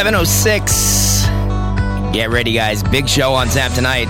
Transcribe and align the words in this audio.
706. 0.00 1.26
Get 2.14 2.30
ready, 2.30 2.54
guys. 2.54 2.82
Big 2.82 3.06
show 3.06 3.34
on 3.34 3.48
tap 3.48 3.70
tonight. 3.72 4.08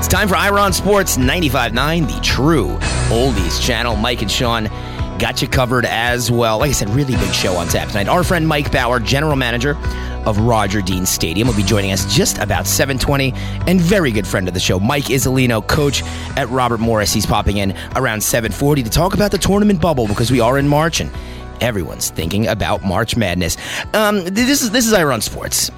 It's 0.00 0.08
time 0.08 0.26
for 0.26 0.34
Ira 0.34 0.60
on 0.60 0.72
Sports 0.72 1.16
95.9, 1.16 2.12
the 2.12 2.20
true 2.20 2.76
oldies 3.10 3.62
channel. 3.62 3.94
Mike 3.94 4.22
and 4.22 4.30
Sean 4.30 4.64
got 5.20 5.40
you 5.40 5.46
covered 5.46 5.84
as 5.84 6.32
well. 6.32 6.58
Like 6.58 6.70
I 6.70 6.72
said, 6.72 6.90
really 6.90 7.14
big 7.14 7.32
show 7.32 7.54
on 7.54 7.68
tap 7.68 7.90
tonight. 7.90 8.08
Our 8.08 8.24
friend 8.24 8.48
Mike 8.48 8.72
Bauer, 8.72 8.98
general 8.98 9.36
manager 9.36 9.76
of 10.26 10.36
Roger 10.38 10.82
Dean 10.82 11.06
Stadium, 11.06 11.46
will 11.46 11.54
be 11.54 11.62
joining 11.62 11.92
us 11.92 12.12
just 12.12 12.38
about 12.38 12.64
7:20, 12.66 13.32
and 13.68 13.80
very 13.80 14.10
good 14.10 14.26
friend 14.26 14.48
of 14.48 14.54
the 14.54 14.58
show, 14.58 14.80
Mike 14.80 15.04
Iuzzolino, 15.04 15.64
coach 15.64 16.02
at 16.36 16.50
Robert 16.50 16.80
Morris. 16.80 17.12
He's 17.12 17.24
popping 17.24 17.58
in 17.58 17.72
around 17.94 18.20
7:40 18.20 18.82
to 18.82 18.90
talk 18.90 19.14
about 19.14 19.30
the 19.30 19.38
tournament 19.38 19.80
bubble 19.80 20.08
because 20.08 20.32
we 20.32 20.40
are 20.40 20.58
in 20.58 20.66
March 20.66 21.00
and 21.00 21.08
everyone's 21.60 22.10
thinking 22.10 22.46
about 22.46 22.84
March 22.84 23.16
Madness. 23.16 23.56
Um, 23.92 24.24
this 24.24 24.62
is 24.62 24.70
this 24.70 24.86
is 24.86 24.92
Ira 24.92 25.12
on 25.14 25.20
Sports. 25.20 25.70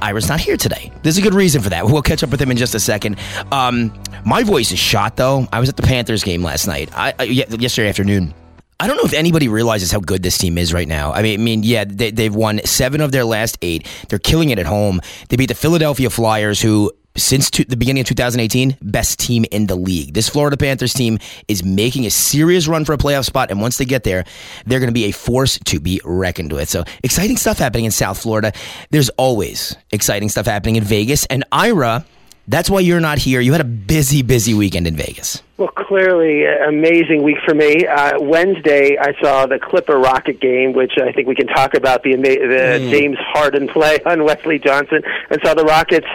Ira's 0.00 0.28
not 0.28 0.40
here 0.40 0.56
today. 0.56 0.92
There's 1.02 1.18
a 1.18 1.22
good 1.22 1.34
reason 1.34 1.60
for 1.62 1.70
that. 1.70 1.84
We'll 1.86 2.02
catch 2.02 2.22
up 2.22 2.30
with 2.30 2.40
him 2.40 2.50
in 2.50 2.56
just 2.56 2.74
a 2.74 2.80
second. 2.80 3.18
Um, 3.50 3.92
my 4.24 4.42
voice 4.42 4.70
is 4.72 4.78
shot 4.78 5.16
though. 5.16 5.46
I 5.52 5.60
was 5.60 5.68
at 5.68 5.76
the 5.76 5.82
Panthers 5.82 6.22
game 6.22 6.42
last 6.42 6.66
night. 6.66 6.90
I, 6.94 7.14
I 7.18 7.24
yesterday 7.24 7.88
afternoon. 7.88 8.34
I 8.80 8.86
don't 8.86 8.96
know 8.96 9.02
if 9.04 9.12
anybody 9.12 9.48
realizes 9.48 9.90
how 9.90 9.98
good 9.98 10.22
this 10.22 10.38
team 10.38 10.56
is 10.56 10.72
right 10.72 10.86
now. 10.86 11.12
I 11.12 11.22
mean, 11.22 11.40
I 11.40 11.42
mean, 11.42 11.62
yeah, 11.64 11.84
they, 11.84 12.12
they've 12.12 12.34
won 12.34 12.60
seven 12.64 13.00
of 13.00 13.10
their 13.10 13.24
last 13.24 13.58
eight. 13.60 13.88
They're 14.08 14.20
killing 14.20 14.50
it 14.50 14.58
at 14.60 14.66
home. 14.66 15.00
They 15.28 15.36
beat 15.36 15.46
the 15.46 15.56
Philadelphia 15.56 16.10
Flyers, 16.10 16.60
who 16.60 16.92
since 17.18 17.50
the 17.50 17.76
beginning 17.76 18.00
of 18.00 18.06
2018, 18.06 18.78
best 18.82 19.18
team 19.18 19.44
in 19.50 19.66
the 19.66 19.76
league. 19.76 20.14
This 20.14 20.28
Florida 20.28 20.56
Panthers 20.56 20.94
team 20.94 21.18
is 21.48 21.64
making 21.64 22.06
a 22.06 22.10
serious 22.10 22.66
run 22.66 22.84
for 22.84 22.92
a 22.92 22.98
playoff 22.98 23.24
spot, 23.24 23.50
and 23.50 23.60
once 23.60 23.78
they 23.78 23.84
get 23.84 24.04
there, 24.04 24.24
they're 24.66 24.80
going 24.80 24.88
to 24.88 24.94
be 24.94 25.04
a 25.04 25.12
force 25.12 25.58
to 25.66 25.80
be 25.80 26.00
reckoned 26.04 26.52
with. 26.52 26.68
So 26.68 26.84
exciting 27.02 27.36
stuff 27.36 27.58
happening 27.58 27.84
in 27.84 27.90
South 27.90 28.20
Florida. 28.20 28.52
There's 28.90 29.10
always 29.10 29.76
exciting 29.90 30.28
stuff 30.28 30.46
happening 30.46 30.76
in 30.76 30.84
Vegas, 30.84 31.26
and 31.26 31.44
Ira. 31.52 32.04
That's 32.48 32.70
why 32.70 32.80
you're 32.80 32.98
not 32.98 33.18
here. 33.18 33.40
You 33.40 33.52
had 33.52 33.60
a 33.60 33.64
busy, 33.64 34.22
busy 34.22 34.54
weekend 34.54 34.86
in 34.86 34.96
Vegas. 34.96 35.42
Well, 35.58 35.68
clearly, 35.68 36.46
amazing 36.46 37.22
week 37.22 37.36
for 37.44 37.54
me. 37.54 37.86
Uh, 37.86 38.18
Wednesday, 38.22 38.96
I 38.98 39.12
saw 39.20 39.44
the 39.44 39.58
Clipper 39.58 39.98
Rocket 39.98 40.40
game, 40.40 40.72
which 40.72 40.92
I 40.96 41.12
think 41.12 41.28
we 41.28 41.34
can 41.34 41.46
talk 41.46 41.74
about 41.74 42.04
the, 42.04 42.16
the 42.16 42.24
mm. 42.24 42.90
James 42.90 43.18
Harden 43.20 43.68
play 43.68 43.98
on 44.06 44.24
Wesley 44.24 44.58
Johnson, 44.58 45.02
and 45.28 45.38
saw 45.44 45.52
the 45.52 45.64
Rockets 45.64 46.06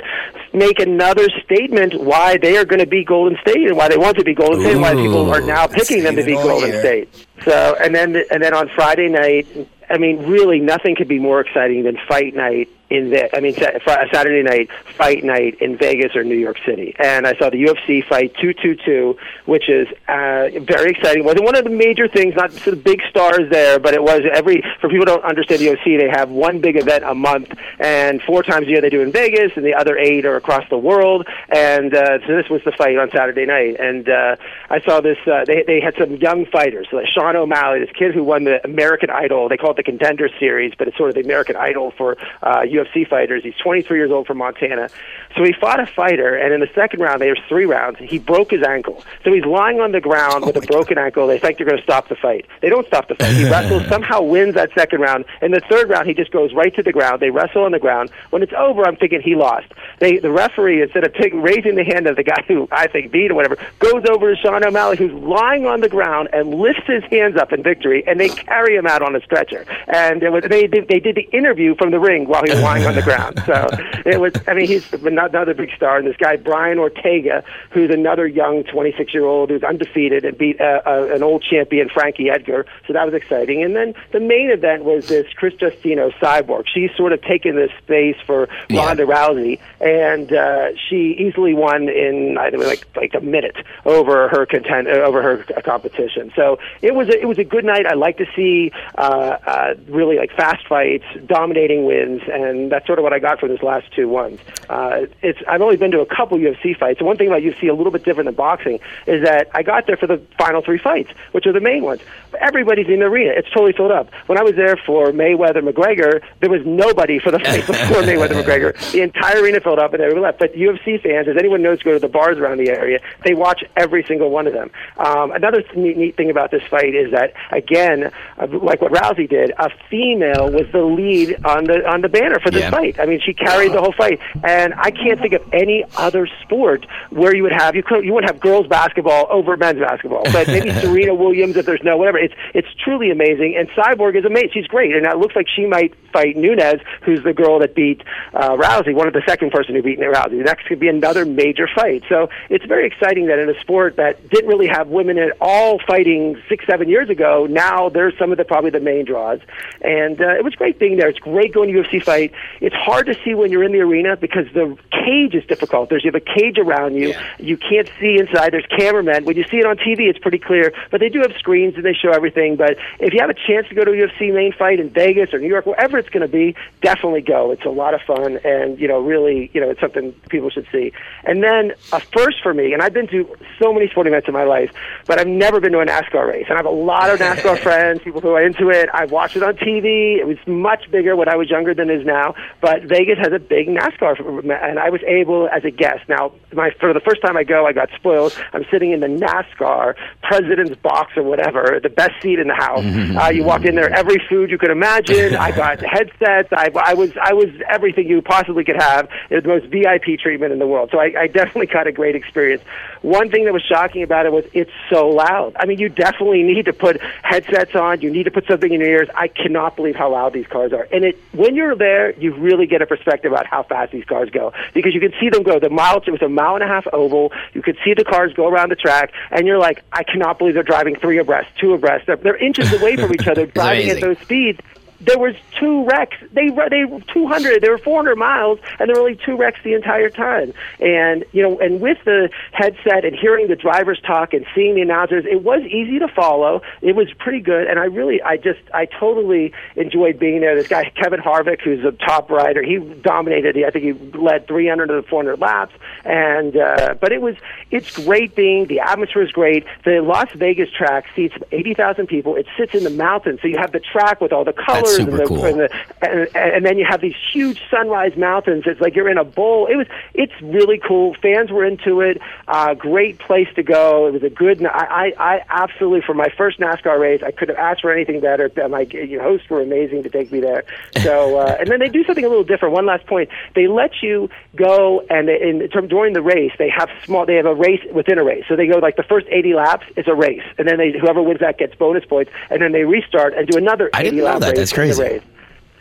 make 0.53 0.79
another 0.79 1.27
statement 1.43 2.01
why 2.01 2.37
they 2.37 2.57
are 2.57 2.65
going 2.65 2.79
to 2.79 2.87
be 2.87 3.03
Golden 3.03 3.37
State 3.41 3.67
and 3.67 3.77
why 3.77 3.89
they 3.89 3.97
want 3.97 4.17
to 4.17 4.23
be 4.23 4.33
Golden 4.33 4.61
State, 4.61 4.73
and 4.73 4.81
why 4.81 4.95
people 4.95 5.29
are 5.29 5.41
now 5.41 5.67
picking 5.67 6.01
them 6.01 6.15
to 6.15 6.23
be 6.23 6.33
Golden 6.33 6.71
here. 6.71 6.79
State. 6.79 7.27
So, 7.43 7.75
and 7.79 7.93
then 7.93 8.23
and 8.31 8.41
then 8.41 8.55
on 8.55 8.69
Friday 8.69 9.07
night, 9.07 9.45
I 9.87 9.99
mean, 9.99 10.25
really, 10.25 10.59
nothing 10.59 10.95
could 10.95 11.07
be 11.07 11.19
more 11.19 11.41
exciting 11.41 11.83
than 11.83 11.97
fight 12.07 12.33
night 12.33 12.69
in 12.93 13.09
Ve- 13.09 13.29
I 13.33 13.39
mean 13.39 13.53
Saturday 13.55 14.43
night 14.43 14.69
fight 14.95 15.23
night 15.23 15.59
in 15.59 15.75
Vegas 15.77 16.15
or 16.15 16.23
New 16.23 16.37
York 16.37 16.57
City, 16.65 16.95
and 16.99 17.25
I 17.25 17.35
saw 17.37 17.49
the 17.49 17.63
UFC 17.63 18.07
fight 18.07 18.35
two 18.39 18.53
two 18.53 18.75
two, 18.75 19.17
which 19.45 19.67
is 19.67 19.87
uh, 20.07 20.49
very 20.61 20.91
exciting. 20.91 21.23
Wasn't 21.25 21.43
one 21.43 21.55
of 21.55 21.63
the 21.63 21.71
major 21.71 22.07
things, 22.07 22.35
not 22.35 22.51
the 22.51 22.75
big 22.75 23.01
stars 23.09 23.49
there, 23.49 23.79
but 23.79 23.95
it 23.95 24.03
was 24.03 24.21
every 24.31 24.63
for 24.79 24.89
people 24.89 24.99
who 24.99 25.05
don't 25.05 25.25
understand 25.25 25.61
the 25.61 25.67
UFC, 25.67 25.97
they 25.99 26.09
have 26.09 26.29
one 26.29 26.61
big 26.61 26.77
event 26.77 27.03
a 27.03 27.15
month, 27.15 27.51
and 27.79 28.21
four 28.21 28.43
times 28.43 28.67
a 28.67 28.69
year 28.69 28.81
they 28.81 28.91
do 28.91 29.01
in 29.01 29.11
Vegas, 29.11 29.51
and 29.55 29.65
the 29.65 29.73
other 29.73 29.97
eight 29.97 30.25
are 30.25 30.35
across 30.35 30.63
the 30.69 30.77
world. 30.77 31.27
And 31.49 31.95
uh, 31.95 32.19
so 32.27 32.35
this 32.35 32.49
was 32.49 32.61
the 32.63 32.71
fight 32.71 32.97
on 32.97 33.09
Saturday 33.09 33.47
night, 33.47 33.77
and 33.79 34.07
uh, 34.07 34.35
I 34.69 34.81
saw 34.81 35.01
this. 35.01 35.17
Uh, 35.25 35.45
they 35.45 35.63
they 35.65 35.81
had 35.81 35.95
some 35.97 36.17
young 36.17 36.45
fighters, 36.45 36.87
like 36.91 37.07
Sean 37.07 37.35
O'Malley, 37.35 37.79
this 37.79 37.95
kid 37.97 38.13
who 38.13 38.23
won 38.23 38.43
the 38.43 38.63
American 38.63 39.09
Idol. 39.09 39.49
They 39.49 39.57
call 39.57 39.71
it 39.71 39.77
the 39.77 39.83
Contender 39.83 40.29
Series, 40.39 40.73
but 40.77 40.87
it's 40.87 40.97
sort 40.97 41.09
of 41.09 41.15
the 41.15 41.21
American 41.21 41.55
Idol 41.55 41.91
for 41.97 42.17
uh, 42.43 42.61
UFC 42.61 42.82
UFC 42.83 43.07
fighters. 43.07 43.43
He's 43.43 43.55
23 43.55 43.97
years 43.97 44.11
old 44.11 44.27
from 44.27 44.37
Montana. 44.37 44.89
So 45.35 45.43
he 45.43 45.53
fought 45.53 45.79
a 45.79 45.85
fighter, 45.85 46.35
and 46.35 46.53
in 46.53 46.59
the 46.59 46.69
second 46.75 46.99
round, 46.99 47.21
there's 47.21 47.39
three 47.47 47.65
rounds, 47.65 47.97
he 47.99 48.19
broke 48.19 48.51
his 48.51 48.63
ankle. 48.63 49.03
So 49.23 49.33
he's 49.33 49.45
lying 49.45 49.79
on 49.79 49.91
the 49.91 50.01
ground 50.01 50.43
oh 50.43 50.47
with 50.47 50.57
a 50.57 50.61
broken 50.61 50.95
God. 50.95 51.05
ankle. 51.05 51.27
They 51.27 51.39
think 51.39 51.57
they're 51.57 51.65
going 51.65 51.77
to 51.77 51.83
stop 51.83 52.09
the 52.09 52.15
fight. 52.15 52.45
They 52.61 52.69
don't 52.69 52.85
stop 52.87 53.07
the 53.07 53.15
fight. 53.15 53.33
He 53.33 53.43
wrestles, 53.49 53.87
somehow 53.87 54.21
wins 54.21 54.53
that 54.55 54.71
second 54.75 55.01
round. 55.01 55.25
In 55.41 55.51
the 55.51 55.61
third 55.69 55.89
round, 55.89 56.07
he 56.07 56.13
just 56.13 56.31
goes 56.31 56.53
right 56.53 56.73
to 56.75 56.83
the 56.83 56.91
ground. 56.91 57.21
They 57.21 57.31
wrestle 57.31 57.63
on 57.63 57.71
the 57.71 57.79
ground. 57.79 58.11
When 58.29 58.43
it's 58.43 58.53
over, 58.57 58.83
I'm 58.85 58.95
thinking 58.95 59.21
he 59.21 59.35
lost. 59.35 59.67
They, 59.99 60.17
the 60.17 60.31
referee, 60.31 60.81
instead 60.81 61.03
of 61.03 61.13
taking, 61.13 61.41
raising 61.41 61.75
the 61.75 61.83
hand 61.83 62.07
of 62.07 62.15
the 62.15 62.23
guy 62.23 62.43
who 62.47 62.67
I 62.71 62.87
think 62.87 63.11
beat 63.11 63.31
or 63.31 63.35
whatever, 63.35 63.57
goes 63.79 64.03
over 64.09 64.33
to 64.33 64.39
Sean 64.39 64.63
O'Malley, 64.63 64.97
who's 64.97 65.13
lying 65.13 65.65
on 65.65 65.81
the 65.81 65.89
ground, 65.89 66.29
and 66.33 66.53
lifts 66.53 66.85
his 66.87 67.03
hands 67.05 67.37
up 67.37 67.51
in 67.53 67.63
victory, 67.63 68.03
and 68.07 68.19
they 68.19 68.29
carry 68.29 68.75
him 68.75 68.85
out 68.85 69.01
on 69.01 69.15
a 69.15 69.21
stretcher. 69.21 69.65
And 69.87 70.21
it 70.21 70.31
was, 70.31 70.43
they, 70.47 70.67
did, 70.67 70.87
they 70.87 70.99
did 70.99 71.15
the 71.15 71.27
interview 71.35 71.75
from 71.75 71.91
the 71.91 71.99
ring 71.99 72.27
while 72.27 72.43
he 72.43 72.51
was 72.51 72.61
lying 72.61 72.72
on 72.81 72.95
the 72.95 73.01
ground. 73.01 73.41
So 73.45 73.67
it 74.05 74.19
was, 74.19 74.33
I 74.47 74.53
mean, 74.53 74.67
he's 74.67 74.91
another 74.93 75.53
big 75.53 75.71
star. 75.75 75.97
And 75.97 76.07
this 76.07 76.17
guy, 76.17 76.37
Brian 76.37 76.79
Ortega, 76.79 77.43
who's 77.71 77.89
another 77.89 78.25
young 78.25 78.63
26 78.63 79.13
year 79.13 79.25
old 79.25 79.49
who's 79.49 79.63
undefeated 79.63 80.25
and 80.25 80.37
beat 80.37 80.59
uh, 80.59 80.81
uh, 80.85 81.09
an 81.13 81.23
old 81.23 81.43
champion, 81.43 81.89
Frankie 81.89 82.29
Edgar. 82.29 82.65
So 82.87 82.93
that 82.93 83.05
was 83.05 83.13
exciting. 83.13 83.63
And 83.63 83.75
then 83.75 83.93
the 84.11 84.19
main 84.19 84.49
event 84.49 84.83
was 84.83 85.07
this 85.07 85.27
Cris 85.35 85.53
Justino 85.55 86.11
cyborg. 86.13 86.65
She's 86.73 86.91
sort 86.95 87.13
of 87.13 87.21
taken 87.21 87.55
this 87.55 87.71
space 87.83 88.17
for 88.25 88.49
yeah. 88.69 88.85
Ronda 88.85 89.05
Rousey, 89.05 89.59
and 89.79 90.31
uh, 90.31 90.69
she 90.89 91.15
easily 91.19 91.53
won 91.53 91.89
in 91.89 92.37
I 92.37 92.49
think 92.49 92.63
like 92.63 92.87
like 92.95 93.13
a 93.13 93.21
minute 93.21 93.57
over 93.85 94.29
her 94.29 94.45
content 94.45 94.87
uh, 94.87 94.91
over 94.91 95.21
her 95.21 95.37
competition. 95.63 96.31
So 96.35 96.59
it 96.81 96.95
was 96.95 97.09
a, 97.09 97.19
it 97.19 97.25
was 97.25 97.37
a 97.37 97.43
good 97.43 97.65
night. 97.65 97.85
I 97.85 97.93
like 97.93 98.17
to 98.17 98.25
see 98.35 98.71
uh, 98.97 99.37
uh, 99.45 99.73
really 99.87 100.17
like 100.17 100.31
fast 100.35 100.67
fights, 100.67 101.05
dominating 101.25 101.85
wins, 101.85 102.21
and 102.31 102.52
that's 102.69 102.85
sort 102.87 102.99
of 102.99 103.03
what 103.03 103.13
I 103.13 103.19
got 103.19 103.39
from 103.39 103.49
this 103.49 103.61
last 103.61 103.91
two 103.93 104.07
ones. 104.07 104.39
Uh, 104.69 105.05
it's 105.21 105.39
I've 105.47 105.61
only 105.61 105.77
been 105.77 105.91
to 105.91 105.99
a 106.01 106.05
couple 106.05 106.37
UFC 106.37 106.77
fights. 106.77 107.01
One 107.01 107.17
thing 107.17 107.27
about 107.27 107.41
UFC 107.41 107.69
a 107.69 107.73
little 107.73 107.91
bit 107.91 108.03
different 108.03 108.27
than 108.27 108.35
boxing 108.35 108.79
is 109.07 109.23
that 109.23 109.49
I 109.53 109.63
got 109.63 109.87
there 109.87 109.97
for 109.97 110.07
the 110.07 110.21
final 110.37 110.61
three 110.61 110.77
fights, 110.77 111.11
which 111.31 111.45
are 111.45 111.53
the 111.53 111.59
main 111.59 111.83
ones. 111.83 112.01
Everybody's 112.39 112.87
in 112.87 112.99
the 112.99 113.05
arena; 113.05 113.33
it's 113.35 113.49
totally 113.49 113.73
filled 113.73 113.91
up. 113.91 114.09
When 114.27 114.37
I 114.37 114.43
was 114.43 114.55
there 114.55 114.77
for 114.77 115.11
Mayweather 115.11 115.67
McGregor, 115.67 116.21
there 116.39 116.49
was 116.49 116.65
nobody 116.65 117.19
for 117.19 117.31
the 117.31 117.39
fight 117.39 117.65
before 117.65 118.01
Mayweather 118.01 118.41
McGregor. 118.41 118.91
The 118.91 119.01
entire 119.01 119.41
arena 119.41 119.59
filled 119.59 119.79
up, 119.79 119.93
and 119.93 120.01
everyone 120.01 120.23
left. 120.23 120.39
But 120.39 120.53
UFC 120.53 121.01
fans, 121.01 121.27
as 121.27 121.37
anyone 121.37 121.61
knows, 121.61 121.81
go 121.83 121.93
to 121.93 121.99
the 121.99 122.07
bars 122.07 122.37
around 122.37 122.57
the 122.57 122.69
area. 122.69 122.99
They 123.23 123.33
watch 123.33 123.63
every 123.77 124.03
single 124.03 124.29
one 124.29 124.47
of 124.47 124.53
them. 124.53 124.71
Um, 124.97 125.31
another 125.31 125.63
neat, 125.75 125.97
neat 125.97 126.17
thing 126.17 126.29
about 126.29 126.51
this 126.51 126.63
fight 126.69 126.95
is 126.95 127.11
that 127.11 127.33
again, 127.51 128.11
uh, 128.37 128.47
like 128.47 128.81
what 128.81 128.91
Rousey 128.91 129.29
did, 129.29 129.51
a 129.57 129.69
female 129.89 130.51
was 130.51 130.67
the 130.71 130.83
lead 130.83 131.43
on 131.45 131.65
the 131.65 131.87
on 131.87 132.01
the 132.01 132.09
banner 132.09 132.39
for 132.43 132.51
this 132.51 132.61
yeah. 132.61 132.71
fight. 132.71 132.99
I 132.99 133.05
mean, 133.05 133.19
she 133.25 133.33
carried 133.33 133.73
the 133.73 133.81
whole 133.81 133.93
fight, 133.93 134.19
and 134.43 134.73
I 134.75 134.91
can't 134.91 135.19
think 135.19 135.33
of 135.33 135.41
any 135.53 135.83
other 135.97 136.27
sport 136.43 136.85
where 137.09 137.35
you 137.35 137.43
would 137.43 137.53
have 137.53 137.75
you 137.75 137.83
could 137.83 138.05
you 138.05 138.13
wouldn't 138.13 138.31
have 138.31 138.41
girls 138.41 138.67
basketball 138.67 139.27
over 139.29 139.57
men's 139.57 139.79
basketball, 139.79 140.23
but 140.31 140.47
maybe 140.47 140.71
Serena 140.81 141.13
Williams 141.13 141.55
if 141.57 141.65
there's 141.65 141.83
no 141.83 141.97
whatever. 141.97 142.17
It's 142.17 142.33
it's 142.53 142.67
truly 142.83 143.11
amazing, 143.11 143.55
and 143.57 143.69
Cyborg 143.69 144.17
is 144.17 144.25
amazing. 144.25 144.51
She's 144.53 144.67
great, 144.67 144.95
and 144.95 145.05
it 145.05 145.17
looks 145.17 145.35
like 145.35 145.47
she 145.53 145.65
might 145.65 145.93
fight 146.11 146.37
Nunes, 146.37 146.81
who's 147.01 147.23
the 147.23 147.33
girl 147.33 147.59
that 147.59 147.75
beat 147.75 148.03
uh, 148.33 148.51
Rousey, 148.51 148.93
one 148.93 149.07
of 149.07 149.13
the 149.13 149.23
second 149.25 149.51
person 149.51 149.75
who 149.75 149.81
beat 149.81 149.99
Rousey. 149.99 150.37
The 150.37 150.43
next 150.43 150.67
could 150.67 150.79
be 150.79 150.87
another 150.87 151.25
major 151.25 151.67
fight. 151.73 152.03
So 152.09 152.29
it's 152.49 152.65
very 152.65 152.85
exciting 152.85 153.27
that 153.27 153.39
in 153.39 153.49
a 153.49 153.59
sport 153.61 153.95
that 153.95 154.29
didn't 154.29 154.47
really 154.47 154.67
have 154.67 154.87
women 154.89 155.17
at 155.17 155.35
all 155.41 155.79
fighting 155.87 156.41
six 156.49 156.65
seven 156.67 156.89
years 156.89 157.09
ago, 157.09 157.47
now 157.49 157.89
there's 157.89 158.17
some 158.17 158.31
of 158.31 158.37
the 158.37 158.45
probably 158.45 158.69
the 158.69 158.79
main 158.79 159.05
draws, 159.05 159.39
and 159.81 160.21
uh, 160.21 160.35
it 160.35 160.43
was 160.43 160.55
great 160.55 160.79
being 160.79 160.97
there. 160.97 161.09
It's 161.09 161.19
great 161.19 161.53
going 161.53 161.71
to 161.73 161.81
UFC 161.81 162.03
fight. 162.03 162.32
It's 162.61 162.75
hard 162.75 163.07
to 163.07 163.15
see 163.23 163.33
when 163.33 163.51
you're 163.51 163.63
in 163.63 163.71
the 163.71 163.81
arena 163.81 164.15
because 164.17 164.45
the 164.53 164.77
cage 164.91 165.35
is 165.35 165.45
difficult. 165.45 165.89
There's 165.89 166.03
you 166.03 166.11
have 166.11 166.21
a 166.21 166.39
cage 166.39 166.57
around 166.57 166.95
you. 166.95 167.09
Yeah. 167.09 167.35
You 167.39 167.57
can't 167.57 167.89
see 167.99 168.17
inside. 168.19 168.53
There's 168.53 168.65
cameramen. 168.77 169.25
When 169.25 169.37
you 169.37 169.43
see 169.43 169.57
it 169.57 169.65
on 169.65 169.77
TV, 169.77 170.09
it's 170.09 170.19
pretty 170.19 170.39
clear. 170.39 170.73
But 170.91 170.99
they 170.99 171.09
do 171.09 171.19
have 171.21 171.33
screens 171.37 171.75
and 171.75 171.83
they 171.83 171.93
show 171.93 172.11
everything. 172.11 172.55
But 172.55 172.77
if 172.99 173.13
you 173.13 173.19
have 173.19 173.29
a 173.29 173.33
chance 173.33 173.67
to 173.69 173.75
go 173.75 173.83
to 173.83 173.91
a 173.91 174.07
UFC 174.07 174.33
main 174.33 174.53
fight 174.53 174.79
in 174.79 174.89
Vegas 174.89 175.33
or 175.33 175.39
New 175.39 175.47
York, 175.47 175.65
wherever 175.65 175.97
it's 175.97 176.09
going 176.09 176.21
to 176.21 176.31
be, 176.31 176.55
definitely 176.81 177.21
go. 177.21 177.51
It's 177.51 177.65
a 177.65 177.69
lot 177.69 177.93
of 177.93 178.01
fun, 178.01 178.39
and 178.43 178.79
you 178.79 178.87
know, 178.87 178.99
really, 178.99 179.49
you 179.53 179.61
know, 179.61 179.69
it's 179.69 179.81
something 179.81 180.13
people 180.29 180.49
should 180.49 180.67
see. 180.71 180.91
And 181.23 181.43
then 181.43 181.73
a 181.91 181.99
first 181.99 182.37
for 182.41 182.53
me, 182.53 182.73
and 182.73 182.81
I've 182.81 182.93
been 182.93 183.07
to 183.07 183.35
so 183.61 183.73
many 183.73 183.87
sporting 183.89 184.13
events 184.13 184.27
in 184.27 184.33
my 184.33 184.43
life, 184.43 184.71
but 185.05 185.19
I've 185.19 185.27
never 185.27 185.59
been 185.59 185.71
to 185.73 185.79
a 185.79 185.85
NASCAR 185.85 186.27
race. 186.27 186.45
And 186.47 186.53
I 186.53 186.57
have 186.57 186.65
a 186.65 186.69
lot 186.69 187.09
of 187.09 187.19
NASCAR 187.19 187.59
friends, 187.63 188.01
people 188.03 188.21
who 188.21 188.29
are 188.29 188.41
into 188.41 188.69
it. 188.69 188.89
I've 188.93 189.11
watched 189.11 189.35
it 189.35 189.43
on 189.43 189.55
TV. 189.55 190.17
It 190.17 190.27
was 190.27 190.37
much 190.47 190.89
bigger 190.91 191.15
when 191.15 191.29
I 191.29 191.35
was 191.35 191.49
younger 191.49 191.73
than 191.73 191.89
it 191.89 192.01
is 192.01 192.05
now. 192.05 192.22
But 192.61 192.83
Vegas 192.83 193.17
has 193.19 193.33
a 193.33 193.39
big 193.39 193.67
NASCAR, 193.67 194.19
and 194.19 194.79
I 194.79 194.89
was 194.89 195.01
able 195.03 195.49
as 195.49 195.63
a 195.65 195.71
guest. 195.71 196.07
Now, 196.07 196.31
my 196.53 196.71
for 196.79 196.93
the 196.93 196.99
first 196.99 197.21
time 197.21 197.35
I 197.35 197.43
go, 197.43 197.65
I 197.65 197.73
got 197.73 197.89
spoiled. 197.95 198.37
I'm 198.53 198.65
sitting 198.71 198.91
in 198.91 198.99
the 198.99 199.07
NASCAR 199.07 199.95
president's 200.21 200.75
box 200.81 201.17
or 201.17 201.23
whatever, 201.23 201.79
the 201.81 201.89
best 201.89 202.21
seat 202.21 202.39
in 202.39 202.47
the 202.47 202.55
house. 202.55 202.83
uh, 202.83 203.29
you 203.29 203.43
walk 203.43 203.65
in 203.65 203.75
there, 203.75 203.93
every 203.93 204.21
food 204.29 204.49
you 204.49 204.57
could 204.57 204.71
imagine. 204.71 205.35
I 205.43 205.51
got 205.51 205.79
headsets. 205.79 206.49
I, 206.51 206.71
I 206.75 206.93
was 206.93 207.11
I 207.21 207.33
was 207.33 207.49
everything 207.69 208.07
you 208.07 208.21
possibly 208.21 208.63
could 208.63 208.81
have. 208.81 209.09
It 209.29 209.35
was 209.35 209.43
the 209.43 209.49
most 209.49 209.65
VIP 209.67 210.19
treatment 210.19 210.53
in 210.53 210.59
the 210.59 210.67
world. 210.67 210.89
So 210.91 210.99
I, 210.99 211.13
I 211.17 211.27
definitely 211.27 211.67
got 211.67 211.87
a 211.87 211.91
great 211.91 212.15
experience. 212.15 212.63
One 213.01 213.29
thing 213.29 213.45
that 213.45 213.53
was 213.53 213.63
shocking 213.63 214.03
about 214.03 214.25
it 214.25 214.31
was 214.31 214.45
it's 214.53 214.71
so 214.89 215.09
loud. 215.09 215.55
I 215.59 215.65
mean, 215.65 215.79
you 215.79 215.89
definitely 215.89 216.43
need 216.43 216.65
to 216.65 216.73
put 216.73 217.01
headsets 217.23 217.75
on. 217.75 218.01
You 218.01 218.09
need 218.11 218.23
to 218.23 218.31
put 218.31 218.47
something 218.47 218.71
in 218.71 218.79
your 218.79 218.89
ears. 218.89 219.09
I 219.15 219.27
cannot 219.27 219.75
believe 219.75 219.95
how 219.95 220.11
loud 220.11 220.33
these 220.33 220.47
cars 220.47 220.73
are. 220.73 220.87
And 220.91 221.05
it 221.05 221.19
when 221.33 221.55
you're 221.55 221.75
there, 221.75 222.12
there, 222.13 222.23
you 222.23 222.35
really 222.35 222.65
get 222.65 222.81
a 222.81 222.85
perspective 222.85 223.31
about 223.31 223.45
how 223.45 223.63
fast 223.63 223.91
these 223.91 224.05
cars 224.05 224.29
go 224.29 224.53
because 224.73 224.93
you 224.93 224.99
can 224.99 225.13
see 225.19 225.29
them 225.29 225.43
go. 225.43 225.59
The 225.59 225.69
mile 225.69 226.01
it 226.05 226.11
was 226.11 226.21
a 226.21 226.29
mile 226.29 226.55
and 226.55 226.63
a 226.63 226.67
half 226.67 226.85
oval. 226.91 227.31
You 227.53 227.61
could 227.61 227.77
see 227.83 227.93
the 227.93 228.03
cars 228.03 228.33
go 228.33 228.47
around 228.47 228.69
the 228.69 228.75
track, 228.75 229.11
and 229.31 229.47
you're 229.47 229.59
like, 229.59 229.83
I 229.91 230.03
cannot 230.03 230.37
believe 230.37 230.53
they're 230.53 230.63
driving 230.63 230.95
three 230.95 231.17
abreast, 231.17 231.49
two 231.59 231.73
abreast. 231.73 232.07
They're, 232.07 232.17
they're 232.17 232.37
inches 232.37 232.73
away 232.73 232.95
from 232.95 233.13
each 233.13 233.27
other, 233.27 233.45
driving 233.53 233.89
at 233.89 234.01
those 234.01 234.17
speeds 234.19 234.59
there 235.05 235.19
was 235.19 235.35
two 235.59 235.85
wrecks. 235.85 236.17
They 236.31 236.49
they 236.49 236.85
200. 237.13 237.61
There 237.61 237.71
were 237.71 237.77
400 237.77 238.15
miles, 238.15 238.59
and 238.79 238.89
there 238.89 238.95
were 238.95 239.01
only 239.01 239.15
two 239.15 239.35
wrecks 239.35 239.59
the 239.63 239.73
entire 239.73 240.09
time. 240.09 240.53
And 240.79 241.25
you 241.31 241.41
know, 241.41 241.59
and 241.59 241.81
with 241.81 241.97
the 242.05 242.29
headset 242.51 243.05
and 243.05 243.15
hearing 243.15 243.47
the 243.47 243.55
drivers 243.55 243.99
talk 244.01 244.33
and 244.33 244.45
seeing 244.55 244.75
the 244.75 244.81
announcers, 244.81 245.25
it 245.29 245.43
was 245.43 245.61
easy 245.63 245.99
to 245.99 246.07
follow. 246.07 246.61
It 246.81 246.95
was 246.95 247.11
pretty 247.19 247.41
good, 247.41 247.67
and 247.67 247.79
I 247.79 247.85
really, 247.85 248.21
I 248.21 248.37
just, 248.37 248.61
I 248.73 248.85
totally 248.85 249.53
enjoyed 249.75 250.19
being 250.19 250.41
there. 250.41 250.55
This 250.55 250.67
guy 250.67 250.91
Kevin 250.95 251.19
Harvick, 251.19 251.61
who's 251.61 251.83
a 251.83 251.91
top 251.91 252.29
rider, 252.29 252.63
he 252.63 252.77
dominated. 252.77 253.61
I 253.63 253.69
think 253.69 253.83
he 253.83 253.93
led 254.17 254.47
300 254.47 254.89
of 254.89 255.03
the 255.03 255.09
400 255.09 255.39
laps, 255.39 255.73
and 256.05 256.55
uh, 256.55 256.95
but 256.99 257.11
it 257.11 257.21
was, 257.21 257.35
it's 257.71 257.95
great 258.05 258.35
being. 258.35 258.67
The 258.67 258.79
atmosphere 258.79 259.23
is 259.23 259.31
great. 259.31 259.65
The 259.83 260.01
Las 260.01 260.31
Vegas 260.33 260.69
track 260.71 261.05
seats 261.15 261.35
80,000 261.51 262.07
people. 262.07 262.35
It 262.35 262.47
sits 262.57 262.73
in 262.73 262.83
the 262.83 262.89
mountains, 262.89 263.39
so 263.41 263.47
you 263.47 263.57
have 263.57 263.71
the 263.71 263.79
track 263.79 264.21
with 264.21 264.31
all 264.31 264.45
the 264.45 264.53
colors 264.53 264.92
super 264.95 265.11
and, 265.11 265.19
the, 265.19 265.25
cool. 265.25 265.45
and, 265.45 265.59
the, 265.59 265.69
and, 266.01 266.35
and 266.35 266.65
then 266.65 266.77
you 266.77 266.85
have 266.89 267.01
these 267.01 267.15
huge 267.31 267.61
sunrise 267.69 268.15
mountains. 268.17 268.63
It's 268.65 268.81
like 268.81 268.95
you're 268.95 269.09
in 269.09 269.17
a 269.17 269.23
bowl. 269.23 269.67
It 269.67 269.75
was 269.75 269.87
it's 270.13 270.33
really 270.41 270.79
cool. 270.79 271.15
Fans 271.21 271.51
were 271.51 271.65
into 271.65 272.01
it. 272.01 272.21
Uh, 272.47 272.73
great 272.73 273.19
place 273.19 273.47
to 273.55 273.63
go. 273.63 274.07
It 274.07 274.13
was 274.13 274.23
a 274.23 274.29
good. 274.29 274.65
I, 274.65 274.69
I, 274.69 275.13
I 275.17 275.41
absolutely 275.49 276.01
for 276.01 276.13
my 276.13 276.29
first 276.37 276.59
NASCAR 276.59 276.99
race, 276.99 277.21
I 277.23 277.31
could 277.31 277.49
have 277.49 277.57
asked 277.57 277.81
for 277.81 277.91
anything 277.91 278.19
better. 278.19 278.51
My 278.69 278.81
you 278.81 279.17
know, 279.17 279.23
hosts 279.23 279.49
were 279.49 279.61
amazing 279.61 280.03
to 280.03 280.09
take 280.09 280.31
me 280.31 280.39
there. 280.39 280.63
So 281.01 281.39
uh, 281.43 281.57
and 281.59 281.69
then 281.69 281.79
they 281.79 281.89
do 281.89 282.03
something 282.03 282.25
a 282.25 282.29
little 282.29 282.43
different. 282.43 282.73
One 282.73 282.85
last 282.85 283.05
point: 283.07 283.29
they 283.55 283.67
let 283.67 283.91
you 284.01 284.29
go 284.55 285.01
and 285.09 285.29
in 285.29 285.67
term, 285.69 285.87
during 285.87 286.13
the 286.13 286.21
race 286.21 286.51
they 286.57 286.69
have 286.69 286.89
small. 287.05 287.25
They 287.25 287.35
have 287.35 287.45
a 287.45 287.55
race 287.55 287.81
within 287.93 288.19
a 288.19 288.23
race. 288.23 288.45
So 288.47 288.55
they 288.55 288.67
go 288.67 288.79
like 288.79 288.95
the 288.95 289.03
first 289.03 289.27
80 289.29 289.53
laps 289.53 289.85
is 289.95 290.07
a 290.07 290.13
race, 290.15 290.43
and 290.57 290.67
then 290.67 290.77
they 290.77 290.91
whoever 290.99 291.21
wins 291.21 291.39
that 291.39 291.57
gets 291.57 291.75
bonus 291.75 292.05
points, 292.05 292.31
and 292.49 292.61
then 292.61 292.71
they 292.71 292.83
restart 292.83 293.33
and 293.33 293.47
do 293.47 293.57
another 293.57 293.87
80 293.87 293.97
I 293.97 294.03
didn't 294.03 294.17
know 294.19 294.25
lap 294.25 294.39
that. 294.41 294.49
race. 294.49 294.57
That's 294.57 294.73
crazy. 294.73 294.82
Race. 294.91 295.32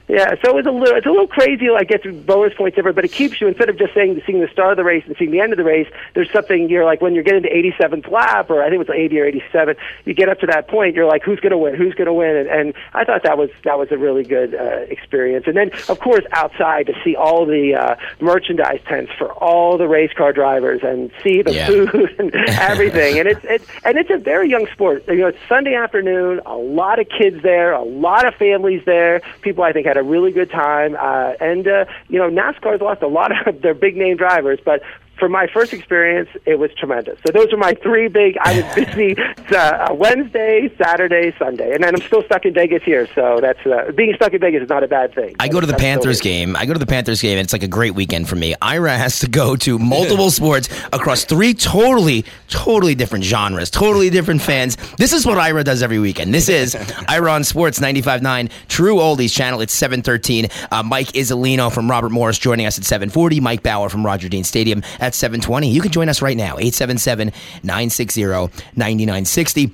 Yeah, 0.09 0.35
so 0.45 0.59
it's 0.59 0.67
a 0.67 0.71
little 0.71 0.97
it's 0.97 1.07
a 1.07 1.11
little 1.11 1.27
crazy. 1.29 1.71
Like 1.71 1.89
get 1.89 2.03
bonus 2.27 2.53
points 2.55 2.77
everywhere, 2.77 2.93
but 2.93 3.05
it 3.05 3.13
keeps 3.13 3.41
you 3.41 3.47
instead 3.49 3.69
of 3.69 3.79
just 3.79 3.95
saying 3.95 4.21
seeing 4.27 4.41
the 4.41 4.49
start 4.49 4.73
of 4.73 4.77
the 4.77 4.85
race 4.85 5.05
and 5.07 5.17
seeing 5.17 5.31
the 5.31 5.41
end 5.41 5.53
of 5.53 5.57
the 5.57 5.65
race. 5.65 5.87
There's 6.15 6.31
something 6.33 6.69
you're 6.69 6.85
like 6.85 7.01
when 7.01 7.15
you're 7.15 7.23
getting 7.25 7.43
to 7.45 7.51
87th 7.51 8.11
lap, 8.11 8.51
or 8.51 8.63
I 8.63 8.69
think 8.69 8.75
it 8.83 8.89
was 8.89 8.91
80 8.95 9.21
or 9.21 9.25
87. 9.27 9.77
You 10.05 10.13
get 10.15 10.29
up 10.29 10.41
to 10.41 10.47
that 10.47 10.69
point, 10.69 10.95
you're 10.97 11.07
like, 11.07 11.23
who's 11.23 11.41
going 11.41 11.53
to 11.53 11.59
win? 11.59 11.75
Who's 11.77 11.95
going 11.95 12.07
to 12.07 12.13
win? 12.13 12.37
And, 12.37 12.49
and 12.49 12.75
I 12.95 13.05
thought 13.05 13.23
that 13.23 13.39
was 13.39 13.51
that 13.65 13.79
was 13.79 13.89
a 13.93 13.97
really 13.97 14.25
good 14.25 14.55
uh, 14.55 14.81
experience. 14.91 15.47
And 15.47 15.57
then 15.57 15.71
of 15.89 16.01
course 16.01 16.25
outside 16.33 16.87
to 16.89 16.95
see 17.05 17.15
all 17.17 17.47
the 17.47 17.75
uh, 17.75 17.97
merchandise 18.21 18.81
tents 18.87 19.13
for 19.17 19.33
all 19.33 19.79
the 19.79 19.87
race 19.89 20.13
car 20.17 20.33
drivers 20.33 20.81
and 20.83 21.11
see 21.23 21.43
the 21.43 21.53
Yeah. 21.55 21.67
food 21.69 21.95
and 22.19 22.35
everything. 22.49 23.19
and 23.19 23.29
it's 23.29 23.45
it's 23.45 23.67
and 23.85 23.97
it's 23.97 24.11
a 24.11 24.19
very 24.19 24.51
young 24.51 24.67
sport. 24.73 25.05
You 25.09 25.17
know, 25.19 25.27
it's 25.29 25.39
Sunday 25.49 25.75
afternoon. 25.75 26.41
A 26.45 26.57
lot 26.57 26.99
of 26.99 27.09
kids 27.09 27.43
there, 27.43 27.73
a 27.73 27.83
lot 27.85 28.27
of 28.27 28.35
families 28.35 28.83
there. 28.85 29.23
People 29.43 29.63
I 29.65 29.73
think 29.73 29.87
had 29.93 30.03
a 30.03 30.09
really 30.09 30.33
good 30.33 30.51
time. 30.51 30.97
Uh, 30.99 31.33
and 31.39 31.69
uh, 31.69 31.85
you 32.09 32.19
know, 32.19 32.31
NASCAR's 32.31 32.81
lost 32.81 33.03
a 33.03 33.09
lot 33.09 33.47
of 33.47 33.61
their 33.63 33.75
big 33.75 33.97
name 33.97 34.17
drivers, 34.17 34.59
but 34.65 34.83
for 35.19 35.29
my 35.29 35.47
first 35.47 35.73
experience, 35.73 36.29
it 36.47 36.59
was 36.59 36.71
tremendous. 36.75 37.19
So 37.25 37.33
those 37.33 37.53
are 37.53 37.57
my 37.57 37.75
three 37.75 38.09
big. 38.09 38.37
I 38.43 38.61
was 38.61 38.75
busy 38.75 39.17
uh, 39.57 39.95
Wednesday, 39.95 40.73
Saturday, 40.77 41.35
Sunday, 41.39 41.75
and 41.75 41.85
then 41.85 41.95
I'm 41.95 42.03
still 42.03 42.23
stuck 42.25 42.45
in 42.45 42.55
Vegas 42.55 42.83
here. 42.83 43.07
So 43.15 43.39
that's 43.41 43.65
uh, 43.67 43.93
being 43.95 44.15
stuck 44.15 44.33
in 44.33 44.41
Vegas 44.41 44.63
is 44.63 44.69
not 44.69 44.83
a 44.83 44.89
bad 44.89 45.15
thing. 45.15 45.37
I 45.39 45.49
go 45.49 45.61
to 45.61 45.67
the 45.67 45.75
Panthers 45.75 46.21
game. 46.21 46.57
I 46.57 46.67
go 46.67 46.73
to 46.73 46.79
the 46.79 46.87
Panthers 46.87 47.23
game, 47.23 47.39
and 47.39 47.45
it's 47.45 47.53
like 47.53 47.63
a 47.63 47.69
great 47.69 47.95
weekend 47.95 48.29
for 48.29 48.37
me. 48.37 48.55
Ira 48.61 48.97
has 48.97 49.21
to 49.21 49.29
go 49.29 49.55
to 49.57 49.79
multiple 49.79 50.31
sports 50.31 50.69
across 50.93 51.25
three 51.25 51.55
totally, 51.55 52.25
totally 52.49 52.95
different 52.95 53.25
genres, 53.25 53.71
totally 53.71 54.11
different 54.11 54.43
fans. 54.43 54.77
This 54.97 55.13
is 55.13 55.25
what 55.27 55.39
Ira 55.39 55.63
does 55.63 55.83
every 55.83 55.99
weekend. 55.99 56.35
This 56.35 56.49
is 56.49 56.75
Ira 57.09 57.33
on 57.33 57.45
Sports 57.45 57.79
95.9, 57.79 58.51
True 58.69 58.97
Oldies 58.97 59.33
channel. 59.33 59.61
It's 59.61 59.75
713. 59.75 60.49
Uh, 60.71 60.83
Mike 60.83 61.09
Iuzzolino 61.09 61.73
from 61.73 61.91
Robert 61.91 62.11
Morris 62.11 62.39
joining 62.39 62.67
us 62.67 62.79
at 62.79 62.85
740. 62.85 63.41
Mike 63.41 63.63
Bauer 63.63 63.89
from 63.89 64.05
Roger 64.05 64.29
Dean 64.29 64.45
Stadium 64.45 64.83
at 65.03 65.15
720. 65.15 65.69
You 65.69 65.83
can 65.83 65.91
join 65.91 66.09
us 66.09 66.23
right 66.23 66.37
now, 66.37 66.57
877 66.59 67.33
960 67.63 68.23
9960. 68.23 69.73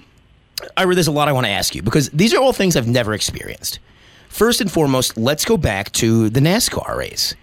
Ira, 0.76 0.94
there's 0.94 1.06
a 1.06 1.12
lot 1.12 1.28
I 1.28 1.32
want 1.32 1.46
to 1.46 1.52
ask 1.52 1.74
you 1.74 1.82
because 1.82 2.08
these 2.10 2.34
are 2.34 2.40
all 2.40 2.52
things 2.52 2.76
I've 2.76 2.88
never 2.88 3.14
experienced. 3.14 3.78
First 4.28 4.60
and 4.60 4.70
foremost, 4.70 5.16
let's 5.16 5.44
go 5.44 5.56
back 5.56 5.92
to 5.92 6.30
the 6.30 6.40
NASCAR 6.40 6.96
race. 6.96 7.34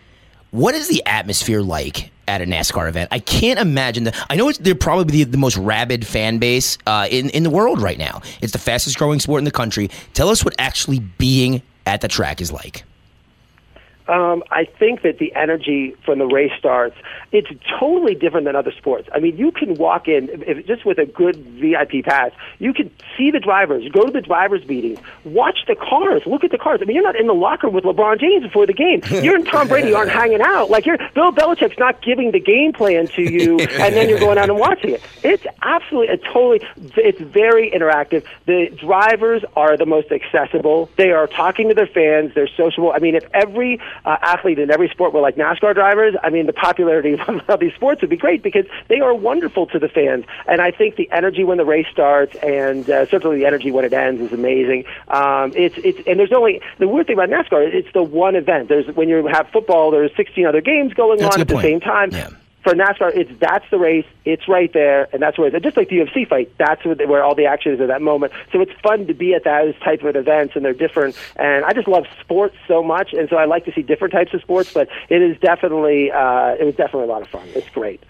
What 0.51 0.75
is 0.75 0.87
the 0.87 1.03
atmosphere 1.05 1.61
like 1.61 2.11
at 2.27 2.41
a 2.41 2.45
NASCAR 2.45 2.89
event? 2.89 3.09
I 3.11 3.19
can't 3.19 3.59
imagine 3.59 4.05
that. 4.05 4.15
I 4.29 4.35
know 4.35 4.49
it's, 4.49 4.57
they're 4.57 4.75
probably 4.75 5.23
the, 5.23 5.31
the 5.31 5.37
most 5.37 5.57
rabid 5.57 6.05
fan 6.05 6.39
base 6.39 6.77
uh, 6.87 7.07
in 7.09 7.29
in 7.29 7.43
the 7.43 7.49
world 7.49 7.81
right 7.81 7.97
now. 7.97 8.21
It's 8.41 8.53
the 8.53 8.59
fastest 8.59 8.97
growing 8.97 9.19
sport 9.19 9.39
in 9.39 9.45
the 9.45 9.51
country. 9.51 9.89
Tell 10.13 10.29
us 10.29 10.43
what 10.43 10.55
actually 10.57 10.99
being 10.99 11.61
at 11.85 12.01
the 12.01 12.07
track 12.07 12.41
is 12.41 12.51
like. 12.51 12.83
Um, 14.07 14.44
I 14.52 14.66
think 14.66 15.02
that 15.02 15.18
the 15.18 15.34
energy 15.36 15.96
from 16.06 16.19
the 16.19 16.25
race 16.25 16.52
starts, 16.60 16.96
it's 17.31 17.48
totally 17.80 18.13
different 18.13 18.46
than 18.46 18.56
other 18.56 18.72
sports. 18.72 19.10
I 19.13 19.19
mean, 19.19 19.38
you 19.38 19.52
can 19.52 19.74
walk 19.75 20.07
in, 20.07 20.30
if, 20.31 20.66
just 20.68 20.86
with 20.86 21.00
a 21.00 21.06
good 21.06 21.36
VIP 21.38 22.04
pass, 22.04 22.31
you 22.60 22.74
can 22.74 22.92
see 23.18 23.31
the 23.31 23.40
drivers, 23.40 23.88
go 23.92 24.06
to 24.06 24.12
the 24.12 24.22
drivers' 24.22 24.66
meetings, 24.68 25.00
watch 25.24 25.60
the 25.68 25.75
cars, 25.75 26.22
look 26.25 26.44
at 26.44 26.52
the 26.52 26.57
cars. 26.57 26.80
I 26.81 26.86
mean, 26.86 26.96
you're 26.96 27.04
not 27.04 27.16
in 27.16 27.28
the 27.28 27.34
locker 27.34 27.68
room 27.68 27.74
with 27.75 27.84
LeBron 27.84 28.19
James 28.19 28.44
before 28.44 28.68
the 28.68 28.74
game. 28.74 29.02
You're 29.24 29.36
and 29.36 29.47
Tom 29.47 29.68
Brady 29.68 29.94
aren't 29.94 30.12
hanging 30.21 30.42
out. 30.42 30.69
Like, 30.69 30.85
you're, 30.85 30.97
Bill 31.14 31.31
Belichick's 31.31 31.80
not 31.80 32.02
giving 32.02 32.31
the 32.31 32.40
game 32.40 32.74
plan 32.74 33.07
to 33.07 33.21
you, 33.21 33.59
and 33.59 33.95
then 33.95 34.07
you're 34.07 34.19
going 34.19 34.38
out 34.38 34.50
and 34.50 34.59
watching 34.59 34.92
it. 34.92 35.02
It's 35.24 35.45
absolutely, 35.62 36.14
a 36.14 36.18
totally, 36.18 36.62
it's 36.95 37.19
very 37.19 37.71
interactive. 37.71 38.24
The 38.45 38.69
drivers 38.80 39.44
are 39.56 39.78
the 39.78 39.85
most 39.85 40.12
accessible. 40.12 40.90
They 40.95 41.12
are 41.12 41.28
talking 41.28 41.69
to 41.69 41.74
their 41.74 41.88
fans. 41.88 42.33
They're 42.35 42.47
sociable. 42.47 42.92
I 42.92 43.00
mean, 43.00 43.16
if 43.16 43.26
every 43.33 43.80
uh, 44.04 44.18
athlete 44.21 44.59
in 44.59 44.69
every 44.71 44.90
sport 44.90 45.14
were 45.14 45.21
like 45.21 45.35
NASCAR 45.35 45.73
drivers, 45.73 46.16
I 46.23 46.30
mean, 46.30 46.45
the 46.45 46.54
popularity 46.54 47.18
of 47.47 47.59
these 47.59 47.73
sports 47.73 48.02
would 48.02 48.09
be 48.09 48.18
great 48.18 48.44
because 48.44 48.66
they 48.87 48.99
are 48.99 49.14
wonderful 49.14 49.66
to 49.68 49.80
the 49.80 49.87
fans. 49.90 50.25
And 50.47 50.61
I 50.61 50.71
think 50.71 50.95
the 50.95 51.09
energy 51.11 51.44
when 51.44 51.57
the 51.57 51.66
race 51.66 51.87
starts 51.92 52.35
and 52.37 52.90
uh, 52.90 53.06
certainly 53.07 53.37
the 53.37 53.45
energy 53.45 53.71
when 53.71 53.85
it 53.85 53.94
ends 53.94 54.21
is 54.21 54.33
amazing. 54.33 54.85
Um, 55.07 55.54
it's 55.56 55.78
it's 55.78 55.99
and 56.07 56.19
there's 56.19 56.33
only 56.33 56.61
the 56.80 56.87
weird 56.87 57.07
thing 57.07 57.18
about 57.18 57.30
NASCAR. 57.30 57.68
Is 57.68 57.85
it's 57.85 57.94
the 57.94 58.04
one 58.04 58.35
event. 58.35 58.69
There's 58.69 58.87
when 58.95 59.09
you 59.09 59.25
have 59.28 59.47
football, 59.49 59.92
there's 59.92 60.11
16 60.16 60.45
other 60.45 60.61
games 60.61 60.94
going 60.94 61.19
That's 61.19 61.35
on 61.35 61.42
at 61.42 61.47
the 61.47 61.54
point. 61.56 61.64
same 61.64 61.80
time 61.80 62.11
Yeah. 62.11 62.30
For 62.66 62.74
NASCAR, 62.74 63.16
it's 63.16 63.31
that's 63.40 63.64
the 63.69 63.78
race. 63.78 64.07
It's 64.26 64.48
right 64.48 64.74
there, 64.74 65.07
and 65.14 65.22
that's 65.22 65.38
where 65.38 65.56
it's 65.56 65.64
just 65.64 65.78
like 65.78 65.90
the 65.90 65.98
UFC 65.98 66.28
fight. 66.28 66.52
That's 66.57 66.84
where, 66.84 66.95
where 67.07 67.24
all 67.24 67.36
the 67.36 67.45
action 67.45 67.72
is 67.74 67.80
at 67.80 67.90
that 67.90 68.02
moment. 68.02 68.34
So 68.52 68.60
it's 68.60 68.72
fun 68.81 69.06
to 69.06 69.14
be 69.14 69.36
at 69.36 69.44
those 69.44 69.78
type 69.84 70.02
of 70.02 70.16
events, 70.16 70.56
and 70.56 70.66
they're 70.66 70.74
different. 70.74 71.16
And 71.36 71.64
I 71.64 71.74
just 71.74 71.88
love 71.88 72.07
sports 72.22 72.56
so 72.68 72.81
much, 72.81 73.14
and 73.14 73.30
so 73.30 73.36
I 73.36 73.45
like 73.45 73.66
to 73.66 73.72
see 73.72 73.84
different 73.84 74.14
types 74.14 74.34
of 74.34 74.42
sports. 74.42 74.74
But 74.74 74.90
it 75.10 75.22
is 75.22 75.40
definitely 75.40 76.12
uh, 76.12 76.56
it 76.60 76.64
was 76.64 76.76
definitely 76.76 77.07
a 77.07 77.12
lot 77.12 77.22
of 77.22 77.28
fun. 77.28 77.48
It's 77.54 77.69
great. 77.69 78.02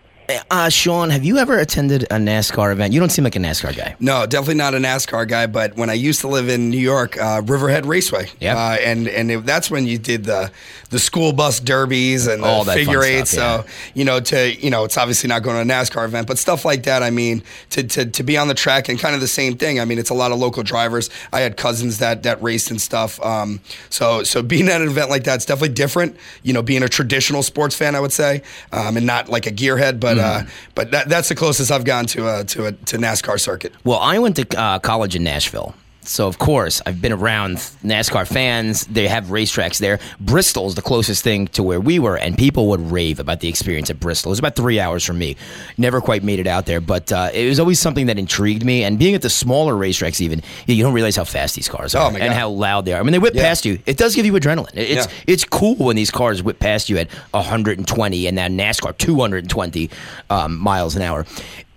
Uh, 0.50 0.70
Sean, 0.70 1.10
have 1.12 1.24
you 1.24 1.38
ever 1.38 1.60
attended 1.60 2.04
a 2.04 2.16
NASCAR 2.16 2.72
event? 2.72 2.94
You 2.94 3.00
don't 3.00 3.10
seem 3.12 3.24
like 3.24 3.36
a 3.36 3.40
NASCAR 3.40 3.76
guy. 3.76 3.96
No, 4.00 4.26
definitely 4.26 4.56
not 4.56 4.74
a 4.74 4.78
NASCAR 4.78 5.28
guy. 5.28 5.46
But 5.48 5.76
when 5.76 5.90
I 5.90 5.94
used 5.94 6.22
to 6.22 6.28
live 6.28 6.50
in 6.50 6.70
New 6.70 6.80
York, 6.80 7.18
uh, 7.18 7.42
Riverhead 7.46 7.86
Raceway, 7.86 8.30
Yep. 8.40 8.58
uh, 8.58 8.60
and 8.82 9.08
and 9.08 9.32
it, 9.32 9.46
that's 9.46 9.70
when 9.70 9.86
you 9.86 9.98
did 9.98 10.24
the 10.26 10.52
the 10.90 11.00
school 11.00 11.34
bus 11.34 11.60
derbies 11.60 12.28
and 12.28 12.42
the 12.44 12.48
All 12.48 12.64
that 12.64 12.72
fun 12.78 12.86
figure 12.86 13.04
eights. 13.04 13.32
stuff, 13.32 13.68
So 13.68 13.92
you 13.94 14.06
know, 14.06 14.20
to 14.20 14.56
you 14.56 14.70
know, 14.70 14.84
it's 14.86 14.98
obviously 14.98 15.28
not 15.28 15.44
going 15.44 15.56
to 15.68 15.74
a 15.74 15.78
NASCAR 15.78 16.06
event, 16.06 16.28
but 16.28 16.38
stuff 16.38 16.66
like 16.66 16.84
that. 16.84 17.04
I 17.04 17.10
mean, 17.12 17.44
to, 17.72 17.84
to 17.84 18.06
to 18.06 18.24
be 18.24 18.38
on 18.38 18.48
the 18.48 18.54
track 18.56 18.90
and 18.90 19.00
kind 19.00 19.14
of 19.16 19.22
the 19.22 19.28
same 19.28 19.58
thing. 19.58 19.80
I 19.80 19.86
mean, 19.86 20.00
it's 20.00 20.10
a 20.10 20.14
lot 20.16 20.32
of 20.32 20.40
local 20.40 20.64
drivers. 20.64 21.10
I 21.34 21.42
had 21.42 21.56
cousins 21.58 22.00
that 22.00 22.24
that 22.24 22.42
raced 22.42 22.72
and 22.72 22.82
stuff. 22.82 23.24
Um, 23.24 23.60
so 23.90 24.24
so 24.24 24.42
being 24.42 24.70
at 24.70 24.82
an 24.82 24.88
event 24.88 25.10
like 25.10 25.24
that's 25.24 25.46
definitely 25.46 25.76
different. 25.76 26.16
You 26.42 26.54
know, 26.54 26.62
being 26.64 26.82
a 26.84 26.90
traditional 26.90 27.44
sports 27.44 27.76
fan, 27.76 27.96
I 27.96 28.00
would 28.00 28.14
say, 28.14 28.42
um, 28.72 28.98
and 28.98 29.06
not 29.06 29.30
like 29.30 29.46
a 29.46 29.52
gearhead, 29.52 30.00
but 30.00 30.15
uh, 30.20 30.44
but 30.76 30.92
that, 30.92 31.10
that's 31.10 31.30
the 31.30 31.36
closest 31.36 31.72
I've 31.72 31.86
gone 31.86 32.06
to 32.08 32.28
uh, 32.28 32.44
to 32.46 32.68
a 32.68 32.72
to 32.72 32.98
NASCAR 32.98 33.40
circuit. 33.40 33.74
Well, 33.84 34.00
I 34.00 34.20
went 34.20 34.36
to 34.38 34.60
uh, 34.60 34.80
college 34.80 35.16
in 35.16 35.24
Nashville. 35.24 35.76
So, 36.08 36.28
of 36.28 36.38
course, 36.38 36.82
I've 36.86 37.02
been 37.02 37.12
around 37.12 37.58
NASCAR 37.84 38.28
fans. 38.28 38.86
They 38.86 39.08
have 39.08 39.26
racetracks 39.26 39.80
there. 39.80 40.00
Bristol's 40.20 40.76
the 40.76 40.82
closest 40.82 41.24
thing 41.24 41.48
to 41.50 41.64
where 41.64 41.80
we 41.80 42.00
were, 42.00 42.16
and 42.18 42.38
people 42.38 42.68
would 42.70 42.92
rave 42.92 43.20
about 43.20 43.40
the 43.40 43.48
experience 43.48 43.90
at 43.90 44.00
Bristol. 44.00 44.30
It 44.30 44.34
was 44.34 44.40
about 44.40 44.56
three 44.56 44.80
hours 44.80 45.04
from 45.04 45.18
me. 45.18 45.36
Never 45.78 46.02
quite 46.02 46.24
made 46.24 46.40
it 46.40 46.48
out 46.48 46.66
there, 46.66 46.80
but 46.82 47.12
uh, 47.12 47.30
it 47.34 47.48
was 47.48 47.60
always 47.60 47.80
something 47.80 48.06
that 48.06 48.18
intrigued 48.20 48.64
me. 48.64 48.84
And 48.84 49.00
being 49.00 49.16
at 49.16 49.22
the 49.22 49.30
smaller 49.30 49.74
racetracks, 49.74 50.22
even, 50.22 50.42
you 50.68 50.84
don't 50.84 50.94
realize 50.94 51.16
how 51.16 51.24
fast 51.24 51.56
these 51.56 51.68
cars 51.68 51.96
are 51.96 52.12
Oh, 52.12 52.16
and 52.16 52.34
how 52.34 52.50
loud 52.50 52.86
they 52.86 52.94
are. 52.94 53.00
I 53.00 53.04
mean, 53.04 53.12
they 53.12 53.20
whip 53.20 53.34
Yeah. 53.36 53.44
past 53.44 53.66
you. 53.66 53.80
It 53.86 53.98
does 53.98 54.16
give 54.16 54.26
you 54.26 54.34
adrenaline. 54.34 54.72
It's, 54.76 55.08
Yeah. 55.08 55.12
it's 55.28 55.44
cool 55.44 55.76
when 55.76 55.96
these 55.96 56.12
cars 56.12 56.44
whip 56.44 56.60
past 56.60 56.90
you 56.90 56.98
at 56.98 57.10
120 57.34 58.28
and 58.28 58.36
now 58.36 58.48
NASCAR 58.48 58.98
220 58.98 59.90
um, 60.30 60.58
miles 60.60 60.96
an 60.96 61.02
hour. 61.02 61.26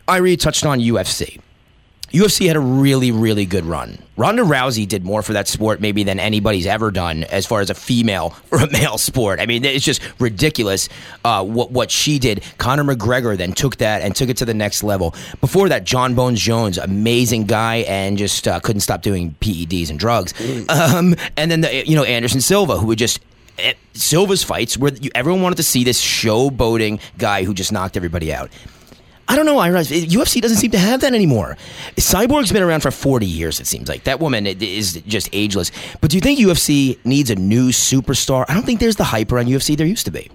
I 0.07 0.19
already 0.19 0.37
touched 0.37 0.65
on 0.65 0.81
UFC 0.81 1.39
UFC 2.11 2.47
had 2.47 2.57
a 2.57 2.61
really, 2.61 3.11
really 3.11 3.45
good 3.45 3.65
run. 3.65 3.99
Ronda 4.17 4.43
Rousey 4.43 4.89
did 4.89 5.05
more 5.05 5.23
for 5.23 5.35
that 5.35 5.47
sport 5.47 5.81
maybe 5.81 6.05
than 6.05 6.19
anybody's 6.19 6.67
ever 6.67 6.91
done 6.91 7.25
as 7.25 7.47
far 7.47 7.61
as 7.61 7.71
a 7.71 7.75
female 7.75 8.35
or 8.51 8.63
a 8.63 8.71
male 8.71 8.99
sport. 8.99 9.41
I 9.41 9.47
mean, 9.47 9.65
it's 9.65 9.85
just 9.85 10.01
ridiculous 10.19 10.89
uh, 11.25 11.45
what 11.45 11.71
what 11.71 11.91
she 11.91 12.19
did. 12.19 12.43
Conor 12.59 12.85
McGregor 12.85 13.37
then 13.37 13.53
took 13.53 13.77
that 13.77 14.03
and 14.03 14.17
took 14.17 14.29
it 14.29 14.39
to 14.39 14.45
the 14.45 14.55
next 14.55 14.83
level. 14.83 15.15
Before 15.41 15.69
that, 15.69 15.85
John 15.85 16.15
Bones 16.15 16.41
Jones, 16.41 16.79
amazing 16.79 17.45
guy, 17.45 17.77
and 17.89 18.17
just 18.17 18.49
uh, 18.49 18.61
couldn't 18.61 18.81
stop 18.81 19.03
doing 19.03 19.37
PEDs 19.41 19.91
and 19.91 19.99
drugs. 19.99 20.33
Mm. 20.35 20.71
Um, 20.71 21.15
and 21.37 21.51
then 21.51 21.61
the, 21.61 21.87
you 21.87 21.95
know 21.95 22.05
Anderson 22.05 22.41
Silva, 22.41 22.79
who 22.79 22.87
would 22.87 22.99
just 22.99 23.21
eh, 23.59 23.75
Silva's 23.93 24.43
fights 24.43 24.79
where 24.79 24.93
everyone 25.15 25.43
wanted 25.43 25.57
to 25.57 25.63
see 25.63 25.85
this 25.85 26.03
showboating 26.03 27.01
guy 27.19 27.45
who 27.45 27.53
just 27.53 27.71
knocked 27.71 27.97
everybody 27.97 28.33
out. 28.33 28.51
I 29.29 29.37
don't 29.37 29.45
know. 29.45 29.59
I 29.59 29.67
realize 29.69 29.93
eh, 29.93 30.07
UFC 30.07 30.41
doesn't 30.41 30.57
seem 30.57 30.71
to 30.71 30.79
have 30.79 31.03
that 31.03 31.13
anymore. 31.15 31.57
Cyborg's 31.97 32.51
been 32.51 32.63
around 32.63 32.81
for 32.81 32.91
40 32.91 33.27
years, 33.27 33.61
it 33.61 33.67
seems 33.67 33.89
like. 33.89 34.05
That 34.05 34.21
woman 34.21 34.47
is 34.47 35.03
just 35.07 35.29
ageless. 35.33 35.71
But 36.01 36.11
do 36.11 36.17
you 36.17 36.21
think 36.23 36.39
UFC 36.41 36.99
needs 37.05 37.31
a 37.31 37.37
new 37.37 37.69
superstar? 37.69 38.47
I 38.49 38.55
don't 38.55 38.65
think 38.65 38.81
there's 38.81 38.97
the 38.97 39.05
hype 39.05 39.31
around 39.31 39.47
UFC 39.47 39.77
there 39.77 39.87
used 39.87 40.07
to 40.07 40.11
be. 40.11 40.31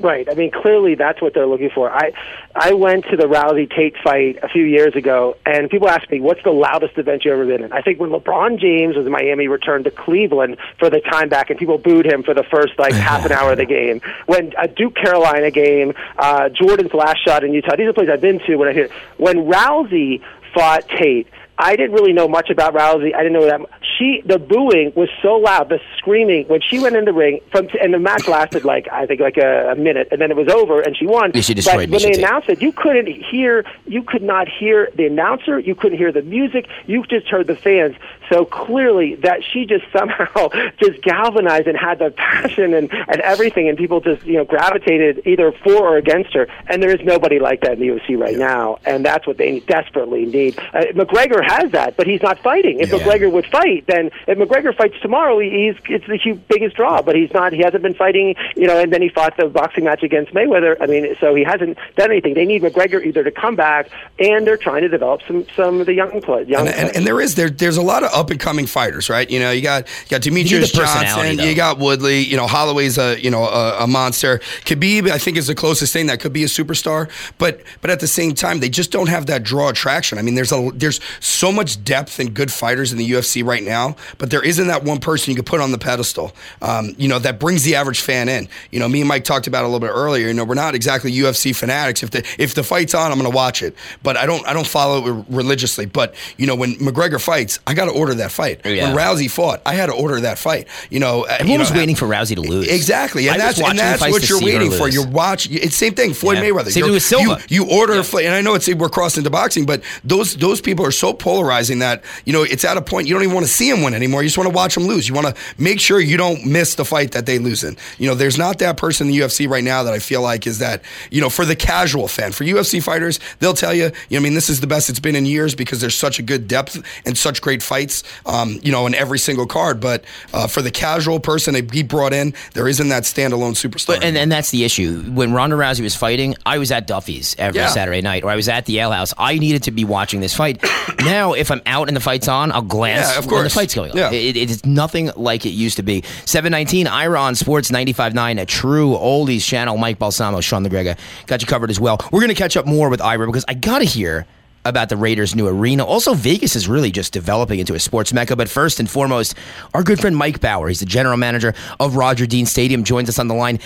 Right. 0.00 0.26
I 0.30 0.34
mean, 0.34 0.50
clearly 0.50 0.94
that's 0.94 1.20
what 1.20 1.34
they're 1.34 1.46
looking 1.46 1.70
for. 1.74 1.90
I 1.90 2.12
I 2.54 2.72
went 2.72 3.04
to 3.10 3.16
the 3.16 3.24
Rousey 3.24 3.70
Tate 3.70 3.96
fight 4.02 4.38
a 4.42 4.48
few 4.48 4.64
years 4.64 4.96
ago, 4.96 5.36
and 5.44 5.68
people 5.68 5.90
ask 5.90 6.10
me, 6.10 6.20
"What's 6.20 6.42
the 6.42 6.52
loudest 6.52 6.96
event 6.96 7.24
you've 7.24 7.34
ever 7.34 7.44
been 7.44 7.62
in?" 7.62 7.72
I 7.72 7.82
think 7.82 8.00
when 8.00 8.10
LeBron 8.10 8.58
James 8.58 8.96
was 8.96 9.04
in 9.04 9.12
Miami, 9.12 9.46
returned 9.46 9.84
to 9.84 9.90
Cleveland 9.90 10.56
for 10.78 10.88
the 10.88 11.00
time 11.00 11.28
back, 11.28 11.50
and 11.50 11.58
people 11.58 11.76
booed 11.76 12.06
him 12.06 12.22
for 12.22 12.32
the 12.32 12.44
first 12.44 12.78
like 12.78 12.94
half 13.10 13.26
an 13.26 13.32
hour 13.32 13.52
of 13.52 13.58
the 13.58 13.66
game. 13.66 14.00
When 14.24 14.54
a 14.58 14.68
Duke 14.68 14.96
Carolina 14.96 15.50
game, 15.50 15.92
uh, 16.18 16.48
Jordan's 16.48 16.94
last 16.94 17.22
shot 17.22 17.44
in 17.44 17.52
Utah. 17.52 17.76
These 17.76 17.88
are 17.88 17.92
places 17.92 18.12
I've 18.14 18.22
been 18.22 18.40
to. 18.40 18.56
When 18.56 18.68
I 18.68 18.72
hear 18.72 18.88
when 19.18 19.44
Rousey 19.46 20.22
fought 20.54 20.88
Tate 20.88 21.28
I 21.60 21.76
didn't 21.76 21.92
really 21.92 22.14
know 22.14 22.26
much 22.26 22.48
about 22.48 22.72
Rousey. 22.72 23.14
I 23.14 23.22
didn't 23.22 23.34
know 23.34 23.44
that 23.44 23.60
she 24.00 24.22
the 24.24 24.38
booing 24.38 24.92
was 24.96 25.08
so 25.22 25.34
loud, 25.36 25.68
the 25.68 25.80
screaming 25.98 26.46
when 26.48 26.60
she 26.60 26.78
went 26.78 26.96
in 26.96 27.04
the 27.04 27.12
ring 27.12 27.40
from 27.52 27.68
and 27.80 27.94
the 27.94 27.98
match 27.98 28.26
lasted 28.26 28.64
like 28.64 28.88
I 28.90 29.06
think 29.06 29.20
like 29.20 29.36
a, 29.36 29.72
a 29.72 29.76
minute, 29.76 30.08
and 30.10 30.20
then 30.20 30.30
it 30.30 30.36
was 30.36 30.48
over 30.48 30.80
and 30.80 30.96
she 30.96 31.06
won. 31.06 31.32
She 31.34 31.54
destroyed 31.54 31.90
but 31.90 32.02
when 32.02 32.12
they 32.12 32.18
announced 32.18 32.48
it, 32.48 32.62
you 32.62 32.72
couldn't 32.72 33.06
hear, 33.06 33.64
you 33.86 34.02
could 34.02 34.22
not 34.22 34.48
hear 34.48 34.90
the 34.96 35.06
announcer, 35.06 35.58
you 35.58 35.74
couldn't 35.74 35.98
hear 35.98 36.12
the 36.12 36.22
music, 36.22 36.66
you 36.86 37.04
just 37.04 37.28
heard 37.28 37.46
the 37.46 37.56
fans. 37.56 37.94
So 38.30 38.44
clearly 38.44 39.16
that 39.16 39.40
she 39.44 39.66
just 39.66 39.84
somehow 39.92 40.48
just 40.82 41.02
galvanized 41.02 41.66
and 41.66 41.76
had 41.76 41.98
the 41.98 42.10
passion 42.10 42.74
and 42.74 42.90
and 42.92 43.20
everything, 43.20 43.68
and 43.68 43.76
people 43.76 44.00
just 44.00 44.24
you 44.24 44.34
know 44.34 44.44
gravitated 44.44 45.22
either 45.26 45.52
for 45.52 45.72
or 45.72 45.96
against 45.96 46.32
her. 46.34 46.46
And 46.68 46.82
there 46.82 46.94
is 46.94 47.00
nobody 47.02 47.38
like 47.38 47.62
that 47.62 47.72
in 47.72 47.80
the 47.80 47.88
UFC 47.88 48.18
right 48.18 48.36
now, 48.36 48.78
and 48.84 49.04
that's 49.04 49.26
what 49.26 49.36
they 49.36 49.60
desperately 49.60 50.26
need. 50.26 50.58
Uh, 50.58 50.84
McGregor 50.94 51.44
has 51.44 51.72
that, 51.72 51.96
but 51.96 52.06
he's 52.06 52.22
not 52.22 52.38
fighting. 52.38 52.80
If 52.80 52.92
yeah. 52.92 52.98
McGregor 52.98 53.30
would 53.32 53.46
fight, 53.46 53.86
then 53.86 54.10
if 54.26 54.38
McGregor 54.38 54.76
fights 54.76 54.96
tomorrow, 55.02 55.38
he's 55.40 55.76
it's 55.88 56.06
the 56.06 56.40
biggest 56.48 56.76
draw. 56.76 57.02
But 57.02 57.16
he's 57.16 57.32
not. 57.32 57.52
He 57.52 57.62
hasn't 57.62 57.82
been 57.82 57.94
fighting. 57.94 58.36
You 58.56 58.66
know, 58.66 58.78
and 58.78 58.92
then 58.92 59.02
he 59.02 59.08
fought 59.08 59.36
the 59.36 59.48
boxing 59.48 59.84
match 59.84 60.02
against 60.02 60.32
Mayweather. 60.32 60.76
I 60.80 60.86
mean, 60.86 61.16
so 61.20 61.34
he 61.34 61.42
hasn't 61.42 61.78
done 61.96 62.10
anything. 62.10 62.34
They 62.34 62.46
need 62.46 62.62
McGregor 62.62 63.04
either 63.04 63.24
to 63.24 63.30
come 63.30 63.56
back, 63.56 63.90
and 64.18 64.46
they're 64.46 64.56
trying 64.56 64.82
to 64.82 64.88
develop 64.88 65.22
some 65.26 65.46
some 65.56 65.80
of 65.80 65.86
the 65.86 65.94
young 65.94 66.20
players. 66.20 66.48
Young 66.48 66.68
and, 66.68 66.76
and, 66.76 66.96
and, 66.96 67.06
there 67.06 67.20
is 67.20 67.34
there 67.34 67.50
there's 67.50 67.76
a 67.76 67.82
lot 67.82 68.04
of 68.04 68.10
up 68.20 68.30
and 68.30 68.38
coming 68.38 68.66
fighters, 68.66 69.08
right? 69.08 69.28
You 69.28 69.40
know, 69.40 69.50
you 69.50 69.62
got 69.62 69.88
you 70.04 70.10
got 70.10 70.20
Demetrious 70.20 70.72
you 70.72 70.80
Johnson, 70.84 71.36
though. 71.36 71.44
you 71.44 71.54
got 71.54 71.78
Woodley. 71.78 72.20
You 72.20 72.36
know, 72.36 72.46
Holloway's 72.46 72.98
a 72.98 73.18
you 73.20 73.30
know 73.30 73.44
a, 73.44 73.84
a 73.84 73.86
monster. 73.86 74.38
Khabib, 74.64 75.10
I 75.10 75.18
think, 75.18 75.36
is 75.36 75.46
the 75.46 75.54
closest 75.54 75.92
thing 75.92 76.06
that 76.06 76.20
could 76.20 76.32
be 76.32 76.44
a 76.44 76.46
superstar. 76.46 77.10
But 77.38 77.62
but 77.80 77.90
at 77.90 78.00
the 78.00 78.06
same 78.06 78.34
time, 78.34 78.60
they 78.60 78.68
just 78.68 78.92
don't 78.92 79.08
have 79.08 79.26
that 79.26 79.42
draw 79.42 79.70
attraction. 79.70 80.18
I 80.18 80.22
mean, 80.22 80.34
there's 80.34 80.52
a 80.52 80.70
there's 80.74 81.00
so 81.20 81.50
much 81.50 81.82
depth 81.82 82.18
and 82.18 82.32
good 82.34 82.52
fighters 82.52 82.92
in 82.92 82.98
the 82.98 83.10
UFC 83.10 83.44
right 83.44 83.62
now, 83.62 83.96
but 84.18 84.30
there 84.30 84.44
isn't 84.44 84.68
that 84.68 84.84
one 84.84 85.00
person 85.00 85.30
you 85.30 85.36
could 85.36 85.46
put 85.46 85.60
on 85.60 85.72
the 85.72 85.78
pedestal, 85.78 86.32
um, 86.62 86.94
you 86.98 87.08
know, 87.08 87.18
that 87.18 87.40
brings 87.40 87.64
the 87.64 87.74
average 87.74 88.00
fan 88.00 88.28
in. 88.28 88.48
You 88.70 88.80
know, 88.80 88.88
me 88.88 89.00
and 89.00 89.08
Mike 89.08 89.24
talked 89.24 89.46
about 89.46 89.64
a 89.64 89.66
little 89.66 89.80
bit 89.80 89.92
earlier. 89.92 90.28
You 90.28 90.34
know, 90.34 90.44
we're 90.44 90.54
not 90.54 90.74
exactly 90.74 91.10
UFC 91.12 91.56
fanatics. 91.56 92.02
If 92.02 92.10
the 92.10 92.26
if 92.38 92.54
the 92.54 92.62
fight's 92.62 92.94
on, 92.94 93.10
I'm 93.10 93.18
going 93.18 93.30
to 93.30 93.34
watch 93.34 93.62
it, 93.62 93.74
but 94.02 94.16
I 94.16 94.26
don't 94.26 94.46
I 94.46 94.52
don't 94.52 94.66
follow 94.66 95.20
it 95.20 95.24
religiously. 95.28 95.86
But 95.86 96.14
you 96.36 96.46
know, 96.46 96.54
when 96.54 96.74
McGregor 96.74 97.20
fights, 97.20 97.58
I 97.66 97.74
got 97.74 97.86
to 97.86 97.92
order 97.92 98.09
that 98.14 98.32
fight. 98.32 98.60
Yeah. 98.64 98.88
When 98.88 98.96
Rousey 98.96 99.30
fought, 99.30 99.62
I 99.66 99.74
had 99.74 99.86
to 99.86 99.92
order 99.92 100.20
that 100.20 100.38
fight. 100.38 100.68
You 100.90 101.00
know, 101.00 101.24
uh, 101.24 101.36
everyone 101.40 101.48
you 101.48 101.58
know, 101.58 101.62
was 101.62 101.72
waiting 101.72 101.96
for 101.96 102.06
Rousey 102.06 102.34
to 102.34 102.42
lose. 102.42 102.68
Exactly, 102.68 103.28
and 103.28 103.40
I 103.40 103.46
that's 103.46 103.60
and 103.60 103.78
that's 103.78 104.02
what 104.02 104.28
you're 104.28 104.40
waiting 104.40 104.70
for. 104.70 104.88
You're 104.88 105.08
watching. 105.08 105.54
It's 105.54 105.76
same 105.76 105.94
thing. 105.94 106.14
Floyd 106.14 106.38
yeah. 106.38 106.44
Mayweather. 106.44 106.70
Same 106.70 106.90
with 106.90 107.02
Silva. 107.02 107.40
You, 107.48 107.64
you 107.64 107.70
order, 107.70 107.94
yeah. 107.94 108.26
and 108.26 108.34
I 108.34 108.40
know 108.40 108.54
it's 108.54 108.72
we're 108.72 108.88
crossing 108.88 109.20
into 109.20 109.30
boxing, 109.30 109.66
but 109.66 109.82
those 110.04 110.36
those 110.36 110.60
people 110.60 110.84
are 110.84 110.90
so 110.90 111.12
polarizing 111.12 111.80
that 111.80 112.04
you 112.24 112.32
know 112.32 112.42
it's 112.42 112.64
at 112.64 112.76
a 112.76 112.82
point 112.82 113.08
you 113.08 113.14
don't 113.14 113.22
even 113.22 113.34
want 113.34 113.46
to 113.46 113.52
see 113.52 113.70
them 113.70 113.82
win 113.82 113.94
anymore. 113.94 114.22
You 114.22 114.28
just 114.28 114.38
want 114.38 114.48
to 114.48 114.54
watch 114.54 114.74
them 114.74 114.84
lose. 114.84 115.08
You 115.08 115.14
want 115.14 115.26
to 115.26 115.34
make 115.58 115.80
sure 115.80 116.00
you 116.00 116.16
don't 116.16 116.46
miss 116.46 116.74
the 116.74 116.84
fight 116.84 117.12
that 117.12 117.26
they 117.26 117.38
lose 117.38 117.64
in. 117.64 117.76
You 117.98 118.08
know, 118.08 118.14
there's 118.14 118.38
not 118.38 118.58
that 118.58 118.76
person 118.76 119.08
in 119.08 119.12
the 119.12 119.18
UFC 119.20 119.48
right 119.48 119.64
now 119.64 119.82
that 119.82 119.92
I 119.92 119.98
feel 119.98 120.22
like 120.22 120.46
is 120.46 120.58
that, 120.58 120.82
you 121.10 121.20
know, 121.20 121.30
for 121.30 121.44
the 121.44 121.56
casual 121.56 122.08
fan, 122.08 122.32
for 122.32 122.44
UFC 122.44 122.82
fighters, 122.82 123.20
they'll 123.38 123.54
tell 123.54 123.74
you, 123.74 123.90
you 124.08 124.16
know, 124.16 124.18
I 124.18 124.22
mean, 124.22 124.34
this 124.34 124.48
is 124.48 124.60
the 124.60 124.66
best 124.66 124.90
it's 124.90 125.00
been 125.00 125.16
in 125.16 125.26
years 125.26 125.54
because 125.54 125.80
there's 125.80 125.94
such 125.94 126.18
a 126.18 126.22
good 126.22 126.48
depth 126.48 126.82
and 127.04 127.16
such 127.16 127.40
great 127.40 127.62
fights, 127.62 127.99
um, 128.26 128.58
you 128.62 128.72
know, 128.72 128.86
in 128.86 128.94
every 128.94 129.18
single 129.18 129.46
card. 129.46 129.80
But 129.80 130.04
uh, 130.32 130.46
for 130.46 130.62
the 130.62 130.70
casual 130.70 131.20
person 131.20 131.54
he 131.72 131.82
brought 131.82 132.12
in, 132.12 132.34
there 132.54 132.68
isn't 132.68 132.88
that 132.88 133.04
standalone 133.04 133.52
superstar. 133.52 133.88
But, 133.88 134.04
and, 134.04 134.16
and 134.16 134.30
that's 134.30 134.50
the 134.50 134.64
issue. 134.64 135.02
When 135.10 135.32
Ronda 135.32 135.56
Rousey 135.56 135.82
was 135.82 135.96
fighting, 135.96 136.34
I 136.46 136.58
was 136.58 136.70
at 136.70 136.86
Duffy's 136.86 137.34
every 137.38 137.60
yeah. 137.60 137.68
Saturday 137.68 138.00
night, 138.00 138.24
or 138.24 138.30
I 138.30 138.36
was 138.36 138.48
at 138.48 138.66
the 138.66 138.78
Ale 138.78 138.92
House. 138.92 139.12
I 139.18 139.38
needed 139.38 139.64
to 139.64 139.70
be 139.70 139.84
watching 139.84 140.20
this 140.20 140.34
fight. 140.34 140.64
now, 141.00 141.32
if 141.32 141.50
I'm 141.50 141.62
out 141.66 141.88
and 141.88 141.96
the 141.96 142.00
fight's 142.00 142.28
on, 142.28 142.52
I'll 142.52 142.62
glance 142.62 143.12
yeah, 143.12 143.18
of 143.18 143.24
course. 143.24 143.32
when 143.32 143.44
the 143.44 143.50
fight's 143.50 143.74
going 143.74 143.92
on. 143.92 143.96
Yeah. 143.96 144.10
It, 144.10 144.36
it 144.36 144.50
is 144.50 144.64
nothing 144.64 145.10
like 145.16 145.46
it 145.46 145.50
used 145.50 145.76
to 145.76 145.82
be. 145.82 146.02
719 146.24 146.86
Ira 146.86 147.20
on 147.20 147.34
Sports 147.34 147.70
95.9, 147.70 148.40
a 148.40 148.46
true 148.46 148.90
oldies 148.90 149.44
channel. 149.44 149.76
Mike 149.76 149.98
Balsamo, 149.98 150.40
Sean 150.40 150.64
LaGrega, 150.64 150.98
got 151.26 151.40
you 151.40 151.46
covered 151.46 151.70
as 151.70 151.80
well. 151.80 151.98
We're 152.12 152.20
going 152.20 152.28
to 152.28 152.34
catch 152.34 152.56
up 152.56 152.66
more 152.66 152.88
with 152.88 153.00
Ira 153.00 153.26
because 153.26 153.44
I 153.48 153.54
got 153.54 153.80
to 153.80 153.84
hear 153.84 154.26
about 154.64 154.88
the 154.88 154.96
Raiders' 154.96 155.34
new 155.34 155.46
arena. 155.46 155.84
Also, 155.84 156.14
Vegas 156.14 156.54
is 156.56 156.68
really 156.68 156.90
just 156.90 157.12
developing 157.12 157.58
into 157.60 157.74
a 157.74 157.80
sports 157.80 158.12
mecca. 158.12 158.36
But 158.36 158.48
first 158.48 158.80
and 158.80 158.90
foremost, 158.90 159.34
our 159.74 159.82
good 159.82 160.00
friend 160.00 160.16
Mike 160.16 160.40
Bauer, 160.40 160.68
he's 160.68 160.80
the 160.80 160.86
general 160.86 161.16
manager 161.16 161.54
of 161.78 161.96
Roger 161.96 162.26
Dean 162.26 162.46
Stadium, 162.46 162.84
joins 162.84 163.08
us 163.08 163.18
on 163.18 163.28
the 163.28 163.34
line. 163.34 163.58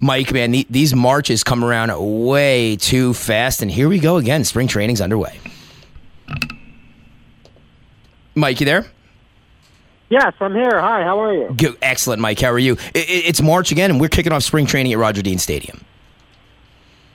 Mike, 0.00 0.32
man, 0.32 0.64
these 0.70 0.94
marches 0.94 1.44
come 1.44 1.62
around 1.62 1.92
way 2.24 2.76
too 2.76 3.12
fast, 3.12 3.60
and 3.60 3.70
here 3.70 3.88
we 3.88 3.98
go 3.98 4.16
again. 4.16 4.44
Spring 4.44 4.66
training's 4.66 5.00
underway. 5.02 5.38
Mike, 8.34 8.60
you 8.60 8.66
there? 8.66 8.86
Yes, 10.08 10.32
I'm 10.40 10.54
here. 10.54 10.80
Hi, 10.80 11.04
how 11.04 11.20
are 11.20 11.34
you? 11.34 11.54
Good, 11.54 11.76
excellent, 11.82 12.20
Mike. 12.20 12.40
How 12.40 12.50
are 12.50 12.58
you? 12.58 12.78
it's 12.94 13.42
March 13.42 13.70
again, 13.70 13.90
and 13.90 14.00
we're 14.00 14.08
kicking 14.08 14.32
off 14.32 14.42
spring 14.42 14.66
training 14.66 14.92
at 14.92 14.98
Roger 14.98 15.20
Dean 15.22 15.38
Stadium. 15.38 15.84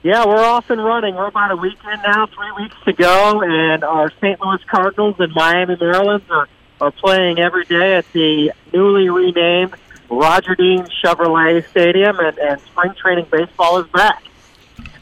Yeah, 0.05 0.24
we're 0.24 0.38
off 0.38 0.69
and 0.69 0.85
running. 0.85 1.15
We're 1.15 1.25
about 1.25 1.50
a 1.50 1.55
weekend 1.55 2.03
now, 2.03 2.27
three 2.27 2.51
weeks 2.51 2.75
to 2.85 2.93
go, 2.93 3.41
and 3.41 3.83
our 3.83 4.12
St. 4.21 4.39
Louis 4.39 4.63
Cardinals 4.67 5.15
and 5.17 5.33
Miami 5.33 5.75
Marlins 5.77 6.29
are, 6.29 6.47
are 6.79 6.91
playing 6.91 7.39
every 7.39 7.65
day 7.65 7.95
at 7.95 8.05
the 8.13 8.51
newly 8.71 9.09
renamed 9.09 9.74
Roger 10.07 10.53
Dean 10.53 10.85
Chevrolet 11.03 11.67
Stadium, 11.71 12.19
and, 12.19 12.38
and 12.38 12.62
spring 12.62 12.93
training 12.93 13.25
baseball 13.31 13.79
is 13.79 13.88
back. 13.88 14.24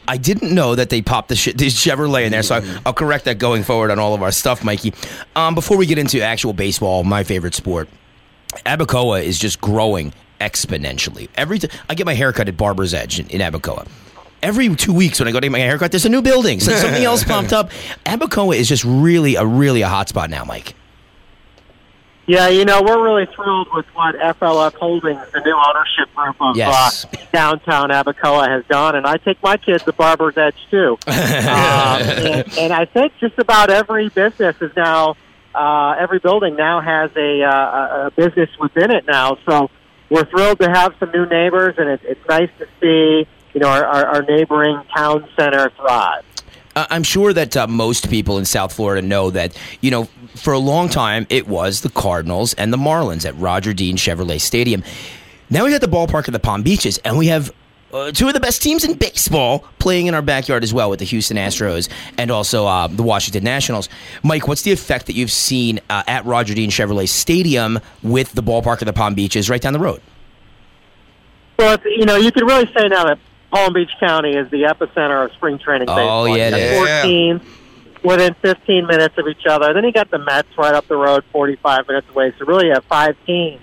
I 0.08 0.16
didn't 0.16 0.54
know 0.54 0.74
that 0.74 0.88
they 0.88 1.02
popped 1.02 1.28
the, 1.28 1.36
sh- 1.36 1.52
the 1.54 1.66
Chevrolet 1.66 2.24
in 2.24 2.32
there, 2.32 2.42
so 2.42 2.54
I, 2.54 2.80
will 2.86 2.94
correct 2.94 3.26
that 3.26 3.38
going 3.38 3.62
forward 3.62 3.90
on 3.90 3.98
all 3.98 4.14
of 4.14 4.22
our 4.22 4.32
stuff, 4.32 4.64
Mikey. 4.64 4.94
Um, 5.36 5.54
before 5.54 5.76
we 5.76 5.84
get 5.84 5.98
into 5.98 6.22
actual 6.22 6.54
baseball, 6.54 7.04
my 7.04 7.24
favorite 7.24 7.54
sport, 7.54 7.90
Abacoa 8.64 9.22
is 9.22 9.38
just 9.38 9.60
growing 9.60 10.14
exponentially. 10.40 11.28
Every 11.34 11.58
t- 11.58 11.68
I 11.90 11.94
get 11.94 12.06
my 12.06 12.14
haircut 12.14 12.48
at 12.48 12.56
Barber's 12.56 12.94
Edge 12.94 13.20
in, 13.20 13.28
in 13.28 13.42
Abacoa. 13.42 13.86
Every 14.44 14.74
two 14.76 14.92
weeks 14.92 15.18
when 15.18 15.26
I 15.26 15.32
go 15.32 15.40
to 15.40 15.46
get 15.46 15.52
my 15.52 15.58
haircut, 15.58 15.90
there's 15.90 16.04
a 16.04 16.10
new 16.10 16.20
building. 16.20 16.60
So 16.60 16.72
something 16.72 17.02
else 17.02 17.24
popped 17.24 17.54
up. 17.54 17.70
Abacoa 18.06 18.54
is 18.54 18.68
just 18.68 18.84
really 18.84 19.36
a 19.36 19.46
really 19.46 19.80
a 19.80 19.88
hot 19.88 20.10
spot 20.10 20.28
now, 20.28 20.44
Mike. 20.44 20.74
Yeah, 22.26 22.48
you 22.48 22.64
know, 22.64 22.82
we're 22.82 23.02
really 23.02 23.26
thrilled 23.34 23.68
with 23.74 23.86
what 23.94 24.14
FLF 24.16 24.74
Holdings, 24.74 25.20
the 25.32 25.40
new 25.40 25.54
ownership 25.54 26.14
group 26.14 26.36
of 26.40 26.56
yes. 26.56 27.04
uh, 27.04 27.08
downtown 27.32 27.88
Abacoa, 27.88 28.48
has 28.48 28.64
done. 28.66 28.96
And 28.96 29.06
I 29.06 29.16
take 29.16 29.42
my 29.42 29.56
kids 29.56 29.82
to 29.84 29.92
Barber's 29.92 30.36
Edge, 30.36 30.56
too. 30.70 30.98
um, 31.06 31.14
and, 31.14 32.58
and 32.58 32.72
I 32.72 32.86
think 32.86 33.12
just 33.20 33.38
about 33.38 33.70
every 33.70 34.08
business 34.08 34.56
is 34.60 34.74
now, 34.76 35.16
uh, 35.54 35.96
every 35.98 36.18
building 36.18 36.56
now 36.56 36.80
has 36.80 37.10
a, 37.16 37.42
uh, 37.42 38.06
a 38.06 38.10
business 38.10 38.50
within 38.58 38.90
it 38.90 39.06
now. 39.06 39.36
So 39.46 39.70
we're 40.08 40.24
thrilled 40.24 40.60
to 40.60 40.70
have 40.70 40.94
some 40.98 41.10
new 41.12 41.26
neighbors, 41.26 41.74
and 41.76 41.90
it, 41.90 42.00
it's 42.04 42.28
nice 42.28 42.50
to 42.58 42.66
see, 42.80 43.28
you 43.54 43.60
know, 43.60 43.68
our, 43.68 43.84
our, 43.84 44.06
our 44.06 44.22
neighboring 44.22 44.82
town 44.94 45.26
center 45.36 45.70
thrive. 45.70 46.24
I'm 46.76 47.04
sure 47.04 47.32
that 47.32 47.56
uh, 47.56 47.66
most 47.68 48.10
people 48.10 48.36
in 48.36 48.44
South 48.44 48.72
Florida 48.72 49.06
know 49.06 49.30
that, 49.30 49.56
you 49.80 49.92
know, 49.92 50.08
for 50.34 50.52
a 50.52 50.58
long 50.58 50.88
time 50.88 51.26
it 51.30 51.46
was 51.46 51.82
the 51.82 51.88
Cardinals 51.88 52.52
and 52.54 52.72
the 52.72 52.76
Marlins 52.76 53.24
at 53.24 53.36
Roger 53.36 53.72
Dean 53.72 53.96
Chevrolet 53.96 54.40
Stadium. 54.40 54.82
Now 55.50 55.64
we 55.64 55.70
got 55.70 55.80
the 55.80 55.86
ballpark 55.86 56.26
at 56.26 56.32
the 56.32 56.40
Palm 56.40 56.62
Beaches, 56.62 56.98
and 57.04 57.16
we 57.16 57.28
have 57.28 57.52
uh, 57.92 58.10
two 58.10 58.26
of 58.26 58.34
the 58.34 58.40
best 58.40 58.60
teams 58.60 58.82
in 58.82 58.94
baseball 58.94 59.60
playing 59.78 60.08
in 60.08 60.14
our 60.14 60.22
backyard 60.22 60.64
as 60.64 60.74
well 60.74 60.90
with 60.90 60.98
the 60.98 61.04
Houston 61.04 61.36
Astros 61.36 61.88
and 62.18 62.32
also 62.32 62.66
uh, 62.66 62.88
the 62.88 63.04
Washington 63.04 63.44
Nationals. 63.44 63.88
Mike, 64.24 64.48
what's 64.48 64.62
the 64.62 64.72
effect 64.72 65.06
that 65.06 65.14
you've 65.14 65.30
seen 65.30 65.78
uh, 65.90 66.02
at 66.08 66.24
Roger 66.24 66.54
Dean 66.54 66.70
Chevrolet 66.70 67.08
Stadium 67.08 67.78
with 68.02 68.32
the 68.32 68.42
ballpark 68.42 68.80
of 68.82 68.86
the 68.86 68.92
Palm 68.92 69.14
Beaches 69.14 69.48
right 69.48 69.60
down 69.60 69.74
the 69.74 69.78
road? 69.78 70.02
Well, 71.56 71.78
you 71.84 72.04
know, 72.04 72.16
you 72.16 72.32
could 72.32 72.48
really 72.48 72.66
say 72.76 72.88
now 72.88 73.04
that 73.04 73.18
Palm 73.54 73.72
Beach 73.72 73.92
County 74.00 74.30
is 74.30 74.50
the 74.50 74.62
epicenter 74.62 75.24
of 75.24 75.32
spring 75.34 75.60
training 75.60 75.88
oh, 75.88 75.94
baseball. 75.94 76.22
Oh, 76.22 76.34
yeah, 76.34 76.48
you 77.06 77.38
got 77.38 77.46
within 78.02 78.34
15 78.42 78.86
minutes 78.86 79.14
of 79.16 79.28
each 79.28 79.46
other. 79.48 79.72
Then 79.72 79.84
you 79.84 79.92
got 79.92 80.10
the 80.10 80.18
Mets 80.18 80.48
right 80.58 80.74
up 80.74 80.88
the 80.88 80.96
road, 80.96 81.24
45 81.30 81.86
minutes 81.86 82.08
away. 82.10 82.34
So 82.36 82.46
really, 82.46 82.66
you 82.66 82.72
have 82.72 82.84
five 82.84 83.16
teams 83.24 83.62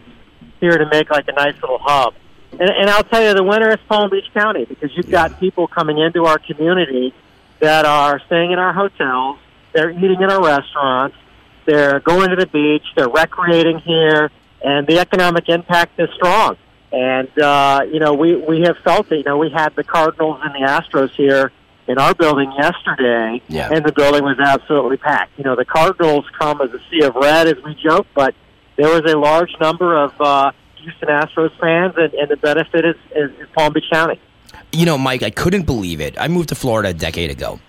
here 0.61 0.77
to 0.77 0.85
make 0.89 1.09
like 1.09 1.27
a 1.27 1.33
nice 1.33 1.55
little 1.61 1.77
hub. 1.79 2.13
And, 2.53 2.69
and 2.69 2.89
I'll 2.89 3.03
tell 3.03 3.21
you, 3.21 3.33
the 3.33 3.43
winner 3.43 3.69
is 3.69 3.79
Palm 3.89 4.09
Beach 4.09 4.31
County 4.33 4.63
because 4.63 4.95
you've 4.95 5.11
got 5.11 5.39
people 5.41 5.67
coming 5.67 5.97
into 5.97 6.23
our 6.23 6.39
community 6.39 7.13
that 7.59 7.83
are 7.83 8.21
staying 8.27 8.51
in 8.51 8.59
our 8.59 8.73
hotels, 8.73 9.39
they're 9.73 9.91
eating 9.91 10.21
in 10.21 10.31
our 10.31 10.43
restaurants, 10.43 11.17
they're 11.65 11.99
going 11.99 12.29
to 12.29 12.37
the 12.37 12.47
beach, 12.47 12.83
they're 12.95 13.09
recreating 13.09 13.79
here, 13.79 14.31
and 14.63 14.87
the 14.87 14.99
economic 14.99 15.49
impact 15.49 15.99
is 15.99 16.09
strong. 16.15 16.55
And 16.91 17.29
uh, 17.39 17.81
you 17.91 17.99
know, 17.99 18.13
we 18.13 18.35
we 18.35 18.61
have 18.61 18.77
felt 18.83 19.11
it. 19.11 19.17
You 19.19 19.23
know, 19.23 19.37
we 19.37 19.49
had 19.49 19.75
the 19.75 19.83
Cardinals 19.83 20.39
and 20.43 20.53
the 20.53 20.67
Astros 20.67 21.11
here 21.11 21.51
in 21.87 21.97
our 21.97 22.13
building 22.13 22.51
yesterday, 22.57 23.41
Yeah. 23.47 23.69
and 23.71 23.83
the 23.85 23.91
building 23.91 24.23
was 24.23 24.37
absolutely 24.39 24.97
packed. 24.97 25.31
You 25.37 25.43
know, 25.43 25.55
the 25.55 25.65
Cardinals 25.65 26.25
come 26.37 26.61
as 26.61 26.69
a 26.71 26.79
sea 26.89 27.03
of 27.03 27.15
red, 27.15 27.47
as 27.47 27.61
we 27.63 27.75
joke, 27.75 28.07
but 28.13 28.35
there 28.75 28.87
was 28.89 29.11
a 29.11 29.17
large 29.17 29.51
number 29.59 29.97
of 29.97 30.13
uh, 30.21 30.51
Houston 30.75 31.09
Astros 31.09 31.57
fans, 31.59 31.93
and, 31.97 32.13
and 32.13 32.29
the 32.29 32.37
benefit 32.37 32.85
is, 32.85 32.95
is, 33.15 33.31
is 33.39 33.47
Palm 33.55 33.73
Beach 33.73 33.85
County. 33.91 34.19
You 34.71 34.85
know, 34.85 34.97
Mike, 34.97 35.23
I 35.23 35.31
couldn't 35.31 35.63
believe 35.63 36.01
it. 36.01 36.15
I 36.19 36.27
moved 36.27 36.49
to 36.49 36.55
Florida 36.55 36.89
a 36.89 36.93
decade 36.93 37.31
ago. 37.31 37.59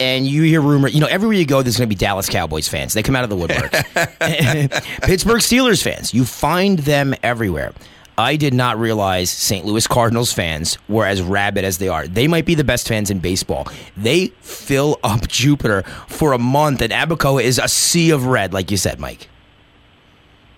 And 0.00 0.26
you 0.26 0.42
hear 0.44 0.62
rumor, 0.62 0.88
you 0.88 0.98
know, 1.00 1.06
everywhere 1.06 1.36
you 1.36 1.44
go, 1.44 1.60
there's 1.62 1.76
going 1.76 1.88
to 1.88 1.94
be 1.94 1.98
Dallas 1.98 2.28
Cowboys 2.30 2.66
fans. 2.66 2.94
They 2.94 3.02
come 3.02 3.14
out 3.14 3.24
of 3.24 3.30
the 3.30 3.36
woodwork. 3.36 3.70
Pittsburgh 5.02 5.40
Steelers 5.40 5.82
fans, 5.82 6.14
you 6.14 6.24
find 6.24 6.78
them 6.80 7.14
everywhere. 7.22 7.72
I 8.20 8.36
did 8.36 8.52
not 8.52 8.78
realize 8.78 9.30
St. 9.30 9.64
Louis 9.64 9.86
Cardinals 9.86 10.30
fans 10.30 10.76
were 10.88 11.06
as 11.06 11.22
rabid 11.22 11.64
as 11.64 11.78
they 11.78 11.88
are. 11.88 12.06
They 12.06 12.28
might 12.28 12.44
be 12.44 12.54
the 12.54 12.64
best 12.64 12.86
fans 12.86 13.10
in 13.10 13.18
baseball. 13.18 13.66
They 13.96 14.26
fill 14.42 14.98
up 15.02 15.26
Jupiter 15.28 15.82
for 16.06 16.32
a 16.34 16.38
month, 16.38 16.82
and 16.82 16.92
Abacoa 16.92 17.42
is 17.42 17.58
a 17.58 17.66
sea 17.66 18.10
of 18.10 18.26
red, 18.26 18.52
like 18.52 18.70
you 18.70 18.76
said, 18.76 19.00
Mike. 19.00 19.28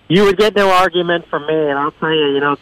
You 0.09 0.25
would 0.25 0.37
get 0.37 0.55
no 0.55 0.69
argument 0.69 1.25
from 1.29 1.47
me, 1.47 1.55
and 1.55 1.79
I'll 1.79 1.91
tell 1.91 2.11
you, 2.11 2.33
you 2.33 2.41
know, 2.41 2.57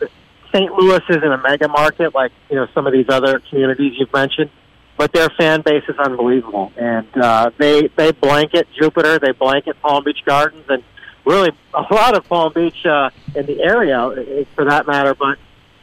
St. 0.53 0.71
Louis 0.71 1.01
isn't 1.09 1.23
a 1.23 1.37
mega 1.37 1.67
market 1.67 2.13
like 2.13 2.31
you 2.49 2.55
know 2.55 2.67
some 2.73 2.85
of 2.85 2.93
these 2.93 3.09
other 3.09 3.39
communities 3.49 3.93
you've 3.97 4.13
mentioned, 4.13 4.51
but 4.97 5.11
their 5.13 5.29
fan 5.29 5.61
base 5.61 5.83
is 5.87 5.97
unbelievable, 5.97 6.71
and 6.77 7.07
uh, 7.17 7.49
they 7.57 7.87
they 7.95 8.11
blanket 8.11 8.67
Jupiter, 8.79 9.17
they 9.17 9.31
blanket 9.31 9.81
Palm 9.81 10.03
Beach 10.03 10.19
Gardens, 10.25 10.65
and 10.69 10.83
really 11.25 11.51
a 11.73 11.93
lot 11.93 12.15
of 12.15 12.27
Palm 12.27 12.53
Beach 12.53 12.85
uh, 12.85 13.09
in 13.35 13.45
the 13.45 13.61
area, 13.61 13.99
uh, 13.99 14.43
for 14.55 14.65
that 14.65 14.87
matter. 14.87 15.15
But 15.15 15.37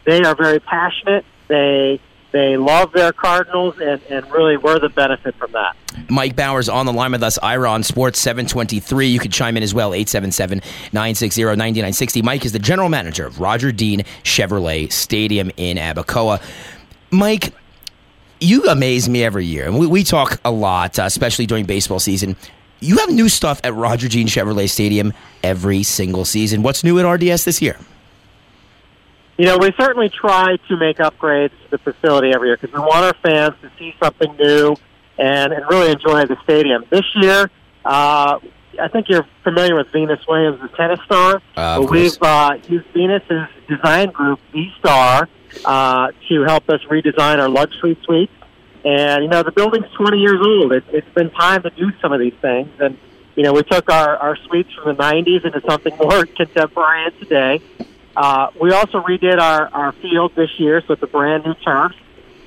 they 0.05 0.23
are 0.23 0.35
very 0.35 0.61
passionate. 0.61 1.25
They 1.49 2.01
they 2.31 2.57
love 2.57 2.93
their 2.93 3.13
Cardinals, 3.13 3.79
and 3.81 4.01
and 4.11 4.31
really 4.31 4.57
we're 4.57 4.79
the 4.79 4.89
benefit 4.91 5.35
from 5.37 5.53
that. 5.53 5.77
Mike 6.09 6.37
Bauer's 6.37 6.69
on 6.69 6.87
the 6.87 6.93
line 6.93 7.13
with 7.13 7.23
us, 7.23 7.39
Ira 7.43 7.71
on 7.71 7.83
Sports 7.83 8.19
723. 8.21 9.09
You 9.09 9.19
can 9.19 9.31
chime 9.31 9.57
in 9.57 9.63
as 9.63 9.75
well, 9.75 9.95
877 9.95 10.59
960 10.93 11.43
9960. 11.43 12.23
Mike 12.23 12.45
is 12.45 12.53
the 12.53 12.59
general 12.59 12.89
manager 12.89 13.27
of 13.27 13.41
Roger 13.41 13.73
Dean 13.73 14.05
Chevrolet 14.23 14.93
Stadium 14.93 15.51
in 15.57 15.77
Abacoa. 15.77 16.43
Mike, 17.11 17.53
you 18.41 18.65
amaze 18.65 19.09
me 19.09 19.25
every 19.25 19.47
year. 19.47 19.67
And 19.67 19.79
we, 19.79 19.87
we 19.87 20.05
talk 20.05 20.41
a 20.45 20.51
lot, 20.51 20.99
uh, 20.99 21.05
especially 21.05 21.47
during 21.47 21.65
baseball 21.65 22.01
season. 22.01 22.37
You 22.81 22.99
have 22.99 23.11
new 23.11 23.29
stuff 23.29 23.61
at 23.65 23.75
Roger 23.75 24.09
Dean 24.09 24.29
Chevrolet 24.29 24.69
Stadium 24.69 25.13
every 25.43 25.83
single 25.83 26.25
season. 26.25 26.63
What's 26.63 26.85
new 26.85 26.99
at 26.99 27.05
RDS 27.05 27.45
this 27.45 27.61
year? 27.61 27.77
You 29.37 29.47
know, 29.47 29.59
we 29.59 29.73
certainly 29.79 30.09
try 30.09 30.57
to 30.69 30.77
make 30.77 30.99
upgrades 30.99 31.51
to 31.51 31.71
the 31.71 31.79
facility 31.79 32.33
every 32.35 32.49
year 32.49 32.57
because 32.57 32.75
we 32.75 32.81
want 32.81 33.05
our 33.05 33.15
fans 33.23 33.55
to 33.63 33.71
see 33.79 33.95
something 34.03 34.35
new 34.37 34.77
and, 35.17 35.53
and 35.53 35.65
really 35.69 35.93
enjoy 35.93 36.27
the 36.27 36.37
stadium. 36.43 36.85
This 36.91 37.05
year, 37.15 37.51
uh, 37.85 38.39
I 38.81 38.89
think 38.89 39.09
you're 39.09 39.27
familiar 39.43 39.77
with 39.77 39.89
Venus 39.93 40.21
Williams, 40.29 40.61
the 40.61 40.69
tennis 40.69 41.01
star. 41.05 41.43
Uh, 41.57 41.87
we've 41.89 42.21
uh, 42.21 42.59
used 42.69 42.87
Venus's 42.93 43.49
design 43.69 44.11
group, 44.11 44.41
V 44.53 44.73
Starr, 44.79 45.29
uh, 45.65 46.13
to 46.29 46.43
help 46.45 46.69
us 46.69 46.81
redesign 46.91 47.39
our 47.39 47.49
luxury 47.49 47.97
suites. 48.05 48.33
And 48.85 49.25
you 49.25 49.29
know, 49.31 49.43
the 49.43 49.53
building's 49.53 49.91
20 49.97 50.19
years 50.19 50.41
old. 50.41 50.73
It, 50.73 50.85
it's 50.89 51.09
been 51.15 51.31
time 51.31 51.63
to 51.63 51.71
do 51.71 51.91
some 52.01 52.13
of 52.13 52.21
these 52.21 52.35
things. 52.41 52.71
And 52.79 52.99
you 53.39 53.45
know, 53.45 53.53
we 53.53 53.63
took 53.63 53.89
our, 53.89 54.17
our 54.17 54.37
suites 54.37 54.73
from 54.75 54.97
the 54.97 55.01
90s 55.01 55.45
into 55.45 55.61
something 55.69 55.97
more 55.97 56.27
contemporary 56.37 57.13
today. 57.21 57.61
Uh, 58.17 58.51
we 58.61 58.73
also 58.73 59.01
redid 59.01 59.39
our, 59.39 59.69
our 59.69 59.93
field 59.93 60.35
this 60.35 60.51
year, 60.59 60.83
so 60.89 60.97
a 61.01 61.07
brand 61.07 61.45
new 61.45 61.55
turf. 61.55 61.93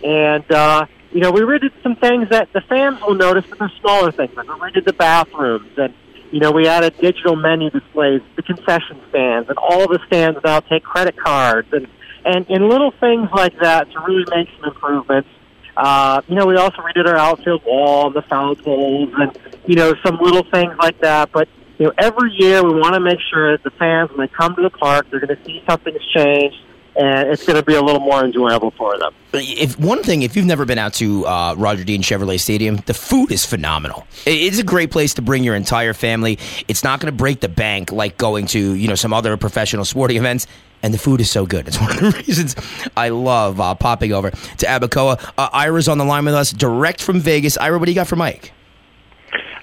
And, 0.04 0.52
uh, 0.52 0.86
you 1.14 1.22
know, 1.22 1.32
we 1.32 1.42
redid 1.42 1.72
some 1.82 1.96
things 1.96 2.28
that 2.30 2.52
the 2.52 2.60
fans 2.60 3.00
will 3.00 3.16
notice, 3.16 3.46
but 3.50 3.58
they're 3.58 3.72
smaller 3.80 4.12
things. 4.12 4.36
Like 4.36 4.50
we 4.50 4.56
redid 4.56 4.84
the 4.84 4.92
bathrooms, 4.92 5.72
and, 5.78 5.94
you 6.30 6.42
know, 6.42 6.52
we 6.52 6.68
added 6.68 6.98
digital 6.98 7.38
menu 7.38 7.70
displays, 7.70 8.22
the 8.36 8.42
concession 8.42 9.00
stands, 9.08 9.48
and 9.48 9.58
all 9.58 9.88
the 9.88 10.00
stands 10.08 10.40
now 10.44 10.60
take 10.60 10.84
credit 10.84 11.16
cards, 11.16 11.70
and, 11.72 11.88
and, 12.26 12.46
and 12.50 12.68
little 12.68 12.92
things 12.92 13.30
like 13.34 13.58
that 13.60 13.90
to 13.92 14.00
really 14.02 14.26
make 14.30 14.50
some 14.60 14.74
improvements. 14.74 15.30
Uh, 15.76 16.22
you 16.28 16.36
know, 16.36 16.46
we 16.46 16.56
also 16.58 16.78
redid 16.78 17.08
our 17.08 17.18
outfield 17.18 17.64
wall, 17.66 18.10
the 18.10 18.22
foul 18.24 18.56
poles, 18.56 19.10
and, 19.18 19.38
you 19.66 19.76
know, 19.76 19.94
some 20.06 20.18
little 20.20 20.44
things 20.52 20.74
like 20.80 21.00
that. 21.00 21.32
But, 21.32 21.48
you 21.78 21.86
know, 21.86 21.94
every 21.98 22.32
year 22.34 22.64
we 22.64 22.74
want 22.80 22.94
to 22.96 23.00
make 23.00 23.20
sure 23.32 23.54
that 23.54 23.64
the 23.64 23.72
fans, 23.72 24.10
when 24.12 24.28
they 24.28 24.34
come 24.34 24.56
to 24.56 24.62
the 24.62 24.70
park, 24.70 25.08
they're 25.10 25.20
going 25.20 25.36
to 25.36 25.44
see 25.46 25.64
something's 25.68 26.06
changed, 26.16 26.58
and 26.96 27.30
it's 27.30 27.46
going 27.46 27.58
to 27.58 27.64
be 27.64 27.76
a 27.76 27.82
little 27.82 28.02
more 28.02 28.24
enjoyable 28.24 28.72
for 28.72 28.98
them. 28.98 29.14
If 29.34 29.80
one 29.80 30.04
thing, 30.04 30.24
if 30.24 30.36
you've 30.36 30.46
never 30.46 30.66
been 30.66 30.78
out 30.78 30.94
to 30.96 31.26
uh, 31.26 31.56
Roger 31.58 31.84
Dean 31.84 32.02
Chevrolet 32.02 32.40
Stadium, 32.40 32.78
the 32.86 32.94
food 32.94 33.32
is 33.32 33.46
phenomenal. 33.46 34.06
It's 34.26 34.60
a 34.60 34.64
great 34.64 34.92
place 34.92 35.14
to 35.16 35.22
bring 35.22 35.44
your 35.44 35.56
entire 35.56 35.94
family. 35.94 36.38
It's 36.68 36.84
not 36.84 37.00
going 37.00 37.12
to 37.12 37.18
break 37.18 37.40
the 37.40 37.50
bank 37.50 37.92
like 37.92 38.18
going 38.18 38.48
to 38.48 38.74
you 38.74 38.88
know 38.88 38.96
some 38.96 39.14
other 39.14 39.36
professional 39.38 39.86
sporting 39.86 40.18
events. 40.18 40.48
And 40.84 40.92
the 40.92 40.98
food 40.98 41.22
is 41.22 41.30
so 41.30 41.46
good. 41.46 41.68
It's 41.68 41.80
one 41.82 41.92
of 41.92 42.00
the 42.00 42.24
reasons 42.26 42.56
I 42.98 43.10
love 43.10 43.62
uh, 43.62 43.76
popping 43.76 44.14
over 44.14 44.32
to 44.32 44.66
Abacoa. 44.66 45.32
Uh, 45.38 45.50
Ira's 45.54 45.88
on 45.88 46.00
the 46.00 46.06
line 46.06 46.26
with 46.26 46.34
us, 46.34 46.52
direct 46.52 47.04
from 47.04 47.20
Vegas. 47.20 47.56
Ira, 47.58 47.78
what 47.78 47.86
do 47.86 47.92
you 47.92 47.96
got 47.96 48.08
for 48.08 48.16
Mike? 48.16 48.52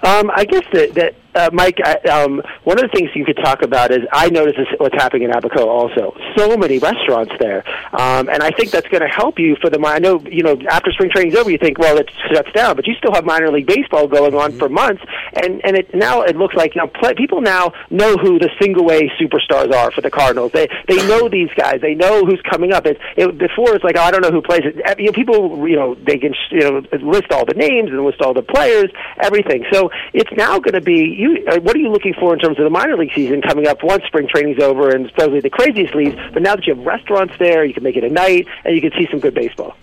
Um, 0.01 0.31
I 0.33 0.45
guess 0.45 0.63
that, 0.71 0.93
that 0.95 1.15
uh, 1.35 1.49
Mike, 1.53 1.77
I, 1.83 1.95
um, 2.09 2.41
one 2.63 2.83
of 2.83 2.89
the 2.89 2.95
things 2.95 3.11
you 3.15 3.25
could 3.25 3.37
talk 3.37 3.61
about 3.61 3.91
is 3.91 3.99
I 4.11 4.29
notice 4.29 4.55
this, 4.57 4.67
what's 4.77 4.95
happening 4.95 5.23
in 5.23 5.31
Abacoa 5.31 5.65
also. 5.65 6.15
So 6.35 6.57
many 6.57 6.79
restaurants 6.79 7.33
there, 7.39 7.63
um, 7.93 8.29
and 8.29 8.41
I 8.41 8.51
think 8.51 8.71
that's 8.71 8.87
going 8.87 9.01
to 9.01 9.07
help 9.07 9.37
you 9.37 9.55
for 9.61 9.69
the. 9.69 9.79
I 9.85 9.99
know 9.99 10.19
you 10.21 10.43
know 10.43 10.59
after 10.69 10.91
spring 10.91 11.11
training's 11.13 11.35
over, 11.35 11.49
you 11.49 11.57
think 11.57 11.77
well 11.77 11.97
it 11.97 12.09
shuts 12.31 12.51
down, 12.53 12.75
but 12.75 12.87
you 12.87 12.93
still 12.95 13.13
have 13.13 13.25
minor 13.25 13.51
league 13.51 13.67
baseball 13.67 14.07
going 14.07 14.33
on 14.33 14.57
for 14.57 14.69
months, 14.69 15.03
and 15.35 15.63
and 15.63 15.77
it 15.77 15.93
now 15.93 16.21
it 16.21 16.35
looks 16.35 16.55
like 16.55 16.75
you 16.75 16.81
know 16.81 16.87
play, 16.87 17.13
people 17.13 17.41
now 17.41 17.73
know 17.89 18.15
who 18.17 18.39
the 18.39 18.49
single 18.59 18.91
A 18.91 19.09
superstars 19.21 19.73
are 19.73 19.91
for 19.91 20.01
the 20.01 20.11
Cardinals. 20.11 20.51
They 20.51 20.67
they 20.87 21.07
know 21.07 21.29
these 21.31 21.49
guys. 21.55 21.79
They 21.81 21.95
know 21.95 22.25
who's 22.25 22.41
coming 22.49 22.73
up. 22.73 22.85
It, 22.85 22.99
it 23.17 23.37
before 23.37 23.75
it's 23.75 23.83
like 23.83 23.97
oh, 23.97 24.01
I 24.01 24.11
don't 24.11 24.21
know 24.21 24.31
who 24.31 24.41
plays 24.41 24.63
it. 24.63 24.99
You 24.99 25.07
know, 25.07 25.11
people 25.11 25.67
you 25.67 25.75
know 25.75 25.95
they 25.95 26.17
can 26.17 26.33
you 26.51 26.59
know 26.59 26.83
list 27.01 27.31
all 27.31 27.45
the 27.45 27.53
names 27.53 27.89
and 27.89 28.03
list 28.03 28.21
all 28.21 28.33
the 28.33 28.41
players, 28.41 28.89
everything. 29.21 29.65
So 29.71 29.89
it's 30.13 30.31
now 30.35 30.59
going 30.59 30.73
to 30.73 30.81
be 30.81 31.18
you. 31.19 31.45
Uh, 31.47 31.59
what 31.59 31.75
are 31.75 31.79
you 31.79 31.89
looking 31.89 32.13
for 32.13 32.33
in 32.33 32.39
terms 32.39 32.57
of 32.57 32.63
the 32.63 32.69
minor 32.69 32.97
league 32.97 33.11
season 33.13 33.41
coming 33.41 33.67
up 33.67 33.83
once 33.83 34.03
spring 34.05 34.27
training's 34.27 34.61
over 34.61 34.89
and 34.89 35.07
supposedly 35.09 35.41
the 35.41 35.49
craziest 35.49 35.93
leagues? 35.93 36.15
But 36.33 36.41
now 36.41 36.55
that 36.55 36.65
you 36.65 36.75
have 36.75 36.85
restaurants 36.85 37.33
there, 37.39 37.65
you 37.65 37.73
can 37.73 37.83
make 37.83 37.97
it 37.97 38.03
a 38.03 38.09
night 38.09 38.47
and 38.63 38.75
you 38.75 38.81
can 38.81 38.91
see 38.97 39.07
some 39.11 39.19
good 39.19 39.35
baseball. 39.35 39.75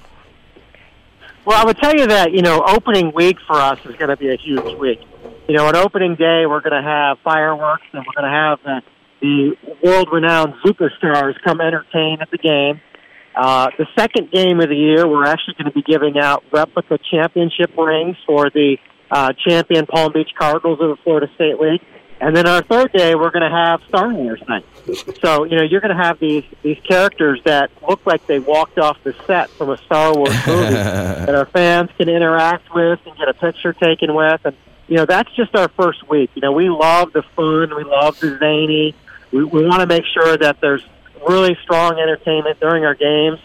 Well, 1.45 1.61
I 1.61 1.65
would 1.65 1.79
tell 1.79 1.95
you 1.95 2.07
that 2.09 2.33
you 2.33 2.43
know 2.43 2.65
opening 2.67 3.13
week 3.15 3.37
for 3.47 3.57
us 3.57 3.79
is 3.85 3.95
going 3.97 4.09
to 4.09 4.17
be 4.17 4.31
a 4.31 4.37
huge 4.37 4.75
week. 4.79 5.01
You 5.49 5.57
know, 5.57 5.67
on 5.67 5.77
opening 5.77 6.17
day 6.17 6.47
we're 6.47 6.61
going 6.61 6.83
to 6.83 6.89
have 6.89 7.19
fireworks 7.23 7.85
and 7.93 8.05
we're 8.05 8.21
going 8.21 8.33
to 8.33 8.37
have 8.37 8.59
the, 8.65 8.83
the 9.21 9.77
world-renowned 9.85 10.55
superstars 10.65 11.35
come 11.45 11.61
entertain 11.61 12.19
at 12.21 12.31
the 12.33 12.39
game. 12.39 12.81
Uh, 13.37 13.69
the 13.79 13.87
second 13.97 14.31
game 14.33 14.61
of 14.61 14.69
the 14.71 14.75
year, 14.75 15.07
we're 15.07 15.27
actually 15.27 15.55
going 15.55 15.67
to 15.67 15.73
be 15.73 15.83
giving 15.83 16.19
out 16.19 16.43
replica 16.53 16.99
championship 17.11 17.71
rings 17.77 18.17
for 18.27 18.51
the 18.51 18.79
uh, 19.11 19.33
champion 19.33 19.87
Palm 19.87 20.13
Beach 20.13 20.31
Cardinals 20.39 20.81
of 20.81 20.91
the 20.91 20.97
Florida 21.03 21.29
State 21.35 21.61
League. 21.61 21.83
And 22.19 22.35
then 22.35 22.47
our 22.47 22.63
third 22.63 22.93
day, 22.93 23.15
we're 23.15 23.31
going 23.31 23.49
to 23.49 23.55
have 23.55 23.83
Star 23.89 24.13
Wars 24.13 24.41
night. 24.49 24.65
So 25.21 25.45
you 25.45 25.57
know, 25.57 25.63
you're 25.63 25.83
going 25.83 25.95
to 25.95 26.03
have 26.03 26.19
these 26.19 26.45
these 26.63 26.79
characters 26.89 27.41
that 27.45 27.71
look 27.87 28.07
like 28.07 28.27
they 28.27 28.39
walked 28.39 28.79
off 28.79 29.03
the 29.05 29.15
set 29.27 29.51
from 29.51 29.71
a 29.71 29.77
Star 29.79 30.15
Wars 30.15 30.31
movie 30.47 30.75
that 30.75 31.35
our 31.35 31.47
fans 31.47 31.91
can 31.99 32.09
interact 32.09 32.75
with 32.75 33.01
and 33.05 33.17
get 33.19 33.29
a 33.29 33.35
picture 33.35 33.73
taken 33.75 34.15
with. 34.15 34.41
And 34.45 34.57
you 34.89 34.97
know, 34.97 35.05
that's 35.05 35.31
just 35.35 35.55
our 35.55 35.69
first 35.69 36.09
week. 36.09 36.31
You 36.35 36.43
know, 36.43 36.53
we 36.53 36.71
love 36.71 37.13
the 37.13 37.23
fun, 37.23 37.75
we 37.77 37.85
love 37.85 38.19
the 38.21 38.39
zany. 38.39 38.95
We, 39.33 39.45
we 39.45 39.67
want 39.67 39.81
to 39.81 39.87
make 39.87 40.05
sure 40.07 40.37
that 40.39 40.61
there's 40.61 40.85
really 41.29 41.57
strong 41.63 41.99
entertainment 41.99 42.61
during 42.61 42.85
our 42.85 42.95
games. 42.95 43.41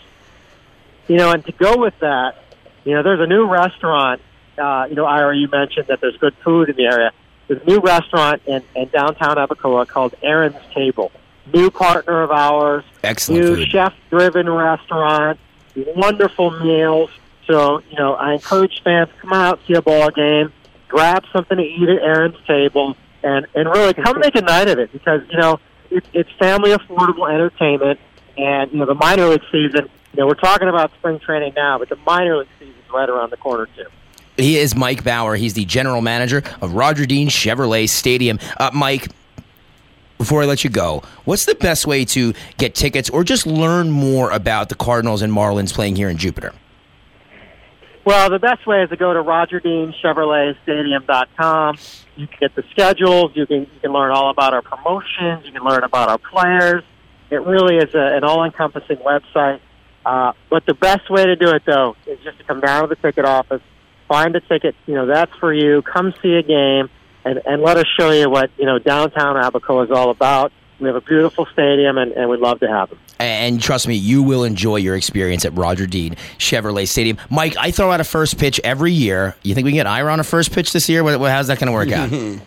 You 1.08 1.18
know, 1.18 1.32
and 1.32 1.44
to 1.46 1.52
go 1.52 1.78
with 1.78 1.98
that, 2.00 2.44
you 2.86 2.94
know, 2.94 3.04
there's 3.04 3.20
a 3.20 3.28
new 3.28 3.48
restaurant. 3.48 4.22
Uh, 4.62 4.86
you 4.86 4.96
know, 4.96 5.06
Ira, 5.06 5.36
you 5.36 5.48
mentioned 5.48 5.88
that 5.88 6.02
there's 6.02 6.18
good 6.18 6.36
food 6.44 6.70
in 6.70 6.76
the 6.76 6.86
area. 6.86 7.12
There's 7.48 7.62
a 7.62 7.66
new 7.66 7.80
restaurant 7.80 8.44
in, 8.46 8.62
in 8.76 8.88
downtown 8.90 9.36
Abacoa 9.38 9.88
called 9.88 10.14
Aaron's 10.22 10.56
Table. 10.74 11.12
New 11.52 11.72
partner 11.72 12.22
of 12.22 12.32
ours. 12.32 12.84
Excellent 13.04 13.42
new 13.42 13.66
chef-driven 13.66 14.48
restaurant. 14.48 15.40
Wonderful 15.76 16.52
meals. 16.64 17.10
So, 17.48 17.82
you 17.90 17.98
know, 17.98 18.14
I 18.14 18.34
encourage 18.34 18.82
fans 18.84 19.10
to 19.10 19.16
come 19.22 19.34
out, 19.34 19.60
see 19.68 19.74
a 19.74 19.82
ball 19.82 20.12
game, 20.12 20.54
grab 20.88 21.24
something 21.34 21.58
to 21.58 21.64
eat 21.64 21.90
at 21.90 22.02
Aaron's 22.04 22.38
Table, 22.46 22.96
and, 23.24 23.48
and 23.56 23.68
really 23.68 23.96
come 23.96 24.20
make 24.20 24.36
a 24.36 24.42
night 24.42 24.70
of 24.70 24.78
it 24.78 24.92
because, 24.94 25.22
you 25.32 25.38
know, 25.38 25.60
it's, 25.90 26.08
it's 26.14 26.30
family 26.40 26.72
affordable 26.72 27.30
entertainment. 27.34 28.00
And, 28.38 28.72
you 28.72 28.78
know, 28.78 28.86
the 28.86 28.96
minor 28.96 29.28
league 29.28 29.44
season, 29.52 29.90
you 30.14 30.20
know, 30.20 30.28
we're 30.28 30.36
talking 30.36 30.70
about 30.70 30.94
spring 30.94 31.20
training 31.20 31.54
now, 31.56 31.80
but 31.80 31.90
the 31.90 31.98
minor 31.98 32.38
league 32.38 32.48
season 32.60 32.76
is 32.76 32.92
right 32.94 33.10
around 33.10 33.32
the 33.32 33.38
corner, 33.38 33.68
too. 33.76 33.88
He 34.38 34.58
is 34.58 34.76
Mike 34.76 35.04
Bauer. 35.04 35.36
He's 35.36 35.54
the 35.54 35.66
general 35.66 36.02
manager 36.02 36.42
of 36.62 36.74
Roger 36.74 37.06
Dean 37.06 37.28
Chevrolet 37.28 37.90
Stadium. 37.90 38.40
Uh, 38.58 38.72
Mike, 38.74 39.10
before 40.18 40.42
I 40.44 40.46
let 40.46 40.64
you 40.64 40.70
go, 40.70 41.04
what's 41.26 41.46
the 41.46 41.56
best 41.56 41.86
way 41.88 42.06
to 42.06 42.34
get 42.58 42.76
tickets 42.76 43.10
or 43.10 43.24
just 43.24 43.46
learn 43.46 43.92
more 43.92 44.32
about 44.32 44.70
the 44.70 44.76
Cardinals 44.76 45.22
and 45.22 45.34
Marlins 45.34 45.74
playing 45.74 45.96
here 45.96 46.10
in 46.10 46.18
Jupiter? 46.18 46.54
Well, 48.04 48.32
the 48.32 48.40
best 48.40 48.66
way 48.66 48.82
is 48.82 48.90
to 48.90 48.98
go 48.98 49.14
to 49.14 49.22
RogerDeanChevroletStadium.com. 49.22 51.78
You 52.16 52.26
can 52.28 52.38
get 52.40 52.56
the 52.56 52.64
schedules. 52.72 53.32
You 53.36 53.46
can 53.46 53.60
you 53.62 53.80
can 53.80 53.94
learn 53.94 54.10
all 54.12 54.32
about 54.32 54.56
our 54.56 54.64
promotions. 54.64 55.46
You 55.46 55.52
can 55.52 55.64
learn 55.64 55.84
about 55.84 56.10
our 56.10 56.18
players. 56.18 56.84
It 57.30 57.46
really 57.46 57.78
is 57.78 57.94
a, 57.94 58.18
an 58.18 58.24
all-encompassing 58.24 58.98
website. 58.98 59.60
Uh, 60.06 60.34
but 60.50 60.66
the 60.66 60.74
best 60.74 61.10
way 61.10 61.26
to 61.26 61.36
do 61.36 61.50
it, 61.50 61.64
though, 61.66 61.96
is 62.08 62.18
just 62.24 62.38
to 62.40 62.44
come 62.44 62.60
down 62.60 62.82
to 62.82 62.88
the 62.88 62.96
ticket 62.96 63.24
office, 63.24 63.62
find 64.12 64.36
a 64.36 64.42
ticket. 64.42 64.76
You 64.88 64.96
know, 64.96 65.06
that's 65.06 65.34
for 65.38 65.54
you. 65.54 65.82
Come 65.84 66.14
see 66.22 66.34
a 66.36 66.44
game, 66.44 66.90
and 67.24 67.42
and 67.46 67.62
let 67.62 67.78
us 67.78 67.86
show 67.98 68.12
you 68.12 68.30
what 68.30 68.52
you 68.58 68.66
know 68.66 68.78
downtown 68.78 69.38
Abaco 69.38 69.82
is 69.84 69.92
all 69.92 70.10
about. 70.10 70.52
We 70.82 70.88
have 70.88 70.96
a 70.96 71.02
beautiful 71.02 71.46
stadium, 71.54 71.98
and, 72.00 72.12
and 72.14 72.28
we'd 72.30 72.40
love 72.40 72.60
to 72.62 72.68
have 72.68 72.90
them. 72.90 72.98
And 73.20 73.62
trust 73.62 73.88
me, 73.88 73.94
you 73.96 74.24
will 74.24 74.44
enjoy 74.44 74.78
your 74.78 74.96
experience 74.96 75.46
at 75.46 75.56
Roger 75.56 75.86
Dean 75.86 76.16
Chevrolet 76.40 76.88
Stadium. 76.88 77.18
Mike, 77.30 77.56
I 77.58 77.70
throw 77.70 77.92
out 77.92 78.02
a 78.02 78.04
first 78.04 78.40
pitch 78.40 78.60
every 78.64 78.92
year. 78.92 79.36
You 79.44 79.54
think 79.54 79.66
we 79.66 79.72
can 79.72 79.76
get 79.78 79.86
Ira 79.88 80.12
on 80.12 80.20
a 80.20 80.24
first 80.24 80.52
pitch 80.52 80.74
this 80.74 80.90
year? 80.90 81.04
What- 81.04 81.20
what- 81.20 81.30
How's 81.32 81.48
that 81.48 81.60
going 81.60 81.68
to 81.68 81.72
work 81.74 81.92
out? 81.92 82.10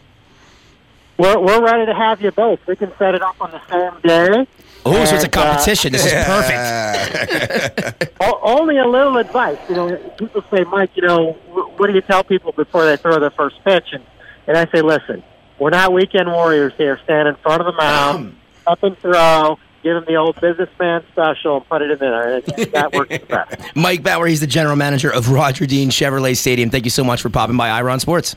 We're 1.17 1.39
we're 1.39 1.63
ready 1.65 1.87
to 1.87 1.95
have 1.95 2.21
you 2.23 2.33
both. 2.33 2.59
We 2.67 2.75
can 2.75 2.93
set 2.99 3.15
it 3.15 3.23
up 3.23 3.37
on 3.41 3.53
the 3.53 3.61
same 3.71 4.01
day. 4.03 4.49
Oh, 4.87 4.93
so 5.05 5.15
it's 5.15 5.25
a 5.25 5.27
And, 5.27 5.37
uh, 5.37 5.43
competition. 5.53 5.93
this 5.93 6.05
is 6.07 6.13
perfect. 6.27 8.13
O- 8.21 8.41
only 8.43 8.79
a 8.79 8.87
little 8.87 9.17
advice. 9.17 9.59
You 9.69 9.75
know, 9.77 9.97
people 10.19 10.45
say, 10.51 10.65
Mike, 10.65 10.91
you 10.95 11.03
know, 11.03 11.33
what 11.77 11.87
do 11.87 11.93
you 11.95 12.01
tell 12.03 12.23
people 12.25 12.53
before 12.53 12.85
they 12.85 12.97
throw 12.97 13.19
their 13.21 13.31
first 13.31 13.63
pitch? 13.65 13.89
And, 13.93 14.05
and 14.47 14.57
I 14.57 14.67
say, 14.71 14.83
listen, 14.83 15.23
we're 15.59 15.71
not 15.71 15.93
weekend 15.93 16.29
warriors 16.31 16.73
here. 16.77 16.99
Stand 17.05 17.29
in 17.29 17.37
front 17.37 17.61
of 17.63 17.67
the 17.67 17.73
mound, 17.73 18.37
up 18.67 18.83
and 18.83 18.99
throw, 18.99 19.59
give 19.83 19.95
them 19.95 20.05
the 20.07 20.17
old 20.17 20.41
businessman 20.41 21.05
special, 21.13 21.57
and 21.59 21.69
put 21.69 21.81
it 21.83 21.91
in 21.91 21.99
there. 21.99 22.41
That 22.43 22.91
works 22.93 23.17
the 23.19 23.25
best. 23.27 23.57
Mike 23.77 24.03
Bauer, 24.03 24.27
he's 24.27 24.41
the 24.41 24.47
general 24.47 24.77
manager 24.77 25.11
of 25.13 25.31
Roger 25.31 25.67
Dean 25.67 25.91
Chevrolet 25.91 26.37
Stadium. 26.37 26.71
Thank 26.71 26.85
you 26.85 26.91
so 26.91 27.05
much 27.05 27.23
for 27.23 27.31
popping 27.31 27.57
by 27.57 27.71
Ira 27.71 27.93
on 27.93 28.01
Sports. 28.01 28.37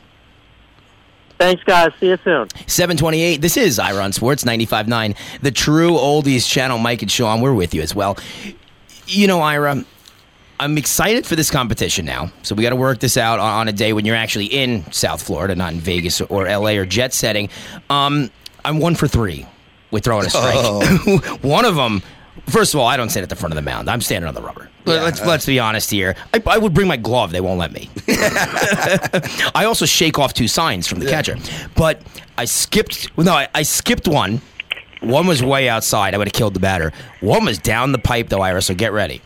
Thanks, 1.38 1.62
guys. 1.62 1.92
See 2.00 2.08
you 2.08 2.18
soon. 2.24 2.48
728. 2.66 3.40
This 3.40 3.56
is 3.56 3.78
Ira 3.78 4.02
on 4.02 4.12
Sports 4.12 4.44
95.9, 4.44 5.16
the 5.40 5.50
true 5.52 5.92
oldies 5.92 6.48
channel. 6.48 6.78
Mike 6.78 7.02
and 7.02 7.10
Sean, 7.10 7.40
we're 7.40 7.54
with 7.54 7.74
you 7.74 7.82
as 7.82 7.94
well. 7.94 8.18
You 9.06 9.28
know, 9.28 9.40
Ira, 9.40 9.84
I'm 10.60 10.76
excited 10.76 11.24
for 11.24 11.36
this 11.36 11.50
competition 11.50 12.04
now. 12.04 12.32
So 12.42 12.56
we 12.56 12.64
got 12.64 12.70
to 12.70 12.76
work 12.76 12.98
this 12.98 13.16
out 13.16 13.38
on, 13.38 13.60
on 13.60 13.68
a 13.68 13.72
day 13.72 13.92
when 13.92 14.04
you're 14.04 14.16
actually 14.16 14.46
in 14.46 14.90
South 14.90 15.22
Florida, 15.22 15.54
not 15.54 15.72
in 15.72 15.80
Vegas 15.80 16.20
or 16.20 16.48
LA 16.48 16.72
or 16.72 16.84
jet 16.84 17.14
setting. 17.14 17.48
Um, 17.88 18.30
I'm 18.64 18.80
one 18.80 18.96
for 18.96 19.06
three 19.06 19.46
with 19.92 20.04
throwing 20.04 20.26
a 20.26 20.30
strike. 20.30 21.42
one 21.42 21.64
of 21.64 21.76
them, 21.76 22.02
first 22.46 22.74
of 22.74 22.80
all, 22.80 22.86
I 22.86 22.96
don't 22.96 23.10
stand 23.10 23.22
at 23.24 23.30
the 23.30 23.36
front 23.36 23.52
of 23.52 23.56
the 23.56 23.62
mound. 23.62 23.88
I'm 23.90 24.00
standing 24.00 24.28
on 24.28 24.34
the 24.34 24.42
rubber. 24.42 24.68
Let- 24.84 25.02
let's 25.02 25.24
let's 25.24 25.46
be 25.46 25.58
honest 25.58 25.90
here. 25.90 26.16
I, 26.32 26.42
I 26.46 26.58
would 26.58 26.72
bring 26.74 26.88
my 26.88 26.96
glove. 26.96 27.30
They 27.30 27.40
won't 27.40 27.58
let 27.58 27.72
me. 27.72 27.90
I 28.08 29.64
also 29.66 29.84
shake 29.86 30.18
off 30.18 30.34
two 30.34 30.48
signs 30.48 30.86
from 30.86 30.98
the 31.00 31.06
catcher, 31.06 31.36
but 31.74 32.00
I 32.36 32.44
skipped. 32.46 33.16
No, 33.18 33.32
I, 33.32 33.48
I 33.54 33.62
skipped 33.62 34.08
one. 34.08 34.40
One 35.00 35.26
was 35.26 35.42
way 35.42 35.68
outside. 35.68 36.14
I 36.14 36.18
would 36.18 36.26
have 36.26 36.32
killed 36.34 36.54
the 36.54 36.60
batter. 36.60 36.92
One 37.20 37.44
was 37.44 37.58
down 37.58 37.92
the 37.92 37.98
pipe, 37.98 38.28
though, 38.30 38.40
Ira. 38.40 38.60
So 38.62 38.74
get 38.74 38.92
ready. 38.92 39.20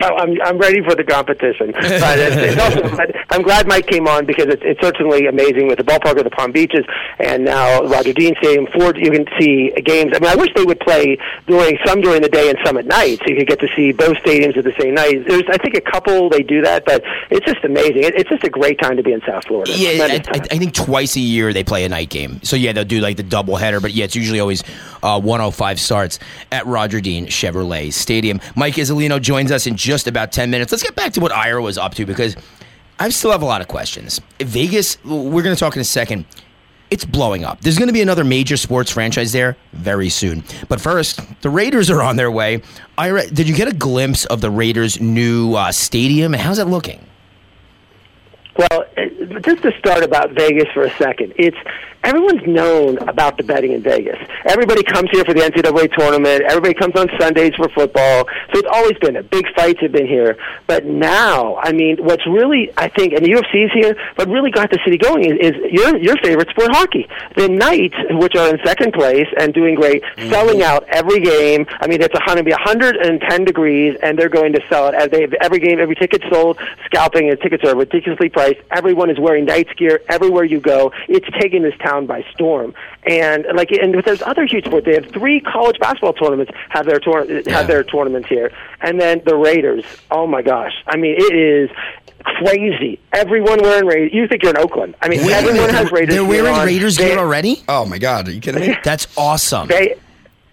I'm 0.00 0.40
I'm 0.42 0.58
ready 0.58 0.82
for 0.82 0.94
the 0.94 1.04
competition. 1.04 1.72
But 1.98 2.18
it's, 2.18 2.36
it's 2.36 2.62
also, 2.62 2.96
but 2.96 3.14
I'm 3.30 3.42
glad 3.42 3.66
Mike 3.66 3.86
came 3.86 4.06
on 4.06 4.24
because 4.24 4.46
it's, 4.46 4.62
it's 4.64 4.80
certainly 4.80 5.26
amazing 5.26 5.66
with 5.66 5.78
the 5.78 5.84
ballpark 5.84 6.16
of 6.18 6.24
the 6.24 6.30
Palm 6.30 6.52
Beaches 6.52 6.84
and 7.18 7.44
now 7.44 7.82
Roger 7.82 8.12
Dean 8.12 8.34
Stadium. 8.40 8.66
Ford, 8.72 8.96
you 8.96 9.10
can 9.10 9.26
see 9.38 9.72
games. 9.84 10.12
I 10.14 10.20
mean, 10.20 10.30
I 10.30 10.36
wish 10.36 10.50
they 10.54 10.64
would 10.64 10.78
play 10.80 11.18
during 11.46 11.76
some 11.84 12.00
during 12.00 12.22
the 12.22 12.28
day 12.28 12.50
and 12.50 12.58
some 12.64 12.76
at 12.76 12.86
night, 12.86 13.18
so 13.18 13.24
you 13.28 13.36
could 13.36 13.48
get 13.48 13.60
to 13.60 13.68
see 13.76 13.92
both 13.92 14.16
stadiums 14.18 14.56
at 14.56 14.64
the 14.64 14.74
same 14.78 14.94
night. 14.94 15.26
There's, 15.26 15.44
I 15.50 15.56
think, 15.58 15.74
a 15.76 15.80
couple 15.80 16.28
they 16.28 16.42
do 16.42 16.62
that, 16.62 16.84
but 16.84 17.02
it's 17.30 17.46
just 17.46 17.64
amazing. 17.64 18.04
It, 18.04 18.14
it's 18.14 18.30
just 18.30 18.44
a 18.44 18.50
great 18.50 18.78
time 18.80 18.96
to 18.96 19.02
be 19.02 19.12
in 19.12 19.20
South 19.26 19.46
Florida. 19.46 19.72
Yeah, 19.74 20.04
I, 20.04 20.22
I. 20.28 20.40
I 20.50 20.58
think 20.58 20.74
twice 20.74 21.16
a 21.16 21.20
year 21.20 21.52
they 21.52 21.64
play 21.64 21.84
a 21.84 21.88
night 21.88 22.10
game. 22.10 22.40
So 22.42 22.56
yeah, 22.56 22.72
they'll 22.72 22.84
do 22.84 23.00
like 23.00 23.16
the 23.16 23.22
double 23.22 23.56
header, 23.56 23.80
but 23.80 23.92
yeah, 23.92 24.04
it's 24.04 24.16
usually 24.16 24.40
always 24.40 24.62
uh, 25.02 25.20
105 25.20 25.80
starts 25.80 26.18
at 26.52 26.66
Roger 26.66 27.00
Dean 27.00 27.26
Chevrolet 27.26 27.92
Stadium. 27.92 28.40
Mike 28.54 28.74
Iuzzolino 28.74 29.20
joins 29.20 29.50
us 29.50 29.66
in 29.66 29.76
just 29.78 30.06
about 30.06 30.32
10 30.32 30.50
minutes. 30.50 30.72
Let's 30.72 30.82
get 30.82 30.94
back 30.94 31.12
to 31.14 31.20
what 31.20 31.32
Ira 31.32 31.62
was 31.62 31.78
up 31.78 31.94
to 31.94 32.04
because 32.04 32.36
I 32.98 33.08
still 33.10 33.30
have 33.30 33.42
a 33.42 33.46
lot 33.46 33.60
of 33.60 33.68
questions. 33.68 34.20
Vegas, 34.40 35.02
we're 35.04 35.42
going 35.42 35.54
to 35.54 35.60
talk 35.60 35.74
in 35.76 35.80
a 35.80 35.84
second. 35.84 36.26
It's 36.90 37.04
blowing 37.04 37.44
up. 37.44 37.60
There's 37.60 37.78
going 37.78 37.88
to 37.88 37.92
be 37.92 38.00
another 38.02 38.24
major 38.24 38.56
sports 38.56 38.90
franchise 38.90 39.32
there 39.32 39.56
very 39.72 40.08
soon. 40.08 40.42
But 40.68 40.80
first, 40.80 41.20
the 41.42 41.50
Raiders 41.50 41.90
are 41.90 42.02
on 42.02 42.16
their 42.16 42.30
way. 42.30 42.62
Ira, 42.96 43.26
did 43.28 43.48
you 43.48 43.54
get 43.54 43.68
a 43.68 43.74
glimpse 43.74 44.24
of 44.26 44.40
the 44.40 44.50
Raiders' 44.50 45.00
new 45.00 45.54
uh, 45.54 45.70
stadium? 45.70 46.32
How's 46.32 46.58
it 46.58 46.66
looking? 46.66 47.04
Well, 48.56 48.84
uh, 48.96 49.40
just 49.40 49.62
to 49.62 49.72
start 49.78 50.02
about 50.02 50.32
Vegas 50.32 50.66
for 50.72 50.82
a 50.82 50.90
second, 50.96 51.34
it's 51.36 51.58
everyone's 52.04 52.46
known 52.46 52.98
about 53.08 53.36
the 53.36 53.42
betting 53.42 53.72
in 53.72 53.82
Vegas. 53.82 54.18
Everybody 54.44 54.82
comes 54.82 55.10
here 55.10 55.24
for 55.24 55.34
the 55.34 55.40
NCAA 55.40 55.92
tournament. 55.96 56.42
Everybody 56.42 56.74
comes 56.74 56.94
on 56.96 57.08
Sundays 57.18 57.54
for 57.54 57.68
football. 57.70 58.26
So 58.52 58.60
it's 58.60 58.68
always 58.70 58.96
been 58.98 59.14
there. 59.14 59.22
Big 59.22 59.46
fights 59.54 59.80
have 59.80 59.92
been 59.92 60.06
here. 60.06 60.36
But 60.66 60.84
now, 60.86 61.56
I 61.62 61.72
mean, 61.72 61.98
what's 61.98 62.26
really, 62.26 62.70
I 62.76 62.88
think, 62.88 63.12
and 63.12 63.24
the 63.24 63.30
UFC's 63.30 63.72
here, 63.72 63.96
but 64.16 64.28
really 64.28 64.50
got 64.50 64.70
the 64.70 64.78
city 64.84 64.96
going 64.96 65.24
is, 65.24 65.54
is 65.54 65.72
your 65.72 65.96
your 65.96 66.16
favorite 66.18 66.48
sport, 66.50 66.70
hockey. 66.70 67.08
The 67.36 67.48
Knights, 67.48 67.96
which 68.10 68.36
are 68.36 68.48
in 68.48 68.58
second 68.64 68.92
place 68.92 69.26
and 69.38 69.52
doing 69.52 69.74
great, 69.74 70.02
mm-hmm. 70.02 70.30
selling 70.30 70.62
out 70.62 70.84
every 70.88 71.20
game. 71.20 71.66
I 71.80 71.86
mean, 71.86 72.00
it's 72.00 72.14
going 72.26 72.38
to 72.38 72.44
be 72.44 72.52
110 72.52 73.44
degrees, 73.44 73.96
and 74.02 74.18
they're 74.18 74.28
going 74.28 74.52
to 74.52 74.60
sell 74.68 74.88
it 74.88 74.94
as 74.94 75.10
they 75.10 75.26
every 75.40 75.58
game, 75.58 75.78
every 75.78 75.94
ticket 75.94 76.22
sold. 76.30 76.58
Scalping 76.86 77.30
and 77.30 77.40
tickets 77.40 77.64
are 77.64 77.76
ridiculously 77.76 78.28
priced. 78.28 78.60
Everyone 78.70 79.10
is 79.10 79.18
wearing 79.18 79.44
Knights 79.44 79.72
gear 79.74 80.00
everywhere 80.08 80.44
you 80.44 80.60
go. 80.60 80.92
It's 81.08 81.26
taking 81.40 81.62
this 81.62 81.74
town 81.88 82.06
by 82.06 82.24
storm. 82.34 82.74
And 83.06 83.46
like, 83.54 83.70
and 83.72 83.94
with 83.96 84.04
those 84.04 84.22
other 84.22 84.44
huge 84.46 84.64
sports, 84.66 84.84
they 84.86 84.94
have 84.94 85.06
three 85.06 85.40
college 85.40 85.78
basketball 85.78 86.12
tournaments 86.12 86.52
have 86.70 86.86
their 86.86 86.98
tour- 87.00 87.24
Yeah. 87.28 87.52
have 87.56 87.66
their 87.66 87.82
tournaments 87.84 88.28
here, 88.28 88.50
and 88.80 89.00
then 89.00 89.22
the 89.24 89.36
Raiders. 89.36 89.84
Oh 90.10 90.26
my 90.26 90.42
gosh! 90.42 90.72
I 90.86 90.96
mean, 90.96 91.14
it 91.18 91.34
is 91.34 91.70
crazy. 92.24 93.00
Everyone 93.12 93.60
wearing 93.62 93.86
Raiders. 93.86 94.10
You 94.12 94.26
think 94.28 94.42
you're 94.42 94.50
in 94.50 94.58
Oakland? 94.58 94.94
I 95.00 95.08
mean, 95.08 95.20
everyone 95.20 95.70
has 95.70 95.90
Raiders. 95.90 96.14
They're 96.14 96.24
gear 96.24 96.28
wearing 96.44 96.54
on. 96.54 96.66
Raiders 96.66 96.96
They- 96.96 97.08
gear 97.08 97.18
already? 97.18 97.62
Oh 97.68 97.84
my 97.86 97.98
God, 97.98 98.28
are 98.28 98.32
you 98.32 98.40
kidding 98.40 98.60
me? 98.60 98.76
That's 98.84 99.06
awesome. 99.16 99.68
They 99.68 99.96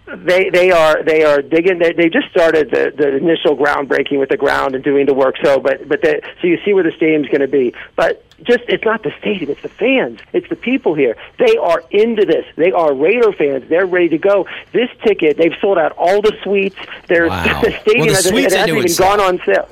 they 0.07 0.49
they 0.49 0.71
are 0.71 1.03
they 1.03 1.23
are 1.23 1.41
digging. 1.41 1.79
They, 1.79 1.93
they 1.93 2.09
just 2.09 2.29
started 2.29 2.69
the, 2.69 2.93
the 2.95 3.15
initial 3.17 3.57
groundbreaking 3.57 4.19
with 4.19 4.29
the 4.29 4.37
ground 4.37 4.75
and 4.75 4.83
doing 4.83 5.05
the 5.05 5.13
work. 5.13 5.35
So, 5.43 5.59
but 5.59 5.87
but 5.89 6.01
they, 6.01 6.21
so 6.41 6.47
you 6.47 6.59
see 6.63 6.73
where 6.73 6.83
the 6.83 6.91
stadium's 6.91 7.27
going 7.27 7.41
to 7.41 7.47
be. 7.47 7.73
But 7.95 8.23
just 8.43 8.63
it's 8.67 8.83
not 8.85 9.01
the 9.03 9.11
stadium; 9.19 9.49
it's 9.49 9.61
the 9.63 9.69
fans. 9.69 10.19
It's 10.33 10.47
the 10.49 10.55
people 10.55 10.93
here. 10.93 11.15
They 11.39 11.57
are 11.57 11.81
into 11.89 12.25
this. 12.25 12.45
They 12.55 12.71
are 12.71 12.93
Raider 12.93 13.31
fans. 13.33 13.67
They're 13.67 13.87
ready 13.87 14.09
to 14.09 14.17
go. 14.19 14.45
This 14.73 14.89
ticket, 15.03 15.37
they've 15.37 15.55
sold 15.59 15.77
out 15.79 15.93
all 15.97 16.21
the 16.21 16.35
suites. 16.43 16.77
There's 17.07 17.29
Wow. 17.35 17.61
the 17.61 17.71
stadium 17.81 18.07
Well, 18.07 18.07
the 18.07 18.13
hasn't, 18.13 18.51
hasn't 18.51 18.69
even 18.77 18.95
gone 18.97 19.19
on 19.19 19.41
sale. 19.45 19.69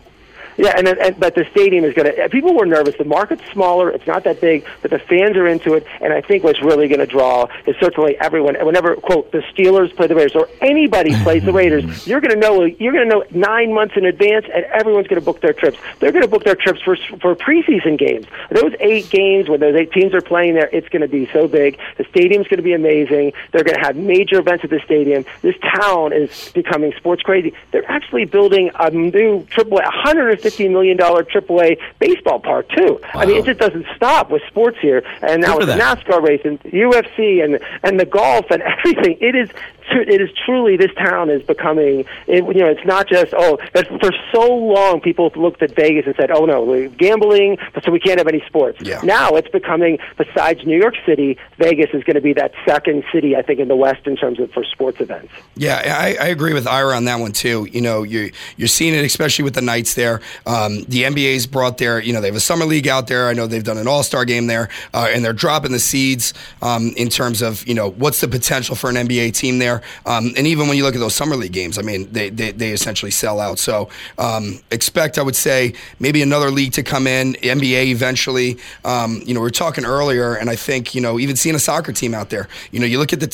Yeah, 0.58 0.74
and, 0.78 0.88
and 0.88 1.20
but 1.20 1.36
the 1.36 1.46
stadium 1.52 1.84
is 1.84 1.94
going 1.94 2.14
to. 2.14 2.26
Uh, 2.26 2.28
people 2.28 2.54
were 2.54 2.66
nervous. 2.66 2.96
The 2.98 3.06
market's 3.06 3.44
smaller. 3.52 3.90
It's 3.90 4.06
not 4.08 4.24
that 4.26 4.42
big, 4.42 4.66
but 4.82 4.92
the 4.92 5.00
fans 5.00 5.36
are 5.38 5.48
into 5.48 5.74
it. 5.74 5.86
And 6.02 6.14
I 6.14 6.22
think 6.22 6.44
what's 6.44 6.62
really 6.62 6.88
going 6.88 7.00
to 7.00 7.06
draw 7.06 7.48
is 7.66 7.76
certainly 7.80 8.18
everyone. 8.20 8.56
Whenever 8.66 8.96
quote 8.96 9.32
the 9.32 9.40
Steelers 9.54 9.96
play 9.96 10.08
the 10.08 10.16
Raiders 10.16 10.36
or 10.36 10.48
anybody 10.62 11.14
plays 11.24 11.44
the 11.44 11.54
Raiders, 11.62 12.08
you're 12.08 12.22
going 12.22 12.34
to 12.34 12.40
know. 12.40 12.64
You're 12.64 12.94
going 12.94 13.10
to 13.10 13.16
know 13.16 13.24
nine 13.32 13.74
months 13.74 13.96
in 13.98 14.06
advance, 14.06 14.46
and 14.54 14.66
everyone's 14.66 15.08
going 15.08 15.20
to 15.20 15.26
book 15.26 15.42
their 15.42 15.54
trips. 15.54 15.78
They're 16.00 16.12
going 16.12 16.24
to 16.24 16.28
book 16.30 16.44
their 16.44 16.56
trips 16.56 16.82
for 16.82 16.96
for 17.20 17.36
preseason 17.36 17.98
games. 17.98 18.28
Those 18.52 18.74
eight 18.80 19.10
games 19.10 19.50
when 19.50 19.60
those 19.60 19.76
eight 19.76 19.92
teams 19.92 20.14
are 20.14 20.22
playing 20.22 20.56
there, 20.56 20.70
it's 20.72 20.90
going 20.90 21.02
to 21.02 21.08
be 21.08 21.30
so 21.34 21.48
big. 21.48 21.80
The 21.98 22.06
stadium's 22.06 22.48
going 22.48 22.58
to 22.58 22.64
be 22.64 22.74
amazing. 22.74 23.34
They're 23.52 23.64
going 23.64 23.80
to 23.80 23.86
have 23.86 23.96
major 23.96 24.40
events 24.40 24.64
at 24.64 24.70
the 24.70 24.82
stadium. 24.86 25.26
This 25.42 25.56
town 25.80 26.14
is 26.14 26.52
becoming 26.54 26.94
sports 26.98 27.22
crazy. 27.24 27.54
They're 27.72 27.90
actually 27.90 28.26
building 28.26 28.72
a 28.80 28.90
new 28.92 29.46
triple, 29.46 29.80
150 30.44 30.70
million 30.70 30.98
dollar 30.98 31.24
AAA 31.24 31.80
baseball 32.00 32.40
park 32.40 32.70
too. 32.70 33.00
Wow. 33.02 33.22
I 33.22 33.26
mean, 33.26 33.38
it 33.38 33.46
just 33.46 33.60
doesn't 33.60 33.86
stop 33.96 34.30
with 34.30 34.42
sports 34.48 34.78
here. 34.82 35.04
And 35.22 35.42
now 35.42 35.58
with 35.58 35.68
the 35.68 35.74
NASCAR 35.74 36.22
race 36.22 36.42
and 36.44 36.60
UFC 36.64 37.44
and 37.44 37.60
and 37.84 38.00
the 38.00 38.06
golf 38.06 38.46
and 38.52 38.62
everything, 38.86 39.18
it 39.22 39.36
is 39.36 39.50
it 39.92 40.22
is 40.22 40.30
truly 40.46 40.78
this 40.78 40.94
town 40.96 41.30
is 41.30 41.44
becoming. 41.44 42.06
It, 42.28 42.44
you 42.44 42.62
know, 42.62 42.68
it's 42.68 42.86
not 42.86 43.08
just 43.08 43.34
oh, 43.36 43.60
but 43.74 43.88
for 43.88 44.12
so 44.32 44.54
long 44.54 45.02
people 45.02 45.32
looked 45.36 45.62
at 45.62 45.76
Vegas 45.76 46.06
and 46.06 46.16
said, 46.16 46.32
oh 46.32 46.46
no, 46.46 46.90
gambling, 46.90 47.58
so 47.84 47.92
we 47.92 48.00
can't 48.00 48.20
have 48.20 48.28
any 48.28 48.42
sports. 48.46 48.80
Yeah. 48.82 49.02
Now 49.04 49.32
it's 49.36 49.50
becoming 49.50 50.00
besides 50.18 50.66
New 50.66 50.78
York 50.78 50.96
City, 51.06 51.38
Vegas 51.58 51.92
is 51.94 52.04
going 52.04 52.16
to 52.16 52.22
be 52.22 52.34
that 52.34 52.54
second 52.66 53.04
city 53.12 53.36
I 53.36 53.42
think 53.42 53.60
in 53.60 53.68
the 53.68 53.76
West 53.76 54.08
in 54.08 54.16
terms 54.16 54.40
of 54.40 54.52
for 54.52 54.64
sports 54.64 55.02
events. 55.02 55.32
Yeah, 55.56 55.82
I, 55.86 56.18
I 56.20 56.28
agree 56.28 56.54
with 56.54 56.68
Ira 56.68 56.96
on 56.96 57.06
that 57.06 57.20
one 57.20 57.32
too. 57.32 57.68
You 57.72 57.82
know, 57.82 58.04
you 58.04 58.32
you're 58.58 58.68
seeing 58.68 58.94
it 58.94 59.06
especially 59.06 59.44
with 59.44 59.56
the 59.56 59.62
Knights 59.62 59.94
there. 59.94 60.22
Um, 60.46 60.84
the 60.84 61.04
NBA's 61.04 61.48
brought 61.48 61.78
their, 61.78 62.00
you 62.00 62.14
know, 62.14 62.22
they 62.22 62.28
have 62.28 62.36
a 62.36 62.40
summer 62.42 62.66
league 62.66 62.88
out 62.88 63.08
there. 63.08 63.28
I 63.28 63.34
know 63.34 63.48
they've 63.48 63.64
done 63.64 63.78
an 63.78 63.88
All 63.88 64.04
Star 64.04 64.26
game 64.26 64.48
there, 64.48 64.70
uh, 64.94 65.10
and 65.10 65.24
they're 65.24 65.34
dropping 65.34 65.72
the 65.72 65.80
seeds 65.80 66.34
um, 66.62 66.94
in 66.98 67.10
terms 67.10 67.42
of 67.42 67.66
you 67.68 67.74
know 67.74 67.92
what's 67.92 68.22
the 68.22 68.28
potential 68.28 68.76
for 68.76 68.90
an 68.90 68.96
NBA 68.96 69.36
team 69.36 69.60
there. 69.60 69.82
Um, 70.06 70.34
and 70.38 70.48
even 70.48 70.68
when 70.68 70.78
you 70.78 70.84
look 70.84 70.96
at 70.96 71.00
those 71.00 71.16
summer 71.16 71.36
league 71.36 71.54
games, 71.54 71.78
I 71.78 71.82
mean, 71.82 72.12
they 72.12 72.30
they, 72.30 72.52
they 72.52 72.72
essentially 72.72 73.12
sell 73.12 73.40
out. 73.40 73.60
So 73.60 73.90
um, 74.18 74.60
expect, 74.72 75.18
I 75.18 75.22
would 75.22 75.36
say, 75.36 75.74
maybe 76.00 76.22
another 76.22 76.52
league 76.52 76.74
to 76.74 76.84
come 76.84 77.08
in, 77.08 77.34
NBA 77.34 77.88
eventually. 77.88 78.58
Um, 78.86 79.22
you 79.26 79.34
know, 79.34 79.40
we 79.40 79.46
were 79.46 79.52
talking 79.52 79.86
earlier, 79.86 80.36
and 80.36 80.50
I 80.50 80.56
think 80.56 80.96
you 80.96 81.02
know 81.02 81.20
even 81.20 81.36
seeing 81.36 81.56
a 81.56 81.60
soccer 81.60 81.94
team 81.94 82.14
out 82.14 82.30
there. 82.30 82.48
You 82.72 82.80
know, 82.80 82.86
you 82.86 83.00
look 83.00 83.14
at 83.14 83.20
the, 83.20 83.28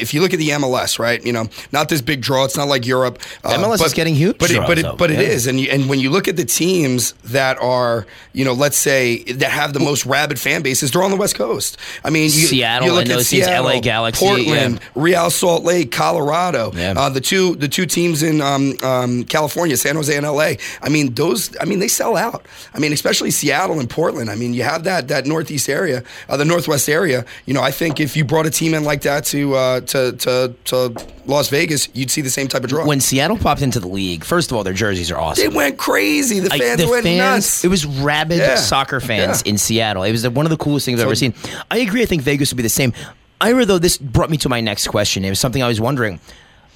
if 0.00 0.14
you 0.14 0.20
look 0.20 0.32
at 0.32 0.38
the 0.38 0.50
MLS, 0.50 0.98
right? 0.98 1.24
You 1.24 1.32
know, 1.32 1.48
not 1.72 1.88
this 1.88 2.00
big 2.00 2.20
draw. 2.20 2.44
It's 2.44 2.56
not 2.56 2.68
like 2.68 2.86
Europe. 2.86 3.20
Uh, 3.44 3.56
MLS 3.58 3.78
but, 3.78 3.86
is 3.86 3.94
getting 3.94 4.14
huge, 4.14 4.38
but 4.38 4.50
it, 4.50 4.60
but 4.66 4.78
it, 4.78 4.86
but 4.96 5.10
yeah. 5.10 5.20
it 5.20 5.28
is. 5.28 5.46
And 5.46 5.60
you, 5.60 5.70
and 5.70 5.88
when 5.88 6.00
you 6.00 6.10
look 6.10 6.28
at 6.28 6.36
the 6.38 6.44
teams 6.44 7.12
that 7.24 7.58
are, 7.58 8.06
you 8.32 8.44
know, 8.44 8.52
let's 8.54 8.76
say 8.76 9.24
that 9.24 9.50
have 9.50 9.72
the 9.72 9.80
most 9.80 10.06
rabid 10.06 10.38
fan 10.38 10.62
bases, 10.62 10.92
they're 10.92 11.02
on 11.02 11.10
the 11.10 11.16
West 11.16 11.34
Coast. 11.34 11.76
I 12.04 12.10
mean, 12.10 12.24
you, 12.24 12.30
Seattle, 12.30 12.88
you 12.88 12.94
look 12.94 13.08
at 13.08 13.20
Seattle, 13.26 13.64
LA 13.64 13.80
Galaxy, 13.80 14.24
Portland, 14.24 14.80
yeah. 14.80 14.88
Real 14.94 15.30
Salt 15.30 15.64
Lake, 15.64 15.90
Colorado. 15.90 16.72
Yeah. 16.74 16.94
Uh, 16.96 17.08
the 17.10 17.20
two 17.20 17.56
the 17.56 17.68
two 17.68 17.84
teams 17.84 18.22
in 18.22 18.40
um, 18.40 18.74
um, 18.82 19.24
California, 19.24 19.76
San 19.76 19.96
Jose 19.96 20.16
and 20.16 20.24
LA. 20.24 20.52
I 20.80 20.88
mean, 20.88 21.12
those. 21.14 21.54
I 21.60 21.64
mean, 21.64 21.80
they 21.80 21.88
sell 21.88 22.16
out. 22.16 22.46
I 22.72 22.78
mean, 22.78 22.92
especially 22.92 23.30
Seattle 23.30 23.80
and 23.80 23.90
Portland. 23.90 24.30
I 24.30 24.36
mean, 24.36 24.54
you 24.54 24.62
have 24.62 24.84
that 24.84 25.08
that 25.08 25.26
Northeast 25.26 25.68
area, 25.68 26.04
uh, 26.28 26.36
the 26.36 26.44
Northwest 26.44 26.88
area. 26.88 27.24
You 27.46 27.54
know, 27.54 27.62
I 27.62 27.72
think 27.72 28.00
if 28.00 28.16
you 28.16 28.24
brought 28.24 28.46
a 28.46 28.50
team 28.50 28.74
in 28.74 28.84
like 28.84 29.02
that 29.02 29.24
to 29.26 29.54
uh, 29.54 29.80
to 29.80 30.12
to 30.12 30.54
to 30.66 31.06
Las 31.26 31.48
Vegas, 31.48 31.88
you'd 31.92 32.10
see 32.10 32.22
the 32.22 32.30
same 32.30 32.48
type 32.48 32.64
of 32.64 32.70
draw. 32.70 32.86
When 32.86 33.00
Seattle 33.00 33.36
popped 33.36 33.62
into 33.62 33.80
the 33.80 33.88
league, 33.88 34.24
first 34.24 34.50
of 34.50 34.56
all, 34.56 34.64
their 34.64 34.72
jerseys 34.72 35.10
are 35.10 35.18
awesome. 35.18 35.42
They 35.42 35.54
went 35.54 35.76
crazy. 35.76 36.27
The 36.28 36.50
fans 36.50 36.80
the 36.80 36.88
went 36.88 37.04
fans, 37.04 37.18
nuts. 37.18 37.64
It 37.64 37.68
was 37.68 37.86
rabid 37.86 38.38
yeah. 38.38 38.56
soccer 38.56 39.00
fans 39.00 39.42
yeah. 39.44 39.50
in 39.50 39.58
Seattle. 39.58 40.02
It 40.02 40.12
was 40.12 40.28
one 40.28 40.46
of 40.46 40.50
the 40.50 40.56
coolest 40.56 40.86
things 40.86 40.98
so, 40.98 41.04
I've 41.04 41.08
ever 41.08 41.14
seen. 41.14 41.34
I 41.70 41.78
agree. 41.78 42.02
I 42.02 42.06
think 42.06 42.22
Vegas 42.22 42.52
would 42.52 42.56
be 42.56 42.62
the 42.62 42.68
same. 42.68 42.92
Ira, 43.40 43.64
though, 43.64 43.78
this 43.78 43.98
brought 43.98 44.30
me 44.30 44.36
to 44.38 44.48
my 44.48 44.60
next 44.60 44.88
question. 44.88 45.24
It 45.24 45.30
was 45.30 45.40
something 45.40 45.62
I 45.62 45.68
was 45.68 45.80
wondering. 45.80 46.20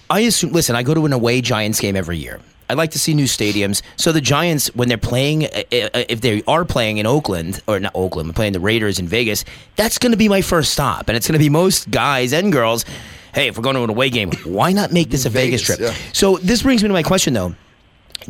I 0.08 0.20
assume. 0.20 0.52
Listen, 0.52 0.76
I 0.76 0.82
go 0.82 0.94
to 0.94 1.06
an 1.06 1.12
away 1.12 1.40
Giants 1.40 1.80
game 1.80 1.96
every 1.96 2.18
year. 2.18 2.40
I 2.70 2.74
like 2.74 2.92
to 2.92 2.98
see 2.98 3.12
new 3.12 3.24
stadiums. 3.24 3.82
So 3.96 4.12
the 4.12 4.20
Giants, 4.20 4.74
when 4.74 4.88
they're 4.88 4.96
playing, 4.96 5.44
uh, 5.44 5.62
uh, 5.72 6.04
if 6.08 6.22
they 6.22 6.42
are 6.46 6.64
playing 6.64 6.98
in 6.98 7.06
Oakland 7.06 7.60
or 7.66 7.78
not 7.80 7.92
Oakland, 7.94 8.34
playing 8.34 8.54
the 8.54 8.60
Raiders 8.60 8.98
in 8.98 9.06
Vegas, 9.06 9.44
that's 9.76 9.98
going 9.98 10.12
to 10.12 10.16
be 10.16 10.28
my 10.28 10.40
first 10.40 10.72
stop, 10.72 11.08
and 11.08 11.16
it's 11.16 11.26
going 11.26 11.38
to 11.38 11.44
be 11.44 11.50
most 11.50 11.90
guys 11.90 12.32
and 12.32 12.50
girls 12.50 12.86
hey, 13.34 13.48
if 13.48 13.56
we're 13.56 13.62
going 13.62 13.76
to 13.76 13.82
an 13.82 13.90
away 13.90 14.10
game, 14.10 14.30
why 14.44 14.72
not 14.72 14.92
make 14.92 15.10
this 15.10 15.24
a 15.24 15.30
Vegas, 15.30 15.62
Vegas 15.62 15.78
trip? 15.78 15.80
Yeah. 15.80 16.12
So 16.12 16.36
this 16.38 16.62
brings 16.62 16.82
me 16.82 16.88
to 16.88 16.92
my 16.92 17.02
question, 17.02 17.34
though. 17.34 17.54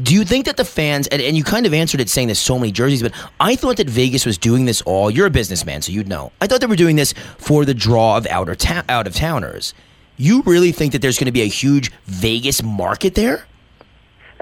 Do 0.00 0.14
you 0.14 0.24
think 0.24 0.46
that 0.46 0.57
the 0.57 0.64
fans, 0.64 1.07
and, 1.09 1.20
and 1.20 1.37
you 1.37 1.44
kind 1.44 1.66
of 1.66 1.74
answered 1.74 2.00
it 2.00 2.09
saying 2.09 2.28
there's 2.28 2.38
so 2.38 2.59
many 2.59 2.72
jerseys, 2.72 3.02
but 3.02 3.12
I 3.40 3.57
thought 3.57 3.76
that 3.76 3.88
Vegas 3.88 4.24
was 4.24 4.38
doing 4.38 4.64
this 4.64 4.81
all. 4.83 5.11
You're 5.11 5.26
a 5.26 5.31
businessman, 5.31 5.83
so 5.83 5.92
you'd 5.92 6.09
know. 6.09 6.33
I 6.40 6.46
thought 6.46 6.61
they 6.61 6.66
were 6.66 6.76
doing 6.76 6.96
this 6.96 7.14
for 7.38 7.64
the 7.64 7.74
draw 7.74 8.16
of 8.16 8.26
outer 8.26 8.55
ta- 8.55 8.85
out 8.88 9.07
of 9.07 9.14
towners. 9.14 9.74
You 10.16 10.42
really 10.42 10.72
think 10.72 10.92
that 10.92 11.02
there's 11.02 11.18
going 11.18 11.26
to 11.26 11.33
be 11.33 11.42
a 11.42 11.46
huge 11.46 11.90
Vegas 12.07 12.62
market 12.62 13.14
there? 13.14 13.46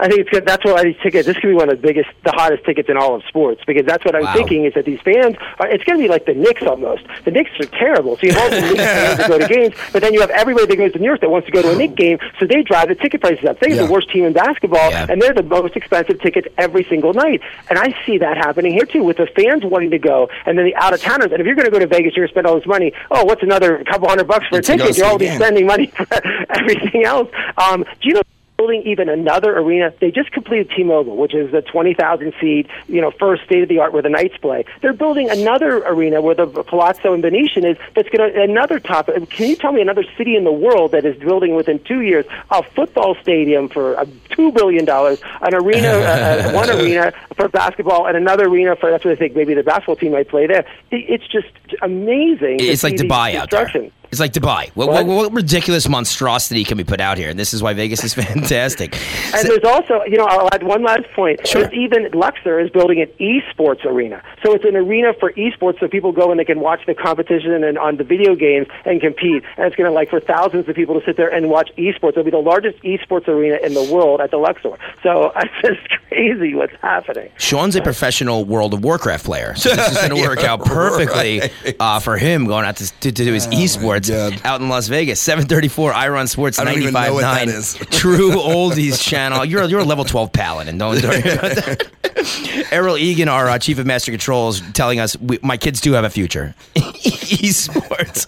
I 0.00 0.08
think 0.08 0.20
it's 0.20 0.30
good. 0.30 0.46
That's 0.46 0.64
what 0.64 0.82
these 0.82 0.96
tickets. 1.02 1.26
This 1.26 1.36
could 1.36 1.48
be 1.48 1.54
one 1.54 1.68
of 1.68 1.80
the 1.80 1.86
biggest, 1.86 2.08
the 2.24 2.32
hottest 2.32 2.64
tickets 2.64 2.88
in 2.88 2.96
all 2.96 3.14
of 3.14 3.22
sports 3.24 3.62
because 3.66 3.84
that's 3.84 4.04
what 4.04 4.16
I'm 4.16 4.24
wow. 4.24 4.32
thinking 4.32 4.64
is 4.64 4.72
that 4.74 4.86
these 4.86 5.00
fans. 5.00 5.36
Are, 5.58 5.68
it's 5.68 5.84
going 5.84 5.98
to 5.98 6.02
be 6.02 6.08
like 6.08 6.24
the 6.24 6.34
Knicks 6.34 6.62
almost. 6.62 7.04
The 7.24 7.30
Knicks 7.30 7.50
are 7.60 7.66
terrible. 7.66 8.16
So 8.16 8.26
you 8.26 8.32
have 8.32 8.42
all 8.42 8.50
the 8.50 8.60
Knicks 8.60 8.82
fans 8.82 9.18
that 9.18 9.28
go 9.28 9.38
to 9.38 9.48
games, 9.54 9.74
but 9.92 10.00
then 10.00 10.14
you 10.14 10.20
have 10.20 10.30
everybody 10.30 10.66
that 10.66 10.76
goes 10.76 10.92
to 10.92 10.98
New 10.98 11.04
York 11.04 11.20
that 11.20 11.30
wants 11.30 11.46
to 11.46 11.52
go 11.52 11.60
to 11.60 11.72
a 11.72 11.76
Knicks 11.76 11.94
game, 11.94 12.18
so 12.38 12.46
they 12.46 12.62
drive 12.62 12.88
the 12.88 12.94
ticket 12.94 13.20
prices 13.20 13.44
up. 13.44 13.60
They're 13.60 13.70
yeah. 13.70 13.84
the 13.84 13.92
worst 13.92 14.10
team 14.10 14.24
in 14.24 14.32
basketball, 14.32 14.90
yeah. 14.90 15.06
and 15.08 15.20
they're 15.20 15.34
the 15.34 15.42
most 15.42 15.76
expensive 15.76 16.20
tickets 16.20 16.48
every 16.56 16.84
single 16.84 17.12
night. 17.12 17.42
And 17.68 17.78
I 17.78 17.94
see 18.06 18.16
that 18.18 18.38
happening 18.38 18.72
here 18.72 18.86
too 18.86 19.04
with 19.04 19.18
the 19.18 19.26
fans 19.36 19.64
wanting 19.64 19.90
to 19.90 19.98
go, 19.98 20.30
and 20.46 20.58
then 20.58 20.64
the 20.64 20.74
out 20.76 20.94
of 20.94 21.00
towners. 21.00 21.30
And 21.32 21.40
if 21.40 21.46
you're 21.46 21.56
going 21.56 21.66
to 21.66 21.70
go 21.70 21.78
to 21.78 21.86
Vegas, 21.86 22.16
you're 22.16 22.26
going 22.26 22.28
to 22.28 22.32
spend 22.32 22.46
all 22.46 22.56
this 22.56 22.66
money. 22.66 22.92
Oh, 23.10 23.24
what's 23.24 23.42
another 23.42 23.84
couple 23.84 24.08
hundred 24.08 24.28
bucks 24.28 24.46
for 24.48 24.58
a 24.58 24.62
ticket? 24.62 24.96
You're 24.96 25.06
already 25.06 25.28
spending 25.28 25.66
money 25.66 25.86
for 25.94 26.06
everything 26.50 27.04
else. 27.04 27.28
Um, 27.58 27.84
do 28.00 28.08
you 28.08 28.14
know? 28.14 28.22
Building 28.60 28.82
even 28.84 29.08
another 29.08 29.56
arena. 29.56 29.92
They 30.00 30.10
just 30.10 30.32
completed 30.32 30.70
T-Mobile, 30.76 31.16
which 31.16 31.34
is 31.34 31.50
the 31.50 31.62
20,000 31.62 32.34
seat, 32.38 32.66
you 32.88 33.00
know, 33.00 33.10
first 33.10 33.42
state 33.44 33.62
of 33.62 33.70
the 33.70 33.78
art 33.78 33.94
where 33.94 34.02
the 34.02 34.10
Knights 34.10 34.36
play. 34.36 34.66
They're 34.82 34.92
building 34.92 35.30
another 35.30 35.78
arena 35.78 36.20
where 36.20 36.34
the 36.34 36.46
Palazzo 36.46 37.14
and 37.14 37.22
Venetian 37.22 37.64
is. 37.64 37.78
That's 37.94 38.08
going 38.10 38.32
to 38.32 38.42
another 38.42 38.78
top. 38.78 39.06
Can 39.06 39.48
you 39.48 39.56
tell 39.56 39.72
me 39.72 39.80
another 39.80 40.04
city 40.18 40.36
in 40.36 40.44
the 40.44 40.52
world 40.52 40.92
that 40.92 41.06
is 41.06 41.16
building 41.16 41.54
within 41.54 41.78
two 41.84 42.02
years 42.02 42.26
a 42.50 42.62
football 42.62 43.16
stadium 43.22 43.68
for 43.68 43.98
uh, 43.98 44.04
two 44.28 44.52
billion 44.52 44.84
dollars, 44.84 45.22
an 45.40 45.54
arena, 45.54 45.88
uh, 45.88 46.50
uh, 46.50 46.52
one 46.54 46.68
arena 46.70 47.12
for 47.36 47.48
basketball, 47.48 48.06
and 48.06 48.16
another 48.16 48.46
arena 48.46 48.76
for 48.76 48.90
that's 48.90 49.04
what 49.04 49.12
I 49.12 49.16
think 49.16 49.34
maybe 49.34 49.54
the 49.54 49.62
basketball 49.62 49.96
team 49.96 50.12
might 50.12 50.28
play 50.28 50.46
there. 50.46 50.66
It's 50.90 51.26
just 51.28 51.48
amazing. 51.80 52.58
It's 52.60 52.82
like 52.82 52.96
Dubai 52.96 53.36
out 53.36 53.50
there. 53.50 53.90
It's 54.10 54.18
like 54.18 54.32
Dubai. 54.32 54.70
What, 54.74 54.88
what, 54.88 55.06
what, 55.06 55.32
ridiculous 55.32 55.88
monstrosity 55.88 56.64
can 56.64 56.76
be 56.76 56.82
put 56.82 57.00
out 57.00 57.16
here? 57.16 57.30
And 57.30 57.38
this 57.38 57.54
is 57.54 57.62
why 57.62 57.74
Vegas 57.74 58.02
is 58.02 58.12
fantastic. 58.26 58.96
and 59.32 59.42
so, 59.42 59.48
there's 59.48 59.64
also, 59.64 60.02
you 60.04 60.16
know, 60.16 60.24
I'll 60.24 60.48
add 60.52 60.64
one 60.64 60.82
last 60.82 61.04
point. 61.14 61.46
Sure. 61.46 61.62
There's 61.62 61.74
even 61.74 62.10
Luxor 62.12 62.58
is 62.58 62.70
building 62.70 63.00
an 63.00 63.08
esports 63.20 63.84
arena. 63.84 64.20
So 64.42 64.52
it's 64.52 64.64
an 64.64 64.74
arena 64.74 65.12
for 65.20 65.32
esports 65.34 65.78
so 65.78 65.86
people 65.86 66.10
go 66.10 66.30
and 66.32 66.40
they 66.40 66.44
can 66.44 66.58
watch 66.58 66.80
the 66.86 66.94
competition 66.94 67.62
and 67.62 67.78
on 67.78 67.98
the 67.98 68.04
video 68.04 68.34
games 68.34 68.66
and 68.84 69.00
compete. 69.00 69.44
And 69.56 69.66
it's 69.66 69.76
going 69.76 69.88
to, 69.88 69.94
like, 69.94 70.10
for 70.10 70.18
thousands 70.18 70.68
of 70.68 70.74
people 70.74 70.98
to 70.98 71.06
sit 71.06 71.16
there 71.16 71.32
and 71.32 71.48
watch 71.48 71.70
esports. 71.78 72.10
It'll 72.10 72.24
be 72.24 72.30
the 72.32 72.38
largest 72.38 72.82
esports 72.82 73.28
arena 73.28 73.58
in 73.62 73.74
the 73.74 73.92
world 73.92 74.20
at 74.20 74.32
the 74.32 74.38
Luxor. 74.38 74.76
So 75.04 75.32
it's 75.36 75.54
just 75.62 75.88
crazy 76.08 76.54
what's 76.54 76.74
happening. 76.82 77.30
Sean's 77.38 77.76
a 77.76 77.82
professional 77.82 78.44
World 78.44 78.74
of 78.74 78.82
Warcraft 78.82 79.24
player. 79.24 79.54
So 79.54 79.68
this 79.68 79.92
is 79.92 79.98
going 79.98 80.10
to 80.20 80.28
work 80.28 80.40
out 80.40 80.64
perfectly 80.64 81.40
right. 81.40 81.76
uh, 81.78 82.00
for 82.00 82.16
him 82.16 82.46
going 82.46 82.64
out 82.64 82.76
to, 82.78 82.90
to, 83.00 83.12
to 83.12 83.24
do 83.24 83.32
his 83.32 83.46
oh, 83.46 83.50
esports 83.50 83.99
Sports 84.04 84.44
out 84.44 84.60
in 84.60 84.68
Las 84.68 84.88
Vegas. 84.88 85.20
734 85.20 85.92
Ira 85.92 86.18
on 86.18 86.26
Sports 86.26 86.58
95.9. 86.58 87.90
True 87.98 88.32
Oldies 88.32 89.02
channel. 89.02 89.44
You're, 89.44 89.64
you're 89.64 89.80
a 89.80 89.84
level 89.84 90.04
12 90.04 90.32
paladin. 90.32 90.78
Don't 90.78 91.02
worry 91.02 91.20
about 91.20 91.56
that. 91.56 92.68
Errol 92.70 92.96
Egan, 92.96 93.28
our 93.28 93.48
uh, 93.48 93.58
chief 93.58 93.78
of 93.78 93.86
master 93.86 94.10
controls, 94.12 94.60
telling 94.72 95.00
us 95.00 95.16
we, 95.18 95.38
my 95.42 95.56
kids 95.56 95.80
do 95.80 95.92
have 95.92 96.04
a 96.04 96.10
future. 96.10 96.54
Esports. 96.74 98.26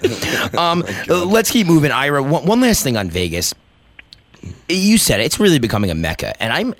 Um, 0.56 0.85
let's 1.30 1.50
keep 1.50 1.66
moving, 1.66 1.90
Ira. 1.90 2.22
One, 2.22 2.46
one 2.46 2.61
last 2.61 2.82
thing 2.82 2.96
on 2.96 3.11
Vegas. 3.11 3.54
You 4.68 4.98
said 4.98 5.20
it, 5.20 5.24
it's 5.24 5.38
really 5.38 5.58
becoming 5.58 5.90
a 5.90 5.94
mecca, 5.94 6.40
and 6.42 6.52
I'm. 6.52 6.74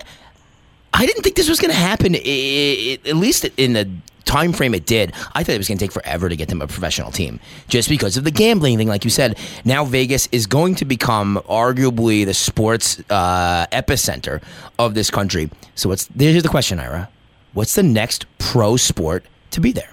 I 0.95 1.07
didn't 1.07 1.23
think 1.23 1.35
this 1.35 1.49
was 1.49 1.59
going 1.59 1.71
to 1.71 1.79
happen, 1.79 2.13
at 2.13 3.15
least 3.15 3.45
in 3.57 3.73
the 3.73 3.89
time 4.25 4.53
frame 4.53 4.73
it 4.73 4.85
did, 4.85 5.13
I 5.33 5.43
thought 5.43 5.55
it 5.55 5.57
was 5.57 5.67
going 5.67 5.77
to 5.77 5.83
take 5.85 5.91
forever 5.91 6.29
to 6.29 6.35
get 6.35 6.47
them 6.49 6.61
a 6.61 6.67
professional 6.67 7.11
team, 7.11 7.39
just 7.67 7.89
because 7.89 8.17
of 8.17 8.23
the 8.23 8.31
gambling 8.31 8.77
thing. 8.77 8.87
Like 8.87 9.03
you 9.03 9.09
said, 9.09 9.37
now 9.65 9.85
Vegas 9.85 10.27
is 10.31 10.47
going 10.47 10.75
to 10.75 10.85
become 10.85 11.41
arguably 11.49 12.25
the 12.25 12.33
sports 12.33 13.01
uh, 13.09 13.67
epicenter 13.71 14.41
of 14.79 14.93
this 14.93 15.09
country. 15.11 15.49
So 15.75 15.89
what's 15.89 16.07
here's 16.17 16.43
the 16.43 16.49
question, 16.49 16.79
Ira: 16.79 17.09
What's 17.53 17.75
the 17.75 17.83
next 17.83 18.25
pro 18.37 18.77
sport 18.77 19.25
to 19.51 19.61
be 19.61 19.71
there? 19.71 19.89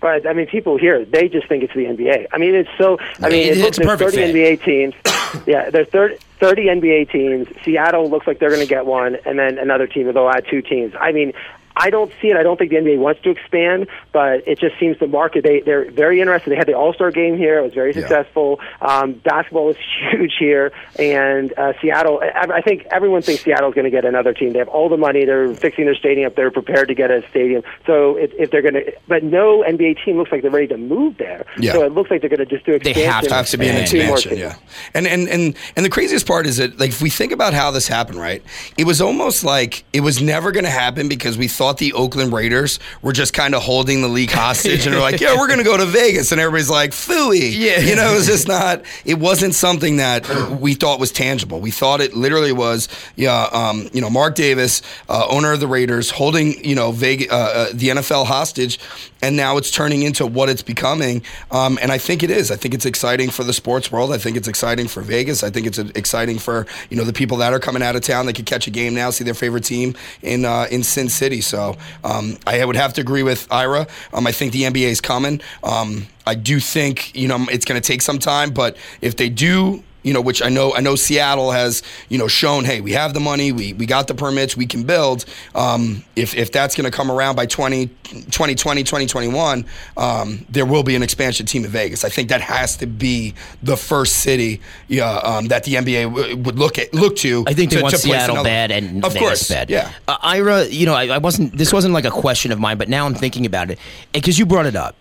But 0.00 0.26
I 0.26 0.32
mean, 0.32 0.46
people 0.46 0.78
here 0.78 1.04
they 1.04 1.28
just 1.28 1.46
think 1.46 1.62
it's 1.62 1.74
the 1.74 1.84
NBA. 1.84 2.26
I 2.32 2.38
mean, 2.38 2.54
it's 2.54 2.70
so. 2.78 2.98
I 3.22 3.28
mean, 3.28 3.48
It- 3.48 3.58
it, 3.58 3.62
looks, 3.62 3.76
there's 3.78 3.98
30 4.00 4.04
perfect 4.04 4.34
NBA 4.34 4.64
teams. 4.64 4.94
yeah, 5.46 5.68
there's 5.68 5.88
30, 5.88 6.16
30 6.38 6.62
NBA 6.66 7.10
teams. 7.10 7.48
Seattle 7.64 8.08
looks 8.08 8.26
like 8.26 8.38
they're 8.38 8.48
going 8.48 8.62
to 8.62 8.66
get 8.66 8.86
one, 8.86 9.16
and 9.26 9.38
then 9.38 9.58
another 9.58 9.86
team. 9.86 10.10
They'll 10.12 10.28
add 10.30 10.46
two 10.50 10.62
teams. 10.62 10.94
I 10.98 11.12
mean. 11.12 11.32
I 11.76 11.90
don't 11.90 12.12
see 12.20 12.28
it. 12.28 12.36
I 12.36 12.42
don't 12.42 12.58
think 12.58 12.70
the 12.70 12.76
NBA 12.76 12.98
wants 12.98 13.22
to 13.22 13.30
expand, 13.30 13.86
but 14.12 14.46
it 14.46 14.58
just 14.58 14.78
seems 14.78 14.98
the 14.98 15.06
market. 15.06 15.44
They 15.44 15.60
they're 15.60 15.90
very 15.90 16.20
interested. 16.20 16.50
They 16.50 16.56
had 16.56 16.66
the 16.66 16.74
All 16.74 16.92
Star 16.92 17.10
game 17.10 17.36
here. 17.36 17.58
It 17.58 17.62
was 17.62 17.74
very 17.74 17.92
successful. 17.92 18.60
Um, 18.80 19.12
basketball 19.12 19.70
is 19.70 19.76
huge 20.10 20.34
here, 20.38 20.72
and 20.98 21.52
uh, 21.56 21.72
Seattle. 21.80 22.20
I, 22.22 22.56
I 22.56 22.60
think 22.60 22.86
everyone 22.90 23.22
thinks 23.22 23.44
Seattle's 23.44 23.74
going 23.74 23.84
to 23.84 23.90
get 23.90 24.04
another 24.04 24.32
team. 24.32 24.52
They 24.52 24.58
have 24.58 24.68
all 24.68 24.88
the 24.88 24.96
money. 24.96 25.24
They're 25.24 25.54
fixing 25.54 25.84
their 25.84 25.94
stadium 25.94 26.26
up. 26.26 26.34
They're 26.34 26.50
prepared 26.50 26.88
to 26.88 26.94
get 26.94 27.10
a 27.10 27.26
stadium. 27.30 27.62
So 27.86 28.16
if, 28.16 28.32
if 28.34 28.50
they're 28.50 28.62
going 28.62 28.74
to, 28.74 28.92
but 29.06 29.22
no 29.22 29.62
NBA 29.62 30.04
team 30.04 30.16
looks 30.16 30.32
like 30.32 30.42
they're 30.42 30.50
ready 30.50 30.68
to 30.68 30.76
move 30.76 31.18
there. 31.18 31.46
Yeah. 31.58 31.72
So 31.72 31.84
it 31.84 31.92
looks 31.92 32.10
like 32.10 32.20
they're 32.20 32.30
going 32.30 32.40
to 32.40 32.46
just 32.46 32.66
do 32.66 32.72
expansion. 32.72 33.00
They 33.00 33.06
expansion. 33.08 33.12
have 33.12 33.24
to 33.28 33.34
have 33.34 33.46
to 33.48 33.58
be 33.58 33.68
an. 33.68 33.86
Two 33.86 34.06
more 34.06 34.16
expansion, 34.16 34.38
yeah. 34.38 34.56
And 34.94 35.06
and 35.06 35.28
and 35.28 35.56
and 35.76 35.84
the 35.84 35.90
craziest 35.90 36.26
part 36.26 36.46
is 36.46 36.58
that 36.58 36.78
like 36.78 36.90
if 36.90 37.00
we 37.00 37.10
think 37.10 37.32
about 37.32 37.54
how 37.54 37.70
this 37.70 37.88
happened, 37.88 38.18
right? 38.18 38.42
It 38.76 38.84
was 38.84 39.00
almost 39.00 39.44
like 39.44 39.84
it 39.92 40.00
was 40.00 40.20
never 40.20 40.52
going 40.52 40.64
to 40.64 40.70
happen 40.70 41.08
because 41.08 41.38
we 41.38 41.48
thought 41.48 41.69
the 41.78 41.92
Oakland 41.92 42.32
Raiders 42.32 42.78
were 43.02 43.12
just 43.12 43.32
kind 43.32 43.54
of 43.54 43.62
holding 43.62 44.02
the 44.02 44.08
league 44.08 44.30
hostage 44.30 44.86
and 44.86 44.94
they're 44.94 45.00
like, 45.00 45.20
"Yeah, 45.20 45.36
we're 45.36 45.46
going 45.46 45.58
to 45.58 45.64
go 45.64 45.76
to 45.76 45.86
Vegas," 45.86 46.32
and 46.32 46.40
everybody's 46.40 46.70
like, 46.70 46.90
"Fooey," 46.92 47.56
Yeah. 47.56 47.80
You 47.80 47.96
know, 47.96 48.12
it 48.12 48.16
was 48.16 48.26
just 48.26 48.48
not. 48.48 48.82
It 49.04 49.18
wasn't 49.18 49.54
something 49.54 49.96
that 49.96 50.28
we 50.60 50.74
thought 50.74 51.00
was 51.00 51.12
tangible. 51.12 51.60
We 51.60 51.70
thought 51.70 52.00
it 52.00 52.14
literally 52.14 52.52
was, 52.52 52.88
yeah, 53.16 53.48
um, 53.52 53.88
you 53.92 54.00
know, 54.00 54.10
Mark 54.10 54.34
Davis, 54.34 54.82
uh, 55.08 55.26
owner 55.28 55.52
of 55.52 55.60
the 55.60 55.66
Raiders, 55.66 56.10
holding 56.10 56.62
you 56.64 56.74
know 56.74 56.92
Vegas, 56.92 57.30
uh, 57.30 57.36
uh, 57.36 57.68
the 57.72 57.88
NFL 57.88 58.26
hostage, 58.26 58.78
and 59.22 59.36
now 59.36 59.56
it's 59.56 59.70
turning 59.70 60.02
into 60.02 60.26
what 60.26 60.48
it's 60.48 60.62
becoming. 60.62 61.22
Um, 61.50 61.78
and 61.82 61.90
I 61.92 61.98
think 61.98 62.22
it 62.22 62.30
is. 62.30 62.50
I 62.50 62.56
think 62.56 62.74
it's 62.74 62.86
exciting 62.86 63.30
for 63.30 63.44
the 63.44 63.52
sports 63.52 63.90
world. 63.92 64.12
I 64.12 64.18
think 64.18 64.36
it's 64.36 64.48
exciting 64.48 64.88
for 64.88 65.00
Vegas. 65.02 65.42
I 65.42 65.50
think 65.50 65.66
it's 65.66 65.78
uh, 65.78 65.90
exciting 65.94 66.38
for 66.38 66.66
you 66.88 66.96
know 66.96 67.04
the 67.04 67.12
people 67.12 67.36
that 67.38 67.52
are 67.52 67.60
coming 67.60 67.82
out 67.82 67.96
of 67.96 68.02
town. 68.02 68.26
They 68.26 68.32
could 68.32 68.46
catch 68.46 68.66
a 68.66 68.70
game 68.70 68.94
now, 68.94 69.10
see 69.10 69.24
their 69.24 69.34
favorite 69.34 69.64
team 69.64 69.94
in 70.22 70.44
uh, 70.44 70.66
in 70.70 70.82
Sin 70.82 71.08
City. 71.08 71.40
So 71.40 71.49
um, 71.54 72.38
I 72.46 72.64
would 72.64 72.76
have 72.76 72.92
to 72.94 73.00
agree 73.00 73.22
with 73.22 73.46
Ira. 73.50 73.86
Um, 74.12 74.26
I 74.26 74.32
think 74.32 74.52
the 74.52 74.62
NBA 74.62 74.88
is 74.88 75.00
coming. 75.00 75.40
Um, 75.62 76.06
I 76.26 76.34
do 76.34 76.60
think 76.60 77.14
you 77.14 77.28
know 77.28 77.46
it's 77.50 77.64
going 77.64 77.80
to 77.80 77.86
take 77.86 78.02
some 78.02 78.18
time, 78.18 78.50
but 78.50 78.76
if 79.00 79.16
they 79.16 79.28
do 79.28 79.82
you 80.02 80.12
know, 80.12 80.20
which 80.20 80.42
I 80.42 80.48
know 80.48 80.74
I 80.74 80.80
know 80.80 80.96
Seattle 80.96 81.50
has, 81.52 81.82
you 82.08 82.18
know, 82.18 82.28
shown, 82.28 82.64
hey, 82.64 82.80
we 82.80 82.92
have 82.92 83.14
the 83.14 83.20
money, 83.20 83.52
we, 83.52 83.72
we 83.74 83.86
got 83.86 84.06
the 84.08 84.14
permits, 84.14 84.56
we 84.56 84.66
can 84.66 84.84
build. 84.84 85.24
Um, 85.54 86.04
if, 86.16 86.34
if 86.34 86.52
that's 86.52 86.74
going 86.74 86.90
to 86.90 86.96
come 86.96 87.10
around 87.10 87.36
by 87.36 87.46
20, 87.46 87.86
2020, 87.86 88.82
2021, 88.82 89.64
um, 89.96 90.44
there 90.48 90.66
will 90.66 90.82
be 90.82 90.96
an 90.96 91.02
expansion 91.02 91.46
team 91.46 91.64
in 91.64 91.70
Vegas. 91.70 92.04
I 92.04 92.08
think 92.08 92.28
that 92.30 92.40
has 92.40 92.76
to 92.78 92.86
be 92.86 93.34
the 93.62 93.76
first 93.76 94.16
city 94.16 94.60
yeah, 94.88 95.16
um, 95.18 95.48
that 95.48 95.64
the 95.64 95.74
NBA 95.74 96.14
w- 96.14 96.36
would 96.38 96.58
look 96.58 96.78
at 96.78 96.92
look 96.94 97.16
to. 97.16 97.44
I 97.46 97.54
think 97.54 97.70
they 97.70 97.76
to, 97.76 97.82
want 97.82 97.94
to 97.94 97.98
Seattle 97.98 98.36
another- 98.36 98.48
bad 98.48 98.70
and 98.70 99.04
of 99.04 99.12
Vegas 99.12 99.28
course, 99.28 99.48
bad. 99.48 99.70
Yeah. 99.70 99.90
uh, 100.08 100.16
Ira, 100.22 100.66
you 100.66 100.86
know, 100.86 100.94
I, 100.94 101.06
I 101.08 101.18
wasn't. 101.18 101.56
This 101.56 101.72
wasn't 101.72 101.94
like 101.94 102.04
a 102.04 102.10
question 102.10 102.52
of 102.52 102.58
mine, 102.58 102.78
but 102.78 102.88
now 102.88 103.06
I'm 103.06 103.14
thinking 103.14 103.46
about 103.46 103.70
it 103.70 103.78
because 104.12 104.38
you 104.38 104.46
brought 104.46 104.66
it 104.66 104.76
up. 104.76 104.96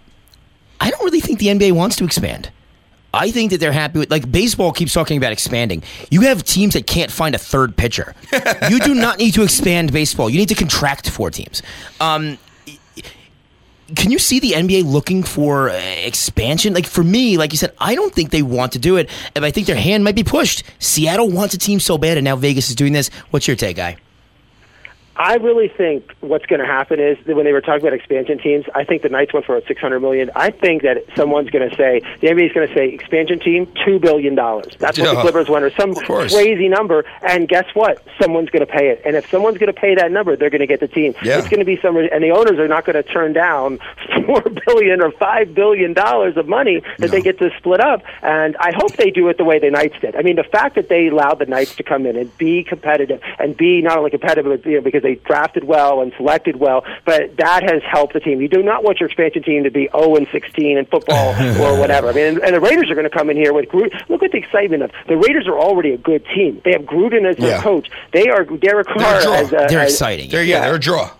I 0.81 0.89
don't 0.89 1.03
really 1.03 1.19
think 1.19 1.39
the 1.39 1.47
NBA 1.47 1.73
wants 1.73 1.95
to 1.97 2.05
expand. 2.05 2.51
I 3.13 3.31
think 3.31 3.51
that 3.51 3.59
they're 3.59 3.71
happy 3.71 3.99
with 3.99 4.11
like 4.11 4.31
baseball 4.31 4.71
keeps 4.71 4.93
talking 4.93 5.17
about 5.17 5.31
expanding. 5.31 5.83
You 6.11 6.21
have 6.21 6.43
teams 6.43 6.73
that 6.73 6.85
can't 6.85 7.11
find 7.11 7.33
a 7.33 7.39
third 7.39 7.75
pitcher. 7.75 8.13
you 8.69 8.79
do 8.79 8.93
not 8.93 9.17
need 9.17 9.33
to 9.33 9.43
expand 9.43 9.91
baseball. 9.91 10.29
You 10.29 10.37
need 10.37 10.49
to 10.49 10.55
contract 10.55 11.09
four 11.09 11.31
teams. 11.31 11.63
Um, 11.99 12.37
can 13.95 14.11
you 14.11 14.19
see 14.19 14.39
the 14.39 14.51
NBA 14.51 14.85
looking 14.85 15.23
for 15.23 15.69
uh, 15.69 15.73
expansion? 15.73 16.73
Like 16.73 16.85
for 16.85 17.03
me, 17.03 17.37
like 17.37 17.51
you 17.51 17.57
said, 17.57 17.73
I 17.79 17.95
don't 17.95 18.13
think 18.13 18.29
they 18.29 18.43
want 18.43 18.73
to 18.73 18.79
do 18.79 18.97
it, 18.97 19.09
and 19.35 19.43
I 19.43 19.51
think 19.51 19.67
their 19.67 19.75
hand 19.75 20.03
might 20.03 20.15
be 20.15 20.23
pushed. 20.23 20.63
Seattle 20.79 21.29
wants 21.29 21.53
a 21.53 21.57
team 21.57 21.79
so 21.79 21.97
bad, 21.97 22.17
and 22.17 22.25
now 22.25 22.35
Vegas 22.35 22.69
is 22.69 22.75
doing 22.75 22.93
this. 22.93 23.09
What's 23.31 23.47
your 23.47 23.55
take, 23.55 23.77
guy? 23.77 23.97
I 25.19 25.35
really 25.35 25.67
think 25.67 26.15
what's 26.21 26.45
going 26.45 26.61
to 26.61 26.65
happen 26.65 26.97
is 26.97 27.17
that 27.25 27.35
when 27.35 27.43
they 27.43 27.51
were 27.51 27.59
talking 27.59 27.81
about 27.81 27.91
expansion 27.91 28.39
teams, 28.39 28.63
I 28.73 28.85
think 28.85 29.01
the 29.01 29.09
Knights 29.09 29.33
went 29.33 29.45
for 29.45 29.57
a 29.57 29.65
six 29.65 29.81
hundred 29.81 29.99
million. 29.99 30.31
I 30.33 30.49
think 30.49 30.83
that 30.83 31.03
someone's 31.13 31.49
going 31.49 31.69
to 31.69 31.75
say 31.75 31.99
the 32.21 32.27
NBA 32.27 32.47
is 32.47 32.53
going 32.53 32.69
to 32.69 32.73
say 32.73 32.87
expansion 32.87 33.37
team 33.37 33.69
two 33.85 33.99
billion 33.99 34.33
dollars. 34.33 34.77
That's 34.79 34.97
what 34.97 35.13
the 35.13 35.21
Clippers 35.21 35.49
went, 35.49 35.65
or 35.65 35.71
some 35.71 35.93
crazy 35.93 36.69
number. 36.69 37.03
And 37.21 37.49
guess 37.49 37.65
what? 37.73 38.01
Someone's 38.21 38.49
going 38.49 38.65
to 38.65 38.71
pay 38.71 38.91
it. 38.91 39.01
And 39.03 39.17
if 39.17 39.29
someone's 39.29 39.57
going 39.57 39.73
to 39.73 39.77
pay 39.77 39.93
that 39.95 40.09
number, 40.09 40.37
they're 40.37 40.49
going 40.49 40.61
to 40.61 40.67
get 40.67 40.79
the 40.79 40.87
team. 40.87 41.13
Yeah. 41.21 41.39
It's 41.39 41.49
going 41.49 41.59
to 41.59 41.65
be 41.65 41.77
somebody, 41.81 42.07
and 42.09 42.23
the 42.23 42.31
owners 42.31 42.57
are 42.57 42.69
not 42.69 42.85
going 42.85 42.95
to 42.95 43.03
turn 43.03 43.33
down 43.33 43.79
four 44.25 44.41
billion 44.67 45.01
or 45.01 45.11
five 45.11 45.53
billion 45.53 45.91
dollars 45.91 46.37
of 46.37 46.47
money 46.47 46.81
that 46.97 47.11
they 47.11 47.21
get 47.21 47.39
to 47.39 47.49
split 47.57 47.81
up. 47.81 48.03
And 48.21 48.55
I 48.55 48.71
hope 48.73 48.93
they 48.95 49.11
do 49.11 49.27
it 49.27 49.37
the 49.37 49.43
way 49.43 49.59
the 49.59 49.69
Knights 49.69 49.99
did. 49.99 50.15
I 50.15 50.21
mean, 50.21 50.37
the 50.37 50.43
fact 50.43 50.75
that 50.75 50.87
they 50.87 51.07
allowed 51.07 51.39
the 51.39 51.45
Knights 51.45 51.75
to 51.75 51.83
come 51.83 52.05
in 52.05 52.15
and 52.15 52.35
be 52.37 52.63
competitive 52.63 53.21
and 53.37 53.57
be 53.57 53.81
not 53.81 53.97
only 53.97 54.11
competitive, 54.11 54.45
but 54.45 54.65
you 54.65 54.77
know, 54.77 54.81
because 54.81 55.03
they 55.03 55.08
drafted 55.15 55.63
well 55.63 56.01
and 56.01 56.11
selected 56.17 56.55
well, 56.57 56.83
but 57.05 57.37
that 57.37 57.63
has 57.63 57.81
helped 57.89 58.13
the 58.13 58.19
team. 58.19 58.41
You 58.41 58.47
do 58.47 58.61
not 58.63 58.83
want 58.83 58.99
your 58.99 59.07
expansion 59.07 59.43
team 59.43 59.63
to 59.63 59.71
be 59.71 59.89
0 59.95 60.15
and 60.15 60.27
16 60.31 60.77
in 60.77 60.85
football 60.85 61.29
or 61.61 61.79
whatever. 61.79 62.09
I 62.09 62.13
mean, 62.13 62.25
and, 62.25 62.37
and 62.39 62.55
the 62.55 62.59
Raiders 62.61 62.89
are 62.91 62.95
going 62.95 63.09
to 63.09 63.15
come 63.15 63.29
in 63.29 63.37
here 63.37 63.53
with 63.53 63.69
Gruden. 63.69 63.91
Look 64.09 64.23
at 64.23 64.31
the 64.31 64.37
excitement 64.37 64.83
of 64.83 64.91
the 65.07 65.15
Raiders 65.17 65.47
are 65.47 65.57
already 65.59 65.91
a 65.91 65.97
good 65.97 66.25
team. 66.35 66.61
They 66.63 66.71
have 66.71 66.81
Gruden 66.83 67.29
as 67.29 67.37
their 67.37 67.49
Yeah. 67.57 67.61
coach. 67.61 67.89
They 68.13 68.29
are 68.29 68.43
Derek 68.43 68.87
Carr 68.87 68.99
They're 68.99 69.19
a 69.19 69.23
draw. 69.23 69.33
as 69.33 69.47
a, 69.53 69.65
They're 69.69 69.79
as- 69.81 69.93
exciting. 69.93 70.29
They're, 70.29 70.43
yeah, 70.43 70.61
they're 70.61 70.75
a 70.75 70.79
draw. 70.79 71.11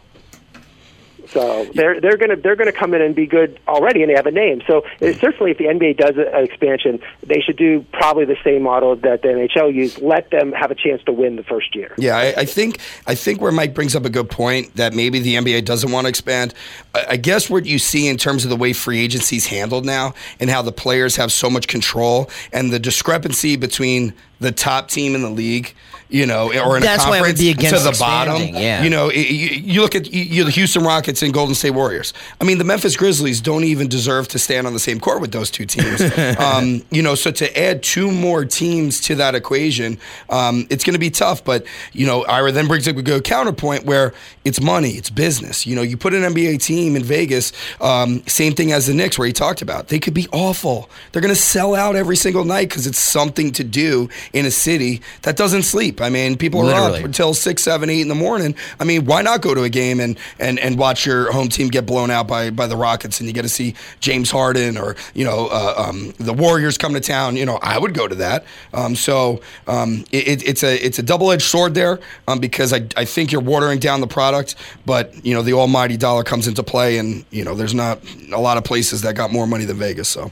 So 1.32 1.66
they're 1.74 2.02
they're 2.02 2.18
going 2.18 2.30
to 2.30 2.36
they're 2.36 2.56
going 2.56 2.72
to 2.72 2.78
come 2.78 2.94
in 2.94 3.02
and 3.02 3.16
be 3.16 3.28
good 3.28 3.60
already, 3.68 4.02
and 4.02 4.10
they 4.10 4.16
have 4.16 4.26
a 4.26 4.32
name. 4.32 4.62
So 4.66 4.84
uh, 5.02 5.14
certainly, 5.14 5.52
if 5.52 5.58
the 5.58 5.66
NBA 5.66 5.98
does 5.98 6.18
an 6.18 6.44
expansion, 6.44 7.00
they 7.22 7.42
should 7.42 7.58
do 7.58 7.86
probably 7.94 8.26
the 8.26 8.38
same 8.44 8.64
model 8.64 8.96
that 8.96 9.22
the 9.22 9.28
NHL 9.28 9.74
used. 9.74 10.02
Let 10.02 10.32
them 10.32 10.52
have 10.54 10.72
a 10.72 10.76
chance 10.76 11.04
to 11.04 11.14
win 11.14 11.36
the 11.36 11.44
first 11.44 11.76
year. 11.76 11.94
Yeah, 11.98 12.18
I, 12.18 12.34
I 12.38 12.46
think 12.46 12.80
I 13.06 13.16
think 13.16 13.42
where 13.42 13.52
Mike 13.52 13.74
brings 13.74 13.96
up 13.96 14.06
a 14.06 14.10
good 14.10 14.30
point 14.30 14.76
that 14.76 14.94
maybe 14.94 15.20
the 15.20 15.36
NBA 15.36 15.66
doesn't 15.66 15.92
want 15.92 16.06
to 16.06 16.10
expand. 16.10 16.54
I, 16.96 17.06
I 17.10 17.18
guess 17.18 17.50
what 17.50 17.66
you 17.66 17.80
see 17.80 18.08
in 18.08 18.18
terms 18.18 18.44
of 18.44 18.50
the 18.50 18.58
way 18.58 18.74
free 18.74 19.00
agency 19.00 19.38
is 19.38 19.48
handled 19.48 19.86
now 19.86 20.14
and 20.40 20.50
how 20.50 20.62
the 20.62 20.72
players 20.72 21.16
have 21.18 21.32
so 21.32 21.50
much 21.50 21.68
control 21.68 22.30
and 22.52 22.72
the 22.72 22.80
discrepancy 22.80 23.56
between 23.56 24.14
the 24.40 24.52
top 24.52 24.90
team 24.90 25.16
in 25.16 25.22
the 25.22 25.30
league, 25.30 25.74
you 26.10 26.26
know, 26.26 26.48
or 26.48 26.76
in 26.76 26.82
That's 26.82 27.04
a 27.04 27.08
conference 27.08 27.40
to 27.40 27.54
the 27.54 27.96
bottom. 28.00 28.42
yeah. 28.56 28.82
You 28.82 28.90
know, 28.90 29.12
you, 29.12 29.82
look 29.82 29.94
at 29.94 30.12
you, 30.12 30.24
you 30.24 30.44
the 30.44 30.52
Houston 30.52 30.84
Rockets 30.84 31.22
and 31.22 31.32
Golden 31.32 31.54
State 31.54 31.72
Warriors. 31.72 32.14
I 32.42 32.46
mean, 32.46 32.58
the 32.58 32.64
Memphis 32.64 32.96
Grizzlies 32.96 33.42
don't 33.42 33.64
even 33.64 33.88
deserve 33.88 34.28
to 34.30 34.40
stand 34.40 34.66
on 34.66 34.74
the 34.74 34.80
same 34.80 35.00
court 35.00 35.22
with 35.22 35.32
those 35.32 35.52
two 35.52 35.66
teams. 35.66 36.02
um, 36.40 36.84
you 36.90 37.04
know, 37.04 37.14
so 37.14 37.32
to 37.32 37.60
add 37.60 37.84
two 37.84 38.12
more 38.12 38.44
teams 38.44 39.02
to 39.02 39.16
that 39.16 39.36
equation, 39.36 40.00
um, 40.30 40.66
it's 40.72 40.84
going 40.84 40.96
to 40.96 41.00
be 41.00 41.12
tough. 41.12 41.44
But 41.44 41.66
you 41.94 42.08
know, 42.08 42.26
Ira 42.26 42.52
then 42.52 42.68
brings 42.68 42.88
up 42.88 42.98
a 42.98 43.04
good 43.04 43.24
counterpoint 43.24 43.86
where 43.86 44.14
it's 44.44 44.60
money, 44.60 44.92
it's 44.92 45.12
business. 45.12 45.68
You 45.68 45.76
know, 45.76 45.84
you 45.84 45.96
put 45.96 46.16
an 46.16 46.24
NBA 46.24 46.64
team 46.64 46.96
in 46.96 47.04
Vegas, 47.04 47.54
um, 47.82 48.24
same 48.26 48.54
thing 48.54 48.72
as 48.72 48.88
the 48.88 48.96
Knicks, 48.96 49.20
where 49.20 49.28
he 49.28 49.34
talked 49.34 49.62
about. 49.62 49.90
They 49.90 50.00
could 50.00 50.16
be 50.16 50.28
awful. 50.32 50.90
They're 51.12 51.22
going 51.22 51.34
to 51.34 51.40
sell 51.40 51.76
out 51.76 51.96
every 51.96 52.16
single 52.16 52.46
night 52.46 52.70
because 52.70 52.88
it's 52.88 52.98
something 52.98 53.52
to 53.52 53.64
do 53.64 54.10
in 54.34 54.48
a 54.48 54.52
city 54.52 55.02
that 55.22 55.38
doesn't 55.38 55.64
sleep. 55.64 55.99
I 56.02 56.10
mean, 56.10 56.38
people 56.38 56.62
are 56.62 56.74
up 57.00 57.04
until 57.06 57.34
six, 57.34 57.64
seven, 57.64 57.90
eight 57.90 58.02
in 58.02 58.08
the 58.08 58.16
morning. 58.16 58.56
I 58.80 58.84
mean, 58.84 59.06
why 59.06 59.22
not 59.22 59.42
go 59.42 59.54
to 59.54 59.64
a 59.64 59.70
game 59.70 60.00
and 60.00 60.18
and, 60.40 60.60
and 60.60 60.78
watch 60.78 61.06
your 61.06 61.32
home 61.32 61.50
team 61.50 61.68
get 61.68 61.86
blown 61.86 62.12
out 62.12 62.28
by, 62.28 62.50
by 62.50 62.68
the 62.68 62.78
Rockets 62.78 63.20
and 63.20 63.28
you 63.28 63.34
get 63.34 63.42
to 63.44 63.50
see 63.50 63.76
James 64.00 64.32
Harden 64.32 64.78
or 64.78 64.96
you 65.14 65.26
know 65.26 65.48
uh, 65.52 65.86
um, 65.90 66.14
the 66.20 66.34
Warriors 66.34 66.78
come 66.78 66.94
to 66.94 67.00
town? 67.00 67.36
You 67.36 67.46
know, 67.46 67.60
I 67.62 67.78
would 67.78 67.94
go 67.94 68.08
to 68.08 68.16
that. 68.16 68.46
Um, 68.74 68.96
so 68.96 69.42
um, 69.68 70.06
it, 70.12 70.28
it- 70.28 70.48
it's 70.50 70.64
a 70.64 70.76
it's 70.86 71.00
a 71.00 71.04
double 71.04 71.32
edged 71.32 71.44
sword 71.44 71.74
there 71.74 72.00
um, 72.28 72.40
because 72.40 72.74
I, 72.74 72.88
I 72.98 73.06
think 73.06 73.32
you're 73.32 73.42
watering 73.42 73.80
down 73.80 74.02
the 74.02 74.08
product, 74.08 74.56
but 74.86 75.14
you 75.26 75.34
know 75.34 75.42
the 75.42 75.54
almighty 75.54 75.98
dollar 75.98 76.24
comes 76.24 76.48
into 76.48 76.64
play, 76.64 76.98
and 76.98 77.26
you 77.32 77.44
know 77.44 77.56
there's 77.56 77.74
not 77.76 78.00
a 78.32 78.40
lot 78.40 78.58
of 78.58 78.64
places 78.64 79.02
that 79.02 79.16
got 79.16 79.32
more 79.32 79.46
money 79.48 79.66
than 79.66 79.78
Vegas. 79.78 80.08
So. 80.10 80.32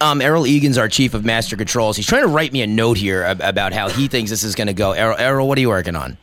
Um, 0.00 0.20
Errol 0.20 0.46
Egan's 0.46 0.78
our 0.78 0.88
chief 0.88 1.12
of 1.14 1.24
master 1.24 1.56
controls. 1.56 1.96
He's 1.96 2.06
trying 2.06 2.22
to 2.22 2.28
write 2.28 2.52
me 2.52 2.62
a 2.62 2.66
note 2.66 2.96
here 2.96 3.24
about 3.24 3.72
how 3.72 3.88
he 3.88 4.06
thinks 4.06 4.30
this 4.30 4.44
is 4.44 4.54
going 4.54 4.68
to 4.68 4.72
go. 4.72 4.92
Errol, 4.92 5.16
Errol, 5.18 5.48
what 5.48 5.58
are 5.58 5.60
you 5.60 5.68
working 5.68 5.96
on? 5.96 6.16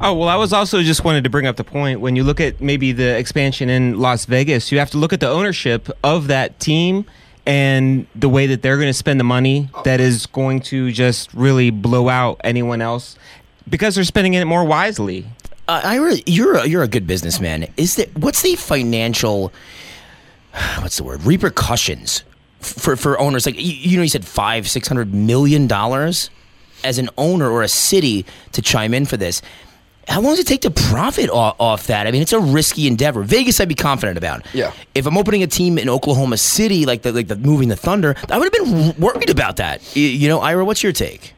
Oh 0.00 0.14
well, 0.14 0.28
I 0.28 0.36
was 0.36 0.52
also 0.52 0.82
just 0.82 1.04
wanted 1.04 1.24
to 1.24 1.30
bring 1.30 1.46
up 1.46 1.56
the 1.56 1.64
point 1.64 2.00
when 2.00 2.14
you 2.14 2.22
look 2.22 2.40
at 2.40 2.60
maybe 2.60 2.92
the 2.92 3.16
expansion 3.18 3.68
in 3.68 3.98
Las 3.98 4.26
Vegas, 4.26 4.70
you 4.70 4.78
have 4.78 4.90
to 4.90 4.98
look 4.98 5.12
at 5.12 5.20
the 5.20 5.28
ownership 5.28 5.88
of 6.04 6.28
that 6.28 6.60
team 6.60 7.04
and 7.46 8.06
the 8.14 8.28
way 8.28 8.46
that 8.46 8.62
they're 8.62 8.76
going 8.76 8.88
to 8.88 8.94
spend 8.94 9.18
the 9.18 9.24
money 9.24 9.70
that 9.84 10.00
is 10.00 10.26
going 10.26 10.60
to 10.60 10.92
just 10.92 11.32
really 11.34 11.70
blow 11.70 12.08
out 12.08 12.40
anyone 12.44 12.80
else 12.80 13.16
because 13.68 13.96
they're 13.96 14.04
spending 14.04 14.34
it 14.34 14.44
more 14.44 14.64
wisely. 14.64 15.26
Uh, 15.66 15.80
Ira, 15.82 16.14
you're 16.26 16.56
a, 16.56 16.66
you're 16.66 16.82
a 16.82 16.88
good 16.88 17.06
businessman. 17.06 17.66
Is 17.76 17.96
that 17.96 18.16
what's 18.16 18.42
the 18.42 18.54
financial 18.54 19.52
what's 20.78 20.98
the 20.98 21.04
word 21.04 21.24
repercussions 21.24 22.22
for 22.60 22.96
for 22.96 23.18
owners? 23.18 23.46
Like 23.46 23.56
you, 23.56 23.72
you 23.72 23.96
know, 23.96 24.02
you 24.02 24.08
said 24.08 24.24
five 24.24 24.68
six 24.68 24.88
hundred 24.88 25.14
million 25.14 25.66
dollars 25.66 26.30
as 26.84 26.98
an 26.98 27.10
owner 27.18 27.50
or 27.50 27.62
a 27.62 27.68
city 27.68 28.24
to 28.52 28.62
chime 28.62 28.94
in 28.94 29.04
for 29.04 29.16
this. 29.16 29.42
how 30.06 30.20
long 30.20 30.32
does 30.32 30.38
it 30.38 30.46
take 30.46 30.60
to 30.62 30.70
profit 30.70 31.28
off, 31.28 31.56
off, 31.58 31.86
that? 31.88 32.06
I 32.06 32.12
mean, 32.12 32.22
it's 32.22 32.32
a 32.32 32.40
risky 32.40 32.86
endeavor. 32.86 33.22
Vegas, 33.22 33.60
I'd 33.60 33.68
be 33.68 33.74
confident 33.74 34.16
about. 34.16 34.46
Yeah. 34.54 34.72
If 34.94 35.06
I'm 35.06 35.18
opening 35.18 35.42
a 35.42 35.46
team 35.46 35.76
in 35.76 35.88
Oklahoma 35.88 36.38
City, 36.38 36.86
like 36.86 37.02
the 37.02 37.12
like 37.12 37.28
the 37.28 37.36
moving 37.36 37.68
the 37.68 37.76
Thunder, 37.76 38.14
I 38.30 38.38
would 38.38 38.44
have 38.44 38.52
been 38.52 38.94
worried 38.98 39.30
about 39.30 39.56
that. 39.56 39.96
You 39.96 40.28
know, 40.28 40.40
Ira, 40.40 40.64
what's 40.64 40.82
your 40.82 40.92
take? 40.92 41.34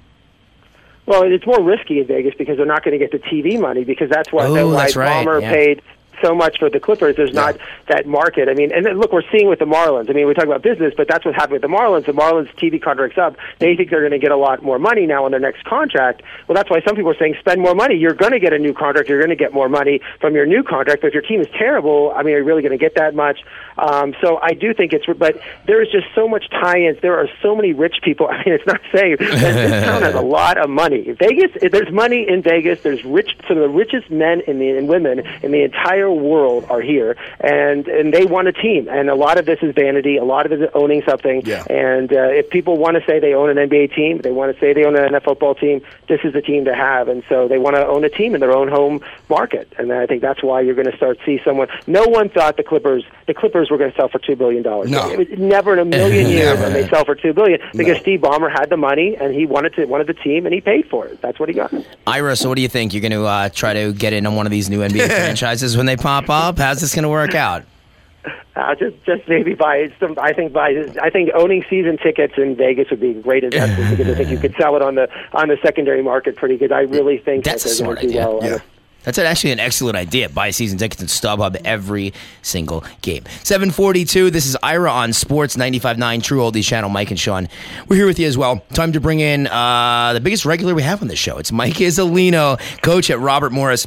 Well, 1.07 1.25
it's 1.25 1.45
more 1.45 1.61
risky 1.61 1.99
in 1.99 2.07
Vegas 2.07 2.35
because 2.39 2.57
they're 2.57 2.67
not 2.67 2.85
going 2.85 2.97
to 2.97 3.05
get 3.05 3.11
the 3.11 3.19
TV 3.19 3.61
money 3.61 3.83
because 3.83 4.09
that's 4.09 4.31
what 4.31 4.47
oh, 4.47 4.71
that's 4.71 4.95
right. 4.95 5.27
Ballmer 5.27 5.43
yeah. 5.43 5.53
paid 5.53 5.83
so 6.23 6.35
much 6.35 6.59
for 6.59 6.71
the 6.71 6.81
Clippers. 6.81 7.17
There's 7.17 7.33
yeah. 7.33 7.41
not 7.41 7.59
that 7.89 8.07
market. 8.07 8.49
I 8.49 8.55
mean, 8.55 8.73
and 8.73 8.87
look, 8.99 9.13
we're 9.13 9.29
seeing 9.31 9.49
with 9.49 9.59
the 9.59 9.65
Marlins. 9.65 10.11
I 10.11 10.13
mean, 10.13 10.27
we 10.27 10.35
talk 10.35 10.45
about 10.45 10.63
business, 10.63 10.95
but 10.97 11.09
that's 11.09 11.25
what 11.25 11.35
happened 11.35 11.55
with 11.55 11.63
the 11.63 11.69
Marlins. 11.69 12.07
The 12.07 12.13
Marlins 12.13 12.53
TV 12.57 12.81
contract's 12.81 13.19
up. 13.19 13.37
They 13.59 13.77
think 13.77 13.91
they're 13.91 14.01
going 14.01 14.13
to 14.13 14.19
get 14.19 14.33
a 14.33 14.37
lot 14.37 14.63
more 14.63 14.79
money 14.79 15.07
now 15.07 15.25
on 15.25 15.31
their 15.31 15.41
next 15.41 15.65
contract. 15.65 16.23
Well, 16.47 16.55
that's 16.55 16.71
why 16.71 16.81
some 16.87 16.97
people 16.97 17.11
are 17.11 17.19
saying 17.19 17.37
spend 17.41 17.61
more 17.61 17.75
money. 17.75 17.97
You're 17.97 18.15
going 18.15 18.33
to 18.33 18.41
get 18.41 18.53
a 18.53 18.59
new 18.59 18.73
contract. 18.73 19.09
You're 19.09 19.21
going 19.21 19.31
to 19.31 19.37
get 19.37 19.53
more 19.53 19.69
money 19.69 20.01
from 20.21 20.35
your 20.35 20.47
new 20.47 20.63
contract. 20.63 21.03
But 21.03 21.09
if 21.09 21.15
your 21.15 21.23
team 21.23 21.41
is 21.41 21.49
terrible, 21.59 22.13
I 22.15 22.23
mean, 22.23 22.35
are 22.35 22.39
you 22.39 22.45
really 22.45 22.63
going 22.63 22.73
to 22.73 22.79
get 22.79 22.95
that 22.97 23.15
much? 23.15 23.41
Um, 23.79 24.15
so 24.21 24.39
I 24.43 24.53
do 24.53 24.75
think 24.75 24.93
it's, 24.93 25.07
but 25.19 25.41
there 25.67 25.83
is 25.83 25.89
just 25.91 26.07
so 26.15 26.29
much 26.29 26.49
tie-ins. 26.51 27.01
There 27.01 27.19
are 27.19 27.29
so 27.43 27.55
many 27.55 27.73
rich 27.73 27.97
people. 28.03 28.29
I 28.31 28.39
mean, 28.45 28.55
it's 28.55 28.67
not 28.67 28.81
saying 28.95 29.17
this 29.19 29.31
town 29.41 30.03
has 30.03 30.15
a 30.15 30.21
lot 30.21 30.59
of 30.59 30.69
money. 30.69 31.13
Vegas, 31.13 31.51
there's 31.71 31.93
money 31.93 32.27
in 32.29 32.43
Vegas. 32.43 32.83
There's 32.83 33.05
rich, 33.05 33.37
some 33.49 33.57
of 33.57 33.63
the 33.63 33.69
richest 33.69 34.11
men 34.11 34.43
in 34.47 34.59
the, 34.59 34.71
and 34.71 34.89
women 34.89 35.21
in 35.43 35.53
the 35.53 35.63
entire 35.63 36.10
world 36.19 36.67
are 36.69 36.81
here, 36.81 37.17
and 37.41 37.87
and 37.89 38.13
they 38.13 38.25
want 38.25 38.49
a 38.49 38.53
team. 38.53 38.89
And 38.89 39.09
a 39.09 39.15
lot 39.15 39.39
of 39.39 39.47
this 39.47 39.59
is 39.63 39.75
vanity. 39.75 40.17
A 40.17 40.25
lot 40.25 40.47
of 40.47 40.53
it 40.53 40.63
is 40.63 40.71
owning 40.75 41.03
something. 41.07 41.43
Yeah. 41.45 41.65
And 41.71 42.13
uh, 42.13 42.29
if 42.31 42.51
people 42.51 42.77
want 42.77 42.97
to 42.97 43.05
say 43.07 43.21
they 43.21 43.35
own 43.35 43.57
an 43.57 43.69
NBA 43.69 43.95
team, 43.95 44.19
they 44.19 44.33
want 44.33 44.55
to 44.55 44.61
say 44.61 44.73
they 44.73 44.85
own 44.85 44.97
an 44.97 45.13
NFL 45.13 45.31
football 45.31 45.55
team. 45.55 45.81
This 46.09 46.21
is 46.25 46.33
the 46.33 46.43
team 46.43 46.65
to 46.65 46.75
have, 46.75 47.09
and 47.09 47.23
so 47.29 47.47
they 47.47 47.59
want 47.59 47.77
to 47.77 47.87
own 47.87 48.05
a 48.05 48.09
team 48.09 48.35
in 48.35 48.41
their 48.41 48.57
own 48.57 48.69
home 48.69 49.01
market. 49.29 49.73
And 49.79 49.93
I 49.93 50.07
think 50.07 50.23
that's 50.23 50.43
why 50.43 50.61
you're 50.61 50.75
going 50.75 50.91
to 50.91 50.97
start 50.97 51.19
see 51.25 51.41
someone. 51.45 51.69
No 51.87 52.05
one 52.05 52.29
thought 52.29 52.57
the 52.57 52.63
Clippers. 52.63 53.05
The 53.27 53.35
Clippers 53.35 53.71
were 53.71 53.79
going 53.79 53.93
to 53.93 53.97
sell 53.97 54.09
for 54.09 54.19
two 54.19 54.37
billion 54.37 54.63
dollars. 54.63 54.91
No, 54.91 55.09
it 55.09 55.19
was 55.19 55.39
never 55.39 55.73
in 55.73 55.79
a 55.79 55.85
million 55.85 56.29
years 56.37 56.59
when 56.59 56.73
they 56.73 56.89
sell 56.89 57.05
for 57.05 57.15
two 57.15 57.33
billion 57.33 57.61
because 57.73 57.97
no. 57.97 58.03
Steve 58.03 58.21
Ballmer 58.21 58.51
had 58.51 58.71
the 58.71 58.77
money 58.77 59.17
and 59.17 59.35
he 59.35 59.47
wanted 59.47 59.75
to 59.75 59.85
wanted 59.85 60.07
the 60.07 60.15
team 60.15 60.47
and 60.47 60.55
he 60.55 60.61
paid 60.61 60.89
for 60.89 61.07
it. 61.07 61.21
That's 61.21 61.39
what 61.39 61.49
he 61.49 61.55
got. 61.55 61.73
Ira, 62.07 62.37
so 62.37 62.49
what 62.49 62.57
do 62.57 62.63
you 62.63 62.69
think? 62.69 62.93
You're 62.93 63.03
going 63.03 63.13
to 63.13 63.25
uh, 63.25 63.49
try 63.51 63.73
to 63.75 63.93
get 63.93 64.13
in 64.13 64.27
on 64.27 64.35
one 64.35 64.47
of 64.47 64.51
these 64.51 64.69
new 64.69 64.81
NBA 64.81 65.07
franchises 65.17 65.77
when 65.77 65.87
they 65.87 65.97
pop 66.01 66.29
up? 66.29 66.59
How's 66.59 66.81
this 66.81 66.95
going 66.95 67.05
to 67.05 67.09
work 67.09 67.35
out? 67.35 67.65
Uh, 68.57 68.75
just, 68.75 68.97
just 69.05 69.27
maybe 69.29 69.55
buy 69.55 69.91
some. 70.01 70.19
I 70.19 70.33
think 70.33 70.53
buy. 70.53 70.85
I 71.01 71.09
think 71.09 71.31
owning 71.35 71.65
season 71.71 71.97
tickets 71.97 72.35
in 72.37 72.57
Vegas 72.57 72.91
would 72.91 73.01
be 73.01 73.11
a 73.13 73.23
great 73.23 73.45
investment 73.45 73.97
because 73.97 74.13
I 74.13 74.17
think 74.17 74.29
you 74.29 74.39
could 74.39 74.55
sell 74.59 74.77
it 74.77 74.83
on 74.83 74.97
the 74.97 75.09
on 75.33 75.49
the 75.49 75.57
secondary 75.63 76.03
market 76.03 76.37
pretty 76.37 76.59
good. 76.59 76.73
I 76.73 76.81
really 76.81 77.19
think 77.19 77.45
that's 77.45 77.63
that 77.63 77.71
a 77.71 77.75
smart 77.75 77.99
idea. 77.99 78.29
Well 78.29 78.41
yeah. 78.43 78.59
That's 79.03 79.19
actually 79.19 79.53
an 79.53 79.61
excellent 79.61 79.97
idea. 79.97 80.29
Buy 80.29 80.51
season 80.51 80.77
tickets 80.77 81.03
at 81.03 81.09
StubHub 81.09 81.59
every 81.65 82.13
single 82.43 82.85
game. 83.01 83.25
742, 83.45 84.31
this 84.31 84.45
is 84.45 84.59
Ira 84.63 84.91
on 84.91 85.15
Sports 85.15 85.57
95.9 85.57 86.23
True 86.23 86.41
Oldies 86.41 86.65
Channel. 86.65 86.91
Mike 86.91 87.11
and 87.11 87.19
Sean, 87.19 87.49
we're 87.89 87.97
here 87.97 88.07
with 88.07 88.19
you 88.19 88.27
as 88.27 88.37
well. 88.37 88.63
Time 88.75 88.93
to 88.93 89.01
bring 89.01 89.21
in 89.21 89.47
uh, 89.47 90.13
the 90.13 90.21
biggest 90.21 90.45
regular 90.45 90.75
we 90.75 90.83
have 90.83 91.01
on 91.01 91.09
the 91.09 91.17
show. 91.17 91.39
It's 91.39 91.51
Mike 91.51 91.75
Iuzzolino, 91.75 92.61
coach 92.83 93.09
at 93.09 93.19
Robert 93.21 93.53
Morris. 93.53 93.87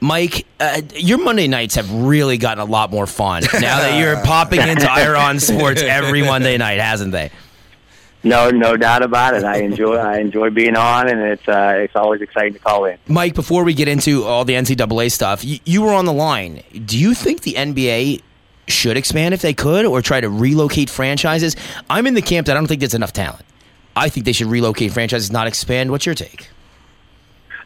Mike, 0.00 0.46
uh, 0.60 0.80
your 0.94 1.18
Monday 1.18 1.48
nights 1.48 1.74
have 1.74 1.92
really 1.92 2.38
gotten 2.38 2.60
a 2.60 2.64
lot 2.64 2.90
more 2.90 3.06
fun 3.06 3.42
now 3.54 3.78
that 3.78 3.98
you're 3.98 4.22
popping 4.24 4.60
into 4.60 4.90
Ira 4.90 5.18
on 5.18 5.40
Sports 5.40 5.82
every 5.82 6.22
Monday 6.22 6.56
night, 6.56 6.78
hasn't 6.80 7.12
they? 7.12 7.30
No, 8.22 8.50
no 8.50 8.76
doubt 8.76 9.02
about 9.02 9.34
it. 9.34 9.44
I 9.44 9.58
enjoy 9.58 9.94
I 9.96 10.18
enjoy 10.18 10.50
being 10.50 10.76
on, 10.76 11.08
and 11.08 11.20
it's 11.20 11.46
uh, 11.46 11.74
it's 11.76 11.94
always 11.94 12.20
exciting 12.20 12.52
to 12.54 12.58
call 12.58 12.84
in. 12.84 12.98
Mike, 13.06 13.34
before 13.34 13.62
we 13.62 13.74
get 13.74 13.86
into 13.86 14.24
all 14.24 14.44
the 14.44 14.54
NCAA 14.54 15.12
stuff, 15.12 15.44
you, 15.44 15.58
you 15.64 15.82
were 15.82 15.92
on 15.92 16.04
the 16.04 16.12
line. 16.12 16.62
Do 16.84 16.98
you 16.98 17.14
think 17.14 17.42
the 17.42 17.54
NBA 17.54 18.22
should 18.66 18.96
expand 18.96 19.34
if 19.34 19.40
they 19.40 19.54
could, 19.54 19.84
or 19.84 20.02
try 20.02 20.20
to 20.20 20.28
relocate 20.28 20.90
franchises? 20.90 21.54
I'm 21.88 22.06
in 22.06 22.14
the 22.14 22.22
camp 22.22 22.48
that 22.48 22.56
I 22.56 22.60
don't 22.60 22.66
think 22.66 22.80
there's 22.80 22.94
enough 22.94 23.12
talent. 23.12 23.44
I 23.94 24.08
think 24.08 24.26
they 24.26 24.32
should 24.32 24.48
relocate 24.48 24.92
franchises, 24.92 25.30
not 25.30 25.46
expand. 25.46 25.90
What's 25.90 26.04
your 26.06 26.14
take? 26.14 26.50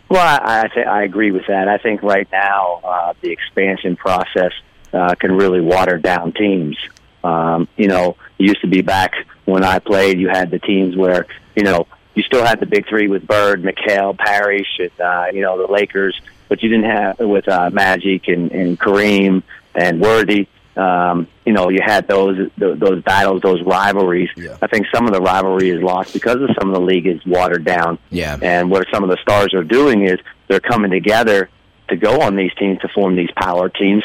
Well, 0.09 0.21
I 0.21 0.63
I, 0.63 0.69
th- 0.69 0.87
I 0.87 1.03
agree 1.05 1.31
with 1.31 1.47
that. 1.47 1.69
I 1.69 1.79
think 1.79 2.03
right 2.03 2.29
now 2.31 2.81
uh, 2.85 3.15
the 3.21 3.31
expansion 3.31 3.97
process 3.97 4.53
uh, 4.93 5.15
can 5.15 5.33
really 5.33 5.61
water 5.61 5.99
down 5.99 6.33
teams. 6.33 6.77
Um, 7.25 7.69
you 7.77 7.89
know, 7.89 8.17
it 8.39 8.45
used 8.45 8.61
to 8.63 8.67
be 8.67 8.83
back 8.83 9.15
when 9.45 9.65
I 9.65 9.79
played, 9.79 10.19
you 10.19 10.29
had 10.29 10.51
the 10.51 10.59
teams 10.59 10.97
where, 10.97 11.27
you 11.55 11.63
know, 11.63 11.87
you 12.15 12.23
still 12.23 12.45
had 12.45 12.61
the 12.61 12.67
big 12.67 12.87
three 12.89 13.09
with 13.09 13.27
Bird, 13.27 13.63
McHale, 13.63 14.17
Parish, 14.17 14.79
and, 14.79 15.01
uh, 15.01 15.27
you 15.33 15.41
know, 15.41 15.67
the 15.67 15.73
Lakers, 15.73 16.21
but 16.49 16.63
you 16.63 16.69
didn't 16.69 16.91
have 16.91 17.19
with 17.21 17.49
uh, 17.49 17.71
Magic 17.71 18.29
and, 18.29 18.53
and 18.53 18.79
Kareem 18.79 19.43
and 19.75 20.01
Worthy. 20.01 20.47
Um, 20.77 21.29
you 21.45 21.53
know, 21.53 21.69
you 21.69 21.81
had 21.85 22.09
those 22.09 22.51
those 22.57 23.03
battles, 23.03 23.43
those 23.43 23.63
rivalries. 23.63 24.31
Yeah. 24.37 24.57
I 24.63 24.67
think 24.69 24.87
some 24.95 25.07
of 25.07 25.13
the 25.13 25.21
rivalry 25.21 25.71
is 25.71 25.83
lost 25.83 26.13
because 26.15 26.37
of 26.37 26.51
some 26.59 26.69
of 26.69 26.75
the 26.75 26.81
league 26.81 27.07
is 27.07 27.25
watered 27.27 27.65
down. 27.65 27.99
Yeah. 28.11 28.39
And 28.41 28.71
what 28.71 28.87
some 28.93 29.05
of 29.05 29.11
the 29.11 29.19
stars 29.21 29.53
are 29.55 29.65
doing 29.65 30.07
is 30.07 30.19
they're 30.49 30.61
coming 30.61 30.91
together 30.91 31.51
to 31.89 31.97
go 31.97 32.23
on 32.23 32.37
these 32.37 32.55
teams 32.55 32.79
to 32.81 32.89
form 32.89 33.17
these 33.17 33.31
power 33.37 33.69
teams 33.69 34.03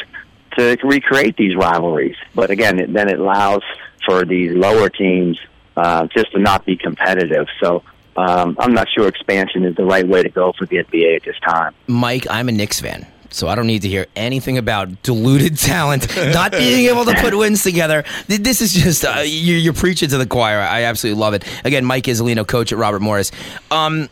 to 0.58 0.78
recreate 0.84 1.38
these 1.38 1.56
rivalries. 1.56 2.16
But 2.36 2.50
again, 2.50 2.80
it, 2.80 2.92
then 2.92 3.10
it 3.10 3.20
allows 3.20 3.64
for 4.06 4.26
these 4.26 4.52
lower 4.52 4.90
teams 4.90 5.40
uh, 5.76 6.08
just 6.08 6.32
to 6.32 6.40
not 6.40 6.66
be 6.66 6.76
competitive. 6.76 7.48
So 7.62 7.84
um, 8.18 8.58
I'm 8.60 8.74
not 8.74 8.88
sure 8.90 9.08
expansion 9.08 9.64
is 9.64 9.76
the 9.76 9.86
right 9.86 10.08
way 10.08 10.24
to 10.24 10.30
go 10.30 10.54
for 10.58 10.66
the 10.66 10.78
NBA 10.78 11.18
at 11.18 11.24
this 11.24 11.40
time. 11.48 11.74
Mike, 11.88 12.26
I'm 12.30 12.50
a 12.50 12.52
Knicks 12.52 12.82
fan. 12.82 13.06
So 13.30 13.48
I 13.48 13.56
don't 13.56 13.68
need 13.68 13.82
to 13.84 13.88
hear 13.88 14.08
anything 14.16 14.58
about 14.58 15.04
diluted 15.04 15.58
talent, 15.58 16.16
not 16.16 16.52
being 16.52 16.88
able 16.90 17.06
to 17.06 17.14
put 17.16 17.36
wins 17.36 17.64
together. 17.64 18.04
This 18.28 18.62
is 18.62 18.74
just 18.74 19.06
uh, 19.06 19.24
you're, 19.26 19.58
you're, 19.58 19.74
preaching 19.74 20.10
to 20.10 20.18
the 20.18 20.26
choir. 20.26 20.60
I 20.60 20.84
absolutely 20.84 21.20
love 21.20 21.34
it. 21.34 21.46
Again, 21.64 21.86
Mike 21.86 22.06
Iuzzolino, 22.06 22.48
coach 22.48 22.72
at 22.72 22.78
Robert 22.78 23.02
Morris. 23.02 23.32
Um, 23.70 24.10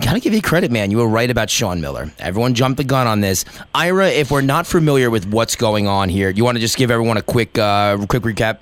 gotta 0.00 0.20
give 0.20 0.32
you 0.32 0.42
credit, 0.42 0.70
man. 0.70 0.90
You 0.90 0.98
were 0.98 1.08
right 1.08 1.30
about 1.30 1.50
Sean 1.50 1.80
Miller. 1.80 2.10
Everyone 2.18 2.54
jumped 2.54 2.78
the 2.78 2.84
gun 2.84 3.06
on 3.06 3.20
this. 3.20 3.44
Ira, 3.74 4.08
if 4.08 4.30
we're 4.30 4.40
not 4.40 4.66
familiar 4.66 5.10
with 5.10 5.26
what's 5.26 5.56
going 5.56 5.86
on 5.86 6.08
here, 6.08 6.30
you 6.30 6.44
want 6.44 6.56
to 6.56 6.60
just 6.60 6.76
give 6.76 6.90
everyone 6.90 7.16
a 7.16 7.22
quick, 7.22 7.58
uh, 7.58 7.98
quick 8.06 8.22
recap? 8.22 8.58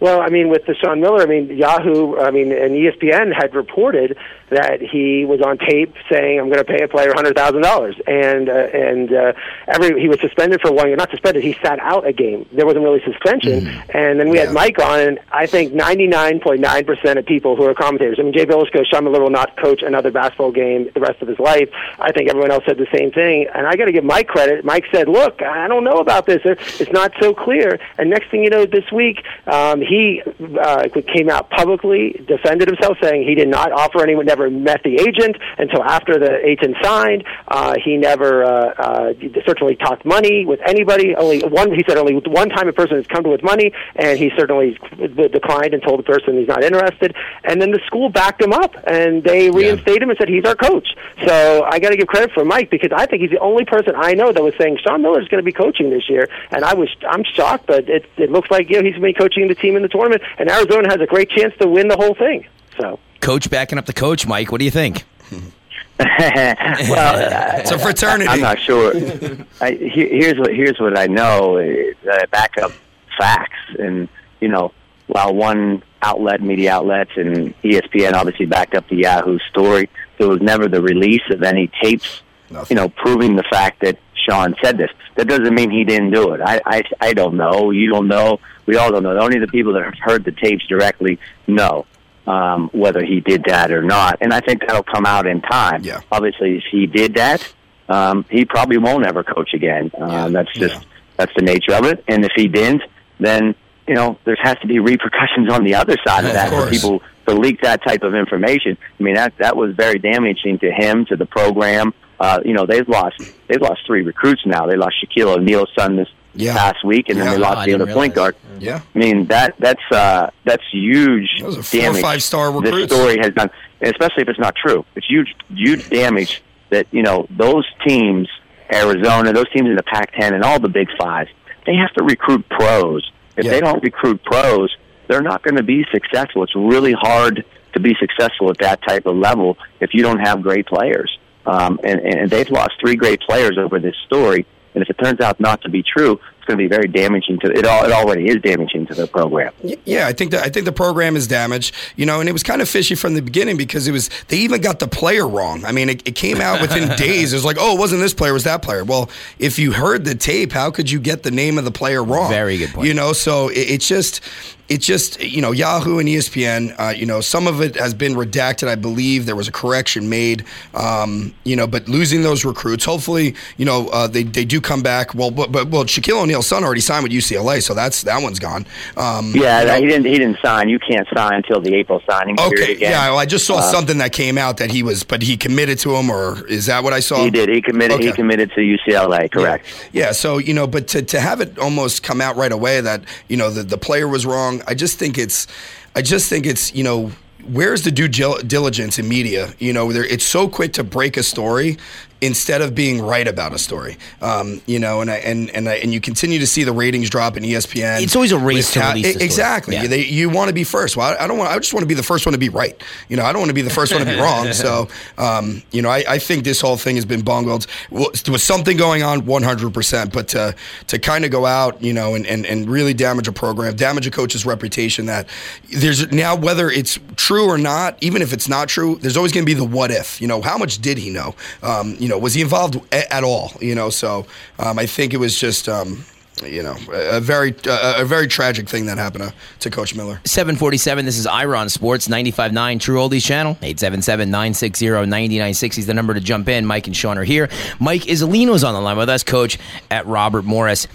Well, 0.00 0.20
I 0.20 0.28
mean, 0.28 0.48
with 0.48 0.64
the 0.66 0.74
Sean 0.74 1.00
Miller, 1.00 1.22
I 1.22 1.26
mean, 1.26 1.56
Yahoo, 1.56 2.18
I 2.18 2.30
mean, 2.30 2.52
and 2.52 2.72
ESPN 2.72 3.34
had 3.34 3.54
reported 3.54 4.16
that 4.50 4.80
he 4.80 5.24
was 5.24 5.40
on 5.42 5.58
tape 5.58 5.94
saying, 6.10 6.38
"I'm 6.38 6.46
going 6.46 6.64
to 6.64 6.64
pay 6.64 6.82
a 6.82 6.88
player 6.88 7.12
hundred 7.14 7.36
thousand 7.36 7.62
dollars," 7.62 7.96
and 8.06 8.48
uh, 8.48 8.52
and 8.52 9.12
uh, 9.12 9.32
every 9.66 10.00
he 10.00 10.08
was 10.08 10.20
suspended 10.20 10.60
for 10.60 10.72
one 10.72 10.86
year. 10.86 10.96
Not 10.96 11.10
suspended, 11.10 11.42
he 11.42 11.54
sat 11.54 11.78
out 11.80 12.06
a 12.06 12.12
game. 12.12 12.48
There 12.52 12.64
wasn't 12.64 12.84
really 12.84 13.02
suspension. 13.04 13.66
Mm. 13.66 13.94
And 13.94 14.20
then 14.20 14.28
we 14.28 14.38
yeah. 14.38 14.46
had 14.46 14.54
Mike 14.54 14.78
on, 14.78 15.00
and 15.00 15.18
I 15.32 15.46
think 15.46 15.72
99.9 15.72 16.86
percent 16.86 17.18
of 17.18 17.26
people 17.26 17.56
who 17.56 17.64
are 17.64 17.74
commentators. 17.74 18.18
I 18.18 18.22
mean, 18.22 18.32
Jay 18.32 18.46
Bilas 18.46 18.72
goes, 18.72 18.86
Sean 18.86 19.04
Miller 19.04 19.20
will 19.20 19.30
not 19.30 19.56
coach 19.56 19.82
another 19.82 20.10
basketball 20.10 20.52
game 20.52 20.90
the 20.94 21.00
rest 21.00 21.20
of 21.20 21.28
his 21.28 21.38
life. 21.38 21.68
I 21.98 22.12
think 22.12 22.30
everyone 22.30 22.50
else 22.50 22.64
said 22.66 22.78
the 22.78 22.88
same 22.94 23.10
thing, 23.10 23.48
and 23.54 23.66
I 23.66 23.74
got 23.74 23.86
to 23.86 23.92
give 23.92 24.04
Mike 24.04 24.28
credit. 24.28 24.64
Mike 24.64 24.84
said, 24.92 25.08
"Look, 25.08 25.42
I 25.42 25.66
don't 25.68 25.84
know 25.84 25.98
about 25.98 26.26
this. 26.26 26.40
It's 26.44 26.92
not 26.92 27.12
so 27.20 27.34
clear." 27.34 27.78
And 27.98 28.10
next 28.10 28.30
thing 28.30 28.44
you 28.44 28.50
know, 28.50 28.64
this 28.64 28.90
week. 28.92 29.24
Um, 29.46 29.82
he 29.88 30.22
uh, 30.60 30.88
came 31.14 31.30
out 31.30 31.50
publicly, 31.50 32.20
defended 32.26 32.68
himself, 32.68 32.98
saying 33.02 33.26
he 33.26 33.34
did 33.34 33.48
not 33.48 33.72
offer 33.72 34.02
anyone, 34.02 34.26
never 34.26 34.50
met 34.50 34.82
the 34.82 34.94
agent 34.96 35.36
until 35.58 35.82
after 35.82 36.18
the 36.18 36.44
agent 36.46 36.76
signed. 36.82 37.24
Uh, 37.48 37.74
he 37.82 37.96
never 37.96 38.44
uh, 38.44 38.74
uh, 38.78 39.12
certainly 39.46 39.76
talked 39.76 40.04
money 40.04 40.44
with 40.44 40.60
anybody. 40.66 41.14
Only 41.16 41.40
one, 41.40 41.72
he 41.72 41.84
said, 41.88 41.96
only 41.96 42.14
one 42.14 42.48
time 42.50 42.68
a 42.68 42.72
person 42.72 42.96
has 42.96 43.06
come 43.06 43.24
to 43.24 43.30
with 43.30 43.42
money, 43.42 43.72
and 43.96 44.18
he 44.18 44.30
certainly 44.36 44.78
declined 44.98 45.74
and 45.74 45.82
told 45.82 45.98
the 45.98 46.04
person 46.04 46.38
he's 46.38 46.48
not 46.48 46.62
interested. 46.62 47.14
And 47.44 47.60
then 47.60 47.70
the 47.70 47.80
school 47.86 48.10
backed 48.10 48.42
him 48.42 48.52
up, 48.52 48.74
and 48.86 49.24
they 49.24 49.50
reinstated 49.50 50.00
yeah. 50.00 50.04
him 50.04 50.10
and 50.10 50.18
said 50.18 50.28
he's 50.28 50.44
our 50.44 50.56
coach. 50.56 50.88
So 51.24 51.64
I 51.64 51.78
got 51.78 51.90
to 51.90 51.96
give 51.96 52.06
credit 52.06 52.32
for 52.32 52.44
Mike 52.44 52.70
because 52.70 52.90
I 52.94 53.06
think 53.06 53.22
he's 53.22 53.30
the 53.30 53.40
only 53.40 53.64
person 53.64 53.94
I 53.96 54.14
know 54.14 54.32
that 54.32 54.42
was 54.42 54.54
saying 54.58 54.78
Sean 54.84 55.02
Miller 55.02 55.20
is 55.20 55.28
going 55.28 55.42
to 55.42 55.44
be 55.44 55.52
coaching 55.52 55.90
this 55.90 56.08
year, 56.08 56.28
and 56.50 56.64
I 56.64 56.74
was 56.74 56.88
I'm 57.08 57.24
shocked, 57.24 57.66
but 57.66 57.88
it 57.88 58.04
it 58.16 58.30
looks 58.30 58.50
like 58.50 58.68
you 58.68 58.76
know 58.76 58.84
he's 58.84 58.94
going 58.94 59.12
to 59.12 59.18
be 59.18 59.18
coaching 59.18 59.48
the 59.48 59.54
team 59.54 59.76
in 59.78 59.82
the 59.82 59.88
tournament 59.88 60.22
and 60.38 60.50
Arizona 60.50 60.88
has 60.90 61.00
a 61.00 61.06
great 61.06 61.30
chance 61.30 61.54
to 61.60 61.66
win 61.66 61.88
the 61.88 61.96
whole 61.96 62.14
thing. 62.14 62.46
So, 62.78 62.98
coach 63.20 63.48
backing 63.48 63.78
up 63.78 63.86
the 63.86 63.92
coach, 63.92 64.26
Mike. 64.26 64.52
What 64.52 64.58
do 64.58 64.64
you 64.64 64.70
think? 64.70 65.04
well, 65.98 66.14
uh, 66.14 67.58
it's 67.58 67.72
a 67.72 67.78
fraternity. 67.78 68.28
I'm 68.28 68.40
not 68.40 68.60
sure. 68.60 68.92
I, 69.60 69.72
here's 69.72 70.38
what 70.38 70.54
here's 70.54 70.78
what 70.78 70.96
I 70.96 71.06
know: 71.06 71.58
uh, 71.58 72.26
back 72.30 72.56
up 72.58 72.70
facts, 73.18 73.58
and 73.78 74.08
you 74.40 74.48
know, 74.48 74.72
while 75.08 75.34
one 75.34 75.82
outlet, 76.02 76.40
media 76.40 76.72
outlets, 76.72 77.10
and 77.16 77.52
ESPN 77.62 78.12
obviously 78.12 78.46
backed 78.46 78.76
up 78.76 78.88
the 78.88 78.96
Yahoo 78.96 79.38
story, 79.50 79.90
there 80.18 80.28
was 80.28 80.40
never 80.40 80.68
the 80.68 80.80
release 80.80 81.22
of 81.30 81.42
any 81.42 81.68
tapes, 81.82 82.22
Nothing. 82.48 82.76
you 82.76 82.80
know, 82.80 82.88
proving 82.90 83.34
the 83.34 83.44
fact 83.50 83.80
that 83.80 83.98
Sean 84.28 84.54
said 84.62 84.76
this. 84.76 84.90
That 85.16 85.26
doesn't 85.28 85.54
mean 85.54 85.70
he 85.70 85.84
didn't 85.84 86.10
do 86.10 86.32
it. 86.34 86.40
I, 86.44 86.60
I, 86.66 86.82
I 87.00 87.12
don't 87.14 87.36
know. 87.36 87.70
You 87.70 87.90
don't 87.90 88.08
know. 88.08 88.40
We 88.66 88.76
all 88.76 88.90
don't 88.92 89.02
know. 89.02 89.18
Only 89.18 89.38
the 89.38 89.46
people 89.48 89.72
that 89.74 89.84
have 89.84 89.94
heard 90.00 90.24
the 90.24 90.32
tapes 90.32 90.66
directly 90.66 91.18
know. 91.46 91.86
um, 92.26 92.68
whether 92.74 93.02
he 93.02 93.20
did 93.20 93.44
that 93.44 93.72
or 93.72 93.82
not. 93.82 94.18
And 94.20 94.34
I 94.34 94.40
think 94.40 94.60
that'll 94.60 94.82
come 94.82 95.06
out 95.06 95.26
in 95.26 95.40
time. 95.40 95.82
Yeah. 95.82 96.00
Obviously, 96.12 96.58
if 96.58 96.64
he 96.70 96.86
did 96.86 97.14
that, 97.14 97.40
um, 97.88 98.26
he 98.28 98.44
probably 98.44 98.76
won't 98.76 99.06
ever 99.06 99.24
coach 99.24 99.54
again. 99.54 99.90
Uh, 99.98 100.06
Yeah. 100.06 100.28
That's 100.28 100.52
just 100.52 100.74
Yeah. 100.74 100.80
that's 101.16 101.32
the 101.34 101.40
nature 101.42 101.72
of 101.72 101.86
it. 101.86 102.04
And 102.06 102.22
if 102.26 102.32
he 102.36 102.46
didn't, 102.46 102.82
then 103.18 103.54
you 103.86 103.94
know 103.94 104.18
there 104.26 104.36
has 104.42 104.58
to 104.58 104.66
be 104.66 104.78
repercussions 104.78 105.50
on 105.50 105.64
the 105.64 105.74
other 105.76 105.96
side 106.06 106.24
of 106.24 106.30
Of 106.30 106.34
that 106.34 106.50
for 106.50 106.68
people 106.68 107.00
to 107.26 107.34
leak 107.34 107.62
that 107.62 107.82
type 107.82 108.02
of 108.02 108.14
information. 108.14 108.76
I 109.00 109.02
mean 109.02 109.14
that 109.14 109.32
that 109.38 109.56
was 109.56 109.74
very 109.74 109.98
damaging 109.98 110.58
to 110.58 110.70
him, 110.70 111.06
to 111.06 111.16
the 111.16 111.24
program. 111.24 111.94
Uh, 112.20 112.40
you 112.44 112.52
know 112.52 112.66
they've 112.66 112.88
lost 112.88 113.14
they've 113.46 113.60
lost 113.60 113.80
three 113.86 114.02
recruits 114.02 114.44
now. 114.44 114.66
They 114.66 114.76
lost 114.76 114.96
Shaquille 115.04 115.36
O'Neal's 115.36 115.70
son 115.78 115.96
this 115.96 116.08
Yeah. 116.34 116.54
past 116.56 116.84
week, 116.84 117.08
and 117.08 117.18
then 117.20 117.30
they 117.30 117.38
lost 117.38 117.66
the 117.66 117.74
other 117.74 117.86
point 117.92 118.14
guard. 118.14 118.34
Yeah. 118.58 118.80
I 118.94 118.98
mean 118.98 119.26
that 119.26 119.54
that's 119.58 119.82
uh, 119.92 120.30
that's 120.44 120.62
huge 120.72 121.28
Those 121.40 121.58
are 121.58 121.62
four 121.62 121.80
damage. 121.80 122.02
five-star 122.02 122.50
This 122.60 122.62
recruits. 122.72 122.92
story 122.94 123.18
has 123.18 123.32
done, 123.34 123.50
especially 123.80 124.22
if 124.22 124.28
it's 124.28 124.38
not 124.40 124.54
true. 124.56 124.84
It's 124.96 125.06
huge 125.06 125.34
huge 125.48 125.88
damage 125.90 126.42
that 126.70 126.86
you 126.90 127.02
know 127.02 127.26
those 127.30 127.64
teams, 127.86 128.28
Arizona, 128.72 129.32
those 129.32 129.48
teams 129.50 129.68
in 129.68 129.76
the 129.76 129.82
Pac-10, 129.84 130.34
and 130.34 130.42
all 130.44 130.58
the 130.58 130.68
Big 130.68 130.88
Five, 130.98 131.28
they 131.66 131.74
have 131.76 131.92
to 131.94 132.04
recruit 132.04 132.48
pros. 132.48 133.08
If 133.36 133.44
Yeah. 133.44 133.52
they 133.52 133.60
don't 133.60 133.82
recruit 133.82 134.22
pros, 134.24 134.74
they're 135.06 135.22
not 135.22 135.42
going 135.42 135.56
to 135.56 135.62
be 135.62 135.86
successful. 135.92 136.42
It's 136.42 136.54
really 136.56 136.92
hard 136.92 137.44
to 137.74 137.80
be 137.80 137.94
successful 138.00 138.50
at 138.50 138.58
that 138.58 138.80
type 138.82 139.06
of 139.06 139.14
level 139.16 139.56
if 139.80 139.94
you 139.94 140.02
don't 140.02 140.18
have 140.18 140.42
great 140.42 140.66
players. 140.66 141.16
Um, 141.48 141.80
and, 141.82 142.00
and 142.00 142.30
they've 142.30 142.50
lost 142.50 142.72
three 142.78 142.94
great 142.94 143.20
players 143.22 143.56
over 143.56 143.80
this 143.80 143.96
story. 144.04 144.44
And 144.74 144.82
if 144.82 144.90
it 144.90 145.02
turns 145.02 145.20
out 145.20 145.40
not 145.40 145.62
to 145.62 145.70
be 145.70 145.82
true, 145.82 146.12
it's 146.12 146.44
going 146.46 146.58
to 146.58 146.62
be 146.62 146.68
very 146.68 146.86
damaging 146.88 147.38
to 147.40 147.50
it. 147.50 147.66
All 147.66 147.84
it 147.86 147.90
already 147.90 148.28
is 148.28 148.36
damaging 148.42 148.86
to 148.88 148.94
the 148.94 149.06
program. 149.06 149.52
Yeah, 149.84 150.06
I 150.06 150.12
think 150.12 150.30
that 150.32 150.44
I 150.44 150.50
think 150.50 150.66
the 150.66 150.72
program 150.72 151.16
is 151.16 151.26
damaged. 151.26 151.74
You 151.96 152.04
know, 152.04 152.20
and 152.20 152.28
it 152.28 152.32
was 152.32 152.42
kind 152.42 152.60
of 152.60 152.68
fishy 152.68 152.94
from 152.94 153.14
the 153.14 153.22
beginning 153.22 153.56
because 153.56 153.88
it 153.88 153.92
was 153.92 154.10
they 154.28 154.36
even 154.36 154.60
got 154.60 154.78
the 154.78 154.86
player 154.86 155.26
wrong. 155.26 155.64
I 155.64 155.72
mean, 155.72 155.88
it, 155.88 156.06
it 156.06 156.14
came 156.14 156.40
out 156.40 156.60
within 156.60 156.94
days. 156.96 157.32
It 157.32 157.36
was 157.36 157.46
like, 157.46 157.56
oh, 157.58 157.76
it 157.76 157.78
wasn't 157.78 158.02
this 158.02 158.12
player, 158.12 158.30
it 158.30 158.34
was 158.34 158.44
that 158.44 158.60
player. 158.60 158.84
Well, 158.84 159.08
if 159.38 159.58
you 159.58 159.72
heard 159.72 160.04
the 160.04 160.14
tape, 160.14 160.52
how 160.52 160.70
could 160.70 160.90
you 160.90 161.00
get 161.00 161.22
the 161.22 161.30
name 161.30 161.56
of 161.56 161.64
the 161.64 161.72
player 161.72 162.04
wrong? 162.04 162.30
Very 162.30 162.58
good 162.58 162.70
point. 162.70 162.86
You 162.86 162.94
know, 162.94 163.14
so 163.14 163.48
it, 163.48 163.70
it's 163.70 163.88
just. 163.88 164.20
It's 164.68 164.86
just 164.86 165.20
you 165.20 165.40
know 165.40 165.52
Yahoo 165.52 165.98
and 165.98 166.08
ESPN. 166.08 166.74
Uh, 166.78 166.90
you 166.90 167.06
know 167.06 167.20
some 167.20 167.46
of 167.46 167.60
it 167.60 167.76
has 167.76 167.94
been 167.94 168.14
redacted. 168.14 168.68
I 168.68 168.74
believe 168.74 169.26
there 169.26 169.36
was 169.36 169.48
a 169.48 169.52
correction 169.52 170.08
made. 170.08 170.44
Um, 170.74 171.34
you 171.44 171.56
know, 171.56 171.66
but 171.66 171.88
losing 171.88 172.22
those 172.22 172.44
recruits, 172.44 172.84
hopefully, 172.84 173.34
you 173.56 173.64
know 173.64 173.88
uh, 173.88 174.06
they, 174.06 174.22
they 174.24 174.44
do 174.44 174.60
come 174.60 174.82
back. 174.82 175.14
Well, 175.14 175.30
but, 175.30 175.50
but 175.52 175.68
well, 175.68 175.84
Shaquille 175.84 176.22
O'Neal's 176.22 176.46
son 176.46 176.64
already 176.64 176.80
signed 176.80 177.02
with 177.02 177.12
UCLA, 177.12 177.62
so 177.62 177.74
that's 177.74 178.02
that 178.02 178.22
one's 178.22 178.38
gone. 178.38 178.66
Um, 178.96 179.32
Yeah, 179.34 179.60
you 179.60 179.66
know, 179.66 179.74
he 179.80 179.86
didn't. 179.86 180.06
He 180.06 180.18
didn't 180.18 180.38
sign. 180.40 180.68
You 180.68 180.78
can't 180.78 181.08
sign 181.14 181.34
until 181.34 181.60
the 181.60 181.74
April 181.74 182.02
signing 182.08 182.36
period 182.36 182.54
Okay, 182.58 182.76
yeah. 182.78 183.08
Well, 183.10 183.18
I 183.18 183.26
just 183.26 183.46
saw 183.46 183.58
Uh, 183.58 183.62
something 183.62 183.98
that 183.98 184.12
came 184.12 184.36
out 184.38 184.58
that 184.58 184.70
he 184.70 184.82
was, 184.82 185.02
but 185.02 185.22
he 185.22 185.36
committed 185.36 185.78
to 185.80 185.94
him, 185.96 186.10
or 186.10 186.46
is 186.46 186.66
that 186.66 186.84
what 186.84 186.92
I 186.92 187.00
saw? 187.00 187.24
He 187.24 187.30
did. 187.30 187.48
He 187.48 187.62
committed. 187.62 188.00
He 188.00 188.12
committed 188.12 188.52
to 188.52 188.60
UCLA. 188.60 189.30
Correct. 189.30 189.64
Yeah. 189.92 190.12
So 190.12 190.38
you 190.38 190.52
know, 190.54 190.66
but 190.66 190.88
to 190.88 191.02
to 191.02 191.20
have 191.20 191.40
it 191.40 191.58
almost 191.58 192.02
come 192.02 192.20
out 192.20 192.36
right 192.36 192.52
away 192.52 192.80
that 192.80 193.02
you 193.28 193.36
know 193.36 193.50
the 193.50 193.62
the 193.62 193.78
player 193.78 194.06
was 194.06 194.26
wrong, 194.26 194.57
I 194.66 194.74
just 194.74 194.98
think 194.98 195.18
it's, 195.18 195.46
I 195.94 196.02
just 196.02 196.28
think 196.28 196.46
it's 196.46 196.74
you 196.74 196.84
know. 196.84 197.12
Where's 197.46 197.82
the 197.82 197.90
due 197.90 198.08
diligence 198.08 198.98
in 198.98 199.08
media? 199.08 199.54
You 199.58 199.72
know, 199.72 199.90
it's 199.90 200.24
so 200.24 200.48
quick 200.48 200.74
to 200.74 200.84
break 200.84 201.16
a 201.16 201.22
story 201.22 201.78
instead 202.20 202.60
of 202.60 202.74
being 202.74 203.00
right 203.00 203.26
about 203.28 203.52
a 203.52 203.58
story. 203.58 203.96
Um, 204.20 204.60
you 204.66 204.78
know, 204.78 205.00
and 205.00 205.10
I, 205.10 205.16
and 205.16 205.50
and 205.50 205.68
I, 205.68 205.74
and 205.74 205.92
you 205.92 206.00
continue 206.00 206.38
to 206.38 206.46
see 206.46 206.64
the 206.64 206.72
ratings 206.72 207.10
drop 207.10 207.36
in 207.36 207.42
ESPN. 207.42 208.02
It's 208.02 208.16
always 208.16 208.32
a 208.32 208.38
race 208.38 208.72
to 208.72 208.80
ta- 208.80 208.88
release 208.90 209.10
story. 209.10 209.24
Exactly. 209.24 209.74
Yeah. 209.76 209.86
They, 209.86 210.04
you 210.04 210.28
want 210.30 210.48
to 210.48 210.54
be 210.54 210.64
first. 210.64 210.96
Well, 210.96 211.14
I, 211.18 211.24
I 211.24 211.26
don't 211.26 211.38
want. 211.38 211.50
I 211.50 211.58
just 211.58 211.72
want 211.72 211.82
to 211.82 211.88
be 211.88 211.94
the 211.94 212.02
first 212.02 212.26
one 212.26 212.32
to 212.32 212.38
be 212.38 212.48
right. 212.48 212.80
You 213.08 213.16
know, 213.16 213.24
I 213.24 213.32
don't 213.32 213.40
want 213.40 213.50
to 213.50 213.54
be 213.54 213.62
the 213.62 213.70
first 213.70 213.92
one 213.92 214.04
to 214.04 214.10
be 214.10 214.16
wrong. 214.20 214.52
So, 214.52 214.88
um, 215.16 215.62
you 215.70 215.82
know, 215.82 215.90
I, 215.90 216.04
I 216.08 216.18
think 216.18 216.44
this 216.44 216.60
whole 216.60 216.76
thing 216.76 216.96
has 216.96 217.04
been 217.04 217.22
bungled. 217.22 217.66
Well, 217.90 218.10
there 218.24 218.32
was 218.32 218.42
something 218.42 218.76
going 218.76 219.02
on, 219.02 219.26
one 219.26 219.42
hundred 219.42 219.72
percent. 219.72 220.12
But 220.12 220.28
to 220.28 220.54
to 220.88 220.98
kind 220.98 221.24
of 221.24 221.30
go 221.30 221.46
out, 221.46 221.82
you 221.82 221.92
know, 221.92 222.14
and, 222.14 222.26
and 222.26 222.44
and 222.46 222.68
really 222.68 222.94
damage 222.94 223.28
a 223.28 223.32
program, 223.32 223.76
damage 223.76 224.06
a 224.06 224.10
coach's 224.10 224.44
reputation. 224.44 225.06
That 225.06 225.28
there's 225.70 226.10
now 226.10 226.36
whether 226.36 226.68
it's 226.70 226.98
true 227.16 227.46
or 227.46 227.58
not, 227.58 227.96
even 228.02 228.22
if 228.22 228.32
it's 228.32 228.48
not 228.48 228.68
true, 228.68 228.96
there's 228.96 229.16
always 229.16 229.32
going 229.32 229.44
to 229.44 229.50
be 229.50 229.54
the 229.54 229.64
what 229.64 229.90
if. 229.90 230.20
You 230.20 230.26
know, 230.26 230.40
how 230.40 230.58
much 230.58 230.80
did 230.80 230.98
he 230.98 231.10
know? 231.10 231.34
Um, 231.62 231.96
you 231.98 232.07
know, 232.08 232.18
was 232.18 232.34
he 232.34 232.42
involved 232.42 232.76
a, 232.92 233.12
at 233.12 233.24
all? 233.24 233.52
You 233.60 233.74
know, 233.74 233.90
so 233.90 234.26
um, 234.58 234.78
I 234.78 234.86
think 234.86 235.14
it 235.14 235.18
was 235.18 235.38
just. 235.38 235.68
Um, 235.68 236.04
you 236.44 236.62
know, 236.62 236.76
a 236.92 237.16
a 237.16 237.20
very 237.20 237.54
uh, 237.66 238.00
a 238.00 238.04
very 238.04 238.28
tragic 238.28 238.68
thing 238.68 238.84
that 238.86 238.96
happened 238.98 239.24
to, 239.24 239.32
to 239.60 239.70
Coach 239.70 239.94
Miller. 239.94 240.20
747, 240.24 241.04
this 241.04 241.16
is 241.18 241.26
Ira 241.26 241.58
on 241.58 241.68
Sports, 241.68 242.08
95.9 242.08 242.80
True 242.80 242.98
Oldies 242.98 243.24
Channel, 243.24 243.54
877-960-9960 243.56 245.78
is 245.78 245.86
the 245.86 245.94
number 245.94 246.14
to 246.14 246.20
jump 246.20 246.48
in. 246.48 246.66
Mike 246.66 246.86
and 246.86 246.96
Sean 246.96 247.18
are 247.18 247.24
here. 247.24 247.48
Mike 247.80 248.02
Iuzzolino's 248.02 248.62
on 248.64 248.74
the 248.74 248.80
line 248.80 248.96
with 248.96 249.08
us, 249.08 249.24
coach 249.24 249.58
at 249.90 250.06
Robert 250.06 250.44
Morris. 250.44 250.86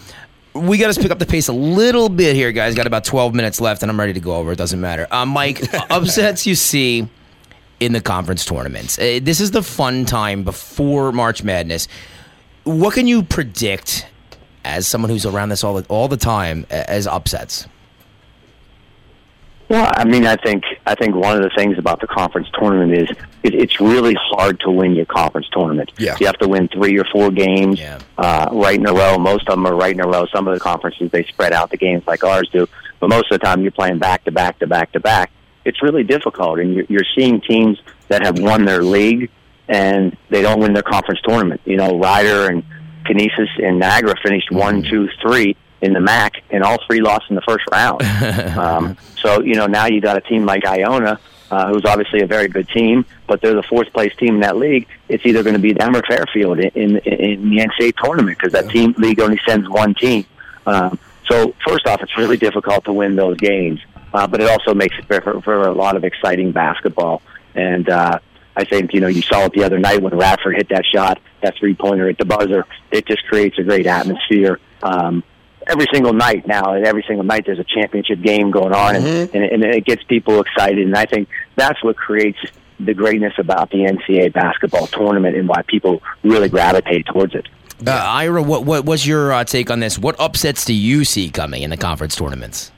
We 0.54 0.78
got 0.78 0.94
to 0.94 1.02
pick 1.02 1.12
up 1.12 1.18
the 1.18 1.26
pace 1.26 1.48
a 1.48 1.54
little 1.54 2.10
bit 2.10 2.36
here, 2.36 2.52
guys. 2.52 2.76
Got 2.76 2.86
about 2.86 3.06
12 3.06 3.34
minutes 3.34 3.60
left, 3.60 3.82
and 3.82 3.90
I'm 3.90 4.00
ready 4.00 4.14
to 4.14 4.20
go 4.20 4.36
over. 4.36 4.52
It 4.52 4.58
doesn't 4.58 4.80
matter. 4.80 5.08
Uh, 5.10 5.26
Mike, 5.26 5.64
upsets 5.90 6.46
you 6.46 6.54
see 6.54 7.10
in 7.84 7.94
the 7.94 8.02
conference 8.02 8.46
tournaments. 8.46 8.98
Uh, 8.98 9.20
this 9.22 9.40
is 9.42 9.52
the 9.52 9.64
fun 9.64 10.06
time 10.06 10.44
before 10.44 11.12
March 11.12 11.44
Madness. 11.44 11.88
What 12.64 12.94
can 12.94 13.08
you 13.08 13.24
predict 13.24 14.08
as 14.64 14.88
someone 14.88 15.10
who's 15.10 15.26
around 15.26 15.50
this 15.50 15.64
all 15.64 15.76
the, 15.76 15.86
all 15.90 16.08
the 16.08 16.18
time 16.18 16.66
as 16.70 17.06
upsets? 17.08 17.68
Well, 19.70 19.92
I 19.96 20.04
mean, 20.04 20.26
I 20.26 20.36
think 20.36 20.64
I 20.86 20.94
think 20.94 21.16
one 21.16 21.36
of 21.36 21.42
the 21.42 21.50
things 21.56 21.78
about 21.80 22.00
the 22.00 22.06
conference 22.08 22.48
tournament 22.54 22.94
is 22.94 23.10
it, 23.44 23.56
it's 23.56 23.80
really 23.80 24.14
hard 24.20 24.60
to 24.62 24.70
win 24.70 24.94
your 24.94 25.06
conference 25.06 25.48
tournament. 25.52 25.92
Yeah. 25.98 26.16
You 26.20 26.26
have 26.28 26.38
to 26.40 26.48
win 26.48 26.68
three 26.68 27.00
or 27.00 27.06
four 27.06 27.32
games 27.32 27.80
Yeah. 27.80 28.00
uh, 28.18 28.50
right 28.52 28.78
in 28.78 28.86
a 28.86 28.94
row. 28.94 29.18
Most 29.18 29.48
of 29.48 29.56
them 29.56 29.66
are 29.66 29.76
right 29.76 29.94
in 29.94 30.02
a 30.02 30.08
row. 30.08 30.26
Some 30.28 30.48
of 30.48 30.54
the 30.54 30.60
conferences 30.60 31.10
they 31.12 31.24
spread 31.24 31.54
out 31.54 31.72
the 31.72 31.78
games 31.78 32.04
like 32.06 32.24
ours 32.24 32.50
do, 32.52 32.68
but 33.00 33.10
most 33.10 33.32
of 33.32 33.40
the 33.40 33.46
time 33.46 33.62
you're 33.62 33.72
playing 33.72 34.00
back 34.00 34.26
to 34.26 34.32
back 34.32 34.60
to 34.60 34.68
back 34.68 34.92
to 34.92 35.00
back. 35.00 35.32
It's 35.66 35.82
really 35.82 36.04
difficult, 36.04 36.60
and 36.60 36.74
you're, 36.74 36.86
you're 36.90 37.06
seeing 37.16 37.42
teams 37.42 37.80
that 38.10 38.24
have 38.24 38.40
won 38.40 38.66
their 38.66 38.84
league 38.84 39.30
and 39.68 40.16
they 40.30 40.42
don't 40.42 40.60
win 40.60 40.74
their 40.74 40.84
conference 40.84 41.22
tournament. 41.22 41.62
You 41.66 41.78
know, 41.78 41.98
Rider 41.98 42.50
and 42.50 42.64
Canisius 43.06 43.50
and 43.58 43.80
Niagara 43.80 44.16
finished 44.22 44.52
one, 44.52 44.84
two, 44.84 45.10
three 45.22 45.56
in 45.82 45.94
the 45.94 46.00
MAC, 46.00 46.44
and 46.50 46.64
all 46.64 46.78
three 46.88 47.02
lost 47.02 47.26
in 47.30 47.36
the 47.36 47.42
first 47.42 47.66
round. 47.72 48.02
um, 48.58 48.98
so 49.22 49.42
you 49.42 49.56
know 49.56 49.68
now 49.68 49.86
you 49.86 50.02
got 50.02 50.18
a 50.18 50.22
team 50.22 50.46
like 50.46 50.66
Iona, 50.66 51.20
uh, 51.52 51.68
who's 51.74 51.86
obviously 51.86 52.22
a 52.22 52.28
very 52.28 52.48
good 52.48 52.70
team, 52.70 53.06
but 53.28 53.42
they're 53.42 53.56
the 53.56 53.64
fourth 53.64 53.92
place 53.94 54.16
team 54.16 54.36
in 54.36 54.40
that 54.42 54.58
league. 54.58 54.88
It's 55.10 55.26
either 55.26 55.44
going 55.44 55.56
to 55.56 55.62
be 55.62 55.74
them 55.74 55.96
or 55.96 56.02
Fairfield 56.04 56.60
in 56.60 56.70
in, 56.76 56.98
in 56.98 57.50
the 57.50 57.58
NCAA 57.58 57.96
tournament 58.02 58.38
because 58.38 58.54
that 58.54 58.70
team 58.70 58.94
league 58.98 59.20
only 59.20 59.40
sends 59.46 59.68
one 59.70 59.94
team. 59.94 60.26
Um, 60.66 60.98
so 61.26 61.54
first 61.66 61.88
off, 61.88 62.02
it's 62.02 62.18
really 62.18 62.38
difficult 62.38 62.86
to 62.86 62.94
win 62.94 63.16
those 63.16 63.38
games, 63.38 63.80
uh, 64.14 64.28
but 64.28 64.42
it 64.42 64.50
also 64.50 64.74
makes 64.74 64.96
it 64.98 65.06
for, 65.06 65.42
for 65.42 65.62
a 65.64 65.74
lot 65.74 65.96
of 65.96 66.04
exciting 66.04 66.52
basketball. 66.52 67.22
And 67.56 67.90
uh, 67.90 68.20
I 68.56 68.64
think 68.64 68.94
you 68.94 69.00
know 69.00 69.08
you 69.08 69.22
saw 69.22 69.46
it 69.46 69.54
the 69.54 69.64
other 69.64 69.80
night 69.80 70.02
when 70.02 70.16
Radford 70.16 70.56
hit 70.56 70.70
that 70.70 70.86
shot, 70.86 71.20
that 71.42 71.56
three 71.58 71.74
pointer 71.74 72.10
at 72.10 72.18
the 72.18 72.26
buzzer. 72.26 72.66
It 72.92 73.06
just 73.06 73.26
creates 73.26 73.58
a 73.58 73.64
great 73.64 73.88
atmosphere. 73.88 74.60
Um, 74.82 75.24
every 75.68 75.88
single 75.94 76.14
night 76.14 76.46
now, 76.48 76.74
and 76.74 76.86
every 76.86 77.04
single 77.08 77.26
night 77.26 77.46
there's 77.46 77.60
a 77.60 77.64
championship 77.64 78.22
game 78.22 78.52
going 78.52 78.74
on, 78.74 78.96
and, 78.96 79.06
and, 79.06 79.44
and 79.44 79.64
it 79.64 79.86
gets 79.86 80.04
people 80.04 80.42
excited. 80.42 80.86
And 80.86 80.96
I 80.96 81.06
think 81.06 81.30
that's 81.56 81.84
what 81.84 81.96
creates 81.96 82.40
the 82.80 82.94
greatness 82.94 83.34
about 83.38 83.70
the 83.72 83.80
NCAA 83.80 84.34
basketball 84.34 84.88
tournament 84.88 85.36
and 85.38 85.48
why 85.48 85.62
people 85.64 86.02
really 86.24 86.50
gravitate 86.50 87.06
towards 87.06 87.34
it. 87.34 87.48
Uh, 87.86 87.92
Ira, 87.92 88.42
what, 88.42 88.66
what 88.66 88.86
what's 88.86 89.06
your 89.06 89.34
uh, 89.34 89.44
take 89.44 89.72
on 89.72 89.80
this? 89.80 89.98
What 89.98 90.16
upsets 90.20 90.64
do 90.66 90.74
you 90.74 91.04
see 91.04 91.30
coming 91.30 91.64
in 91.64 91.70
the 91.70 91.78
conference 91.78 92.16
tournaments? 92.16 92.72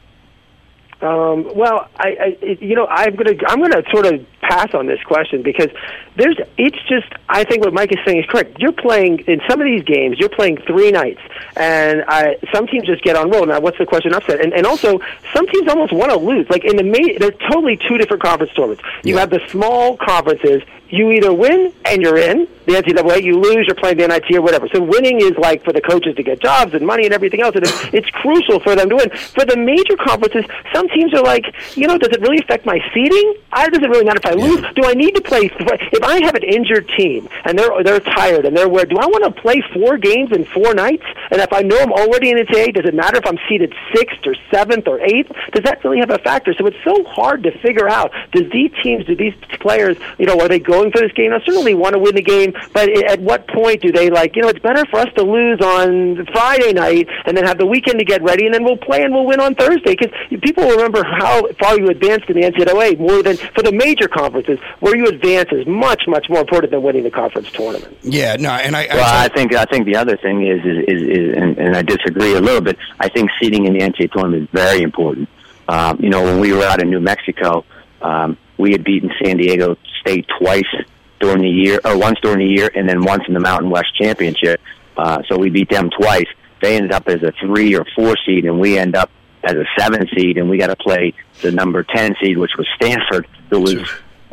Um, 1.05 1.55
well, 1.55 1.87
I, 1.97 2.09
I, 2.41 2.55
you 2.59 2.75
know, 2.75 2.87
I'm 2.87 3.15
gonna, 3.15 3.35
I'm 3.47 3.61
gonna 3.61 3.83
sort 3.91 4.05
of 4.07 4.25
pass 4.47 4.73
on 4.73 4.85
this 4.85 5.01
question 5.03 5.41
because 5.41 5.69
there's, 6.15 6.37
it's 6.57 6.77
just, 6.87 7.07
I 7.29 7.43
think 7.43 7.63
what 7.63 7.73
Mike 7.73 7.91
is 7.91 7.99
saying 8.05 8.19
is 8.19 8.25
correct. 8.29 8.57
You're 8.59 8.71
playing 8.71 9.19
in 9.27 9.41
some 9.49 9.59
of 9.59 9.65
these 9.65 9.83
games, 9.83 10.19
you're 10.19 10.29
playing 10.29 10.57
three 10.67 10.91
nights, 10.91 11.21
and 11.55 12.03
I, 12.07 12.37
some 12.53 12.67
teams 12.67 12.85
just 12.85 13.03
get 13.03 13.15
on 13.15 13.29
roll. 13.31 13.45
Now, 13.45 13.59
what's 13.59 13.77
the 13.77 13.85
question 13.85 14.13
upset? 14.13 14.41
And, 14.41 14.53
and 14.53 14.65
also, 14.65 14.99
some 15.33 15.47
teams 15.47 15.67
almost 15.67 15.93
want 15.93 16.11
to 16.11 16.17
lose. 16.17 16.47
Like 16.49 16.63
in 16.63 16.75
the, 16.77 16.83
ma- 16.83 17.17
they're 17.19 17.31
totally 17.51 17.77
two 17.77 17.97
different 17.97 18.21
conference 18.23 18.53
tournaments. 18.53 18.83
You 19.03 19.15
Yeah. 19.15 19.21
have 19.21 19.29
the 19.31 19.41
small 19.49 19.97
conferences 19.97 20.61
you 20.87 21.11
either 21.11 21.33
win 21.33 21.73
and 21.85 22.01
you're 22.03 22.17
in 22.17 22.47
the 22.67 22.73
NCAA, 22.73 23.23
you 23.23 23.39
lose, 23.39 23.65
you're 23.67 23.75
playing 23.75 23.97
the 23.97 24.07
NIT 24.07 24.31
or 24.35 24.41
whatever. 24.41 24.67
So 24.69 24.81
winning 24.81 25.19
is 25.21 25.33
like 25.37 25.63
for 25.63 25.73
the 25.73 25.81
coaches 25.81 26.15
to 26.15 26.23
get 26.23 26.39
jobs 26.39 26.73
and 26.73 26.85
money 26.85 27.05
and 27.05 27.13
everything 27.13 27.41
else, 27.41 27.55
and 27.55 27.63
it's, 27.65 27.93
it's 27.93 28.09
crucial 28.11 28.59
for 28.59 28.75
them 28.75 28.89
to 28.89 28.95
win. 28.95 29.09
For 29.09 29.45
the 29.45 29.57
major 29.57 29.97
conferences, 29.97 30.45
some 30.73 30.87
teams 30.89 31.13
are 31.13 31.21
like, 31.23 31.43
you 31.75 31.87
know, 31.87 31.97
does 31.97 32.09
it 32.11 32.21
really 32.21 32.37
affect 32.39 32.65
my 32.65 32.79
seeding? 32.93 33.35
I 33.51 33.67
does 33.69 33.81
it 33.83 33.89
really 33.89 34.05
matter 34.05 34.19
if 34.23 34.25
I 34.25 34.34
lose? 34.35 34.61
Do 34.75 34.85
I 34.85 34.93
need 34.93 35.15
to 35.15 35.21
play? 35.21 35.49
If 35.51 36.03
I 36.03 36.23
have 36.23 36.35
an 36.35 36.43
injured 36.43 36.89
team 36.97 37.27
and 37.43 37.57
they're 37.57 37.83
they're 37.83 37.99
tired 37.99 38.45
and 38.45 38.55
they're 38.55 38.69
where, 38.69 38.85
do 38.85 38.97
I 38.97 39.05
want 39.05 39.23
to 39.23 39.41
play 39.41 39.63
four 39.73 39.97
games 39.97 40.31
in 40.31 40.45
four 40.45 40.73
nights? 40.73 41.03
And 41.31 41.41
if 41.41 41.51
I 41.51 41.61
know 41.61 41.79
I'm 41.79 41.91
already 41.91 42.31
in 42.31 42.37
NCAA, 42.37 42.73
does 42.73 42.85
it 42.85 42.93
matter 42.93 43.17
if 43.17 43.25
I'm 43.25 43.37
seeded 43.49 43.73
sixth 43.93 44.25
or 44.25 44.35
seventh 44.51 44.87
or 44.87 44.99
eighth? 45.01 45.31
Does 45.53 45.63
that 45.63 45.83
really 45.83 45.99
have 45.99 46.09
a 46.09 46.19
factor? 46.19 46.53
So 46.53 46.65
it's 46.67 46.77
so 46.83 47.03
hard 47.03 47.43
to 47.43 47.57
figure 47.59 47.89
out. 47.89 48.11
Does 48.31 48.49
these 48.51 48.71
teams, 48.83 49.05
do 49.05 49.15
these 49.15 49.33
players, 49.59 49.97
you 50.17 50.25
know, 50.25 50.39
are 50.39 50.47
they 50.47 50.59
going 50.59 50.91
for 50.91 50.99
this 50.99 51.11
game? 51.13 51.33
I 51.33 51.39
certainly 51.39 51.73
want 51.73 51.93
to 51.93 51.99
win 51.99 52.15
the 52.15 52.21
game, 52.21 52.53
but 52.73 52.89
at 52.89 53.19
what 53.19 53.47
point 53.47 53.81
do 53.81 53.91
they 53.91 54.09
like, 54.09 54.35
you 54.35 54.41
know, 54.41 54.49
it's 54.49 54.59
better 54.59 54.85
for 54.85 54.99
us 54.99 55.09
to 55.15 55.23
lose 55.23 55.59
on 55.61 56.25
Friday 56.31 56.73
night 56.73 57.07
and 57.25 57.35
then 57.35 57.45
have 57.45 57.57
the 57.57 57.65
weekend 57.65 57.99
to 57.99 58.05
get 58.05 58.21
ready, 58.21 58.45
and 58.45 58.53
then 58.53 58.63
we'll 58.63 58.77
play 58.77 59.03
and 59.03 59.13
we'll 59.13 59.25
win 59.25 59.39
on 59.39 59.55
Thursday 59.55 59.95
because 59.95 60.11
people 60.41 60.67
remember 60.69 61.03
how 61.03 61.47
far 61.59 61.77
you 61.79 61.89
advanced 61.89 62.29
in 62.29 62.39
the 62.39 62.43
NCAA 62.43 62.99
more 62.99 63.23
than 63.23 63.37
for 63.37 63.61
the 63.61 63.71
major 63.71 64.07
conferences 64.25 64.59
where 64.79 64.95
you 64.95 65.05
advance 65.05 65.49
is 65.51 65.65
much 65.67 66.03
much 66.07 66.27
more 66.29 66.39
important 66.39 66.71
than 66.71 66.81
winning 66.81 67.03
the 67.03 67.11
conference 67.11 67.51
tournament. 67.51 67.97
Yeah, 68.01 68.35
no, 68.37 68.49
and 68.51 68.75
I. 68.75 68.87
Well, 68.87 69.03
I, 69.03 69.25
I 69.25 69.27
think 69.29 69.53
I 69.53 69.65
think 69.65 69.85
the 69.85 69.95
other 69.95 70.17
thing 70.17 70.45
is 70.45 70.59
is 70.65 70.85
is, 70.87 71.01
is 71.01 71.37
and, 71.37 71.57
and 71.57 71.75
I 71.75 71.81
disagree 71.81 72.33
a 72.33 72.41
little 72.41 72.61
bit. 72.61 72.77
I 72.99 73.09
think 73.09 73.29
seeding 73.39 73.65
in 73.65 73.73
the 73.73 73.79
NCAA 73.79 74.11
tournament 74.11 74.43
is 74.43 74.49
very 74.51 74.81
important. 74.81 75.29
Um, 75.67 75.99
you 75.99 76.09
know, 76.09 76.23
when 76.23 76.39
we 76.39 76.53
were 76.53 76.63
out 76.63 76.81
in 76.81 76.89
New 76.89 76.99
Mexico, 76.99 77.65
um, 78.01 78.37
we 78.57 78.71
had 78.71 78.83
beaten 78.83 79.11
San 79.23 79.37
Diego 79.37 79.77
State 80.01 80.25
twice 80.39 80.63
during 81.19 81.41
the 81.41 81.49
year, 81.49 81.79
or 81.83 81.97
once 81.97 82.19
during 82.21 82.39
the 82.39 82.53
year, 82.53 82.69
and 82.75 82.87
then 82.87 83.03
once 83.03 83.23
in 83.27 83.33
the 83.33 83.39
Mountain 83.39 83.69
West 83.69 83.95
Championship. 83.99 84.61
Uh, 84.97 85.21
so 85.27 85.37
we 85.37 85.49
beat 85.49 85.69
them 85.69 85.89
twice. 85.89 86.27
They 86.61 86.77
ended 86.77 86.91
up 86.91 87.07
as 87.07 87.21
a 87.23 87.31
three 87.33 87.75
or 87.75 87.85
four 87.95 88.15
seed, 88.25 88.45
and 88.45 88.59
we 88.59 88.77
end 88.77 88.95
up 88.95 89.09
as 89.43 89.53
a 89.53 89.65
seven 89.77 90.07
seed, 90.15 90.37
and 90.37 90.49
we 90.49 90.57
got 90.57 90.67
to 90.67 90.75
play 90.75 91.13
the 91.41 91.51
number 91.51 91.83
ten 91.83 92.15
seed, 92.21 92.37
which 92.37 92.51
was 92.57 92.67
Stanford, 92.75 93.27
who 93.49 93.61
was 93.61 93.75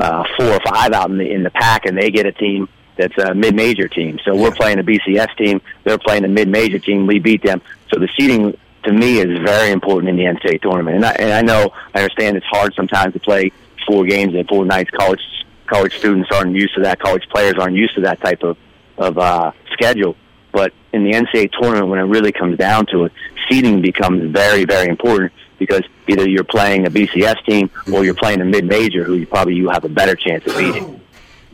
uh, 0.03 0.25
four 0.37 0.49
or 0.49 0.61
five 0.61 0.93
out 0.93 1.11
in 1.11 1.19
the 1.19 1.31
in 1.31 1.43
the 1.43 1.51
pack, 1.51 1.87
and 1.87 1.97
they 1.97 2.11
get 2.11 2.27
a 2.27 2.33
team 2.33 2.69
that's 2.97 3.17
a 3.19 3.35
mid-major 3.35 3.89
team. 3.89 4.19
So 4.25 4.35
we're 4.35 4.51
playing 4.51 4.79
a 4.79 4.83
BCS 4.83 5.37
team, 5.37 5.63
they're 5.85 5.99
playing 5.99 6.25
a 6.25 6.29
mid-major 6.29 6.79
team. 6.79 7.07
We 7.07 7.21
beat 7.21 7.43
them. 7.43 7.63
So 7.93 7.99
the 7.99 8.09
seeding 8.19 8.57
to 8.85 8.93
me 8.93 9.19
is 9.19 9.39
very 9.45 9.71
important 9.71 10.11
in 10.11 10.17
the 10.17 10.25
NCAA 10.25 10.61
tournament. 10.61 10.97
And 10.97 11.07
I, 11.07 11.13
and 11.13 11.33
I 11.33 11.43
know, 11.43 11.73
I 11.95 12.01
understand 12.03 12.37
it's 12.37 12.47
hard 12.47 12.75
sometimes 12.75 13.15
to 13.15 13.21
play 13.21 13.53
four 13.87 14.05
games 14.05 14.35
in 14.35 14.45
four 14.47 14.65
nights. 14.65 14.91
College 14.91 15.21
college 15.67 15.97
students 15.97 16.29
aren't 16.33 16.55
used 16.55 16.75
to 16.75 16.83
that. 16.83 16.99
College 16.99 17.27
players 17.31 17.55
aren't 17.59 17.77
used 17.77 17.95
to 17.95 18.03
that 18.03 18.21
type 18.21 18.43
of 18.43 18.57
of 18.99 19.19
uh, 19.19 19.53
schedule. 19.73 20.17
But 20.51 20.75
in 20.93 21.05
the 21.05 21.13
NCAA 21.13 21.53
tournament, 21.53 21.89
when 21.89 21.99
it 21.99 22.05
really 22.05 22.33
comes 22.33 22.59
down 22.59 22.87
to 22.87 23.05
it, 23.05 23.13
seeding 23.49 23.81
becomes 23.81 24.31
very, 24.31 24.65
very 24.65 24.89
important 24.89 25.33
because 25.67 25.85
either 26.09 26.29
you're 26.29 26.45
playing 26.45 26.87
a 26.87 26.91
BCS 26.91 27.45
team 27.45 27.71
or 27.93 28.05
you're 28.05 28.15
playing 28.15 28.41
a 28.41 28.45
mid-major 28.45 29.05
who 29.05 29.15
you 29.15 29.27
probably 29.27 29.55
you 29.55 29.69
have 29.69 29.85
a 29.85 29.89
better 29.89 30.15
chance 30.15 30.47
of 30.47 30.57
beating. 30.57 31.02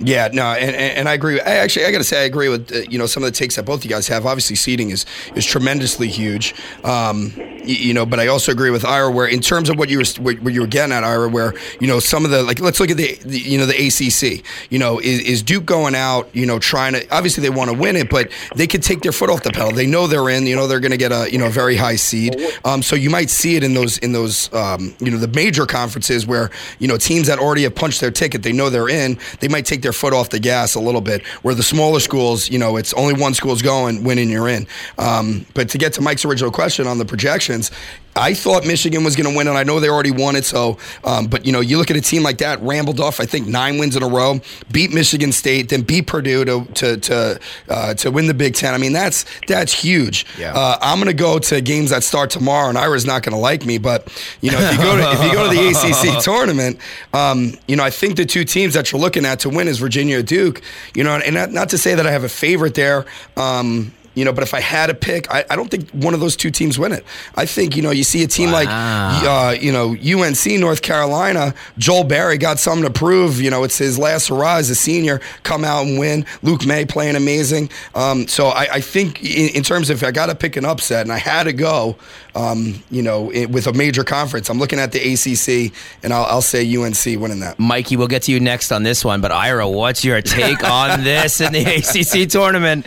Yeah, 0.00 0.28
no, 0.32 0.44
and, 0.52 0.76
and 0.76 1.08
I 1.08 1.14
agree. 1.14 1.40
I 1.40 1.56
actually, 1.56 1.86
I 1.86 1.90
got 1.90 1.98
to 1.98 2.04
say, 2.04 2.20
I 2.22 2.24
agree 2.24 2.48
with 2.48 2.72
uh, 2.72 2.78
you 2.88 2.98
know 2.98 3.06
some 3.06 3.24
of 3.24 3.26
the 3.26 3.36
takes 3.36 3.56
that 3.56 3.64
both 3.64 3.84
you 3.84 3.90
guys 3.90 4.06
have. 4.06 4.26
Obviously, 4.26 4.54
seating 4.54 4.90
is 4.90 5.04
is 5.34 5.44
tremendously 5.44 6.06
huge, 6.06 6.54
um, 6.84 7.32
you, 7.36 7.74
you, 7.74 7.94
know. 7.94 8.06
But 8.06 8.20
I 8.20 8.28
also 8.28 8.52
agree 8.52 8.70
with 8.70 8.84
Ira, 8.84 9.10
where 9.10 9.26
in 9.26 9.40
terms 9.40 9.68
of 9.68 9.76
what 9.76 9.88
you 9.88 9.98
were 9.98 10.04
what 10.22 10.54
you 10.54 10.60
were 10.60 10.68
getting 10.68 10.92
at, 10.92 11.02
Ira, 11.02 11.28
where 11.28 11.52
you 11.80 11.88
know 11.88 11.98
some 11.98 12.24
of 12.24 12.30
the 12.30 12.44
like, 12.44 12.60
let's 12.60 12.78
look 12.78 12.90
at 12.90 12.96
the, 12.96 13.18
the 13.24 13.40
you 13.40 13.58
know 13.58 13.66
the 13.66 13.74
ACC. 13.74 14.44
You 14.70 14.78
know, 14.78 15.00
is, 15.00 15.20
is, 15.20 15.42
Duke 15.42 15.66
going 15.66 15.96
out? 15.96 16.28
You 16.32 16.46
know, 16.46 16.60
trying 16.60 16.92
to 16.92 17.08
obviously 17.14 17.42
they 17.42 17.50
want 17.50 17.70
to 17.70 17.76
win 17.76 17.96
it, 17.96 18.08
but 18.08 18.30
they 18.54 18.68
could 18.68 18.84
take 18.84 19.00
their 19.00 19.12
foot 19.12 19.30
off 19.30 19.42
the 19.42 19.50
pedal. 19.50 19.72
They 19.72 19.86
know 19.86 20.06
they're 20.06 20.28
in. 20.28 20.46
You 20.46 20.54
know, 20.54 20.68
they're 20.68 20.80
going 20.80 20.92
to 20.92 20.96
get 20.96 21.10
a 21.10 21.28
you 21.30 21.38
know 21.38 21.48
very 21.48 21.74
high 21.74 21.96
seed. 21.96 22.40
Um, 22.64 22.82
so 22.82 22.94
you 22.94 23.10
might 23.10 23.30
see 23.30 23.56
it 23.56 23.64
in 23.64 23.74
those 23.74 23.98
in 23.98 24.12
those 24.12 24.52
um, 24.54 24.94
you 25.00 25.10
know 25.10 25.18
the 25.18 25.28
major 25.28 25.66
conferences 25.66 26.24
where 26.24 26.50
you 26.78 26.86
know 26.86 26.98
teams 26.98 27.26
that 27.26 27.40
already 27.40 27.64
have 27.64 27.74
punched 27.74 28.00
their 28.00 28.12
ticket, 28.12 28.44
they 28.44 28.52
know 28.52 28.70
they're 28.70 28.88
in. 28.88 29.18
They 29.40 29.48
might 29.48 29.66
take 29.66 29.82
their 29.82 29.87
foot 29.92 30.12
off 30.12 30.30
the 30.30 30.38
gas 30.40 30.74
a 30.74 30.80
little 30.80 31.00
bit. 31.00 31.24
Where 31.42 31.54
the 31.54 31.62
smaller 31.62 32.00
schools, 32.00 32.50
you 32.50 32.58
know, 32.58 32.76
it's 32.76 32.92
only 32.94 33.14
one 33.14 33.34
school's 33.34 33.62
going, 33.62 34.04
winning, 34.04 34.30
you're 34.30 34.48
in. 34.48 34.66
Um, 34.98 35.46
but 35.54 35.68
to 35.70 35.78
get 35.78 35.92
to 35.94 36.00
Mike's 36.00 36.24
original 36.24 36.50
question 36.50 36.86
on 36.86 36.98
the 36.98 37.04
projections, 37.04 37.70
I 38.18 38.34
thought 38.34 38.66
Michigan 38.66 39.04
was 39.04 39.16
going 39.16 39.30
to 39.30 39.36
win, 39.36 39.48
and 39.48 39.56
I 39.56 39.62
know 39.62 39.80
they 39.80 39.88
already 39.88 40.10
won 40.10 40.36
it. 40.36 40.44
So, 40.44 40.78
um, 41.04 41.26
but 41.26 41.46
you 41.46 41.52
know, 41.52 41.60
you 41.60 41.78
look 41.78 41.90
at 41.90 41.96
a 41.96 42.00
team 42.00 42.22
like 42.22 42.38
that, 42.38 42.60
rambled 42.62 43.00
off, 43.00 43.20
I 43.20 43.26
think 43.26 43.46
nine 43.46 43.78
wins 43.78 43.96
in 43.96 44.02
a 44.02 44.08
row, 44.08 44.40
beat 44.72 44.92
Michigan 44.92 45.32
State, 45.32 45.68
then 45.68 45.82
beat 45.82 46.06
Purdue 46.06 46.44
to 46.44 46.64
to 46.64 46.96
to, 46.96 47.40
uh, 47.68 47.94
to 47.94 48.10
win 48.10 48.26
the 48.26 48.34
Big 48.34 48.54
Ten. 48.54 48.74
I 48.74 48.78
mean, 48.78 48.92
that's 48.92 49.24
that's 49.46 49.72
huge. 49.72 50.26
Yeah. 50.38 50.52
Uh, 50.54 50.78
I'm 50.80 50.98
going 50.98 51.08
to 51.08 51.14
go 51.14 51.38
to 51.38 51.60
games 51.60 51.90
that 51.90 52.02
start 52.02 52.30
tomorrow, 52.30 52.68
and 52.68 52.76
Ira's 52.76 53.06
not 53.06 53.22
going 53.22 53.34
to 53.34 53.38
like 53.40 53.64
me, 53.64 53.78
but 53.78 54.12
you 54.40 54.50
know, 54.50 54.58
if 54.60 54.72
you 54.72 54.78
go 54.78 54.96
to 54.96 55.12
if 55.12 55.22
you 55.24 55.32
go 55.32 55.48
to 55.48 55.56
the 55.56 55.68
ACC 55.68 56.22
tournament, 56.22 56.78
um, 57.12 57.52
you 57.66 57.76
know, 57.76 57.84
I 57.84 57.90
think 57.90 58.16
the 58.16 58.26
two 58.26 58.44
teams 58.44 58.74
that 58.74 58.92
you're 58.92 59.00
looking 59.00 59.24
at 59.24 59.40
to 59.40 59.48
win 59.48 59.68
is 59.68 59.78
Virginia 59.78 60.22
Duke. 60.22 60.60
You 60.94 61.04
know, 61.04 61.16
and 61.16 61.34
not, 61.34 61.52
not 61.52 61.68
to 61.70 61.78
say 61.78 61.94
that 61.94 62.06
I 62.06 62.10
have 62.10 62.24
a 62.24 62.28
favorite 62.28 62.74
there. 62.74 63.06
Um, 63.36 63.92
you 64.18 64.24
know, 64.24 64.32
but 64.32 64.42
if 64.42 64.52
I 64.52 64.60
had 64.60 64.90
a 64.90 64.94
pick, 64.94 65.30
I, 65.30 65.44
I 65.48 65.56
don't 65.56 65.70
think 65.70 65.90
one 65.90 66.12
of 66.12 66.20
those 66.20 66.36
two 66.36 66.50
teams 66.50 66.78
win 66.78 66.92
it. 66.92 67.04
I 67.36 67.46
think, 67.46 67.76
you 67.76 67.82
know, 67.82 67.90
you 67.90 68.02
see 68.02 68.22
a 68.24 68.26
team 68.26 68.50
wow. 68.50 68.52
like, 68.52 68.68
uh, 68.68 69.56
you 69.60 69.72
know, 69.72 69.90
UNC, 69.94 70.46
North 70.58 70.82
Carolina, 70.82 71.54
Joel 71.78 72.04
Berry 72.04 72.36
got 72.36 72.58
something 72.58 72.84
to 72.84 72.92
prove. 72.92 73.40
You 73.40 73.50
know, 73.50 73.62
it's 73.64 73.78
his 73.78 73.98
last 73.98 74.28
hurrah 74.28 74.56
as 74.56 74.70
a 74.70 74.74
senior, 74.74 75.20
come 75.44 75.64
out 75.64 75.86
and 75.86 75.98
win. 75.98 76.26
Luke 76.42 76.66
Maye 76.66 76.84
playing 76.84 77.16
amazing. 77.16 77.70
Um, 77.94 78.26
so 78.26 78.48
I, 78.48 78.74
I 78.74 78.80
think 78.80 79.22
in, 79.22 79.54
in, 79.56 79.62
terms 79.62 79.90
of 79.90 80.02
if 80.02 80.08
I 80.08 80.10
got 80.10 80.26
to 80.26 80.34
pick 80.34 80.56
an 80.56 80.64
upset 80.64 81.02
and 81.02 81.12
I 81.12 81.18
had 81.18 81.44
to 81.44 81.52
go, 81.52 81.96
um, 82.34 82.82
you 82.90 83.02
know, 83.02 83.30
it, 83.30 83.50
with 83.50 83.66
a 83.66 83.72
major 83.72 84.02
conference, 84.02 84.50
I'm 84.50 84.58
looking 84.58 84.78
at 84.78 84.92
the 84.92 84.98
ACC 84.98 85.72
and 86.02 86.12
I'll, 86.12 86.24
I'll 86.24 86.42
say 86.42 86.64
UNC 86.76 87.04
winning 87.20 87.40
that. 87.40 87.58
Mikey, 87.58 87.96
we'll 87.96 88.08
get 88.08 88.22
to 88.22 88.32
you 88.32 88.40
next 88.40 88.72
on 88.72 88.82
this 88.82 89.04
one, 89.04 89.20
but 89.20 89.30
Ira, 89.30 89.68
what's 89.68 90.04
your 90.04 90.20
take 90.22 90.64
on 90.64 91.04
this 91.04 91.40
in 91.40 91.52
the 91.52 91.64
ACC 92.24 92.28
tournament? 92.28 92.86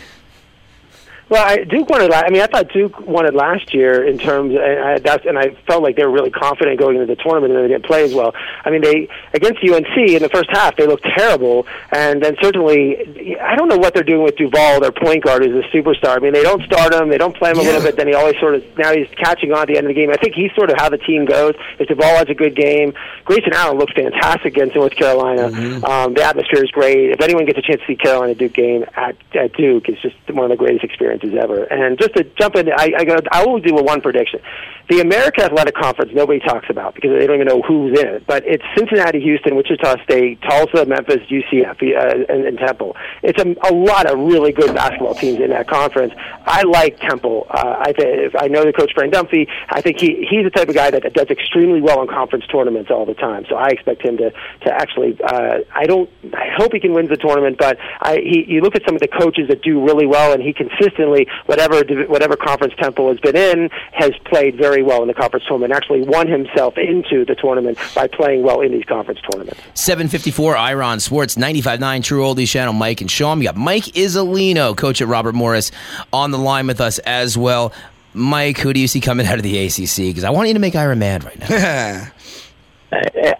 Well, 1.32 1.48
I, 1.48 1.64
Duke 1.64 1.88
won 1.88 2.02
it. 2.02 2.12
I 2.12 2.28
mean, 2.28 2.42
I 2.42 2.46
thought 2.46 2.68
Duke 2.74 3.00
won 3.06 3.24
it 3.24 3.32
last 3.32 3.72
year 3.72 4.06
in 4.06 4.18
terms, 4.18 4.54
and 4.54 4.62
I, 4.62 4.98
that's, 4.98 5.24
and 5.24 5.38
I 5.38 5.56
felt 5.66 5.82
like 5.82 5.96
they 5.96 6.04
were 6.04 6.12
really 6.12 6.30
confident 6.30 6.78
going 6.78 6.98
into 6.98 7.06
the 7.06 7.16
tournament, 7.16 7.54
and 7.54 7.64
they 7.64 7.68
didn't 7.68 7.86
play 7.86 8.04
as 8.04 8.12
well. 8.12 8.34
I 8.66 8.68
mean, 8.68 8.82
they 8.82 9.08
against 9.32 9.64
UNC 9.64 9.96
in 9.96 10.20
the 10.20 10.28
first 10.28 10.50
half, 10.50 10.76
they 10.76 10.86
looked 10.86 11.04
terrible, 11.16 11.66
and 11.90 12.22
then 12.22 12.36
certainly, 12.42 13.38
I 13.40 13.56
don't 13.56 13.68
know 13.68 13.78
what 13.78 13.94
they're 13.94 14.02
doing 14.02 14.22
with 14.22 14.36
Duval, 14.36 14.80
their 14.80 14.92
point 14.92 15.24
guard, 15.24 15.42
who's 15.42 15.64
a 15.64 15.66
superstar. 15.74 16.16
I 16.16 16.18
mean, 16.18 16.34
they 16.34 16.42
don't 16.42 16.62
start 16.64 16.92
him, 16.92 17.08
they 17.08 17.16
don't 17.16 17.34
play 17.34 17.52
him 17.52 17.60
a 17.60 17.62
little 17.62 17.80
bit, 17.80 17.96
then 17.96 18.08
he 18.08 18.14
always 18.14 18.38
sort 18.38 18.56
of 18.56 18.64
now 18.76 18.92
he's 18.92 19.08
catching 19.16 19.52
on 19.52 19.62
at 19.62 19.68
the 19.68 19.78
end 19.78 19.86
of 19.86 19.94
the 19.94 19.98
game. 19.98 20.10
I 20.10 20.16
think 20.16 20.34
he's 20.34 20.52
sort 20.54 20.68
of 20.68 20.76
how 20.76 20.90
the 20.90 20.98
team 20.98 21.24
goes. 21.24 21.54
If 21.78 21.88
Duval 21.88 22.14
has 22.14 22.28
a 22.28 22.34
good 22.34 22.54
game, 22.54 22.92
Grayson 23.24 23.54
Allen 23.54 23.78
looks 23.78 23.94
fantastic 23.94 24.52
against 24.52 24.76
North 24.76 24.94
Carolina. 24.96 25.48
Mm-hmm. 25.48 25.82
Um, 25.82 26.12
the 26.12 26.24
atmosphere 26.24 26.62
is 26.62 26.70
great. 26.72 27.08
If 27.12 27.22
anyone 27.22 27.46
gets 27.46 27.58
a 27.58 27.62
chance 27.62 27.80
to 27.80 27.86
see 27.86 27.96
Carolina 27.96 28.34
Duke 28.34 28.52
game 28.52 28.84
at, 28.96 29.16
at 29.32 29.54
Duke, 29.54 29.88
it's 29.88 30.02
just 30.02 30.16
one 30.28 30.44
of 30.44 30.50
the 30.50 30.62
greatest 30.62 30.84
experiences 30.84 31.21
ever. 31.30 31.64
And 31.64 31.98
just 31.98 32.14
to 32.16 32.24
jump 32.38 32.56
in, 32.56 32.70
I, 32.72 32.92
I, 32.98 33.04
go, 33.04 33.16
I 33.30 33.44
will 33.46 33.60
do 33.60 33.76
a 33.78 33.82
one 33.82 34.00
prediction. 34.00 34.40
The 34.88 35.00
American 35.00 35.44
Athletic 35.44 35.74
Conference, 35.74 36.10
nobody 36.12 36.40
talks 36.40 36.66
about 36.68 36.94
because 36.94 37.10
they 37.12 37.26
don't 37.26 37.36
even 37.36 37.46
know 37.46 37.62
who's 37.62 37.98
in 37.98 38.06
it. 38.06 38.26
But 38.26 38.42
it's 38.44 38.64
Cincinnati, 38.76 39.20
Houston, 39.20 39.54
Wichita 39.54 40.02
State, 40.02 40.42
Tulsa, 40.42 40.84
Memphis, 40.86 41.20
UCF, 41.30 41.80
uh, 41.80 42.32
and, 42.32 42.44
and 42.44 42.58
Temple. 42.58 42.96
It's 43.22 43.40
a, 43.40 43.54
a 43.68 43.72
lot 43.72 44.10
of 44.10 44.18
really 44.18 44.52
good 44.52 44.74
basketball 44.74 45.14
teams 45.14 45.40
in 45.40 45.50
that 45.50 45.68
conference. 45.68 46.12
I 46.44 46.62
like 46.62 46.98
Temple. 46.98 47.46
Uh, 47.48 47.76
I, 47.78 47.92
th- 47.92 48.34
I 48.38 48.48
know 48.48 48.64
the 48.64 48.72
coach, 48.72 48.92
Fran 48.94 49.10
Dunphy. 49.10 49.48
I 49.70 49.80
think 49.80 50.00
he, 50.00 50.26
he's 50.28 50.44
the 50.44 50.50
type 50.50 50.68
of 50.68 50.74
guy 50.74 50.90
that 50.90 51.12
does 51.14 51.30
extremely 51.30 51.80
well 51.80 52.02
in 52.02 52.08
conference 52.08 52.46
tournaments 52.48 52.90
all 52.90 53.06
the 53.06 53.14
time. 53.14 53.46
So 53.48 53.54
I 53.54 53.68
expect 53.68 54.02
him 54.02 54.16
to, 54.18 54.30
to 54.30 54.72
actually, 54.74 55.16
uh, 55.22 55.58
I 55.74 55.86
don't, 55.86 56.10
I 56.34 56.48
hope 56.56 56.72
he 56.72 56.80
can 56.80 56.92
win 56.92 57.06
the 57.06 57.16
tournament, 57.16 57.56
but 57.58 57.78
I, 58.00 58.16
he, 58.16 58.44
you 58.48 58.60
look 58.60 58.74
at 58.74 58.82
some 58.84 58.96
of 58.96 59.00
the 59.00 59.08
coaches 59.08 59.48
that 59.48 59.62
do 59.62 59.84
really 59.84 60.06
well, 60.06 60.32
and 60.32 60.42
he 60.42 60.52
consistently, 60.52 61.11
whatever 61.46 61.82
whatever 62.06 62.36
conference 62.36 62.74
Temple 62.78 63.08
has 63.08 63.20
been 63.20 63.36
in, 63.36 63.70
has 63.92 64.12
played 64.24 64.56
very 64.56 64.82
well 64.82 65.02
in 65.02 65.08
the 65.08 65.14
conference 65.14 65.44
tournament. 65.46 65.72
Actually, 65.72 66.02
won 66.02 66.26
himself 66.26 66.76
into 66.76 67.24
the 67.24 67.34
tournament 67.34 67.78
by 67.94 68.06
playing 68.06 68.42
well 68.42 68.60
in 68.60 68.72
these 68.72 68.84
conference 68.84 69.20
tournaments. 69.30 69.60
Seven 69.74 70.08
fifty 70.08 70.30
four 70.30 70.56
Ira 70.56 70.84
on 70.86 71.00
Sports 71.00 71.36
ninety 71.36 71.60
five 71.60 71.80
nine 71.80 72.02
True 72.02 72.22
Oldies 72.22 72.48
Channel. 72.48 72.72
Mike 72.72 73.00
and 73.00 73.10
Sean. 73.10 73.38
We 73.38 73.44
got 73.44 73.56
Mike 73.56 73.84
Iuzzolino, 73.84 74.76
coach 74.76 75.00
at 75.00 75.08
Robert 75.08 75.34
Morris, 75.34 75.70
on 76.12 76.30
the 76.30 76.38
line 76.38 76.66
with 76.66 76.80
us 76.80 76.98
as 77.00 77.36
well. 77.36 77.72
Mike, 78.14 78.58
who 78.58 78.72
do 78.72 78.80
you 78.80 78.88
see 78.88 79.00
coming 79.00 79.26
out 79.26 79.36
of 79.36 79.42
the 79.42 79.66
ACC? 79.66 79.96
Because 79.96 80.24
I 80.24 80.30
want 80.30 80.48
you 80.48 80.54
to 80.54 80.60
make 80.60 80.74
Ira 80.74 80.96
mad 80.96 81.24
right 81.24 81.38
now. 81.38 82.10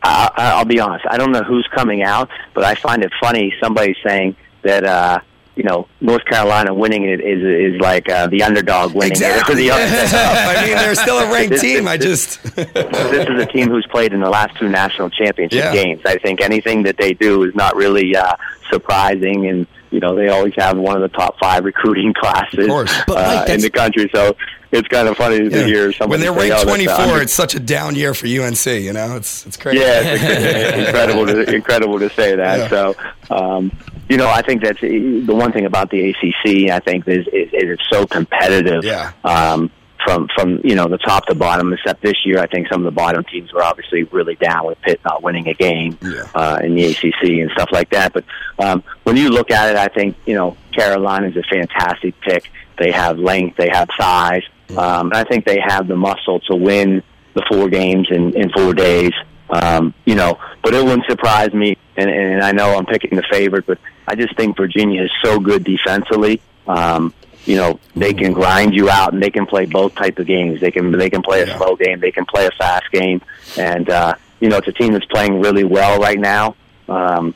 I, 0.03 0.59
will 0.59 0.65
be 0.65 0.81
honest. 0.81 1.05
I 1.09 1.19
don't 1.19 1.33
know 1.33 1.43
who's 1.43 1.69
coming 1.75 2.03
out, 2.03 2.31
but 2.55 2.65
I 2.65 2.75
find 2.75 3.05
it 3.05 3.13
funny. 3.21 3.53
Somebody 3.61 3.95
saying 4.05 4.37
that 4.63 4.85
uh, 4.85 5.21
you 5.55 5.65
know, 5.65 5.87
North 6.01 6.25
Carolina 6.25 6.73
winning 6.73 7.05
it 7.05 7.21
is 7.21 7.43
is 7.75 7.81
like 7.81 8.09
uh, 8.09 8.27
the 8.27 8.43
underdog 8.43 8.95
winning 8.95 9.13
exactly. 9.13 9.69
it. 9.69 9.73
I 9.75 10.67
mean, 10.67 10.77
they're 10.77 10.95
still 10.95 11.19
a 11.19 11.31
ranked 11.31 11.51
this, 11.51 11.61
team. 11.61 11.87
I 11.87 11.97
just 11.97 12.43
this 12.55 13.29
is 13.29 13.43
a 13.43 13.47
team 13.47 13.69
who's 13.69 13.87
played 13.91 14.13
in 14.13 14.21
the 14.21 14.31
last 14.31 14.57
two 14.59 14.69
national 14.69 15.11
championship 15.11 15.65
yeah. 15.65 15.73
games. 15.73 16.03
I 16.07 16.19
think 16.19 16.41
anything 16.41 16.85
that 16.85 16.97
they 16.97 17.13
do 17.15 17.43
is 17.45 17.55
not 17.55 17.77
really 17.77 18.17
uh, 18.17 18.35
surprising, 18.71 19.47
and 19.47 19.67
you 19.93 20.01
know 20.01 20.15
they 20.15 20.29
always 20.29 20.55
have 20.57 20.77
one 20.79 20.97
of 20.97 21.03
the 21.03 21.17
top 21.17 21.39
five 21.39 21.65
recruiting 21.65 22.13
classes 22.21 22.69
uh, 23.09 23.45
in 23.49 23.61
the 23.61 23.71
country. 23.71 24.11
So 24.15 24.37
it's 24.73 24.89
kind 24.89 25.07
of 25.07 25.17
funny 25.17 25.49
to 25.49 25.51
Yeah. 25.61 25.67
hear 25.67 25.93
somebody 25.93 26.11
when 26.25 26.35
they're 26.37 26.43
say, 26.43 26.51
ranked 26.51 26.67
"Oh, 26.67 26.69
24, 26.71 26.95
under- 26.97 27.21
it's 27.23 27.33
such 27.33 27.55
a 27.55 27.61
down 27.61 27.95
year 27.95 28.15
for 28.15 28.27
UNC. 28.27 28.67
You 28.67 28.93
know, 28.93 29.17
it's 29.17 29.47
it's 29.47 29.57
crazy. 29.57 29.81
yeah, 29.81 30.01
it's 30.05 30.89
incredible 30.89 31.27
to 31.27 31.55
incredible 31.55 31.99
to 31.99 32.09
say 32.11 32.35
that. 32.37 32.59
Yeah. 32.59 32.69
So, 32.69 32.97
um, 33.31 33.71
you 34.09 34.17
know, 34.17 34.29
I 34.29 34.43
think 34.43 34.63
that's 34.63 34.81
the 34.81 35.21
one 35.29 35.53
thing 35.53 35.67
about 35.67 35.91
the 35.91 36.11
ACC. 36.11 36.71
I 36.71 36.81
think 36.81 37.07
is, 37.07 37.27
is, 37.29 37.49
is 37.53 37.53
it's 37.53 37.83
so 37.91 38.07
competitive. 38.07 38.85
Yeah. 38.85 39.13
Um, 39.25 39.71
from 40.05 40.29
from 40.35 40.61
you 40.65 40.75
know 40.75 40.87
the 40.89 40.99
top 40.99 41.27
to 41.27 41.35
bottom. 41.35 41.73
Except 41.73 42.03
this 42.03 42.25
year, 42.25 42.39
I 42.39 42.47
think 42.47 42.69
some 42.69 42.81
of 42.81 42.85
the 42.85 42.91
bottom 42.97 43.25
teams 43.25 43.53
were 43.53 43.63
obviously 43.63 44.05
really 44.05 44.35
down 44.37 44.67
with 44.67 44.81
Pitt 44.83 45.01
not 45.05 45.23
winning 45.23 45.49
a 45.49 45.55
game 45.55 45.99
Yeah. 46.03 46.25
uh, 46.35 46.59
in 46.63 46.75
the 46.75 46.85
ACC 46.87 47.41
and 47.41 47.51
stuff 47.53 47.69
like 47.73 47.91
that. 47.91 48.13
But 48.13 48.25
um, 48.59 48.83
when 49.05 49.17
you 49.17 49.31
look 49.31 49.51
at 49.51 49.71
it, 49.71 49.77
I 49.77 49.89
think 49.89 50.17
you 50.27 50.35
know 50.35 50.57
Carolina 50.73 51.29
is 51.29 51.37
a 51.37 51.43
fantastic 51.43 52.19
pick. 52.21 52.51
They 52.79 52.91
have 52.91 53.19
length, 53.19 53.57
they 53.59 53.69
have 53.71 53.89
size, 53.99 54.43
um, 54.77 55.09
and 55.09 55.15
I 55.15 55.25
think 55.25 55.45
they 55.45 55.61
have 55.61 55.87
the 55.89 55.97
muscle 55.97 56.41
to 56.49 56.57
win 56.57 57.03
the 57.35 57.43
four 57.51 57.69
games 57.69 58.09
in, 58.11 58.35
in 58.35 58.51
four 58.51 58.75
days. 58.75 59.13
Um, 59.51 59.93
you 60.07 60.15
know, 60.15 60.39
but 60.63 60.73
it 60.75 60.83
wouldn't 60.83 61.05
surprise 61.07 61.53
me, 61.53 61.77
and, 61.97 62.09
and 62.09 62.43
I 62.43 62.53
know 62.53 62.77
I'm 62.77 62.87
picking 62.87 63.17
the 63.17 63.23
favorite, 63.31 63.67
but 63.67 63.79
I 64.09 64.15
just 64.15 64.35
think 64.37 64.57
Virginia 64.57 65.03
is 65.05 65.11
so 65.23 65.39
good 65.39 65.63
defensively. 65.63 66.41
Um, 66.67 67.13
you 67.47 67.57
know, 67.57 67.79
they 67.97 68.15
can 68.15 68.33
grind 68.33 68.75
you 68.75 68.89
out, 68.89 69.13
and 69.13 69.23
they 69.23 69.31
can 69.31 69.47
play 69.47 69.67
both 69.67 69.95
type 69.95 70.19
of 70.19 70.27
games. 70.27 70.61
They 70.61 70.71
can 70.71 70.93
they 70.93 71.11
can 71.11 71.23
play 71.23 71.43
a 71.43 71.47
Yeah. 71.47 71.57
slow 71.59 71.77
game, 71.77 72.01
they 72.01 72.13
can 72.13 72.25
play 72.25 72.47
a 72.47 72.51
fast 72.59 72.91
game, 72.93 73.21
and 73.59 73.89
uh, 73.91 74.15
you 74.41 74.49
know, 74.49 74.59
it's 74.59 74.69
a 74.69 74.73
team 74.73 74.93
that's 74.93 75.05
playing 75.07 75.41
really 75.41 75.65
well 75.65 75.99
right 75.99 76.19
now. 76.19 76.55
Um, 76.89 77.35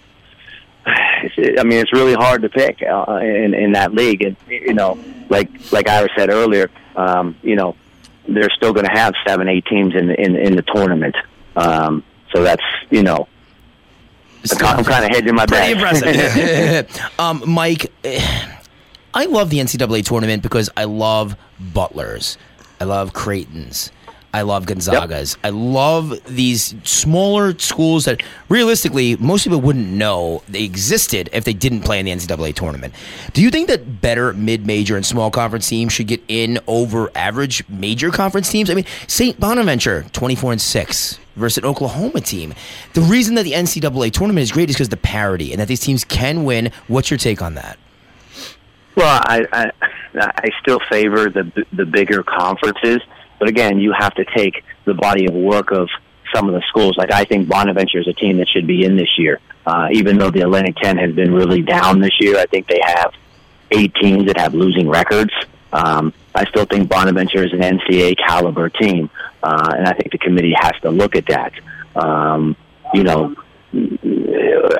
it's, 0.87 1.59
I 1.61 1.65
mean, 1.65 1.79
it's 1.81 1.93
really 1.93 2.15
hard 2.15 2.43
to 2.43 2.49
pick 2.49 2.83
uh, 2.83 3.17
in 3.23 3.55
in 3.55 3.73
that 3.73 3.93
league, 3.95 4.23
and 4.23 4.37
you 4.49 4.75
know, 4.75 4.99
like 5.29 5.49
like 5.73 5.89
Ira 5.89 6.09
said 6.17 6.31
earlier, 6.31 6.71
um, 6.95 7.37
you 7.43 7.57
know, 7.57 7.75
they're 8.29 8.51
still 8.51 8.73
going 8.73 8.87
to 8.87 8.93
have 8.93 9.15
seven, 9.27 9.49
eight 9.49 9.65
teams 9.67 9.95
in 9.95 10.07
the, 10.09 10.21
in 10.21 10.37
in 10.37 10.55
the 10.57 10.63
tournament. 10.63 11.17
Um, 11.57 12.05
so 12.33 12.43
that's 12.45 12.63
you 12.91 13.03
know, 13.03 13.27
I'm, 14.61 14.85
kind 14.85 15.05
of 15.05 15.11
hedging 15.11 15.35
my 15.35 15.47
Pretty 15.47 15.75
bet. 15.75 16.03
impressive. 16.03 17.01
um, 17.19 17.43
Mike, 17.47 17.91
eh, 18.05 18.56
I 19.17 19.25
love 19.25 19.49
the 19.49 19.61
NCAA 19.61 20.05
tournament 20.05 20.43
because 20.43 20.69
I 20.77 20.85
love 20.85 21.37
Butlers. 21.73 22.37
I 22.79 22.85
love 22.85 23.15
Creighton's. 23.15 23.91
I 24.35 24.43
love 24.43 24.67
Gonzaga's. 24.67 25.39
I 25.43 25.49
love 25.49 26.13
these 26.27 26.75
smaller 26.85 27.59
schools 27.59 28.05
that 28.05 28.23
realistically 28.51 29.17
most 29.17 29.45
people 29.45 29.63
wouldn't 29.63 29.89
know 29.89 30.43
they 30.51 30.65
existed 30.65 31.31
if 31.33 31.45
they 31.45 31.55
didn't 31.55 31.81
play 31.81 31.99
in 31.99 32.05
the 32.05 32.13
NCAA 32.13 32.55
tournament. 32.55 32.93
Do 33.33 33.41
you 33.41 33.49
think 33.49 33.69
that 33.69 34.03
better 34.03 34.35
mid 34.35 34.67
major 34.67 34.97
and 34.97 35.07
small 35.07 35.31
conference 35.31 35.67
teams 35.67 35.95
should 35.95 36.09
get 36.09 36.23
in 36.29 36.59
over 36.67 37.11
average 37.15 37.67
major 37.71 38.11
conference 38.11 38.51
teams? 38.51 38.69
I 38.69 38.75
mean, 38.75 38.85
St. 39.07 39.41
Bonaventure, 39.41 40.05
24 40.13 40.53
and 40.53 40.61
6 40.61 41.19
versus 41.37 41.57
an 41.57 41.65
Oklahoma 41.65 42.21
team. 42.21 42.53
The 42.93 43.01
reason 43.01 43.35
that 43.37 43.45
the 43.45 43.53
NCAA 43.53 44.13
tournament 44.13 44.43
is 44.43 44.53
great 44.53 44.69
is 44.69 44.77
because 44.77 44.91
the 44.91 44.99
parity 44.99 45.53
and 45.53 45.61
that 45.63 45.69
these 45.69 45.81
teams 45.81 46.05
can 46.05 46.45
win. 46.45 46.71
What's 46.89 47.11
your 47.11 47.17
take 47.17 47.41
on 47.41 47.55
that? 47.55 47.79
Well, 48.97 49.21
I, 49.25 49.47
I 49.53 49.71
I 50.19 50.49
still 50.63 50.81
favor 50.91 51.29
the 51.29 51.67
the 51.73 51.85
bigger 51.85 52.23
conferences, 52.23 53.01
but 53.39 53.49
again, 53.49 53.79
you 53.79 53.93
have 53.93 54.15
to 54.15 54.25
take 54.35 54.65
the 54.87 54.95
body 54.95 55.27
of 55.27 55.35
work 55.35 55.71
of 55.71 55.89
some 56.35 56.49
of 56.49 56.55
the 56.55 56.63
schools. 56.69 56.97
Like 56.97 57.13
I 57.13 57.25
think 57.25 57.49
Bonaventure 57.49 58.01
is 58.01 58.09
a 58.09 58.15
team 58.15 58.39
that 58.39 58.49
should 58.49 58.67
be 58.67 58.85
in 58.85 58.97
this 58.97 59.19
year, 59.19 59.41
uh, 59.67 59.89
even 59.93 60.19
though 60.19 60.31
the 60.31 60.41
Atlantic 60.41 60.77
Ten 60.77 60.97
has 60.97 61.15
been 61.15 61.33
really 61.33 61.61
down 61.63 62.01
this 62.01 62.19
year. 62.21 62.39
I 62.39 62.47
think 62.47 62.67
they 62.69 62.81
have 62.83 63.13
eight 63.71 63.95
teams 63.97 64.27
that 64.27 64.39
have 64.39 64.55
losing 64.55 64.89
records. 64.89 65.33
Um, 65.73 66.15
I 66.35 66.45
still 66.47 66.65
think 66.65 66.89
Bonaventure 66.89 67.45
is 67.45 67.53
an 67.53 67.61
NCAA 67.61 68.17
caliber 68.17 68.71
team, 68.71 69.11
uh, 69.43 69.75
and 69.77 69.87
I 69.87 69.93
think 69.93 70.11
the 70.13 70.19
committee 70.19 70.55
has 70.59 70.73
to 70.83 70.91
look 70.91 71.17
at 71.17 71.27
that. 71.27 71.53
Um, 71.95 72.57
you 72.95 73.03
know, 73.03 73.35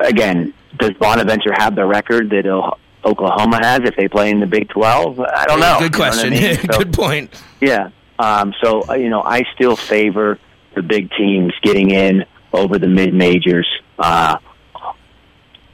again, 0.03 0.53
does 0.79 0.93
Bonaventure 0.93 1.53
have 1.55 1.75
the 1.75 1.85
record 1.85 2.31
that 2.31 2.47
O- 2.47 2.77
Oklahoma 3.05 3.59
has 3.61 3.81
if 3.83 3.95
they 3.95 4.07
play 4.07 4.29
in 4.29 4.39
the 4.39 4.45
Big 4.47 4.69
Twelve? 4.69 5.19
I 5.19 5.45
don't 5.45 5.59
know. 5.59 5.77
Good 5.79 5.93
You 5.93 5.99
know 5.99 6.05
I 6.05 6.09
question. 6.09 6.29
mean? 6.31 6.55
So- 6.71 6.77
Good 6.79 6.93
point. 6.93 7.41
yeah. 7.61 7.89
Um, 8.19 8.53
so 8.63 8.83
uh, 8.89 8.93
you 8.95 9.09
know, 9.09 9.21
I 9.21 9.43
still 9.55 9.75
favor 9.75 10.39
the 10.75 10.81
big 10.81 11.11
teams 11.11 11.53
getting 11.61 11.91
in 11.91 12.25
over 12.53 12.77
the 12.79 12.87
mid 12.87 13.13
majors. 13.13 13.67
Uh, 13.99 14.37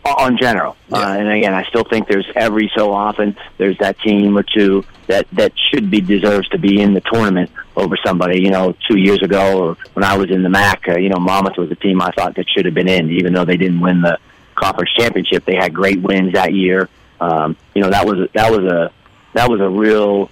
on 0.05 0.37
general, 0.37 0.75
uh, 0.91 1.15
and 1.17 1.29
again, 1.29 1.53
I 1.53 1.63
still 1.63 1.85
think 1.85 2.09
there's 2.09 2.29
every 2.35 2.69
so 2.75 2.91
often 2.91 3.37
there's 3.57 3.77
that 3.77 3.97
team 4.01 4.37
or 4.37 4.43
two 4.43 4.83
that 5.07 5.25
that 5.31 5.53
should 5.71 5.89
be 5.89 6.01
deserves 6.01 6.47
to 6.49 6.57
be 6.59 6.81
in 6.81 6.93
the 6.93 6.99
tournament 6.99 7.49
over 7.77 7.95
somebody. 8.05 8.41
You 8.41 8.49
know, 8.51 8.75
two 8.89 8.97
years 8.97 9.21
ago 9.23 9.59
or 9.69 9.77
when 9.93 10.03
I 10.03 10.17
was 10.17 10.29
in 10.29 10.43
the 10.43 10.49
MAC, 10.49 10.89
uh, 10.89 10.97
you 10.97 11.07
know, 11.07 11.19
Monmouth 11.19 11.57
was 11.57 11.71
a 11.71 11.75
team 11.75 12.01
I 12.01 12.11
thought 12.11 12.35
that 12.35 12.49
should 12.49 12.65
have 12.65 12.73
been 12.73 12.89
in, 12.89 13.11
even 13.11 13.31
though 13.31 13.45
they 13.45 13.55
didn't 13.55 13.79
win 13.79 14.01
the 14.01 14.17
conference 14.55 14.91
championship. 14.97 15.45
They 15.45 15.55
had 15.55 15.73
great 15.73 16.01
wins 16.01 16.33
that 16.33 16.53
year. 16.53 16.89
Um, 17.23 17.55
you 17.73 17.81
know, 17.81 17.89
that 17.89 18.05
was 18.05 18.17
that 18.33 18.51
was 18.51 18.63
a 18.65 18.91
that 19.33 19.49
was 19.49 19.61
a 19.61 19.69
real 19.69 20.29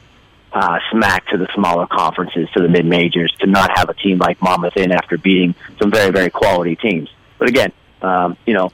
uh, 0.54 0.80
smack 0.92 1.26
to 1.30 1.38
the 1.38 1.48
smaller 1.56 1.88
conferences, 1.88 2.50
to 2.56 2.62
the 2.62 2.68
mid 2.68 2.86
majors, 2.86 3.34
to 3.39 3.48
not 3.48 3.70
have 3.78 3.88
a 3.89 3.94
team 3.94 4.18
like 4.18 4.42
Monmouth 4.42 4.76
in 4.76 4.92
after 4.92 5.18
beating 5.18 5.56
some 5.80 5.89
very, 5.89 6.12
very 6.12 6.30
quality 6.30 6.76
teams. 6.76 7.10
But 7.39 7.48
again, 7.50 7.72
um, 8.02 8.36
you 8.46 8.54
know, 8.54 8.72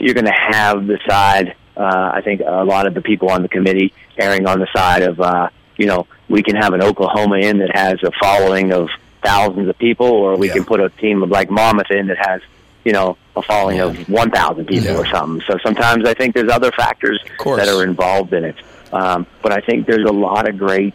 you're 0.00 0.14
going 0.14 0.24
to 0.26 0.32
have 0.50 0.86
the 0.86 0.98
side. 1.06 1.54
Uh, 1.76 2.10
I 2.14 2.20
think 2.22 2.40
a 2.40 2.64
lot 2.64 2.86
of 2.86 2.94
the 2.94 3.02
people 3.02 3.28
on 3.30 3.42
the 3.42 3.48
committee 3.48 3.92
erring 4.16 4.46
on 4.46 4.60
the 4.60 4.68
side 4.74 5.02
of, 5.02 5.20
uh, 5.20 5.48
you 5.76 5.86
know, 5.86 6.06
we 6.28 6.42
can 6.42 6.56
have 6.56 6.72
an 6.72 6.82
Oklahoma 6.82 7.36
in 7.38 7.58
that 7.58 7.76
has 7.76 8.02
a 8.02 8.12
following 8.22 8.72
of 8.72 8.88
thousands 9.22 9.68
of 9.68 9.76
people, 9.78 10.06
or 10.06 10.36
we 10.36 10.46
Yeah. 10.48 10.54
can 10.54 10.64
put 10.64 10.80
a 10.80 10.88
team 10.88 11.22
of 11.22 11.30
like 11.30 11.50
Monmouth 11.50 11.90
in 11.90 12.06
that 12.06 12.18
has, 12.18 12.40
you 12.84 12.92
know, 12.92 13.16
a 13.36 13.42
following 13.42 13.80
of 13.80 13.96
1,000 14.08 14.66
people 14.66 14.84
Yeah. 14.92 14.98
or 14.98 15.06
something. 15.06 15.42
So 15.48 15.58
sometimes 15.64 16.06
I 16.06 16.14
think 16.14 16.34
there's 16.34 16.50
other 16.52 16.70
factors 16.72 17.18
that 17.56 17.68
are 17.68 17.82
involved 17.82 18.32
in 18.32 18.44
it. 18.44 18.56
Um, 18.92 19.26
but 19.42 19.52
I 19.52 19.60
think 19.60 19.86
there's 19.86 20.08
a 20.08 20.12
lot 20.12 20.48
of 20.48 20.56
great 20.58 20.94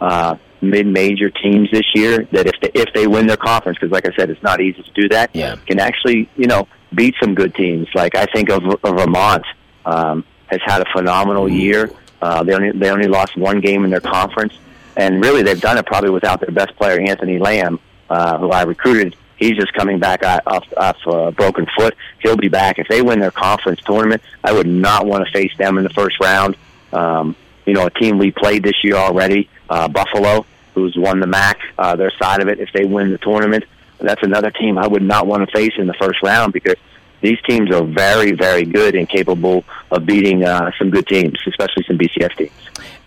uh, 0.00 0.36
mid-major 0.60 1.30
teams 1.30 1.70
this 1.70 1.84
year 1.94 2.26
that 2.32 2.46
if 2.46 2.54
they, 2.62 2.70
if 2.80 2.92
they 2.94 3.06
win 3.06 3.26
their 3.26 3.36
conference, 3.36 3.78
because 3.78 3.92
like 3.92 4.06
I 4.06 4.14
said, 4.16 4.30
it's 4.30 4.42
not 4.42 4.60
easy 4.60 4.82
to 4.82 4.90
do 4.92 5.08
that. 5.10 5.30
Yeah. 5.34 5.56
can 5.66 5.78
actually 5.78 6.28
you 6.36 6.46
know 6.46 6.68
beat 6.94 7.14
some 7.20 7.34
good 7.34 7.54
teams. 7.54 7.88
Like 7.94 8.14
I 8.16 8.26
think 8.26 8.48
of, 8.50 8.64
of 8.64 8.96
Vermont 8.96 9.44
um, 9.84 10.24
has 10.46 10.60
had 10.64 10.80
a 10.80 10.86
phenomenal 10.92 11.48
year. 11.48 11.90
Uh, 12.22 12.42
they 12.44 12.54
only 12.54 12.70
they 12.72 12.90
only 12.90 13.08
lost 13.08 13.36
one 13.36 13.60
game 13.60 13.84
in 13.84 13.90
their 13.90 14.00
conference, 14.00 14.54
and 14.96 15.22
really 15.22 15.42
they've 15.42 15.60
done 15.60 15.76
it 15.76 15.84
probably 15.86 16.10
without 16.10 16.40
their 16.40 16.50
best 16.52 16.74
player 16.76 16.98
Anthony 17.00 17.38
Lamb, 17.38 17.78
uh, 18.08 18.38
who 18.38 18.50
I 18.50 18.62
recruited. 18.62 19.16
He's 19.36 19.56
just 19.56 19.72
coming 19.72 19.98
back 19.98 20.22
off 20.24 20.64
off 20.76 20.96
a 21.06 21.32
broken 21.32 21.66
foot. 21.76 21.96
He'll 22.20 22.36
be 22.36 22.48
back 22.48 22.78
if 22.78 22.88
they 22.88 23.02
win 23.02 23.20
their 23.20 23.30
conference 23.30 23.80
tournament. 23.82 24.22
I 24.42 24.52
would 24.52 24.66
not 24.66 25.06
want 25.06 25.26
to 25.26 25.32
face 25.32 25.56
them 25.56 25.78
in 25.78 25.84
the 25.84 25.90
first 25.90 26.20
round. 26.20 26.56
Um, 26.92 27.36
you 27.66 27.74
know, 27.74 27.86
a 27.86 27.90
team 27.90 28.18
we 28.18 28.30
played 28.30 28.62
this 28.62 28.84
year 28.84 28.94
already, 28.94 29.48
uh, 29.68 29.88
Buffalo, 29.88 30.46
who's 30.74 30.96
won 30.96 31.20
the 31.20 31.26
MAC, 31.26 31.58
uh, 31.78 31.96
their 31.96 32.12
side 32.18 32.40
of 32.40 32.48
it. 32.48 32.60
If 32.60 32.70
they 32.72 32.84
win 32.84 33.10
the 33.10 33.18
tournament, 33.18 33.64
that's 33.98 34.22
another 34.22 34.50
team 34.50 34.78
I 34.78 34.86
would 34.86 35.02
not 35.02 35.26
want 35.26 35.48
to 35.48 35.52
face 35.52 35.72
in 35.78 35.86
the 35.86 35.94
first 35.94 36.22
round 36.22 36.52
because 36.52 36.76
these 37.24 37.40
teams 37.48 37.70
are 37.70 37.82
very, 37.82 38.32
very 38.32 38.64
good 38.64 38.94
and 38.94 39.08
capable 39.08 39.64
of 39.90 40.04
beating 40.04 40.44
uh, 40.44 40.70
some 40.78 40.90
good 40.90 41.06
teams, 41.06 41.38
especially 41.46 41.82
some 41.84 41.96
BCS 41.96 42.36
teams. 42.36 42.52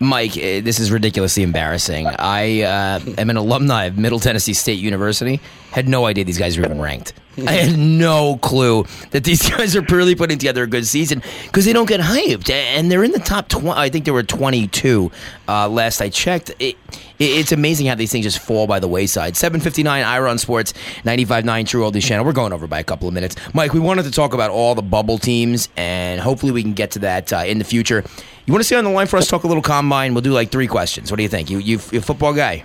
Mike, 0.00 0.36
eh, 0.36 0.60
this 0.60 0.80
is 0.80 0.90
ridiculously 0.90 1.44
embarrassing. 1.44 2.06
I 2.06 2.62
uh, 2.62 3.00
am 3.16 3.30
an 3.30 3.36
alumni 3.36 3.84
of 3.84 3.96
Middle 3.96 4.18
Tennessee 4.18 4.54
State 4.54 4.80
University. 4.80 5.40
Had 5.70 5.88
no 5.88 6.06
idea 6.06 6.24
these 6.24 6.38
guys 6.38 6.58
were 6.58 6.64
even 6.64 6.80
ranked. 6.80 7.12
I 7.46 7.52
had 7.52 7.78
no 7.78 8.36
clue 8.38 8.84
that 9.10 9.24
these 9.24 9.48
guys 9.56 9.76
are 9.76 9.82
really 9.82 10.14
putting 10.14 10.38
together 10.38 10.62
a 10.62 10.66
good 10.66 10.86
season 10.86 11.22
because 11.46 11.64
they 11.64 11.72
don't 11.72 11.88
get 11.88 12.00
hyped, 12.00 12.50
and 12.50 12.90
they're 12.90 13.04
in 13.04 13.12
the 13.12 13.18
top 13.18 13.48
twenty. 13.48 13.78
I 13.78 13.88
think 13.88 14.04
there 14.04 14.14
were 14.14 14.22
twenty-two 14.22 15.10
uh, 15.48 15.68
last 15.68 16.00
I 16.00 16.08
checked. 16.08 16.50
It, 16.58 16.76
it, 17.18 17.24
it's 17.24 17.52
amazing 17.52 17.86
how 17.86 17.94
these 17.94 18.10
things 18.12 18.24
just 18.24 18.38
fall 18.38 18.66
by 18.66 18.80
the 18.80 18.88
wayside. 18.88 19.36
Seven 19.36 19.60
fifty-nine, 19.60 20.04
Ira 20.04 20.30
on 20.30 20.38
Sports, 20.38 20.72
95.9 21.04 21.66
True 21.66 21.82
Oldies 21.82 22.02
Channel. 22.02 22.24
We're 22.24 22.32
going 22.32 22.52
over 22.52 22.66
by 22.66 22.80
a 22.80 22.84
couple 22.84 23.08
of 23.08 23.14
minutes. 23.14 23.36
Mike, 23.54 23.72
we 23.72 23.80
wanted 23.80 24.04
to 24.04 24.10
talk 24.10 24.34
about 24.34 24.50
all 24.50 24.74
the 24.74 24.82
bubble 24.82 25.18
teams, 25.18 25.68
and 25.76 26.20
hopefully 26.20 26.52
we 26.52 26.62
can 26.62 26.72
get 26.72 26.92
to 26.92 26.98
that 27.00 27.32
uh, 27.32 27.38
in 27.38 27.58
the 27.58 27.64
future. 27.64 28.04
You 28.46 28.52
want 28.52 28.60
to 28.60 28.64
stay 28.64 28.76
on 28.76 28.84
the 28.84 28.90
line 28.90 29.06
for 29.06 29.18
us? 29.18 29.28
Talk 29.28 29.44
a 29.44 29.46
little 29.46 29.62
combine. 29.62 30.14
We'll 30.14 30.22
do 30.22 30.32
like 30.32 30.50
three 30.50 30.66
questions. 30.66 31.10
What 31.10 31.18
do 31.18 31.22
you 31.22 31.28
think? 31.28 31.50
You 31.50 31.58
you 31.58 31.80
you 31.92 31.98
a 31.98 32.02
football 32.02 32.32
guy? 32.32 32.64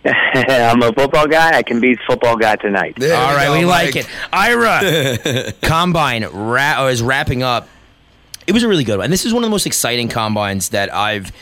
I'm 0.04 0.82
a 0.82 0.92
football 0.92 1.26
guy. 1.26 1.56
I 1.56 1.62
can 1.62 1.80
beat 1.80 1.98
football 2.06 2.36
guy 2.36 2.56
tonight. 2.56 2.94
There 2.96 3.16
All 3.16 3.34
right, 3.34 3.46
go, 3.46 3.58
we 3.58 3.64
Mike. 3.64 3.94
like 3.94 3.96
it. 3.96 4.08
Ira, 4.32 5.52
combine 5.62 6.24
ra- 6.26 6.86
is 6.86 7.02
wrapping 7.02 7.42
up. 7.42 7.68
It 8.46 8.52
was 8.52 8.62
a 8.62 8.68
really 8.68 8.84
good 8.84 8.96
one. 8.98 9.04
And 9.04 9.12
this 9.12 9.26
is 9.26 9.34
one 9.34 9.42
of 9.42 9.48
the 9.48 9.50
most 9.50 9.66
exciting 9.66 10.08
combines 10.08 10.70
that 10.70 10.92
I've 10.94 11.32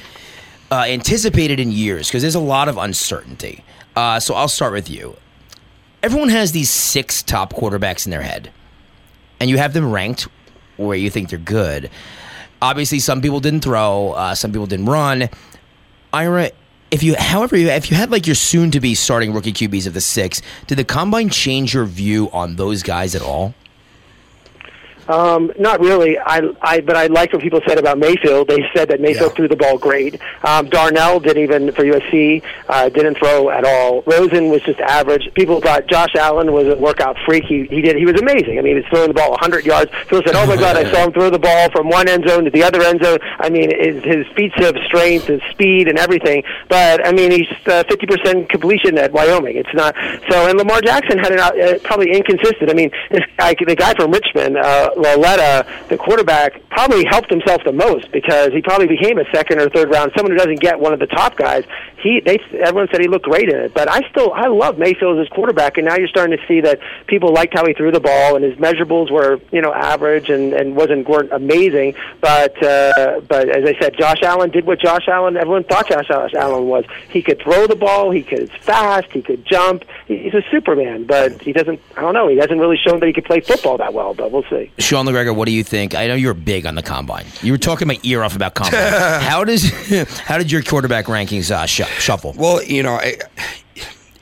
uh, 0.72 0.84
anticipated 0.88 1.60
in 1.60 1.70
years 1.70 2.08
because 2.08 2.22
there's 2.22 2.34
a 2.34 2.40
lot 2.40 2.68
of 2.68 2.76
uncertainty. 2.78 3.62
Uh, 3.94 4.18
so 4.20 4.34
I'll 4.34 4.48
start 4.48 4.72
with 4.72 4.90
you. 4.90 5.16
Everyone 6.02 6.28
has 6.28 6.52
these 6.52 6.70
six 6.70 7.22
top 7.22 7.52
quarterbacks 7.52 8.06
in 8.06 8.10
their 8.10 8.22
head, 8.22 8.50
and 9.40 9.48
you 9.50 9.58
have 9.58 9.72
them 9.72 9.90
ranked 9.90 10.28
where 10.76 10.96
you 10.96 11.10
think 11.10 11.30
they're 11.30 11.38
good. 11.38 11.90
Obviously, 12.60 12.98
some 13.00 13.20
people 13.20 13.40
didn't 13.40 13.60
throw, 13.60 14.12
uh, 14.12 14.34
some 14.34 14.50
people 14.50 14.66
didn't 14.66 14.86
run. 14.86 15.28
Ira, 16.12 16.50
if 16.96 17.02
you, 17.02 17.14
however, 17.14 17.56
if 17.56 17.90
you 17.90 17.96
had 17.96 18.10
like 18.10 18.26
your 18.26 18.34
soon-to-be 18.34 18.94
starting 18.94 19.34
rookie 19.34 19.52
QBs 19.52 19.86
of 19.86 19.92
the 19.92 20.00
six, 20.00 20.40
did 20.66 20.78
the 20.78 20.84
combine 20.84 21.28
change 21.28 21.74
your 21.74 21.84
view 21.84 22.30
on 22.32 22.56
those 22.56 22.82
guys 22.82 23.14
at 23.14 23.20
all? 23.20 23.52
Um, 25.08 25.52
not 25.58 25.80
really. 25.80 26.18
I, 26.18 26.40
I, 26.62 26.80
but 26.80 26.96
I 26.96 27.06
like 27.06 27.32
what 27.32 27.42
people 27.42 27.60
said 27.66 27.78
about 27.78 27.98
Mayfield. 27.98 28.48
They 28.48 28.64
said 28.74 28.88
that 28.88 29.00
Mayfield 29.00 29.30
Yeah. 29.32 29.36
threw 29.36 29.48
the 29.48 29.56
ball 29.56 29.78
great. 29.78 30.14
Um, 30.42 30.68
Darnold 30.68 31.22
didn't 31.24 31.42
even 31.42 31.72
for 31.72 31.82
USC 31.84 32.42
uh, 32.68 32.88
didn't 32.88 33.16
throw 33.18 33.50
at 33.50 33.64
all. 33.64 34.02
Rosen 34.06 34.48
was 34.48 34.62
just 34.62 34.80
average. 34.80 35.32
People 35.34 35.60
thought 35.60 35.86
Josh 35.86 36.14
Allen 36.16 36.52
was 36.52 36.66
a 36.68 36.76
workout 36.76 37.16
freak. 37.24 37.44
He 37.44 37.66
he 37.70 37.80
did. 37.80 37.96
He 37.96 38.04
was 38.06 38.20
amazing. 38.20 38.58
I 38.58 38.62
mean, 38.62 38.76
he 38.76 38.82
was 38.82 38.84
throwing 38.90 39.08
the 39.08 39.14
ball 39.14 39.30
100 39.30 39.64
yards. 39.64 39.90
People 40.02 40.22
said, 40.26 40.34
"Oh 40.34 40.46
my 40.46 40.56
God, 40.56 40.76
I 40.76 40.90
saw 40.90 41.04
him 41.04 41.12
throw 41.12 41.30
the 41.30 41.38
ball 41.38 41.70
from 41.70 41.88
one 41.88 42.08
end 42.08 42.28
zone 42.28 42.44
to 42.44 42.50
the 42.50 42.62
other 42.64 42.82
end 42.82 43.02
zone." 43.04 43.18
I 43.38 43.48
mean, 43.48 43.70
his, 43.78 44.02
his 44.04 44.26
feats 44.34 44.54
of 44.66 44.76
strength 44.86 45.28
and 45.28 45.40
speed 45.50 45.88
and 45.88 45.98
everything. 45.98 46.42
But 46.68 47.06
I 47.06 47.12
mean, 47.12 47.30
he's 47.30 47.48
uh, 47.66 47.84
50% 47.84 48.48
completion 48.48 48.98
at 48.98 49.12
Wyoming. 49.12 49.56
It's 49.56 49.72
not 49.74 49.94
so. 50.30 50.48
And 50.48 50.58
Lamar 50.58 50.80
Jackson 50.80 51.18
had 51.18 51.32
an 51.32 51.38
uh, 51.40 51.78
probably 51.84 52.10
inconsistent. 52.12 52.70
I 52.70 52.74
mean, 52.74 52.90
this 53.10 53.22
guy, 53.36 53.54
the 53.66 53.76
guy 53.76 53.94
from 53.94 54.10
Richmond, 54.10 54.56
uh, 54.58 54.90
Lauletta, 54.96 55.66
the 55.88 55.96
quarterback, 55.96 56.60
probably 56.70 57.04
helped 57.04 57.30
himself 57.30 57.62
the 57.64 57.72
most 57.72 58.10
because 58.12 58.52
he 58.52 58.62
probably 58.62 58.86
became 58.86 59.18
a 59.18 59.24
second 59.32 59.60
or 59.60 59.68
third 59.68 59.90
round. 59.90 60.12
Someone 60.16 60.32
who 60.32 60.38
doesn't 60.38 60.60
get 60.60 60.78
one 60.78 60.92
of 60.92 60.98
the 60.98 61.06
top 61.06 61.36
guys. 61.36 61.64
He, 62.02 62.20
they, 62.20 62.38
everyone 62.60 62.88
said 62.90 63.00
he 63.00 63.08
looked 63.08 63.24
great 63.24 63.48
in 63.48 63.56
it. 63.56 63.74
But 63.74 63.90
I 63.90 64.08
still, 64.10 64.32
I 64.32 64.46
love 64.46 64.78
Mayfield 64.78 65.18
as 65.18 65.28
quarterback, 65.28 65.76
and 65.76 65.86
now 65.86 65.96
you're 65.96 66.08
starting 66.08 66.36
to 66.36 66.46
see 66.46 66.60
that 66.60 66.80
people 67.06 67.32
liked 67.32 67.54
how 67.54 67.66
he 67.66 67.72
threw 67.72 67.90
the 67.90 68.00
ball, 68.00 68.36
and 68.36 68.44
his 68.44 68.56
measurables 68.56 69.10
were, 69.10 69.40
you 69.50 69.60
know, 69.60 69.72
average 69.72 70.28
and 70.28 70.52
and 70.52 70.76
wasn't 70.76 71.08
weren't 71.08 71.32
amazing. 71.32 71.94
But 72.20 72.62
uh, 72.62 73.20
but 73.26 73.48
as 73.48 73.64
I 73.64 73.78
said, 73.80 73.96
Josh 73.98 74.22
Allen 74.22 74.50
did 74.50 74.66
what 74.66 74.80
Josh 74.80 75.08
Allen. 75.08 75.36
Everyone 75.36 75.64
thought 75.64 75.88
Josh 75.88 76.08
Allen 76.10 76.66
was. 76.66 76.84
He 77.08 77.22
could 77.22 77.40
throw 77.40 77.66
the 77.66 77.76
ball. 77.76 78.10
He 78.10 78.22
could 78.22 78.50
fast. 78.62 79.10
He 79.12 79.22
could 79.22 79.44
jump. 79.44 79.84
He's 80.06 80.34
a 80.34 80.42
Superman. 80.50 81.04
But 81.04 81.42
he 81.42 81.52
doesn't. 81.52 81.80
I 81.96 82.00
don't 82.02 82.14
know. 82.14 82.28
He 82.28 82.36
hasn't 82.36 82.60
really 82.60 82.76
shown 82.76 83.00
that 83.00 83.06
he 83.06 83.12
could 83.12 83.24
play 83.24 83.40
football 83.40 83.78
that 83.78 83.92
well. 83.92 84.14
But 84.14 84.30
we'll 84.30 84.44
see. 84.44 84.70
Sean 84.86 85.04
McGregor, 85.04 85.34
what 85.34 85.46
do 85.46 85.52
you 85.52 85.64
think? 85.64 85.96
I 85.96 86.06
know 86.06 86.14
you're 86.14 86.32
big 86.32 86.64
on 86.64 86.76
the 86.76 86.82
combine. 86.82 87.26
You 87.42 87.50
were 87.50 87.58
talking 87.58 87.88
my 87.88 87.98
ear 88.04 88.22
off 88.22 88.36
about 88.36 88.54
combine. 88.54 88.80
how 89.20 89.42
does 89.42 89.68
how 90.20 90.38
did 90.38 90.52
your 90.52 90.62
quarterback 90.62 91.06
rankings 91.06 91.50
uh, 91.50 91.66
sh- 91.66 91.82
shuffle? 91.98 92.34
Well, 92.36 92.62
you 92.62 92.84
know, 92.84 92.92
I, 92.92 93.16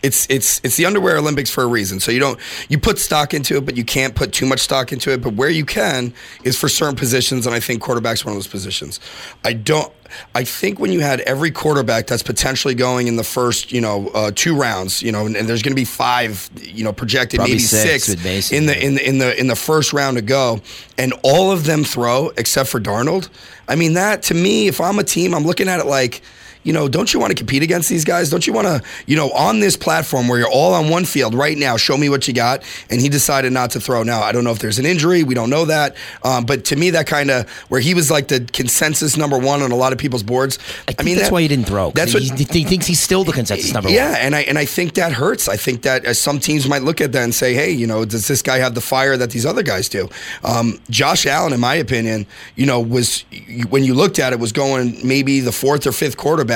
it's 0.04 0.26
it's 0.28 0.60
it's 0.62 0.76
the 0.76 0.84
underwear 0.84 1.16
Olympics 1.16 1.50
for 1.50 1.64
a 1.64 1.66
reason. 1.66 1.98
So 1.98 2.12
you 2.12 2.20
don't 2.20 2.38
you 2.68 2.78
put 2.78 2.98
stock 2.98 3.32
into 3.32 3.56
it, 3.56 3.64
but 3.64 3.76
you 3.76 3.84
can't 3.84 4.14
put 4.14 4.32
too 4.32 4.46
much 4.46 4.60
stock 4.60 4.92
into 4.92 5.10
it. 5.10 5.22
But 5.22 5.34
where 5.34 5.48
you 5.48 5.64
can 5.64 6.12
is 6.44 6.58
for 6.58 6.68
certain 6.68 6.94
positions, 6.94 7.46
and 7.46 7.54
I 7.54 7.60
think 7.60 7.82
quarterback's 7.82 8.24
one 8.24 8.32
of 8.32 8.36
those 8.36 8.46
positions. 8.46 9.00
I 9.44 9.54
don't. 9.54 9.92
I 10.34 10.44
think 10.44 10.78
when 10.78 10.92
you 10.92 11.00
had 11.00 11.20
every 11.20 11.50
quarterback 11.50 12.06
that's 12.06 12.22
potentially 12.22 12.74
going 12.74 13.08
in 13.08 13.16
the 13.16 13.24
first, 13.24 13.72
you 13.72 13.80
know, 13.80 14.08
uh, 14.08 14.30
two 14.32 14.54
rounds, 14.56 15.02
you 15.02 15.10
know, 15.10 15.26
and, 15.26 15.34
and 15.34 15.48
there's 15.48 15.62
going 15.62 15.72
to 15.72 15.80
be 15.80 15.86
five, 15.86 16.48
you 16.60 16.84
know, 16.84 16.92
projected 16.92 17.38
Probably 17.38 17.54
maybe 17.54 17.62
six 17.62 18.04
six, 18.04 18.52
in 18.52 18.66
the 18.66 18.80
in 18.80 18.94
the 18.94 19.08
in 19.08 19.18
the 19.18 19.40
in 19.40 19.46
the 19.48 19.56
first 19.56 19.92
round 19.92 20.18
to 20.18 20.22
go, 20.22 20.60
and 20.98 21.14
all 21.22 21.50
of 21.50 21.64
them 21.64 21.82
throw 21.82 22.28
except 22.36 22.68
for 22.68 22.78
Darnold. 22.78 23.30
I 23.66 23.74
mean, 23.74 23.94
that 23.94 24.22
to 24.24 24.34
me, 24.34 24.68
if 24.68 24.80
I'm 24.80 24.98
a 24.98 25.04
team, 25.04 25.34
I'm 25.34 25.44
looking 25.44 25.68
at 25.68 25.80
it 25.80 25.86
like 25.86 26.20
you 26.64 26.72
know, 26.72 26.88
don't 26.88 27.14
you 27.14 27.20
want 27.20 27.30
to 27.30 27.34
compete 27.36 27.62
against 27.62 27.88
these 27.88 28.04
guys? 28.04 28.28
Don't 28.30 28.46
you 28.46 28.52
want 28.52 28.66
to, 28.66 28.82
you 29.06 29.16
know, 29.16 29.30
on 29.30 29.60
this 29.60 29.76
platform 29.76 30.26
where 30.28 30.38
you're 30.38 30.50
all 30.50 30.74
on 30.74 30.88
one 30.90 31.04
field 31.04 31.34
right 31.34 31.56
now, 31.56 31.76
show 31.76 31.96
me 31.96 32.08
what 32.08 32.26
you 32.26 32.34
got? 32.34 32.62
And 32.90 33.00
he 33.00 33.08
decided 33.08 33.52
not 33.52 33.70
to 33.72 33.80
throw. 33.80 34.02
Now, 34.02 34.22
I 34.22 34.32
don't 34.32 34.42
know 34.44 34.50
if 34.50 34.58
there's 34.58 34.78
an 34.78 34.86
injury. 34.86 35.22
We 35.22 35.34
don't 35.34 35.50
know 35.50 35.66
that. 35.66 35.94
Um, 36.24 36.44
but 36.44 36.64
to 36.66 36.76
me, 36.76 36.90
that 36.90 37.06
kind 37.06 37.30
of, 37.30 37.48
where 37.68 37.80
he 37.80 37.94
was 37.94 38.10
like 38.10 38.28
the 38.28 38.40
consensus 38.52 39.16
number 39.16 39.38
one 39.38 39.62
on 39.62 39.70
a 39.70 39.76
lot 39.76 39.92
of 39.92 39.98
people's 39.98 40.22
boards. 40.22 40.58
I 40.88 40.92
think 40.92 41.16
that's 41.16 41.28
that- 41.28 41.32
why 41.32 41.42
he 41.42 41.48
didn't 41.48 41.66
throw. 41.66 41.90
That's 41.92 42.14
what. 42.14 42.22
he 42.22 42.64
thinks 42.64 42.86
he's 42.86 43.00
still 43.00 43.24
the 43.24 43.32
consensus 43.32 43.72
number 43.72 43.90
Yeah, 43.90 44.04
one. 44.06 44.12
Yeah. 44.14 44.18
And 44.26 44.34
I 44.34 44.40
and 44.42 44.58
I 44.58 44.64
think 44.64 44.94
that 44.94 45.12
hurts. 45.12 45.48
I 45.48 45.56
think 45.56 45.82
that 45.82 46.06
uh, 46.06 46.14
some 46.14 46.40
teams 46.40 46.66
might 46.68 46.82
look 46.82 47.00
at 47.02 47.12
that 47.12 47.22
and 47.22 47.34
say, 47.34 47.52
"Hey, 47.54 47.70
you 47.72 47.86
know, 47.86 48.04
does 48.06 48.26
this 48.26 48.40
guy 48.42 48.58
have 48.58 48.74
the 48.74 48.80
fire 48.80 49.16
that 49.16 49.30
these 49.30 49.44
other 49.44 49.62
guys 49.62 49.88
do?" 49.88 50.08
Um, 50.42 50.80
Josh 50.88 51.26
Allen, 51.26 51.52
in 51.52 51.60
my 51.60 51.74
opinion, 51.74 52.26
you 52.56 52.64
know, 52.64 52.80
was 52.80 53.24
when 53.68 53.84
you 53.84 53.92
looked 53.94 54.18
at 54.18 54.32
it, 54.32 54.38
was 54.40 54.52
going 54.52 54.98
maybe 55.06 55.40
the 55.40 55.52
fourth 55.52 55.86
or 55.86 55.92
fifth 55.92 56.16
quarterback 56.16 56.53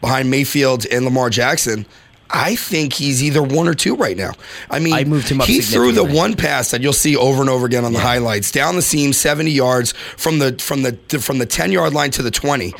behind 0.00 0.30
Mayfield 0.30 0.86
and 0.86 1.04
Lamar 1.04 1.30
Jackson. 1.30 1.86
I 2.32 2.54
think 2.54 2.92
he's 2.92 3.22
either 3.22 3.42
one 3.42 3.66
or 3.66 3.74
two 3.74 3.96
right 3.96 4.16
now. 4.16 4.32
I 4.70 4.78
mean, 4.78 4.92
I 4.94 5.04
moved 5.04 5.28
him 5.28 5.40
up 5.40 5.48
he 5.48 5.60
threw 5.60 5.90
the 5.92 6.04
one 6.04 6.36
pass 6.36 6.70
that 6.70 6.80
you'll 6.80 6.92
see 6.92 7.16
over 7.16 7.40
and 7.40 7.50
over 7.50 7.66
again 7.66 7.84
on 7.84 7.92
the 7.92 7.98
highlights 7.98 8.52
down 8.52 8.76
the 8.76 8.82
seam, 8.82 9.12
seventy 9.12 9.50
yards 9.50 9.92
from 10.16 10.38
the 10.38 10.52
from 10.58 10.82
the 10.82 10.92
from 11.20 11.38
the 11.38 11.46
ten 11.46 11.72
yard 11.72 11.92
line 11.92 12.12
to 12.12 12.22
the 12.22 12.30
twenty, 12.30 12.72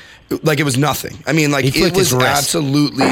like 0.42 0.60
it 0.60 0.64
was 0.64 0.76
nothing. 0.78 1.18
I 1.26 1.32
mean, 1.32 1.50
like 1.50 1.64
it 1.76 1.92
was 1.98 2.12
absolutely 2.38 3.06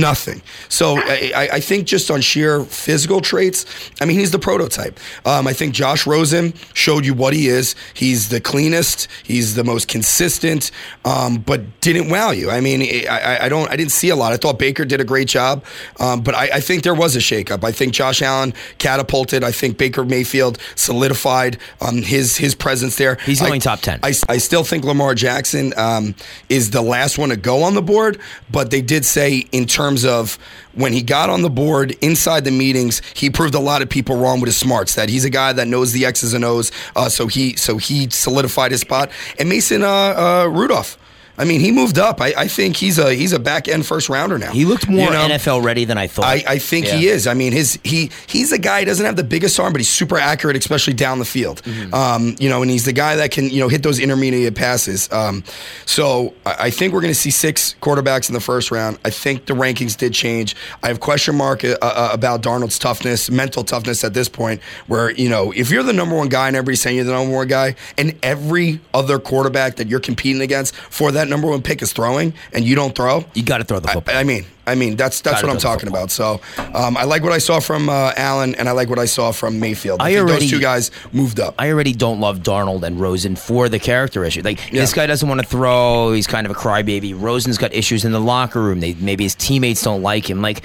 nothing. 0.00 0.42
So 0.68 0.98
I, 0.98 1.48
I- 1.52 1.60
think 1.60 1.86
just 1.86 2.10
on 2.10 2.20
sheer 2.20 2.64
physical 2.64 3.20
traits, 3.20 3.64
I 4.00 4.04
mean, 4.04 4.18
he's 4.18 4.30
the 4.30 4.38
prototype. 4.38 4.98
Um, 5.24 5.46
I 5.46 5.52
think 5.52 5.72
Josh 5.74 6.06
Rosen 6.06 6.52
showed 6.74 7.04
you 7.06 7.14
what 7.14 7.32
he 7.32 7.48
is. 7.48 7.74
He's 7.94 8.28
the 8.28 8.40
cleanest. 8.40 9.08
He's 9.22 9.54
the 9.54 9.62
most 9.64 9.88
consistent, 9.88 10.70
um, 11.04 11.38
but 11.38 11.80
didn't 11.80 12.08
wow 12.10 12.30
you. 12.30 12.50
I 12.50 12.60
mean, 12.60 12.82
I, 13.08 13.18
I- 13.20 13.44
I 13.44 13.48
don't. 13.48 13.70
I 13.70 13.76
didn't 13.76 13.92
see 13.92 14.08
a 14.10 14.16
lot. 14.16 14.32
I 14.32 14.36
thought 14.36 14.58
Baker 14.58 14.84
did 14.84 15.00
a 15.00 15.04
great 15.04 15.28
job, 15.28 15.64
um, 15.98 16.20
but 16.22 16.34
I, 16.34 16.50
I 16.54 16.60
think 16.60 16.82
there 16.82 16.94
was 16.94 17.14
a 17.16 17.20
shakeup. 17.20 17.62
I 17.64 17.72
think 17.72 17.92
Josh 17.94 18.20
Allen 18.22 18.52
catapulted. 18.78 19.44
I 19.44 19.52
think 19.52 19.78
Baker 19.78 20.04
Mayfield 20.04 20.58
solidified 20.74 21.58
um, 21.80 22.02
his 22.02 22.36
his 22.36 22.54
presence 22.54 22.96
there. 22.96 23.16
He's 23.24 23.40
going 23.40 23.60
top 23.60 23.80
10. 23.80 24.00
I, 24.02 24.12
I 24.28 24.38
still 24.38 24.64
think 24.64 24.84
Lamar 24.84 25.14
Jackson 25.14 25.72
um, 25.76 26.14
is 26.50 26.72
the 26.72 26.82
last 26.82 27.16
one 27.16 27.30
to 27.30 27.36
go 27.36 27.62
on 27.62 27.74
the 27.74 27.80
board, 27.80 28.18
but 28.50 28.70
they 28.70 28.82
did 28.82 29.06
say 29.06 29.46
in 29.52 29.64
terms 29.64 30.04
of 30.04 30.36
when 30.74 30.92
he 30.92 31.00
got 31.00 31.30
on 31.30 31.42
the 31.42 31.48
board 31.48 31.92
inside 32.02 32.44
the 32.44 32.50
meetings, 32.50 33.00
he 33.14 33.30
proved 33.30 33.54
a 33.54 33.60
lot 33.60 33.80
of 33.80 33.88
people 33.88 34.16
wrong 34.16 34.40
with 34.40 34.48
his 34.48 34.56
smarts. 34.56 34.96
That 34.96 35.08
he's 35.08 35.24
a 35.24 35.30
guy 35.30 35.52
that 35.54 35.68
knows 35.68 35.92
the 35.92 36.04
X's 36.04 36.34
and 36.34 36.44
O's, 36.44 36.72
uh, 36.96 37.08
so 37.08 37.28
he 37.28 37.56
so 37.56 37.78
he 37.78 38.10
solidified 38.10 38.72
his 38.72 38.80
spot. 38.80 39.10
And 39.38 39.48
Mason 39.48 39.82
uh, 39.82 39.88
uh, 39.88 40.48
Rudolph. 40.52 40.98
I 41.40 41.44
mean, 41.44 41.60
he 41.60 41.72
moved 41.72 41.98
up. 41.98 42.20
I, 42.20 42.34
I 42.36 42.48
think 42.48 42.76
he's 42.76 42.98
a 42.98 43.14
he's 43.14 43.32
a 43.32 43.38
back 43.38 43.66
end 43.66 43.86
first 43.86 44.10
rounder 44.10 44.38
now. 44.38 44.52
He 44.52 44.66
looked 44.66 44.90
more 44.90 45.06
You 45.06 45.10
know? 45.10 45.26
NFL 45.26 45.64
ready 45.64 45.86
than 45.86 45.96
I 45.96 46.06
thought. 46.06 46.26
I, 46.26 46.44
I 46.46 46.58
think 46.58 46.84
he 46.84 47.08
is. 47.08 47.26
I 47.26 47.32
mean, 47.32 47.54
his 47.54 47.78
he 47.82 48.10
he's 48.26 48.52
a 48.52 48.58
guy. 48.58 48.80
He 48.80 48.84
doesn't 48.84 49.06
have 49.06 49.16
the 49.16 49.24
biggest 49.24 49.58
arm, 49.58 49.72
but 49.72 49.80
he's 49.80 49.88
super 49.88 50.18
accurate, 50.18 50.54
especially 50.58 50.92
down 50.92 51.18
the 51.18 51.24
field. 51.24 51.62
Mm-hmm. 51.62 51.94
Um, 51.94 52.36
you 52.38 52.50
know, 52.50 52.60
and 52.60 52.70
he's 52.70 52.84
the 52.84 52.92
guy 52.92 53.16
that 53.16 53.30
can 53.30 53.48
you 53.48 53.58
know 53.58 53.68
hit 53.68 53.82
those 53.82 53.98
intermediate 53.98 54.54
passes. 54.54 55.10
Um, 55.10 55.42
so 55.86 56.34
I, 56.44 56.56
I 56.66 56.70
think 56.70 56.92
we're 56.92 57.00
going 57.00 57.14
to 57.14 57.18
see 57.18 57.30
six 57.30 57.74
quarterbacks 57.80 58.28
in 58.28 58.34
the 58.34 58.40
first 58.40 58.70
round. 58.70 58.98
I 59.06 59.08
think 59.08 59.46
the 59.46 59.54
rankings 59.54 59.96
did 59.96 60.12
change. 60.12 60.54
I 60.82 60.88
have 60.88 61.00
question 61.00 61.36
mark 61.36 61.64
uh, 61.64 61.78
uh, 61.80 62.10
about 62.12 62.42
Darnold's 62.42 62.78
toughness, 62.78 63.30
mental 63.30 63.64
toughness 63.64 64.04
at 64.04 64.12
this 64.12 64.28
point. 64.28 64.60
Where 64.88 65.10
you 65.12 65.30
know, 65.30 65.52
if 65.52 65.70
you're 65.70 65.84
the 65.84 65.94
number 65.94 66.16
one 66.16 66.28
guy 66.28 66.48
and 66.48 66.56
everybody's 66.56 66.82
saying 66.82 66.96
you're 66.96 67.06
the 67.06 67.12
number 67.12 67.34
one 67.34 67.48
guy, 67.48 67.76
and 67.96 68.14
every 68.22 68.80
other 68.92 69.18
quarterback 69.18 69.76
that 69.76 69.88
you're 69.88 70.00
competing 70.00 70.42
against 70.42 70.74
for 70.74 71.10
that 71.12 71.29
number 71.30 71.46
one 71.48 71.62
pick 71.62 71.80
is 71.82 71.92
throwing, 71.92 72.34
and 72.52 72.64
you 72.64 72.74
don't 72.74 72.94
throw, 72.94 73.24
you 73.34 73.42
got 73.42 73.58
to 73.58 73.64
throw 73.64 73.80
the 73.80 73.88
football. 73.88 74.14
I, 74.14 74.20
I 74.20 74.24
mean, 74.24 74.44
I 74.66 74.74
mean 74.74 74.96
that's 74.96 75.20
that's 75.20 75.36
Gotta 75.36 75.46
what 75.46 75.52
I'm 75.54 75.60
talking 75.60 75.88
about. 75.88 76.10
So 76.10 76.40
um, 76.74 76.96
I 76.96 77.04
like 77.04 77.22
what 77.22 77.32
I 77.32 77.38
saw 77.38 77.60
from 77.60 77.88
uh, 77.88 78.12
Allen, 78.16 78.54
and 78.56 78.68
I 78.68 78.72
like 78.72 78.88
what 78.90 78.98
I 78.98 79.06
saw 79.06 79.32
from 79.32 79.58
Mayfield. 79.58 80.00
I, 80.02 80.04
I 80.04 80.08
think 80.14 80.20
already- 80.28 80.40
those 80.44 80.50
two 80.50 80.60
guys 80.60 80.90
moved 81.12 81.40
up. 81.40 81.54
I 81.58 81.70
already 81.70 81.92
don't 81.94 82.20
love 82.20 82.40
Darnold 82.40 82.82
and 82.82 83.00
Rosen 83.00 83.36
for 83.36 83.68
the 83.68 83.78
character 83.78 84.24
issue. 84.24 84.42
Like 84.42 84.58
Yeah. 84.72 84.80
this 84.80 84.92
guy 84.92 85.06
doesn't 85.06 85.28
want 85.28 85.40
to 85.40 85.46
throw. 85.46 86.12
He's 86.12 86.26
kind 86.26 86.46
of 86.46 86.50
a 86.50 86.54
crybaby. 86.54 87.14
Rosen's 87.18 87.56
got 87.58 87.72
issues 87.72 88.04
in 88.04 88.12
the 88.12 88.20
locker 88.20 88.60
room. 88.60 88.80
They 88.80 88.94
maybe 88.94 89.24
his 89.24 89.34
teammates 89.34 89.82
don't 89.82 90.02
like 90.02 90.28
him. 90.28 90.42
Like 90.42 90.62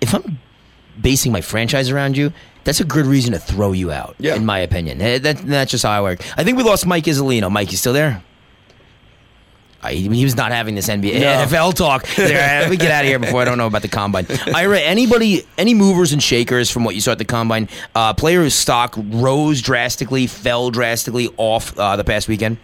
if 0.00 0.14
I'm 0.14 0.38
basing 1.00 1.32
my 1.32 1.40
franchise 1.40 1.90
around 1.90 2.16
you, 2.16 2.32
that's 2.64 2.80
a 2.80 2.84
good 2.84 3.06
reason 3.06 3.32
to 3.32 3.38
throw 3.38 3.72
you 3.72 3.90
out. 3.90 4.14
Yeah. 4.18 4.34
in 4.34 4.44
my 4.44 4.58
opinion. 4.58 4.98
That, 4.98 5.38
that's 5.38 5.70
just 5.70 5.84
how 5.84 5.90
I 5.90 6.02
work. 6.02 6.20
I 6.36 6.44
think 6.44 6.58
we 6.58 6.64
lost 6.64 6.86
Mike 6.86 7.04
Iuzzolino. 7.04 7.50
Mike, 7.50 7.70
you 7.70 7.76
still 7.78 7.92
there? 7.92 8.22
I, 9.80 9.92
he 9.94 10.24
was 10.24 10.36
not 10.36 10.50
having 10.50 10.74
this 10.74 10.88
NBA 10.88 11.20
No. 11.20 11.26
NFL 11.46 11.74
talk. 11.74 12.04
There, 12.16 12.60
let 12.62 12.68
me 12.70 12.76
get 12.76 12.90
out 12.90 13.04
of 13.04 13.08
here 13.08 13.18
before 13.20 13.40
I 13.42 13.44
don't 13.44 13.58
know 13.58 13.66
about 13.68 13.82
the 13.82 13.88
combine. 13.88 14.26
Ira, 14.52 14.80
anybody, 14.80 15.46
any 15.56 15.72
movers 15.72 16.12
and 16.12 16.20
shakers 16.22 16.68
from 16.68 16.82
what 16.84 16.96
you 16.96 17.00
saw 17.00 17.12
at 17.12 17.18
the 17.18 17.24
combine? 17.24 17.68
Uh, 17.94 18.12
player 18.12 18.42
whose 18.42 18.54
stock 18.54 18.94
rose 18.96 19.62
drastically, 19.62 20.26
fell 20.26 20.70
drastically 20.70 21.28
off 21.36 21.78
uh, 21.78 21.94
the 21.94 22.02
past 22.04 22.26
weekend. 22.26 22.56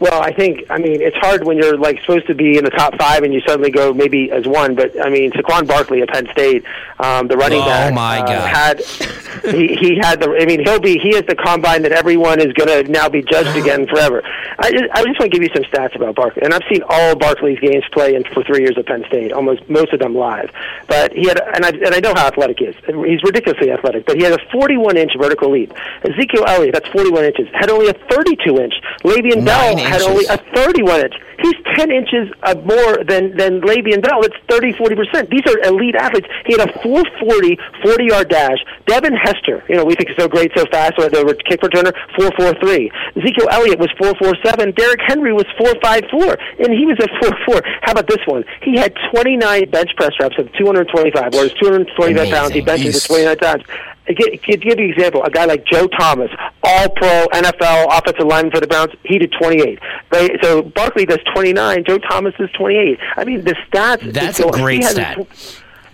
Well, 0.00 0.20
I 0.22 0.32
think 0.32 0.64
I 0.70 0.78
mean 0.78 1.00
it's 1.00 1.16
hard 1.18 1.44
when 1.44 1.56
you're 1.58 1.76
like 1.76 2.00
supposed 2.00 2.26
to 2.28 2.34
be 2.34 2.56
in 2.58 2.64
the 2.64 2.70
top 2.70 2.96
five 2.98 3.22
and 3.22 3.32
you 3.34 3.40
suddenly 3.46 3.70
go 3.70 3.92
maybe 3.92 4.30
as 4.32 4.46
one. 4.46 4.74
But 4.74 4.98
I 5.04 5.10
mean 5.10 5.30
Saquon 5.32 5.66
Barkley 5.68 6.00
at 6.02 6.08
Penn 6.08 6.26
State, 6.32 6.64
um, 6.98 7.28
the 7.28 7.36
running 7.36 7.60
Oh, 7.60 7.66
back, 7.66 7.94
my 7.94 8.20
uh, 8.20 8.26
God. 8.26 8.48
had 8.48 8.80
he 9.54 9.76
he 9.76 9.96
had 10.00 10.20
the. 10.20 10.36
I 10.40 10.44
mean, 10.46 10.60
he'll 10.64 10.80
be. 10.80 10.98
He 10.98 11.10
is 11.10 11.24
the 11.26 11.34
combine 11.36 11.82
that 11.82 11.92
everyone 11.92 12.40
is 12.40 12.52
going 12.54 12.68
to 12.84 12.90
now 12.90 13.08
be 13.08 13.22
judged 13.22 13.56
again 13.56 13.86
forever. 13.86 14.22
I 14.58 14.70
just, 14.72 14.84
I 14.92 15.04
just 15.04 15.18
want 15.20 15.30
to 15.32 15.38
give 15.38 15.42
you 15.42 15.48
some 15.54 15.64
stats 15.64 15.94
about 15.96 16.14
Barkley, 16.14 16.42
and 16.42 16.52
I've 16.52 16.62
seen 16.70 16.82
all 16.88 17.14
Barkley's 17.16 17.58
games 17.60 17.84
play 17.92 18.14
in 18.14 18.24
for 18.24 18.42
three 18.44 18.60
years 18.60 18.76
at 18.76 18.86
Penn 18.86 19.04
State, 19.08 19.32
almost 19.32 19.68
most 19.68 19.92
of 19.92 20.00
them 20.00 20.14
live. 20.14 20.50
But 20.88 21.12
he 21.12 21.26
had, 21.28 21.40
and 21.54 21.64
I 21.64 21.68
and 21.70 21.94
I 21.94 22.00
know 22.00 22.12
how 22.14 22.26
athletic 22.26 22.58
he 22.58 22.66
is. 22.66 22.76
He's 22.86 23.22
ridiculously 23.22 23.70
athletic, 23.70 24.06
but 24.06 24.16
he 24.16 24.22
had 24.24 24.32
a 24.32 24.38
41 24.50 24.96
inch 24.96 25.12
vertical 25.18 25.50
leap. 25.52 25.72
Ezekiel 26.04 26.44
Elliott, 26.46 26.74
that's 26.74 26.88
41 26.88 27.24
inches, 27.24 27.48
had 27.54 27.70
only 27.70 27.88
a 27.88 27.94
32 27.94 28.58
inch. 28.60 28.74
Le'Veon 29.04 29.44
Bell 29.44 29.76
had 29.90 30.02
only 30.02 30.24
a 30.26 30.38
31 30.54 31.00
inch. 31.00 31.14
He's 31.40 31.54
10 31.76 31.90
inches 31.90 32.28
uh, 32.42 32.54
more 32.64 33.02
than 33.04 33.36
than 33.36 33.60
Le'Veon 33.62 34.02
Bell. 34.02 34.20
It's 34.22 34.36
30, 34.48 34.76
40 34.76 34.94
percent. 34.96 35.30
These 35.30 35.46
are 35.48 35.58
elite 35.64 35.96
athletes. 35.96 36.28
He 36.44 36.52
had 36.52 36.68
a 36.68 36.72
440 36.82 37.58
40 37.82 38.04
yard 38.04 38.28
dash. 38.28 38.58
Devin 38.86 39.14
Hester, 39.14 39.64
you 39.68 39.76
know, 39.76 39.84
we 39.84 39.94
think 39.94 40.08
he's 40.10 40.18
so 40.18 40.28
great, 40.28 40.52
so 40.54 40.66
fast, 40.66 40.98
or 40.98 41.08
the 41.08 41.24
kick 41.48 41.60
returner, 41.60 41.94
443. 42.16 42.90
Ezekiel 43.16 43.48
Elliott 43.50 43.78
was 43.78 43.88
447. 43.96 44.72
Derrick 44.76 45.00
Henry 45.06 45.32
was 45.32 45.46
454, 45.56 46.36
and 46.60 46.72
he 46.76 46.84
was 46.84 46.98
at 47.00 47.08
44. 47.24 47.62
How 47.82 47.92
about 47.92 48.06
this 48.06 48.20
one? 48.26 48.44
He 48.62 48.76
had 48.76 48.92
29 49.10 49.70
bench 49.70 49.90
press 49.96 50.12
reps 50.20 50.36
of 50.38 50.52
225, 50.60 51.32
whereas 51.32 51.52
225 51.54 52.10
Amazing. 52.10 52.32
pounds, 52.32 52.52
he 52.52 52.60
benched 52.60 52.84
it 52.84 53.04
29 53.06 53.36
times. 53.38 53.64
To 54.10 54.14
give, 54.14 54.42
give 54.42 54.64
you 54.64 54.72
an 54.72 54.80
example, 54.80 55.22
a 55.22 55.30
guy 55.30 55.44
like 55.44 55.64
Joe 55.66 55.86
Thomas, 55.86 56.30
All 56.64 56.88
Pro 56.90 57.26
NFL 57.32 57.86
offensive 57.96 58.26
lineman 58.26 58.50
for 58.50 58.60
the 58.60 58.66
Browns, 58.66 58.92
he 59.04 59.18
did 59.18 59.32
28. 59.40 59.78
Right? 60.10 60.32
So 60.42 60.62
Barkley 60.62 61.06
does 61.06 61.20
29. 61.32 61.84
Joe 61.84 61.98
Thomas 61.98 62.34
is 62.40 62.50
28. 62.56 62.98
I 63.16 63.24
mean, 63.24 63.44
the 63.44 63.54
stats. 63.70 64.12
That's 64.12 64.40
a 64.40 64.50
great 64.50 64.82
stat. 64.82 65.18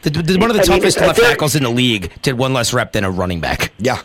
The, 0.02 0.10
the, 0.10 0.38
one 0.38 0.50
of 0.50 0.56
the 0.56 0.62
I 0.62 0.64
toughest 0.64 0.98
mean, 0.98 1.08
left 1.08 1.20
tackles 1.20 1.56
in 1.56 1.62
the 1.62 1.70
league 1.70 2.12
did 2.22 2.38
one 2.38 2.52
less 2.52 2.72
rep 2.72 2.92
than 2.92 3.04
a 3.04 3.10
running 3.10 3.40
back. 3.40 3.72
Yeah. 3.78 4.00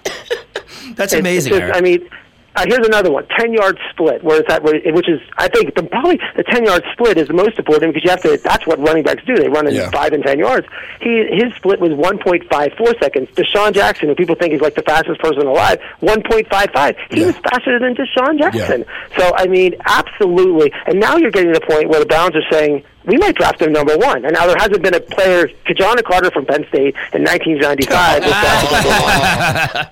That's 0.96 1.14
amazing. 1.14 1.54
Just, 1.54 1.74
I 1.74 1.80
mean, 1.80 2.10
uh, 2.56 2.66
here's 2.68 2.86
another 2.86 3.12
one: 3.12 3.26
ten 3.40 3.54
yard 3.54 3.80
split, 3.90 4.24
where 4.24 4.42
it's 4.42 4.50
at, 4.52 4.62
which 4.64 5.08
is 5.08 5.22
I 5.38 5.48
think 5.48 5.74
the, 5.76 5.84
probably 5.84 6.20
the 6.36 6.44
ten 6.44 6.66
yard 6.66 6.84
split 6.92 7.18
is 7.18 7.28
the 7.28 7.34
most 7.34 7.58
important 7.58 7.94
because 7.94 8.04
you 8.04 8.10
have 8.10 8.22
to. 8.24 8.38
That's 8.44 8.68
what 8.68 8.78
running 8.80 9.04
backs 9.04 9.24
do; 9.26 9.36
they 9.36 9.48
run 9.48 9.68
in 9.68 9.76
yeah. 9.76 9.90
five 9.90 10.12
and 10.12 10.24
ten 10.24 10.38
yards. 10.38 10.68
He 11.00 11.26
his 11.32 11.54
split 11.56 11.80
was 11.80 11.94
one 11.94 12.18
point 12.20 12.44
five 12.50 12.74
four 12.78 12.94
seconds. 13.00 13.30
DeSean 13.32 13.74
Jackson, 13.74 14.10
who 14.10 14.16
people 14.16 14.36
think 14.36 14.54
is 14.54 14.60
like 14.60 14.76
the 14.76 14.82
fastest 14.82 15.22
person 15.22 15.48
alive, 15.48 15.80
one 16.02 16.22
point 16.24 16.48
five 16.50 16.70
five. 16.74 16.98
He 17.10 17.22
yeah. 17.22 17.28
was 17.28 17.38
faster 17.38 17.80
than 17.80 17.96
DeSean 17.96 18.38
Jackson. 18.38 18.86
Yeah. 18.86 19.18
So 19.18 19.34
I 19.36 19.48
mean, 19.48 19.76
absolutely. 19.86 20.74
And 20.88 21.00
now 21.00 21.16
you're 21.16 21.32
getting 21.32 21.54
to 21.54 21.60
the 21.60 21.66
point 21.66 21.88
where 21.88 22.02
the 22.02 22.06
Browns 22.06 22.36
are 22.36 22.44
saying 22.52 22.84
we 23.06 23.18
might 23.18 23.36
draft 23.36 23.62
him 23.62 23.72
number 23.72 23.98
one. 23.98 24.26
And 24.26 24.34
now 24.34 24.48
there 24.48 24.58
hasn't 24.58 24.82
been 24.82 24.94
a 24.94 25.00
player, 25.00 25.48
Ki-Jana 25.66 26.04
Carter 26.04 26.32
from 26.32 26.46
Penn 26.46 26.66
State 26.70 26.96
in 27.14 27.24
1995. 27.24 28.22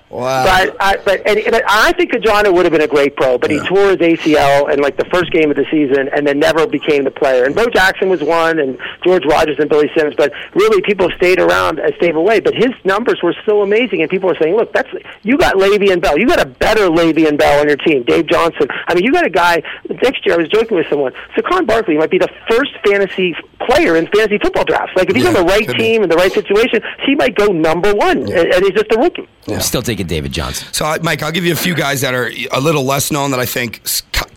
wow. 0.10 0.44
But, 0.44 0.76
I, 0.80 0.96
but, 1.04 1.26
and, 1.26 1.40
but 1.50 1.64
I 1.68 1.92
think 1.92 2.12
Ki-Jana 2.12 2.52
would 2.52 2.64
have 2.64 2.72
been 2.72 2.82
a 2.82 2.88
great 2.88 3.16
pro, 3.16 3.38
but 3.38 3.50
yeah. 3.50 3.60
he 3.60 3.68
tore 3.68 3.90
his 3.90 3.98
ACL 3.98 4.72
in 4.72 4.80
like 4.80 4.96
the 4.96 5.04
first 5.06 5.32
game 5.32 5.50
of 5.50 5.56
the 5.56 5.66
season 5.70 6.08
and 6.12 6.26
then 6.26 6.38
never 6.38 6.66
became 6.66 7.04
the 7.04 7.10
player. 7.10 7.44
And 7.44 7.54
Bo 7.54 7.66
Jackson 7.66 8.08
was 8.08 8.22
one, 8.22 8.58
and 8.58 8.78
George 9.04 9.24
Rogers 9.24 9.58
and 9.58 9.68
Billy 9.68 9.90
Simmons. 9.96 10.14
But 10.16 10.32
really, 10.54 10.80
people 10.82 11.10
stayed 11.16 11.40
around 11.40 11.78
and 11.78 11.94
stayed 11.96 12.14
away. 12.14 12.40
But 12.40 12.54
his 12.54 12.70
numbers 12.84 13.20
were 13.22 13.34
so 13.46 13.62
amazing, 13.62 14.02
and 14.02 14.10
people 14.10 14.30
are 14.30 14.36
saying, 14.40 14.56
look, 14.56 14.72
that's 14.72 14.88
you 15.22 15.36
got 15.36 15.54
Le'Veon 15.54 16.00
Bell. 16.00 16.18
You 16.18 16.26
got 16.26 16.40
a 16.40 16.46
better 16.46 16.88
Le'Veon 16.88 17.38
Bell 17.38 17.60
on 17.60 17.68
your 17.68 17.76
team, 17.76 18.02
Dave 18.04 18.26
Johnson. 18.26 18.68
I 18.86 18.94
mean, 18.94 19.04
you 19.04 19.12
got 19.12 19.26
a 19.26 19.30
guy. 19.30 19.62
Next 19.88 20.24
year, 20.24 20.34
I 20.34 20.38
was 20.38 20.48
joking 20.48 20.76
with 20.76 20.86
someone. 20.88 21.12
Saquon 21.36 21.66
Barkley 21.66 21.96
might 21.96 22.10
be 22.10 22.18
the 22.18 22.30
first 22.48 22.72
fan 22.84 22.99
fantasy 23.00 23.34
player 23.60 23.96
in 23.96 24.06
fantasy 24.08 24.38
football 24.38 24.64
drafts. 24.64 24.94
Like 24.96 25.08
if 25.08 25.16
he's 25.16 25.24
yeah, 25.24 25.30
on 25.30 25.34
the 25.34 25.44
right 25.44 25.68
team 25.68 26.02
in 26.02 26.08
the 26.08 26.16
right 26.16 26.32
situation, 26.32 26.82
he 27.04 27.14
might 27.14 27.34
go 27.34 27.46
number 27.46 27.94
one, 27.94 28.26
yeah. 28.26 28.40
and, 28.40 28.64
he's 28.64 28.72
just 28.72 28.92
a 28.92 28.98
rookie. 28.98 29.28
Yeah. 29.46 29.56
I'm 29.56 29.60
still 29.60 29.82
taking 29.82 30.06
David 30.06 30.32
Johnson. 30.32 30.68
So, 30.72 30.96
Mike, 31.02 31.22
I'll 31.22 31.32
give 31.32 31.44
you 31.44 31.52
a 31.52 31.56
few 31.56 31.74
guys 31.74 32.02
that 32.02 32.14
are 32.14 32.30
a 32.52 32.60
little 32.60 32.84
less 32.84 33.10
known 33.10 33.30
that 33.30 33.40
I 33.40 33.46
think 33.46 33.82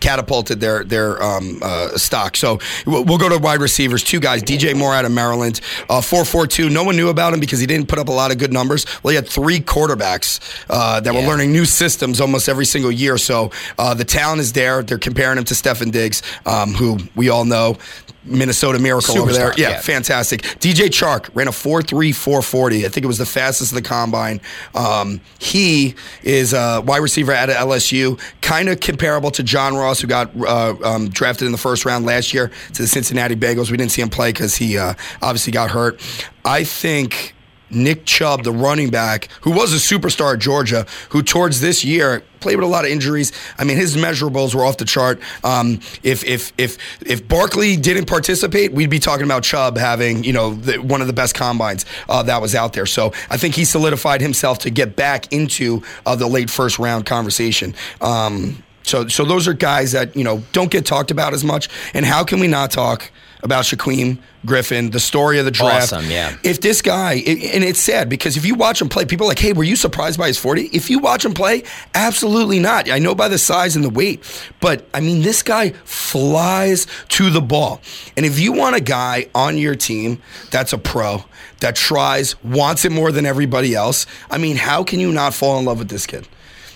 catapulted 0.00 0.60
their 0.60 0.84
their 0.84 1.22
um, 1.22 1.58
uh, 1.62 1.96
stock. 1.96 2.36
So 2.36 2.58
we'll, 2.86 3.18
go 3.18 3.28
to 3.28 3.38
wide 3.38 3.60
receivers. 3.60 4.02
Two 4.02 4.20
guys, 4.20 4.42
DJ 4.42 4.76
Moore 4.76 4.92
out 4.92 5.04
of 5.04 5.12
Maryland, 5.12 5.60
uh, 5.88 6.00
four 6.00 6.24
four 6.24 6.46
two. 6.46 6.68
No 6.68 6.84
one 6.84 6.96
knew 6.96 7.08
about 7.08 7.32
him 7.32 7.40
because 7.40 7.60
he 7.60 7.66
didn't 7.66 7.88
put 7.88 7.98
up 7.98 8.08
a 8.08 8.12
lot 8.12 8.30
of 8.30 8.38
good 8.38 8.52
numbers. 8.52 8.86
Well, 9.02 9.10
he 9.10 9.16
had 9.16 9.28
three 9.28 9.60
quarterbacks 9.60 10.40
uh, 10.68 11.00
that 11.00 11.14
were 11.14 11.20
learning 11.20 11.52
new 11.52 11.64
systems 11.64 12.20
almost 12.20 12.48
every 12.48 12.66
single 12.66 12.92
year. 12.92 13.16
So 13.16 13.50
uh, 13.78 13.94
the 13.94 14.04
talent 14.04 14.40
is 14.40 14.52
there. 14.52 14.82
They're 14.82 14.98
comparing 14.98 15.38
him 15.38 15.44
to 15.44 15.54
Stefon 15.54 15.90
Diggs, 15.90 16.22
um, 16.44 16.74
who 16.74 16.98
we 17.14 17.30
all 17.30 17.44
know 17.44 17.78
Minnesota 18.24 18.78
Miracle 18.78 19.14
Superstar, 19.14 19.20
over 19.20 19.32
there. 19.32 19.54
Yeah, 19.56 19.70
yeah, 19.70 19.80
fantastic. 19.80 20.42
DJ 20.42 20.88
Chark 20.88 21.30
ran 21.34 21.48
a 21.48 21.50
4.3, 21.50 22.14
440. 22.14 22.84
I 22.84 22.88
think 22.88 23.04
it 23.04 23.06
was 23.06 23.18
the 23.18 23.26
fastest 23.26 23.72
of 23.72 23.76
the 23.76 23.82
combine. 23.82 24.40
Um, 24.74 25.20
he 25.38 25.94
is 26.22 26.52
a 26.52 26.82
wide 26.84 26.98
receiver 26.98 27.32
at 27.32 27.48
LSU, 27.48 28.20
kind 28.40 28.68
of 28.68 28.80
comparable 28.80 29.30
to 29.32 29.42
John 29.42 29.76
Ross, 29.76 30.00
who 30.00 30.06
got 30.06 30.30
uh, 30.36 30.74
um, 30.84 31.08
drafted 31.08 31.46
in 31.46 31.52
the 31.52 31.58
first 31.58 31.84
round 31.84 32.06
last 32.06 32.32
year 32.32 32.50
to 32.72 32.82
the 32.82 32.88
Cincinnati 32.88 33.36
Bengals. 33.36 33.70
We 33.70 33.76
didn't 33.76 33.92
see 33.92 34.02
him 34.02 34.10
play 34.10 34.32
because 34.32 34.56
he 34.56 34.78
uh, 34.78 34.94
obviously 35.22 35.52
got 35.52 35.70
hurt. 35.70 36.00
I 36.44 36.64
think 36.64 37.34
Nick 37.70 38.04
Chubb, 38.04 38.44
the 38.44 38.52
running 38.52 38.90
back, 38.90 39.28
who 39.42 39.50
was 39.50 39.72
a 39.72 39.76
superstar 39.76 40.34
at 40.34 40.38
Georgia, 40.38 40.86
who 41.10 41.22
towards 41.22 41.60
this 41.60 41.84
year 41.84 42.22
played 42.40 42.56
with 42.56 42.64
a 42.64 42.68
lot 42.68 42.84
of 42.84 42.90
injuries. 42.90 43.32
I 43.58 43.64
mean, 43.64 43.76
his 43.76 43.96
measurables 43.96 44.54
were 44.54 44.64
off 44.64 44.76
the 44.76 44.84
chart. 44.84 45.20
Um, 45.42 45.80
if 46.02 46.24
if 46.24 46.52
if 46.58 46.76
if 47.02 47.26
Barkley 47.26 47.76
didn't 47.76 48.06
participate, 48.06 48.72
we'd 48.72 48.90
be 48.90 48.98
talking 48.98 49.24
about 49.24 49.42
Chubb 49.42 49.76
having 49.78 50.24
you 50.24 50.32
know 50.32 50.54
the, 50.54 50.78
one 50.78 51.00
of 51.00 51.06
the 51.06 51.12
best 51.12 51.34
combines 51.34 51.86
uh, 52.08 52.22
that 52.24 52.40
was 52.40 52.54
out 52.54 52.74
there. 52.74 52.86
So 52.86 53.12
I 53.30 53.36
think 53.36 53.54
he 53.54 53.64
solidified 53.64 54.20
himself 54.20 54.58
to 54.60 54.70
get 54.70 54.94
back 54.94 55.32
into 55.32 55.82
uh, 56.06 56.16
the 56.16 56.26
late 56.26 56.50
first 56.50 56.78
round 56.78 57.06
conversation. 57.06 57.74
Um, 58.00 58.62
so 58.82 59.08
so 59.08 59.24
those 59.24 59.48
are 59.48 59.54
guys 59.54 59.92
that 59.92 60.14
you 60.14 60.24
know 60.24 60.42
don't 60.52 60.70
get 60.70 60.86
talked 60.86 61.10
about 61.10 61.32
as 61.32 61.42
much. 61.42 61.68
And 61.94 62.04
how 62.04 62.24
can 62.24 62.38
we 62.38 62.46
not 62.46 62.70
talk? 62.70 63.10
About 63.44 63.64
Shaquem 63.64 64.18
Griffin, 64.46 64.90
the 64.90 64.98
story 64.98 65.38
of 65.38 65.44
the 65.44 65.50
draft. 65.50 65.92
Awesome, 65.92 66.10
yeah. 66.10 66.36
If 66.42 66.60
this 66.60 66.82
guy, 66.82 67.12
and 67.14 67.62
it's 67.62 67.78
sad 67.78 68.08
because 68.08 68.36
if 68.36 68.44
you 68.44 68.54
watch 68.54 68.80
him 68.80 68.88
play, 68.88 69.04
people 69.04 69.26
are 69.26 69.28
like, 69.28 69.38
hey, 69.38 69.52
were 69.52 69.64
you 69.64 69.76
surprised 69.76 70.18
by 70.18 70.28
his 70.28 70.38
40? 70.38 70.70
If 70.72 70.90
you 70.90 70.98
watch 70.98 71.24
him 71.24 71.34
play, 71.34 71.62
absolutely 71.94 72.58
not. 72.58 72.90
I 72.90 72.98
know 72.98 73.14
by 73.14 73.28
the 73.28 73.38
size 73.38 73.76
and 73.76 73.84
the 73.84 73.90
weight, 73.90 74.24
but 74.60 74.88
I 74.94 75.00
mean, 75.00 75.22
this 75.22 75.42
guy 75.42 75.70
flies 75.84 76.86
to 77.10 77.30
the 77.30 77.42
ball. 77.42 77.80
And 78.16 78.24
if 78.26 78.40
you 78.40 78.52
want 78.52 78.76
a 78.76 78.80
guy 78.80 79.28
on 79.34 79.58
your 79.58 79.74
team 79.74 80.20
that's 80.50 80.72
a 80.72 80.78
pro, 80.78 81.24
that 81.60 81.76
tries, 81.76 82.42
wants 82.42 82.84
it 82.84 82.92
more 82.92 83.12
than 83.12 83.26
everybody 83.26 83.74
else, 83.74 84.06
I 84.30 84.38
mean, 84.38 84.56
how 84.56 84.84
can 84.84 85.00
you 85.00 85.12
not 85.12 85.34
fall 85.34 85.58
in 85.58 85.64
love 85.64 85.78
with 85.78 85.88
this 85.88 86.06
kid? 86.06 86.26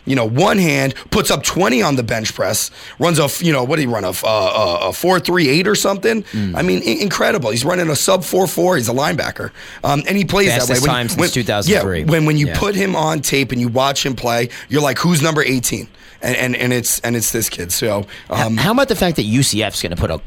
You 0.08 0.16
know, 0.16 0.24
one 0.24 0.58
hand, 0.58 0.94
puts 1.10 1.30
up 1.30 1.42
20 1.42 1.82
on 1.82 1.96
the 1.96 2.02
bench 2.02 2.34
press, 2.34 2.70
runs 2.98 3.18
a, 3.18 3.28
you 3.44 3.52
know, 3.52 3.64
what 3.64 3.76
did 3.76 3.82
he 3.82 3.86
run, 3.86 4.04
a, 4.04 4.12
a, 4.24 4.88
a 4.88 4.92
4 4.92 5.20
3 5.20 5.48
8 5.48 5.68
or 5.68 5.74
something? 5.74 6.22
Mm. 6.24 6.56
I 6.56 6.62
mean, 6.62 6.80
I- 6.80 7.02
incredible. 7.02 7.50
He's 7.50 7.64
running 7.64 7.88
a 7.88 7.96
sub 7.96 8.24
4 8.24 8.46
4. 8.46 8.76
He's 8.76 8.88
a 8.88 8.92
linebacker. 8.92 9.50
Um, 9.84 10.02
and 10.06 10.16
he 10.16 10.24
plays 10.24 10.48
Fastest 10.48 10.68
that 10.68 10.74
way. 10.74 10.80
When, 10.80 11.08
time 11.08 11.08
since 11.08 11.32
2003. 11.32 12.00
Yeah, 12.00 12.04
when, 12.06 12.26
when 12.26 12.36
you 12.36 12.48
yeah. 12.48 12.58
put 12.58 12.74
him 12.74 12.96
on 12.96 13.20
tape 13.20 13.52
and 13.52 13.60
you 13.60 13.68
watch 13.68 14.04
him 14.04 14.16
play, 14.16 14.48
you're 14.68 14.82
like, 14.82 14.98
who's 14.98 15.22
number 15.22 15.42
18? 15.42 15.88
And, 16.20 16.36
and, 16.36 16.56
and 16.56 16.72
it's 16.72 16.98
and 17.00 17.14
it's 17.14 17.30
this 17.30 17.48
kid. 17.48 17.70
So, 17.70 18.06
um, 18.28 18.56
how, 18.56 18.64
how 18.64 18.72
about 18.72 18.88
the 18.88 18.96
fact 18.96 19.16
that 19.16 19.26
UCF's 19.26 19.80
going 19.80 19.94
to 19.94 19.96
put 19.96 20.10
a 20.10 20.20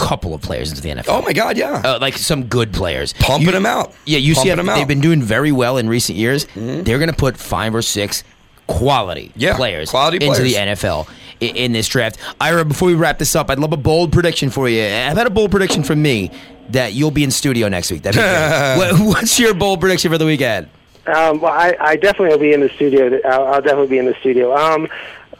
couple 0.00 0.32
of 0.32 0.40
players 0.40 0.70
into 0.70 0.82
the 0.82 0.88
NFL. 0.88 1.08
Oh 1.08 1.22
my 1.22 1.32
God, 1.32 1.56
yeah, 1.56 1.82
uh, 1.84 1.98
like 2.00 2.14
some 2.16 2.44
good 2.44 2.72
players, 2.72 3.12
pumping 3.12 3.46
you, 3.46 3.52
them 3.52 3.66
out. 3.66 3.92
Yeah, 4.06 4.18
UCF. 4.18 4.74
They've 4.74 4.88
been 4.88 5.00
doing 5.00 5.22
very 5.22 5.52
well 5.52 5.76
in 5.76 5.88
recent 5.88 6.16
years. 6.16 6.46
Mm-hmm. 6.46 6.84
They're 6.84 6.98
going 6.98 7.10
to 7.10 7.16
put 7.16 7.36
five 7.36 7.74
or 7.74 7.82
six 7.82 8.24
quality 8.70 9.32
yeah, 9.34 9.56
players 9.56 9.90
quality 9.90 10.16
into 10.16 10.36
players. 10.38 10.54
the 10.54 10.58
NFL 10.58 11.08
in, 11.40 11.56
in, 11.56 11.72
this 11.72 11.88
draft. 11.88 12.18
Ira, 12.40 12.64
before 12.64 12.88
we 12.88 12.94
wrap 12.94 13.18
this 13.18 13.34
up, 13.34 13.50
I'd 13.50 13.58
love 13.58 13.72
a 13.72 13.76
bold 13.76 14.12
prediction 14.12 14.50
for 14.50 14.68
you. 14.68 14.82
I've 14.82 15.16
had 15.16 15.26
a 15.26 15.30
bold 15.30 15.50
prediction 15.50 15.82
from 15.82 16.02
me 16.02 16.30
that 16.70 16.92
you'll 16.92 17.10
be 17.10 17.24
in 17.24 17.30
studio 17.30 17.68
next 17.68 17.90
week. 17.90 18.04
what, 18.04 19.00
what's 19.00 19.38
your 19.38 19.54
bold 19.54 19.80
prediction 19.80 20.10
for 20.10 20.18
the 20.18 20.26
weekend? 20.26 20.68
Um, 21.06 21.40
well, 21.40 21.52
I, 21.52 21.74
I 21.80 21.96
definitely 21.96 22.28
will 22.28 22.38
be 22.38 22.52
in 22.52 22.60
the 22.60 22.68
studio. 22.70 23.18
I'll, 23.24 23.54
I'll 23.54 23.62
definitely 23.62 23.88
be 23.88 23.98
in 23.98 24.04
the 24.04 24.14
studio. 24.20 24.54
Um, 24.54 24.88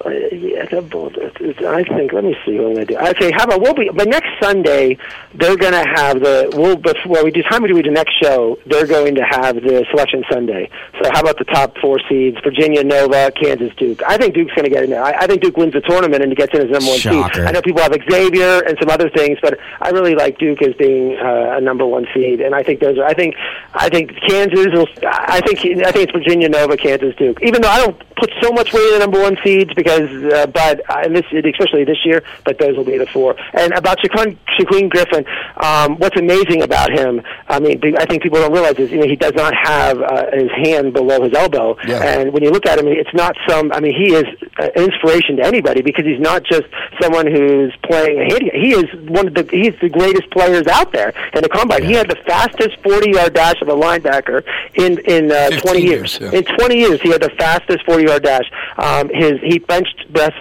uh, 0.05 0.09
yeah, 0.09 0.63
I 0.63 1.85
think. 1.85 2.13
Let 2.13 2.25
me 2.25 2.37
see 2.47 2.59
what 2.59 2.69
I'm 2.69 2.75
gonna 2.75 2.87
do. 2.87 2.97
Okay, 2.99 3.31
how 3.33 3.45
about 3.45 3.61
we'll 3.61 3.75
be? 3.75 3.91
But 3.93 4.09
next 4.09 4.29
Sunday, 4.41 4.97
they're 5.35 5.57
gonna 5.57 5.87
have 5.97 6.21
the. 6.21 6.51
We'll 6.55 6.77
before 6.77 7.23
we 7.25 7.31
do 7.31 7.43
time 7.43 7.63
we 7.63 7.69
do 7.69 7.83
the 7.83 7.91
next 7.91 8.15
show. 8.23 8.59
They're 8.67 8.87
going 8.87 9.15
to 9.17 9.23
have 9.23 9.57
the 9.57 9.85
selection 9.91 10.25
Sunday. 10.31 10.71
So 11.03 11.11
how 11.13 11.21
about 11.21 11.39
the 11.39 11.45
top 11.45 11.77
four 11.79 12.01
seeds? 12.09 12.39
Virginia, 12.43 12.83
Nova, 12.83 13.31
Kansas, 13.33 13.75
Duke. 13.77 14.03
I 14.05 14.17
think 14.17 14.35
Duke's 14.35 14.55
gonna 14.55 14.71
get 14.71 14.85
in 14.85 14.91
there. 14.91 15.03
I, 15.03 15.13
I 15.13 15.27
think 15.27 15.43
Duke 15.43 15.57
wins 15.57 15.75
the 15.75 15.83
tournament 15.83 16.23
and 16.23 16.35
gets 16.35 16.55
in 16.55 16.63
as 16.63 16.71
number 16.71 16.87
one 16.89 16.99
Shocker. 16.99 17.35
seed. 17.35 17.45
I 17.45 17.51
know 17.51 17.61
people 17.61 17.83
have 17.83 17.95
Xavier 18.11 18.63
and 18.65 18.79
some 18.79 18.89
other 18.89 19.11
things, 19.11 19.39
but 19.43 19.59
I 19.81 19.91
really 19.91 20.15
like 20.15 20.39
Duke 20.39 20.63
as 20.63 20.75
being 20.75 21.19
uh, 21.19 21.57
a 21.59 21.61
number 21.61 21.87
one 21.87 22.07
seed. 22.15 22.41
And 22.41 22.55
I 22.55 22.63
think 22.63 22.81
those 22.81 22.99
are. 22.99 23.05
I 23.05 23.15
think. 23.15 23.35
I 23.75 23.89
think 23.89 24.13
Kansas. 24.27 24.67
Will, 24.73 24.87
I 25.03 25.41
think. 25.41 25.59
I 25.85 25.93
think 25.93 26.09
it's 26.09 26.13
Virginia, 26.13 26.49
Nova, 26.49 26.77
Kansas, 26.77 27.15
Duke. 27.17 27.39
Even 27.43 27.61
though 27.63 27.69
I 27.69 27.79
don't 27.85 28.10
put 28.21 28.31
so 28.41 28.53
much 28.53 28.73
weight 28.73 28.87
in 28.87 28.93
the 28.93 28.99
number 29.01 29.21
one 29.21 29.37
seeds 29.43 29.73
because, 29.75 30.09
uh, 30.33 30.47
but 30.47 30.81
uh, 30.89 31.09
this 31.09 31.25
especially 31.33 31.85
this 31.85 32.05
year, 32.05 32.23
but 32.45 32.59
those 32.59 32.77
will 32.77 32.85
be 32.85 32.99
the 32.99 33.07
four. 33.07 33.35
And 33.55 33.73
about 33.73 33.99
Shaquan 33.99 34.21
Shaquem, 34.21 34.37
Shaquem 34.59 34.89
Griffin, 34.89 35.25
um, 35.57 35.97
what's 35.97 36.17
amazing 36.19 36.63
about 36.63 36.91
him, 36.91 37.23
I 37.51 37.59
mean, 37.59 37.81
I 37.99 38.07
think 38.07 38.23
people 38.23 38.39
don't 38.39 38.53
realize 38.53 38.79
is, 38.79 38.93
you 38.93 38.99
know, 38.99 39.09
he 39.09 39.17
does 39.17 39.35
not 39.35 39.53
have 39.55 40.01
uh, 40.01 40.31
his 40.33 40.51
hand 40.53 40.93
below 40.93 41.21
his 41.23 41.35
elbow. 41.35 41.77
Yeah. 41.87 42.03
And 42.03 42.33
when 42.33 42.45
you 42.45 42.51
look 42.51 42.65
at 42.65 42.79
him, 42.79 42.87
it's 42.87 43.13
not 43.13 43.37
some, 43.49 43.73
I 43.73 43.81
mean, 43.81 43.93
he 43.93 44.15
is 44.15 44.25
an 44.59 44.71
inspiration 44.77 45.37
to 45.37 45.45
anybody 45.45 45.83
because 45.83 46.05
he's 46.05 46.21
not 46.21 46.45
just 46.45 46.63
someone 47.03 47.27
who's 47.27 47.75
playing 47.83 48.21
a 48.21 48.25
hit. 48.25 48.43
He 48.55 48.73
is 48.73 48.85
one 49.09 49.27
of 49.27 49.35
the, 49.35 49.43
he's 49.51 49.75
the 49.81 49.89
greatest 49.89 50.31
players 50.31 50.69
out 50.69 50.93
there 50.93 51.13
in 51.35 51.43
the 51.43 51.49
combine. 51.49 51.83
Yeah. 51.83 51.89
He 51.89 51.95
had 51.95 52.09
the 52.09 52.19
fastest 52.25 52.79
40 52.85 53.11
yard 53.11 53.35
dash 53.35 53.61
of 53.61 53.69
a 53.69 53.75
linebacker 53.75 54.45
in, 54.75 54.99
in 55.01 55.33
uh, 55.33 55.51
20 55.51 55.81
years. 55.83 56.21
years 56.21 56.33
yeah. 56.33 56.39
In 56.39 56.45
20 56.45 56.77
years, 56.77 57.01
he 57.01 57.11
had 57.11 57.21
the 57.21 57.31
fastest 57.31 57.85
40 57.85 58.05
yard 58.05 58.23
dash. 58.23 58.49
Um, 58.79 59.09
his, 59.13 59.41
he 59.43 59.59
benched 59.59 60.07
press 60.21 60.33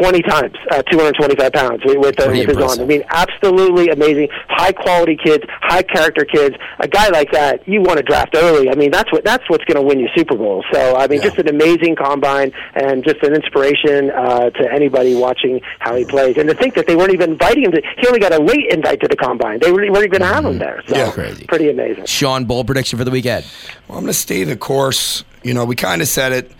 20 0.00 0.22
times, 0.22 0.54
uh, 0.70 0.82
225 0.82 1.52
pounds 1.52 1.84
with, 1.84 1.98
with, 1.98 2.20
uh, 2.20 2.28
with 2.28 2.48
his 2.48 2.56
arm. 2.56 2.80
I 2.80 2.84
mean, 2.84 3.02
absolutely 3.08 3.88
amazing. 3.88 4.28
High 4.48 4.72
quality 4.72 5.16
kids, 5.16 5.44
high 5.60 5.82
character 5.82 6.24
kids. 6.24 6.55
A 6.78 6.88
guy 6.88 7.08
like 7.08 7.30
that, 7.32 7.66
you 7.68 7.80
want 7.80 7.98
to 7.98 8.02
draft 8.02 8.34
early. 8.34 8.70
I 8.70 8.74
mean, 8.74 8.90
that's 8.90 9.10
what 9.12 9.24
that's 9.24 9.48
what's 9.48 9.64
going 9.64 9.76
to 9.76 9.82
win 9.82 10.00
you 10.00 10.08
Super 10.14 10.36
Bowls. 10.36 10.64
So, 10.72 10.96
I 10.96 11.06
mean, 11.06 11.20
yeah. 11.20 11.28
just 11.28 11.38
an 11.38 11.48
amazing 11.48 11.96
combine 11.96 12.52
and 12.74 13.04
just 13.04 13.22
an 13.22 13.34
inspiration 13.34 14.10
uh, 14.10 14.50
to 14.50 14.72
anybody 14.72 15.14
watching 15.14 15.60
how 15.78 15.94
he 15.94 16.04
plays. 16.04 16.36
And 16.36 16.48
to 16.48 16.54
think 16.54 16.74
that 16.74 16.86
they 16.86 16.96
weren't 16.96 17.12
even 17.12 17.32
inviting 17.32 17.64
him 17.64 17.72
to, 17.72 17.82
he 17.98 18.06
only 18.06 18.20
got 18.20 18.32
a 18.32 18.42
late 18.42 18.70
invite 18.70 19.00
to 19.00 19.08
the 19.08 19.16
combine. 19.16 19.60
They 19.60 19.72
really 19.72 19.90
weren't 19.90 20.06
even 20.06 20.18
going 20.18 20.28
to 20.28 20.34
have 20.34 20.44
him 20.44 20.58
there. 20.58 20.82
So, 20.86 20.96
yeah, 20.96 21.12
crazy. 21.12 21.46
pretty 21.46 21.70
amazing. 21.70 22.06
Sean, 22.06 22.44
bold 22.44 22.66
prediction 22.66 22.98
for 22.98 23.04
the 23.04 23.10
weekend. 23.10 23.44
Well, 23.88 23.98
I'm 23.98 24.04
going 24.04 24.12
to 24.12 24.18
stay 24.18 24.44
the 24.44 24.56
course. 24.56 25.24
You 25.42 25.54
know, 25.54 25.64
we 25.64 25.76
kind 25.76 26.02
of 26.02 26.08
said 26.08 26.32
it. 26.32 26.52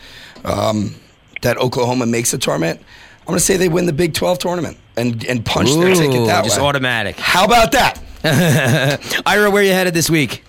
Um, 0.45 0.95
that 1.43 1.59
Oklahoma 1.59 2.07
makes 2.07 2.33
a 2.35 2.39
tournament. 2.39 2.81
I'm 3.21 3.27
going 3.27 3.39
to 3.39 3.45
say 3.45 3.57
they 3.57 3.69
win 3.69 3.87
the 3.87 3.93
Big 3.93 4.15
12 4.15 4.39
tournament 4.39 4.79
and, 4.97 5.25
and 5.27 5.45
punch 5.45 5.71
Ooh, 5.71 5.81
their 5.81 5.95
ticket 5.95 6.27
that 6.27 6.45
just 6.45 6.61
way. 6.61 6.67
automatic. 6.67 7.19
How 7.19 7.45
about 7.45 7.73
that? 7.73 8.01
Ira, 9.27 9.51
where 9.51 9.63
are 9.63 9.65
you 9.65 9.73
headed 9.73 9.95
this 9.95 10.11
week? 10.11 10.43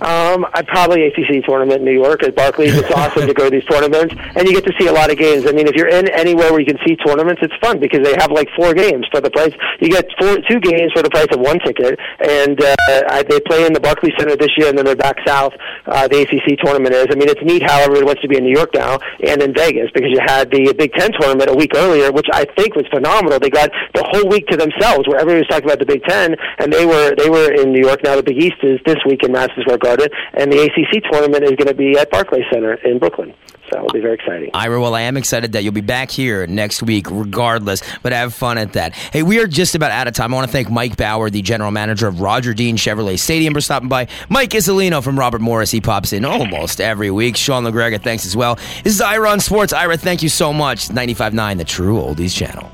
Um, 0.00 0.46
I 0.54 0.62
probably 0.62 1.06
ACC 1.06 1.44
tournament 1.44 1.80
in 1.80 1.84
New 1.84 2.00
York 2.00 2.22
at 2.22 2.34
Barclays. 2.34 2.74
It's 2.74 2.90
awesome 2.90 3.26
to 3.26 3.34
go 3.34 3.44
to 3.44 3.50
these 3.50 3.64
tournaments, 3.64 4.14
and 4.34 4.48
you 4.48 4.54
get 4.54 4.64
to 4.64 4.72
see 4.78 4.86
a 4.86 4.92
lot 4.92 5.10
of 5.10 5.18
games. 5.18 5.46
I 5.46 5.52
mean, 5.52 5.66
if 5.68 5.74
you're 5.74 5.88
in 5.88 6.08
anywhere 6.10 6.50
where 6.52 6.60
you 6.60 6.66
can 6.66 6.78
see 6.86 6.96
tournaments, 6.96 7.42
it's 7.42 7.54
fun 7.60 7.78
because 7.78 8.00
they 8.00 8.14
have 8.18 8.32
like 8.32 8.48
four 8.56 8.72
games 8.72 9.06
for 9.10 9.20
the 9.20 9.30
price. 9.30 9.52
You 9.80 9.90
get 9.90 10.06
four, 10.18 10.38
two 10.48 10.60
games 10.60 10.92
for 10.92 11.02
the 11.02 11.10
price 11.10 11.28
of 11.32 11.40
one 11.40 11.58
ticket, 11.60 11.98
and 12.20 12.56
uh, 12.60 12.76
I, 13.12 13.24
they 13.28 13.40
play 13.40 13.66
in 13.66 13.72
the 13.72 13.80
Barclays 13.80 14.14
Center 14.18 14.36
this 14.36 14.50
year, 14.56 14.68
and 14.68 14.78
then 14.78 14.86
they're 14.86 14.96
back 14.96 15.16
south. 15.26 15.52
Uh, 15.84 16.08
the 16.08 16.22
ACC 16.22 16.58
tournament 16.64 16.94
is. 16.94 17.08
I 17.10 17.14
mean, 17.14 17.28
it's 17.28 17.42
neat 17.42 17.62
how 17.62 17.80
everyone 17.80 18.06
wants 18.06 18.22
to 18.22 18.28
be 18.28 18.38
in 18.38 18.44
New 18.44 18.56
York 18.56 18.70
now 18.72 18.98
and 19.20 19.42
in 19.42 19.52
Vegas 19.52 19.90
because 19.92 20.10
you 20.10 20.20
had 20.24 20.50
the 20.50 20.72
Big 20.76 20.92
Ten 20.94 21.12
tournament 21.20 21.50
a 21.50 21.54
week 21.54 21.72
earlier, 21.74 22.10
which 22.10 22.28
I 22.32 22.46
think 22.56 22.74
was 22.74 22.86
phenomenal. 22.88 23.38
They 23.38 23.50
got 23.50 23.70
the 23.92 24.04
whole 24.08 24.28
week 24.30 24.46
to 24.48 24.56
themselves, 24.56 25.08
where 25.08 25.20
everybody 25.20 25.44
was 25.44 25.48
talking 25.48 25.68
about 25.68 25.78
the 25.78 25.86
Big 25.86 26.02
Ten, 26.04 26.36
and 26.58 26.72
they 26.72 26.86
were 26.86 27.14
they 27.16 27.28
were 27.28 27.52
in 27.52 27.72
New 27.72 27.84
York. 27.84 28.00
Now 28.02 28.16
the 28.16 28.22
Big 28.22 28.38
East 28.38 28.62
is 28.62 28.80
this 28.86 28.96
week 29.04 29.22
in 29.24 29.32
Madison 29.32 29.60
Square 29.62 29.78
Garden, 29.78 29.89
and 30.34 30.52
the 30.52 30.62
ACC 30.62 31.02
tournament 31.10 31.44
is 31.44 31.52
going 31.52 31.68
to 31.68 31.74
be 31.74 31.98
at 31.98 32.10
Barclays 32.10 32.44
Center 32.50 32.74
in 32.74 32.98
Brooklyn. 32.98 33.34
So 33.70 33.78
it'll 33.78 33.92
be 33.92 34.00
very 34.00 34.14
exciting. 34.14 34.50
Ira, 34.52 34.80
well, 34.80 34.94
I 34.94 35.02
am 35.02 35.16
excited 35.16 35.52
that 35.52 35.62
you'll 35.62 35.72
be 35.72 35.80
back 35.80 36.10
here 36.10 36.46
next 36.46 36.82
week, 36.82 37.06
regardless, 37.08 37.82
but 38.02 38.12
have 38.12 38.34
fun 38.34 38.58
at 38.58 38.72
that. 38.72 38.94
Hey, 38.94 39.22
we 39.22 39.40
are 39.40 39.46
just 39.46 39.74
about 39.76 39.92
out 39.92 40.08
of 40.08 40.14
time. 40.14 40.34
I 40.34 40.36
want 40.36 40.48
to 40.48 40.52
thank 40.52 40.70
Mike 40.70 40.96
Bauer, 40.96 41.30
the 41.30 41.42
general 41.42 41.70
manager 41.70 42.08
of 42.08 42.20
Roger 42.20 42.52
Dean 42.52 42.76
Chevrolet 42.76 43.18
Stadium, 43.18 43.54
for 43.54 43.60
stopping 43.60 43.88
by. 43.88 44.08
Mike 44.28 44.50
Iuzzolino 44.50 45.02
from 45.02 45.18
Robert 45.18 45.40
Morris. 45.40 45.70
He 45.70 45.80
pops 45.80 46.12
in 46.12 46.24
almost 46.24 46.80
every 46.80 47.10
week. 47.10 47.36
Sean 47.36 47.64
LaGrega, 47.64 48.02
thanks 48.02 48.26
as 48.26 48.36
well. 48.36 48.56
This 48.82 48.94
is 48.94 49.00
Ira 49.00 49.30
on 49.30 49.38
Sports. 49.38 49.72
Ira, 49.72 49.96
thank 49.96 50.22
you 50.22 50.28
so 50.28 50.52
much. 50.52 50.88
95.9, 50.88 51.58
the 51.58 51.64
true 51.64 51.96
oldies 51.96 52.34
channel. 52.34 52.70